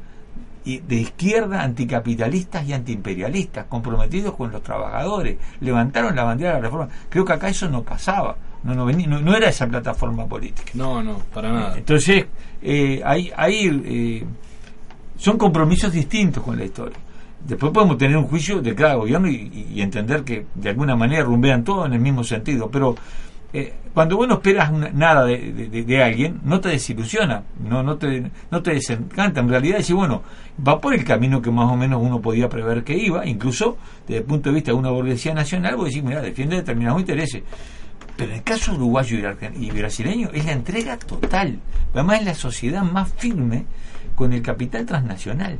de 0.65 0.95
izquierda, 0.95 1.61
anticapitalistas 1.61 2.65
y 2.65 2.71
antiimperialistas, 2.71 3.65
comprometidos 3.65 4.33
con 4.35 4.49
los 4.51 4.63
trabajadores, 4.63 5.37
levantaron 5.59 6.15
la 6.15 6.23
bandera 6.23 6.51
de 6.51 6.55
la 6.61 6.61
reforma. 6.67 6.87
Creo 7.09 7.25
que 7.25 7.33
acá 7.33 7.49
eso 7.49 7.67
no 7.69 7.83
pasaba, 7.83 8.37
no, 8.63 8.73
no, 8.73 8.85
venía- 8.85 9.07
no, 9.07 9.19
no 9.19 9.35
era 9.35 9.49
esa 9.49 9.67
plataforma 9.67 10.25
política. 10.25 10.71
No, 10.73 11.03
no, 11.03 11.17
para 11.33 11.51
nada. 11.51 11.77
Entonces, 11.77 12.27
eh, 12.61 13.01
ahí, 13.05 13.29
ahí 13.35 13.81
eh, 13.85 14.25
son 15.23 15.37
compromisos 15.37 15.93
distintos 15.93 16.43
con 16.43 16.57
la 16.57 16.65
historia. 16.65 16.97
Después 17.47 17.71
podemos 17.71 17.97
tener 17.97 18.17
un 18.17 18.25
juicio 18.25 18.61
de 18.61 18.75
cada 18.75 18.95
gobierno 18.95 19.29
y, 19.29 19.81
entender 19.81 20.25
que 20.25 20.47
de 20.53 20.69
alguna 20.69 20.97
manera 20.97 21.23
rumbean 21.23 21.63
todo 21.63 21.85
en 21.85 21.93
el 21.93 22.01
mismo 22.01 22.25
sentido, 22.25 22.69
pero 22.69 22.93
eh, 23.53 23.73
cuando 23.93 24.17
vos 24.17 24.27
no 24.27 24.33
esperas 24.33 24.69
nada 24.93 25.23
de, 25.23 25.69
de- 25.69 26.03
alguien, 26.03 26.41
no 26.43 26.59
te 26.59 26.67
desilusiona, 26.69 27.43
no, 27.65 27.83
no, 27.83 27.95
te, 27.95 28.31
no 28.51 28.61
te 28.61 28.73
desencanta. 28.73 29.39
En 29.39 29.47
realidad, 29.47 29.77
decir, 29.77 29.95
bueno, 29.95 30.23
va 30.67 30.81
por 30.81 30.93
el 30.93 31.05
camino 31.05 31.41
que 31.41 31.51
más 31.51 31.71
o 31.71 31.77
menos 31.77 32.01
uno 32.03 32.19
podía 32.19 32.49
prever 32.49 32.83
que 32.83 32.97
iba, 32.97 33.25
incluso 33.25 33.77
desde 34.05 34.17
el 34.17 34.25
punto 34.25 34.49
de 34.49 34.55
vista 34.55 34.71
de 34.71 34.77
una 34.77 34.89
burguesía 34.89 35.33
nacional, 35.33 35.77
vos 35.77 35.85
decís, 35.85 36.03
mira, 36.03 36.21
defiende 36.21 36.57
determinados 36.57 36.99
intereses. 36.99 37.43
Pero 38.17 38.29
en 38.31 38.39
el 38.39 38.43
caso 38.43 38.73
uruguayo 38.73 39.17
y 39.57 39.71
brasileño 39.71 40.31
es 40.33 40.43
la 40.43 40.51
entrega 40.51 40.97
total. 40.97 41.59
Además 41.93 42.19
es 42.19 42.25
la 42.25 42.35
sociedad 42.35 42.83
más 42.83 43.13
firme 43.13 43.65
con 44.15 44.33
el 44.33 44.41
capital 44.41 44.85
transnacional. 44.85 45.57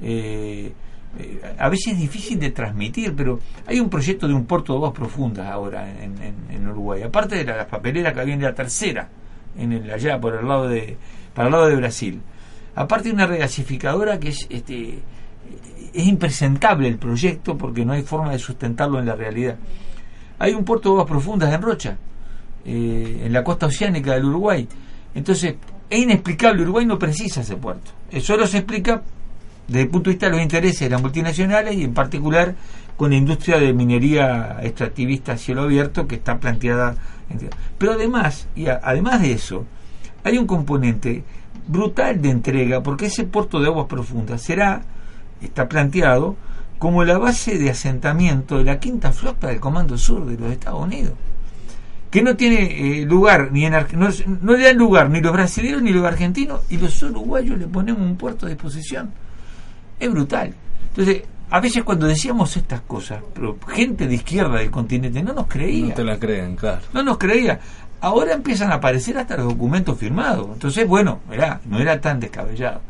Eh, 0.00 0.72
eh, 1.18 1.54
a 1.58 1.68
veces 1.68 1.94
es 1.94 1.98
difícil 1.98 2.38
de 2.38 2.50
transmitir, 2.50 3.14
pero 3.16 3.40
hay 3.66 3.80
un 3.80 3.88
proyecto 3.88 4.28
de 4.28 4.34
un 4.34 4.44
puerto 4.44 4.72
de 4.72 4.78
aguas 4.78 4.92
profundas 4.92 5.46
ahora 5.46 5.88
en, 6.02 6.20
en- 6.22 6.34
en 6.50 6.68
Uruguay. 6.68 7.02
Aparte 7.02 7.36
de 7.36 7.44
la, 7.44 7.56
la 7.56 7.66
papelera 7.66 8.12
que 8.12 8.20
en 8.22 8.42
la 8.42 8.54
tercera, 8.54 9.08
en 9.58 9.72
el, 9.72 9.90
allá 9.90 10.20
por 10.20 10.34
el 10.34 10.46
lado 10.46 10.68
de, 10.68 10.96
para 11.34 11.48
el 11.48 11.52
lado 11.52 11.66
de 11.68 11.76
Brasil. 11.76 12.20
Aparte 12.74 13.08
de 13.08 13.14
una 13.14 13.26
regasificadora 13.26 14.20
que 14.20 14.28
es 14.28 14.46
este 14.50 14.98
es 15.94 16.06
impresentable 16.06 16.88
el 16.88 16.98
proyecto 16.98 17.56
porque 17.56 17.84
no 17.86 17.94
hay 17.94 18.02
forma 18.02 18.32
de 18.32 18.38
sustentarlo 18.38 18.98
en 18.98 19.06
la 19.06 19.14
realidad. 19.16 19.56
Hay 20.38 20.52
un 20.52 20.62
puerto 20.64 20.90
de 20.90 20.94
aguas 20.96 21.08
profundas 21.08 21.54
en 21.54 21.62
Rocha, 21.62 21.96
eh, 22.66 23.22
en 23.24 23.32
la 23.32 23.42
costa 23.42 23.64
oceánica 23.66 24.12
del 24.12 24.26
Uruguay. 24.26 24.68
Entonces, 25.14 25.54
es 25.90 25.98
inexplicable, 26.00 26.62
Uruguay 26.62 26.86
no 26.86 26.98
precisa 26.98 27.40
ese 27.42 27.56
puerto. 27.56 27.90
Solo 28.20 28.46
se 28.46 28.58
explica 28.58 29.02
desde 29.68 29.82
el 29.82 29.88
punto 29.88 30.10
de 30.10 30.14
vista 30.14 30.26
de 30.26 30.32
los 30.32 30.40
intereses 30.42 30.80
de 30.80 30.90
las 30.90 31.02
multinacionales 31.02 31.74
y 31.74 31.84
en 31.84 31.94
particular 31.94 32.54
con 32.96 33.10
la 33.10 33.16
industria 33.16 33.58
de 33.58 33.72
minería 33.72 34.58
extractivista 34.62 35.32
a 35.32 35.36
cielo 35.38 35.62
abierto 35.62 36.06
que 36.06 36.14
está 36.16 36.38
planteada. 36.38 36.96
Pero 37.78 37.92
además, 37.92 38.48
y 38.54 38.68
a- 38.68 38.80
además 38.82 39.20
de 39.22 39.32
eso, 39.32 39.64
hay 40.24 40.38
un 40.38 40.46
componente 40.46 41.24
brutal 41.68 42.22
de 42.22 42.30
entrega 42.30 42.82
porque 42.82 43.06
ese 43.06 43.24
puerto 43.24 43.60
de 43.60 43.66
aguas 43.66 43.86
profundas 43.86 44.40
será, 44.42 44.82
está 45.42 45.68
planteado 45.68 46.36
como 46.78 47.04
la 47.04 47.18
base 47.18 47.58
de 47.58 47.70
asentamiento 47.70 48.58
de 48.58 48.64
la 48.64 48.78
quinta 48.78 49.12
flota 49.12 49.48
del 49.48 49.60
Comando 49.60 49.98
Sur 49.98 50.26
de 50.26 50.38
los 50.38 50.52
Estados 50.52 50.82
Unidos 50.82 51.14
que 52.16 52.22
no 52.22 52.34
tiene 52.36 53.00
eh, 53.00 53.04
lugar 53.04 53.50
ni 53.52 53.66
en 53.66 53.72
no, 53.92 54.08
no 54.40 54.52
le 54.56 54.64
dan 54.64 54.76
lugar 54.78 55.10
ni 55.10 55.20
los 55.20 55.32
brasileños 55.32 55.82
ni 55.82 55.92
los 55.92 56.04
argentinos 56.04 56.60
y 56.70 56.78
los 56.78 57.02
uruguayos 57.02 57.58
le 57.58 57.66
ponemos 57.66 58.00
un 58.00 58.16
puerto 58.16 58.46
a 58.46 58.48
disposición 58.48 59.10
es 60.00 60.10
brutal 60.10 60.54
entonces 60.88 61.22
a 61.50 61.60
veces 61.60 61.84
cuando 61.84 62.06
decíamos 62.06 62.56
estas 62.56 62.80
cosas 62.80 63.20
pero 63.34 63.56
gente 63.68 64.06
de 64.06 64.14
izquierda 64.14 64.58
del 64.58 64.70
continente 64.70 65.22
no 65.22 65.34
nos 65.34 65.46
creía 65.46 65.88
No 65.88 65.94
te 65.94 66.04
la 66.04 66.18
creen, 66.18 66.56
claro. 66.56 66.80
no 66.94 67.02
nos 67.02 67.18
creía 67.18 67.60
ahora 68.00 68.32
empiezan 68.32 68.72
a 68.72 68.76
aparecer 68.76 69.18
hasta 69.18 69.36
los 69.36 69.48
documentos 69.48 69.98
firmados 69.98 70.48
entonces 70.54 70.88
bueno 70.88 71.20
mirá, 71.30 71.60
no 71.66 71.78
era 71.78 72.00
tan 72.00 72.18
descabellado 72.18 72.80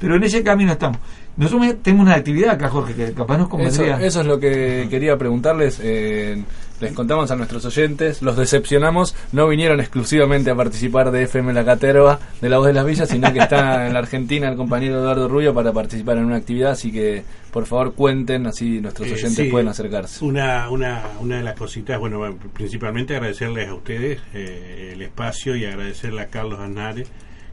Pero 0.00 0.16
en 0.16 0.24
ese 0.24 0.42
camino 0.42 0.72
estamos. 0.72 0.98
Nosotros 1.36 1.76
tenemos 1.82 2.06
una 2.06 2.14
actividad 2.16 2.50
acá, 2.54 2.68
Jorge, 2.68 2.94
que 2.94 3.12
capaz 3.12 3.38
nos 3.38 3.46
Eso, 3.46 3.50
convendría. 3.50 4.00
eso 4.06 4.20
es 4.20 4.26
lo 4.26 4.38
que 4.38 4.86
quería 4.90 5.16
preguntarles. 5.16 5.80
eh, 5.82 6.42
les 6.84 6.92
contamos 6.92 7.30
a 7.30 7.36
nuestros 7.36 7.64
oyentes, 7.64 8.20
los 8.20 8.36
decepcionamos, 8.36 9.16
no 9.32 9.48
vinieron 9.48 9.80
exclusivamente 9.80 10.50
a 10.50 10.54
participar 10.54 11.10
de 11.10 11.22
FM 11.22 11.52
La 11.52 11.64
Caterva 11.64 12.18
de 12.40 12.48
La 12.48 12.58
Voz 12.58 12.66
de 12.66 12.74
las 12.74 12.84
Villas, 12.84 13.08
sino 13.08 13.32
que 13.32 13.38
está 13.38 13.86
en 13.86 13.94
la 13.94 14.00
Argentina 14.00 14.48
el 14.48 14.56
compañero 14.56 14.98
Eduardo 14.98 15.26
Rubio 15.28 15.54
para 15.54 15.72
participar 15.72 16.18
en 16.18 16.26
una 16.26 16.36
actividad, 16.36 16.72
así 16.72 16.92
que 16.92 17.24
por 17.50 17.66
favor 17.66 17.94
cuenten, 17.94 18.46
así 18.46 18.80
nuestros 18.80 19.08
Eh, 19.08 19.14
oyentes 19.14 19.34
sí, 19.34 19.44
pueden 19.50 19.68
acercarse. 19.68 20.24
Una, 20.24 20.68
una, 20.70 21.02
una 21.20 21.36
de 21.38 21.42
las 21.42 21.54
cositas, 21.54 21.98
bueno, 21.98 22.36
principalmente 22.52 23.14
agradecerles 23.14 23.68
a 23.68 23.74
ustedes 23.74 24.20
eh, 24.34 24.90
el 24.92 25.00
espacio 25.02 25.56
y 25.56 25.64
agradecerle 25.64 26.20
a 26.20 26.26
Carlos 26.26 26.60
Aznares, 26.60 27.08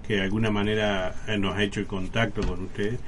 que 0.06 0.16
de 0.16 0.22
alguna 0.24 0.52
manera 0.52 1.14
eh, 1.28 1.38
nos 1.38 1.56
ha 1.56 1.64
hecho 1.64 1.80
el 1.80 1.88
contacto 1.88 2.42
con 2.42 2.64
ustedes, 2.66 3.00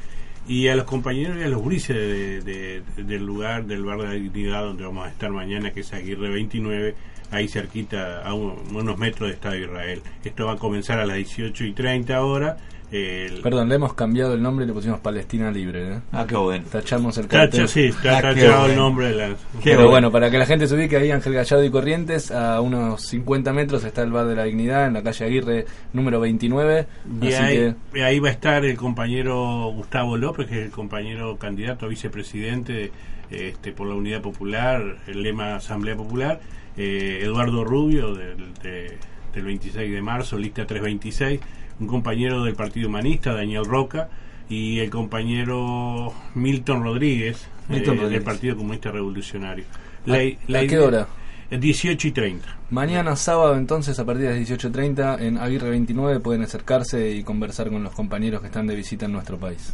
y 0.47 0.67
a 0.67 0.75
los 0.75 0.85
compañeros 0.85 1.37
y 1.39 1.43
a 1.43 1.47
los 1.49 1.63
grises 1.63 1.95
de, 1.95 2.41
de- 2.41 3.03
del 3.03 3.25
lugar, 3.25 3.65
del 3.65 3.83
bar 3.83 3.99
de 3.99 4.03
la 4.07 4.13
dignidad 4.13 4.63
donde 4.63 4.83
vamos 4.83 5.05
a 5.05 5.09
estar 5.09 5.31
mañana, 5.31 5.71
que 5.71 5.79
es 5.81 5.93
Aguirre 5.93 6.29
29, 6.29 6.95
ahí 7.31 7.47
cerquita, 7.47 8.21
a 8.23 8.33
un- 8.33 8.57
unos 8.75 8.97
metros 8.97 9.29
de 9.29 9.35
Estado 9.35 9.55
de 9.55 9.61
Israel. 9.61 10.01
Esto 10.23 10.45
va 10.47 10.53
a 10.53 10.57
comenzar 10.57 10.99
a 10.99 11.05
las 11.05 11.17
18 11.17 11.63
y 11.65 11.71
30 11.73 12.23
horas. 12.23 12.57
El- 12.95 13.41
Perdón, 13.41 13.69
le 13.69 13.75
hemos 13.75 13.93
cambiado 13.95 14.35
el 14.35 14.41
nombre 14.43 14.65
y 14.65 14.67
le 14.67 14.73
pusimos 14.73 14.99
Palestina 14.99 15.49
Libre. 15.49 15.93
¿eh? 15.95 15.99
Ah, 16.11 16.25
qué 16.27 16.35
bueno. 16.35 16.63
Tachamos 16.71 17.17
el 17.17 17.27
Tacha, 17.27 17.41
cartel. 17.49 17.67
sí, 17.67 17.85
está 17.85 18.21
tachado 18.21 18.67
el 18.67 18.75
nombre 18.75 19.07
de 19.09 19.15
la... 19.15 19.35
Pero 19.63 19.89
bueno. 19.89 20.11
para 20.11 20.29
que 20.29 20.37
la 20.37 20.45
gente 20.45 20.67
se 20.67 20.75
ubique 20.75 20.95
ahí, 20.97 21.09
Ángel 21.09 21.33
Gallardo 21.33 21.63
y 21.65 21.71
Corrientes, 21.71 22.29
a 22.31 22.61
unos 22.61 23.01
50 23.01 23.51
metros 23.51 23.83
está 23.83 24.03
el 24.03 24.11
Bar 24.11 24.27
de 24.27 24.35
la 24.35 24.43
Dignidad, 24.43 24.85
en 24.85 24.93
la 24.93 25.01
calle 25.01 25.25
Aguirre 25.25 25.65
número 25.91 26.19
29. 26.19 26.85
Y 27.21 27.27
así 27.27 27.35
ahí, 27.35 27.55
que 27.91 27.99
y 27.99 28.01
ahí 28.01 28.19
va 28.19 28.29
a 28.29 28.31
estar 28.31 28.63
el 28.63 28.77
compañero 28.77 29.71
Gustavo 29.73 30.15
López, 30.15 30.47
que 30.47 30.59
es 30.59 30.65
el 30.65 30.71
compañero 30.71 31.35
candidato 31.37 31.87
a 31.87 31.89
vicepresidente 31.89 32.91
este, 33.31 33.71
por 33.71 33.87
la 33.87 33.95
Unidad 33.95 34.21
Popular, 34.21 34.97
el 35.07 35.23
lema 35.23 35.55
Asamblea 35.55 35.95
Popular, 35.95 36.39
eh, 36.77 37.21
Eduardo 37.23 37.63
Rubio 37.63 38.13
del, 38.13 38.53
de- 38.61 38.97
del 39.33 39.45
26 39.45 39.91
de 39.91 40.01
marzo, 40.03 40.37
lista 40.37 40.67
326, 40.67 41.39
un 41.79 41.87
compañero 41.87 42.43
del 42.43 42.55
Partido 42.55 42.87
Humanista, 42.87 43.33
Daniel 43.33 43.65
Roca, 43.65 44.09
y 44.49 44.79
el 44.79 44.89
compañero 44.89 46.13
Milton 46.35 46.83
Rodríguez, 46.83 47.47
Milton 47.69 47.99
eh, 47.99 48.09
del. 48.09 48.21
Partido 48.23 48.55
Comunista 48.57 48.91
Revolucionario. 48.91 49.65
¿A- 50.07 50.13
a 50.57 50.67
qué 50.67 50.79
hora? 50.79 51.07
18 51.49 52.07
y 52.07 52.11
30. 52.11 52.47
Mañana 52.71 53.15
sábado 53.15 53.55
entonces 53.55 53.99
a 53.99 54.05
partir 54.05 54.27
de 54.27 54.39
las 54.39 54.49
18.30 54.49 55.21
en 55.21 55.37
Aguirre 55.37 55.69
29 55.69 56.19
pueden 56.19 56.41
acercarse 56.41 57.11
y 57.11 57.23
conversar 57.23 57.69
con 57.69 57.83
los 57.83 57.93
compañeros 57.93 58.41
que 58.41 58.47
están 58.47 58.65
de 58.67 58.75
visita 58.75 59.05
en 59.05 59.11
nuestro 59.11 59.37
país. 59.37 59.73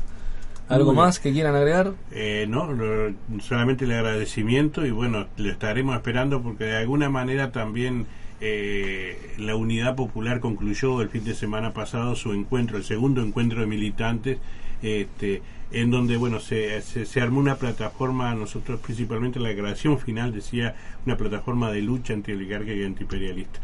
¿Algo 0.68 0.94
más 0.94 1.20
que 1.20 1.32
quieran 1.32 1.56
agregar? 1.56 1.94
Eh, 2.12 2.46
no, 2.50 2.72
lo- 2.72 3.14
solamente 3.42 3.86
el 3.86 3.94
agradecimiento 3.94 4.86
y 4.86 4.92
bueno, 4.92 5.28
lo 5.38 5.50
estaremos 5.50 5.96
esperando 5.96 6.42
porque 6.44 6.66
de 6.66 6.78
alguna 6.78 7.10
manera 7.10 7.52
también 7.52 8.06
eh, 8.42 9.36
la 9.38 9.56
Unidad 9.56 9.96
Popular 9.96 10.40
concluyó 10.40 11.02
el 11.02 11.10
fin 11.10 11.24
de 11.24 11.34
semana 11.34 11.74
pasado 11.74 12.16
su 12.16 12.34
encuentro, 12.34 12.78
el 12.78 12.84
segundo 12.84 13.22
encuentro 13.22 13.62
de 13.62 13.68
militantes, 13.68 14.40
este, 14.82 15.42
en 15.72 15.92
donde 15.92 16.18
bueno 16.18 16.40
se, 16.40 16.82
se, 16.82 17.22
armó 17.22 17.40
una 17.40 17.56
plataforma, 17.56 18.34
nosotros 18.36 18.80
principalmente 18.80 19.40
la 19.40 19.50
declaración 19.50 20.00
final 20.00 20.34
decía 20.34 20.76
una 21.06 21.18
plataforma 21.18 21.72
de 21.72 21.82
lucha 21.82 22.14
antioligarca 22.14 22.72
y 22.72 22.84
antiimperialista. 22.84 23.60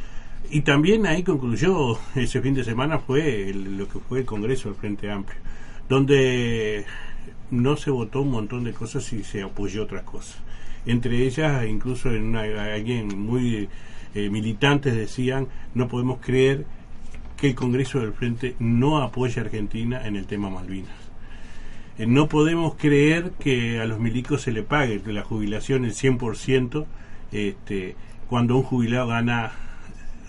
Y 0.52 0.62
también 0.62 1.08
ahí 1.08 1.24
concluyó 1.24 1.98
ese 2.16 2.42
fin 2.42 2.54
de 2.54 2.64
semana 2.64 3.00
fue 3.00 3.54
lo 3.54 3.88
que 3.88 4.00
fue 4.00 4.20
el 4.20 4.26
Congreso 4.26 4.70
del 4.70 4.78
Frente 4.78 5.10
Amplio, 5.10 5.40
donde 5.90 6.86
no 7.50 7.78
se 7.78 7.92
votó 7.92 8.22
un 8.22 8.32
montón 8.32 8.64
de 8.64 8.74
cosas 8.74 9.12
y 9.14 9.24
se 9.24 9.42
apoyó 9.42 9.84
otras 9.84 10.04
cosas. 10.04 10.38
Entre 10.86 11.26
ellas, 11.26 11.66
incluso 11.66 12.12
en 12.12 12.26
una, 12.26 12.42
alguien 12.42 13.08
muy 13.18 13.70
eh, 14.16 14.30
militantes 14.30 14.96
decían, 14.96 15.48
no 15.74 15.88
podemos 15.88 16.20
creer 16.22 16.66
que 17.38 17.50
el 17.50 17.56
Congreso 17.56 18.00
del 18.00 18.14
Frente 18.14 18.56
no 18.60 19.02
apoya 19.02 19.42
a 19.42 19.46
Argentina 19.46 20.08
en 20.08 20.16
el 20.16 20.26
tema 20.26 20.50
Malvinas. 20.50 20.96
Eh, 21.98 22.08
no 22.08 22.28
podemos 22.28 22.76
creer 22.76 23.32
que 23.40 23.80
a 23.80 23.86
los 23.86 24.00
milicos 24.00 24.42
se 24.42 24.52
le 24.52 24.64
pague 24.64 25.02
la 25.06 25.24
jubilación 25.24 25.86
el 25.86 25.94
100% 25.94 26.86
este, 27.32 27.96
cuando 28.30 28.56
un 28.56 28.64
jubilado 28.64 29.08
gana 29.08 29.52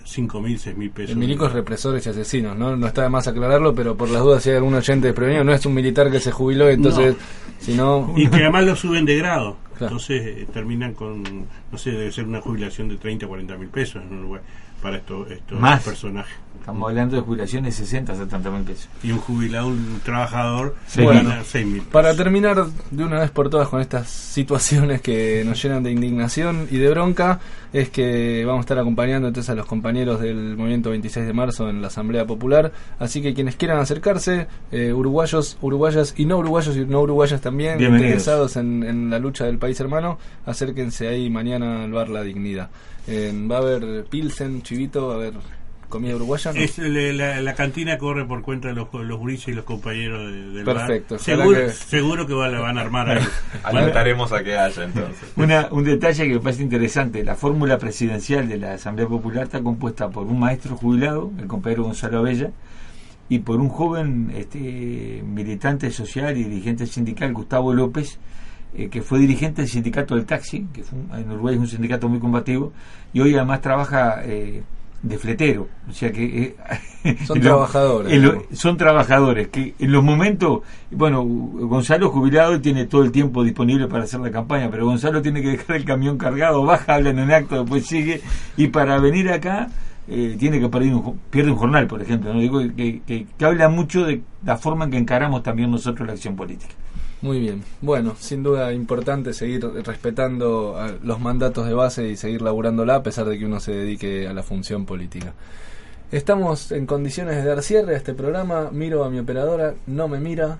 5 0.05 0.41
mil, 0.41 0.59
6 0.59 0.77
mil 0.77 0.91
pesos. 0.91 1.11
El 1.13 1.19
milicos 1.19 1.53
represores 1.53 2.05
y 2.07 2.11
asesinos, 2.11 2.57
¿no? 2.57 2.77
No 2.77 2.87
está 2.87 3.03
de 3.03 3.09
más 3.09 3.27
aclararlo, 3.29 3.75
pero 3.75 3.97
por 3.97 4.09
las 4.11 4.23
dudas 4.23 4.43
si 4.43 4.51
hay 4.51 4.57
algún 4.57 4.75
oyente 4.75 5.09
desprevenido, 5.09 5.45
no 5.45 5.53
es 5.53 5.65
un 5.67 5.75
militar 5.75 6.11
que 6.11 6.21
se 6.21 6.31
jubiló, 6.33 6.69
entonces, 6.69 7.15
No. 7.15 7.21
si 7.61 7.75
no... 7.75 8.13
Y 8.17 8.29
que 8.29 8.37
además 8.37 8.65
lo 8.65 8.77
suben 8.77 9.05
de 9.05 9.17
grado. 9.17 9.57
Claro. 9.77 9.93
Entonces 9.93 10.27
eh, 10.27 10.47
terminan 10.53 10.94
con, 10.94 11.23
no 11.70 11.78
sé, 11.78 11.93
debe 11.93 12.11
ser 12.12 12.27
una 12.27 12.40
jubilación 12.40 12.89
de 12.89 12.97
30 12.97 13.27
o 13.27 13.28
40 13.28 13.57
mil 13.57 13.69
pesos 13.69 14.03
en 14.03 14.19
Uruguay 14.19 14.40
para 14.82 14.98
estos, 14.98 15.31
estos 15.31 15.59
Más. 15.59 15.82
personajes. 15.82 16.35
Estamos 16.61 16.89
hablando 16.89 17.15
de 17.15 17.23
jubilaciones 17.23 17.78
de 17.78 17.85
60 17.85 18.12
a 18.12 18.16
70 18.16 18.51
mil 18.51 18.62
pesos. 18.62 18.89
Y 19.03 19.12
un 19.12 19.19
jubilado, 19.19 19.69
un 19.69 20.01
trabajador, 20.03 20.74
Bueno, 20.97 21.12
gana 21.31 21.44
6 21.44 21.66
mil 21.66 21.82
para 21.82 22.16
terminar 22.16 22.66
de 22.90 23.05
una 23.05 23.20
vez 23.20 23.31
por 23.31 23.48
todas 23.51 23.69
con 23.69 23.81
estas 23.81 24.09
situaciones 24.09 25.01
que 25.01 25.44
nos 25.47 25.62
llenan 25.62 25.85
de 25.85 25.93
indignación 25.93 26.66
y 26.69 26.78
de 26.78 26.90
bronca, 26.90 27.39
es 27.73 27.90
que 27.90 28.44
vamos 28.44 28.61
a 28.61 28.62
estar 28.62 28.78
acompañando 28.81 29.28
entonces 29.28 29.51
a 29.51 29.55
los 29.55 29.66
compañeros 29.66 30.20
del 30.20 30.57
movimiento 30.57 30.90
26 30.90 31.27
de 31.27 31.32
marzo 31.32 31.69
en 31.70 31.81
la 31.82 31.86
Asamblea 31.86 32.27
Popular. 32.27 32.73
Así 32.98 33.23
que 33.23 33.32
quienes 33.32 33.55
quieran 33.55 33.78
acercarse, 33.78 34.48
eh, 34.73 34.93
uruguayos, 34.93 35.59
uruguayas 35.61 36.15
y 36.16 36.24
no 36.24 36.39
uruguayos 36.39 36.77
y 36.77 36.85
no 36.85 37.01
uruguayas 37.01 37.40
también, 37.40 37.81
interesados 37.81 38.57
en, 38.57 38.82
en 38.82 39.11
la 39.11 39.20
lucha 39.20 39.44
del 39.44 39.59
país 39.59 39.78
hermano, 39.78 40.19
acérquense 40.47 41.07
ahí 41.07 41.31
mañana 41.31 41.85
al 41.85 41.93
bar 41.93 42.09
La 42.09 42.23
Dignidad. 42.23 42.70
Eh, 43.07 43.33
va 43.51 43.57
a 43.57 43.61
haber 43.61 44.05
Pilsen, 44.07 44.62
Chivito, 44.62 45.09
va 45.09 45.15
a 45.15 45.16
haber 45.16 45.35
comida 45.89 46.16
uruguaya. 46.16 46.53
¿no? 46.53 46.59
Es, 46.61 46.78
le- 46.78 47.12
la, 47.12 47.41
la 47.41 47.55
cantina 47.55 47.97
corre 47.99 48.24
por 48.24 48.43
cuenta 48.43 48.66
de 48.69 48.74
los, 48.74 48.93
los 48.93 49.19
gurises 49.19 49.49
y 49.49 49.53
los 49.53 49.65
compañeros 49.65 50.33
de- 50.33 50.51
del 50.51 50.65
Perfecto, 50.65 51.15
bar. 51.15 51.20
Seguro 51.24 51.59
que- 51.61 51.70
seguro 51.70 52.27
que 52.27 52.35
va- 52.35 52.49
la 52.49 52.61
van 52.61 52.78
a 52.78 52.81
armar 52.81 53.09
ahí. 53.11 53.24
Alentaremos 53.62 54.33
a 54.33 54.43
que 54.43 54.57
haya 54.59 54.85
entonces. 54.85 55.33
Una, 55.37 55.69
un 55.70 55.85
detalle 55.85 56.27
que 56.27 56.35
me 56.35 56.41
parece 56.41 56.62
interesante, 56.65 57.23
la 57.23 57.37
fórmula 57.37 57.78
presidencial 57.78 58.49
de 58.49 58.59
la 58.59 58.74
Asamblea 58.74 59.07
Popular 59.07 59.45
está 59.45 59.62
compuesta 59.62 60.09
por 60.11 60.27
un 60.27 60.41
maestro 60.41 60.77
jubilado, 60.77 61.31
el 61.39 61.47
compañero 61.47 61.85
Gonzalo 61.85 62.19
Abella, 62.19 62.51
y 63.28 63.39
por 63.41 63.61
un 63.61 63.69
joven 63.69 64.33
este, 64.37 65.23
militante 65.24 65.91
social 65.93 66.37
y 66.37 66.43
dirigente 66.45 66.87
sindical, 66.87 67.33
Gustavo 67.33 67.73
López, 67.73 68.19
eh, 68.77 68.89
que 68.89 69.03
fue 69.03 69.19
dirigente 69.19 69.62
del 69.62 69.70
sindicato 69.70 70.15
del 70.16 70.27
taxi, 70.27 70.66
que 70.73 70.82
fue 70.82 70.98
un- 70.98 71.15
en 71.19 71.31
Uruguay 71.31 71.55
es 71.55 71.61
un 71.61 71.69
sindicato 71.69 72.09
muy 72.09 72.19
combativo, 72.19 72.73
y 73.12 73.20
hoy 73.20 73.35
además 73.35 73.61
trabaja 73.61 74.23
eh, 74.24 74.62
de 75.03 75.19
fletero, 75.19 75.69
o 75.89 75.93
sea 75.93 76.11
que... 76.12 76.24
eh, 77.05 77.16
Son 77.27 77.39
trabajadores, 77.40 78.12
son 78.53 78.77
trabajadores 78.77 79.48
que 79.48 79.74
en 79.78 79.93
los 79.93 80.03
momentos, 80.03 80.61
bueno, 80.90 81.23
Gonzalo 81.24 82.11
jubilado 82.11 82.61
tiene 82.61 82.86
todo 82.86 83.05
el 83.05 83.12
tiempo 83.12 83.44
disponible 83.44 83.86
para 83.86 84.03
hacer 84.05 84.19
la 84.19 84.31
campaña, 84.32 84.69
pero 84.70 84.86
Gonzalo 84.86 85.23
tiene 85.23 85.40
que 85.40 85.51
dejar 85.51 85.77
el 85.77 85.85
camión 85.85 86.19
cargado, 86.19 86.65
baja, 86.65 86.94
habla 86.97 87.11
en 87.11 87.20
un 87.20 87.31
acto, 87.31 87.61
después 87.61 87.86
sigue, 87.86 88.20
y 88.57 88.66
para 88.69 88.98
venir 88.98 89.31
acá 89.31 89.69
eh, 90.09 90.35
tiene 90.39 90.59
que 90.59 90.69
perder 90.69 90.94
un, 90.94 91.20
pierde 91.31 91.53
un 91.53 91.57
jornal, 91.59 91.86
por 91.86 92.03
ejemplo, 92.03 92.32
¿no? 92.35 92.40
Digo 92.40 92.59
que, 92.77 93.01
que, 93.07 93.27
que 93.39 93.44
habla 93.44 93.69
mucho 93.69 94.05
de 94.05 94.23
la 94.44 94.57
forma 94.57 94.86
en 94.86 94.90
que 94.90 94.98
encaramos 94.98 95.43
también 95.44 95.70
nosotros 95.70 96.07
la 96.09 96.15
acción 96.15 96.35
política. 96.35 96.74
Muy 97.23 97.41
bien. 97.41 97.65
Bueno, 97.81 98.15
sin 98.19 98.43
duda 98.43 98.73
importante 98.73 99.33
seguir 99.33 99.65
respetando 99.85 100.77
los 101.03 101.19
mandatos 101.19 101.67
de 101.67 101.75
base 101.75 102.09
y 102.09 102.17
seguir 102.17 102.43
laburándola 102.43 102.97
a 102.97 103.03
pesar 103.03 103.27
de 103.27 103.39
que 103.39 103.47
uno 103.47 103.59
se 103.59 103.73
dedique 103.73 104.29
a 104.29 104.35
la 104.35 104.43
función 104.43 104.85
política. 104.85 105.33
Estamos 106.13 106.71
en 106.73 106.87
condiciones 106.87 107.37
de 107.37 107.45
dar 107.45 107.63
cierre 107.63 107.95
a 107.95 107.97
este 107.97 108.15
programa. 108.15 108.71
Miro 108.71 109.03
a 109.03 109.11
mi 109.11 109.19
operadora, 109.19 109.75
no 109.87 110.09
me 110.09 110.21
mira. 110.21 110.59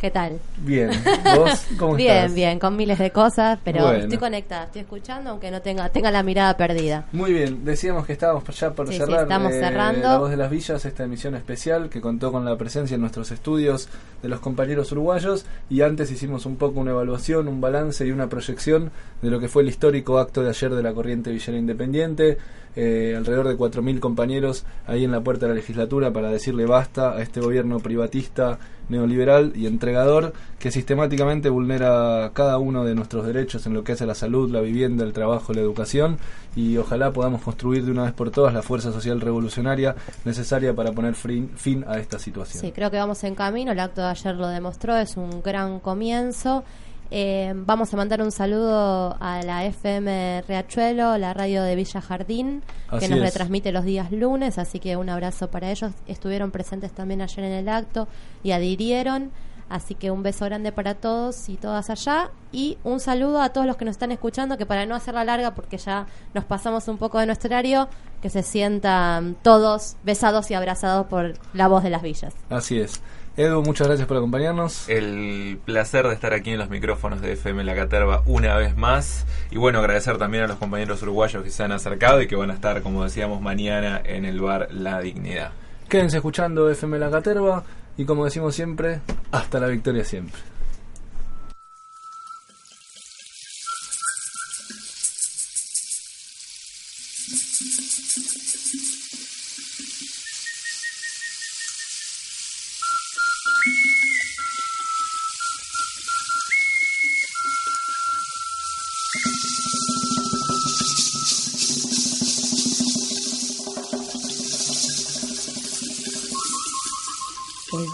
¿Qué 0.00 0.10
tal? 0.10 0.38
Bien. 0.58 0.90
¿Vos 1.36 1.66
cómo 1.78 1.94
bien, 1.94 2.16
estás? 2.16 2.34
bien, 2.34 2.58
con 2.58 2.74
miles 2.74 2.98
de 2.98 3.10
cosas, 3.10 3.58
pero 3.62 3.82
Bueno. 3.82 3.98
estoy 4.04 4.16
conectada, 4.16 4.64
estoy 4.64 4.80
escuchando, 4.80 5.28
aunque 5.30 5.50
no 5.50 5.60
tenga 5.60 5.90
tenga 5.90 6.10
la 6.10 6.22
mirada 6.22 6.56
perdida. 6.56 7.04
Muy 7.12 7.34
bien, 7.34 7.66
decíamos 7.66 8.06
que 8.06 8.14
estábamos 8.14 8.44
ya 8.58 8.70
por 8.72 8.86
Sí, 8.88 8.94
sí, 8.94 8.98
cerrar 9.00 9.22
estamos 9.24 9.52
eh, 9.52 9.60
cerrando. 9.60 10.08
La 10.08 10.16
Voz 10.18 10.30
de 10.30 10.38
las 10.38 10.50
Villas, 10.50 10.84
esta 10.86 11.04
emisión 11.04 11.34
especial 11.34 11.90
que 11.90 12.00
contó 12.00 12.32
con 12.32 12.46
la 12.46 12.56
presencia 12.56 12.94
en 12.94 13.02
nuestros 13.02 13.30
estudios 13.30 13.88
de 14.22 14.28
los 14.30 14.40
compañeros 14.40 14.90
uruguayos 14.92 15.44
y 15.68 15.82
antes 15.82 16.10
hicimos 16.10 16.46
un 16.46 16.56
poco 16.56 16.80
una 16.80 16.92
evaluación, 16.92 17.46
un 17.46 17.60
balance 17.60 18.06
y 18.06 18.10
una 18.10 18.28
proyección 18.28 18.90
de 19.20 19.30
lo 19.30 19.38
que 19.38 19.48
fue 19.48 19.62
el 19.62 19.68
histórico 19.68 20.18
acto 20.18 20.42
de 20.42 20.48
ayer 20.48 20.74
de 20.74 20.82
la 20.82 20.94
Corriente 20.94 21.30
Villera 21.30 21.58
Independiente. 21.58 22.38
Eh, 22.76 23.14
alrededor 23.16 23.48
de 23.48 23.56
4.000 23.56 23.98
compañeros 23.98 24.64
ahí 24.86 25.04
en 25.04 25.10
la 25.10 25.20
puerta 25.20 25.46
de 25.46 25.50
la 25.50 25.56
legislatura 25.56 26.12
para 26.12 26.30
decirle 26.30 26.66
basta 26.66 27.12
a 27.12 27.22
este 27.22 27.40
gobierno 27.40 27.80
privatista 27.80 28.60
neoliberal 28.88 29.52
y 29.56 29.66
entregador 29.66 30.32
que 30.58 30.70
sistemáticamente 30.70 31.48
vulnera 31.48 32.30
cada 32.32 32.58
uno 32.58 32.84
de 32.84 32.94
nuestros 32.94 33.26
derechos 33.26 33.66
en 33.66 33.74
lo 33.74 33.82
que 33.82 33.92
hace 33.92 34.04
a 34.04 34.06
la 34.06 34.14
salud, 34.14 34.50
la 34.50 34.60
vivienda, 34.60 35.04
el 35.04 35.12
trabajo, 35.12 35.52
la 35.52 35.60
educación 35.60 36.18
y 36.54 36.76
ojalá 36.76 37.12
podamos 37.12 37.42
construir 37.42 37.84
de 37.84 37.90
una 37.90 38.04
vez 38.04 38.12
por 38.12 38.30
todas 38.30 38.54
la 38.54 38.62
fuerza 38.62 38.92
social 38.92 39.20
revolucionaria 39.20 39.96
necesaria 40.24 40.74
para 40.74 40.92
poner 40.92 41.14
fin, 41.14 41.50
fin 41.56 41.84
a 41.88 41.98
esta 41.98 42.18
situación. 42.18 42.60
Sí, 42.60 42.72
creo 42.72 42.90
que 42.90 42.98
vamos 42.98 43.24
en 43.24 43.34
camino. 43.34 43.72
El 43.72 43.80
acto 43.80 44.00
de 44.00 44.08
ayer 44.08 44.34
lo 44.36 44.48
demostró, 44.48 44.96
es 44.96 45.16
un 45.16 45.42
gran 45.42 45.80
comienzo. 45.80 46.64
Eh, 47.12 47.52
vamos 47.56 47.92
a 47.92 47.96
mandar 47.96 48.22
un 48.22 48.30
saludo 48.30 49.16
a 49.18 49.42
la 49.42 49.64
FM 49.64 50.42
Riachuelo, 50.46 51.18
la 51.18 51.34
radio 51.34 51.62
de 51.64 51.74
Villa 51.74 52.00
Jardín, 52.00 52.62
que 52.98 53.08
nos 53.08 53.18
es. 53.18 53.24
retransmite 53.24 53.72
los 53.72 53.84
días 53.84 54.12
lunes, 54.12 54.58
así 54.58 54.78
que 54.78 54.96
un 54.96 55.08
abrazo 55.08 55.50
para 55.50 55.70
ellos. 55.70 55.92
Estuvieron 56.06 56.50
presentes 56.52 56.92
también 56.92 57.20
ayer 57.20 57.44
en 57.44 57.52
el 57.52 57.68
acto 57.68 58.06
y 58.42 58.52
adhirieron. 58.52 59.32
Así 59.68 59.94
que 59.94 60.10
un 60.10 60.24
beso 60.24 60.44
grande 60.46 60.72
para 60.72 60.96
todos 60.96 61.48
y 61.48 61.56
todas 61.56 61.90
allá. 61.90 62.30
Y 62.50 62.76
un 62.82 62.98
saludo 62.98 63.40
a 63.40 63.50
todos 63.50 63.68
los 63.68 63.76
que 63.76 63.84
nos 63.84 63.92
están 63.92 64.10
escuchando, 64.10 64.58
que 64.58 64.66
para 64.66 64.84
no 64.84 64.96
hacerla 64.96 65.24
larga, 65.24 65.54
porque 65.54 65.78
ya 65.78 66.06
nos 66.34 66.44
pasamos 66.44 66.88
un 66.88 66.98
poco 66.98 67.20
de 67.20 67.26
nuestro 67.26 67.46
horario, 67.48 67.88
que 68.20 68.30
se 68.30 68.42
sientan 68.42 69.36
todos 69.42 69.94
besados 70.02 70.50
y 70.50 70.54
abrazados 70.54 71.06
por 71.06 71.34
la 71.54 71.68
voz 71.68 71.84
de 71.84 71.90
las 71.90 72.02
villas. 72.02 72.34
Así 72.48 72.80
es. 72.80 73.00
Edu, 73.40 73.62
muchas 73.62 73.86
gracias 73.86 74.06
por 74.06 74.18
acompañarnos. 74.18 74.86
El 74.86 75.58
placer 75.64 76.06
de 76.06 76.12
estar 76.12 76.34
aquí 76.34 76.50
en 76.50 76.58
los 76.58 76.68
micrófonos 76.68 77.22
de 77.22 77.32
FM 77.32 77.64
La 77.64 77.74
Caterva 77.74 78.22
una 78.26 78.54
vez 78.56 78.76
más. 78.76 79.24
Y 79.50 79.56
bueno, 79.56 79.78
agradecer 79.78 80.18
también 80.18 80.44
a 80.44 80.46
los 80.46 80.58
compañeros 80.58 81.00
uruguayos 81.00 81.42
que 81.42 81.48
se 81.48 81.62
han 81.62 81.72
acercado 81.72 82.20
y 82.20 82.26
que 82.26 82.36
van 82.36 82.50
a 82.50 82.52
estar, 82.52 82.82
como 82.82 83.02
decíamos, 83.02 83.40
mañana 83.40 84.02
en 84.04 84.26
el 84.26 84.42
bar 84.42 84.68
La 84.72 85.00
Dignidad. 85.00 85.52
Quédense 85.88 86.18
escuchando 86.18 86.68
FM 86.68 86.98
La 86.98 87.10
Caterva 87.10 87.64
y 87.96 88.04
como 88.04 88.26
decimos 88.26 88.54
siempre, 88.54 89.00
hasta 89.32 89.58
la 89.58 89.68
victoria 89.68 90.04
siempre. 90.04 90.49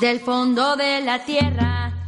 desde 0.07 0.19
el 0.19 0.25
fondo 0.25 0.77
de 0.77 1.01
la 1.01 1.25
tierra. 1.25 2.06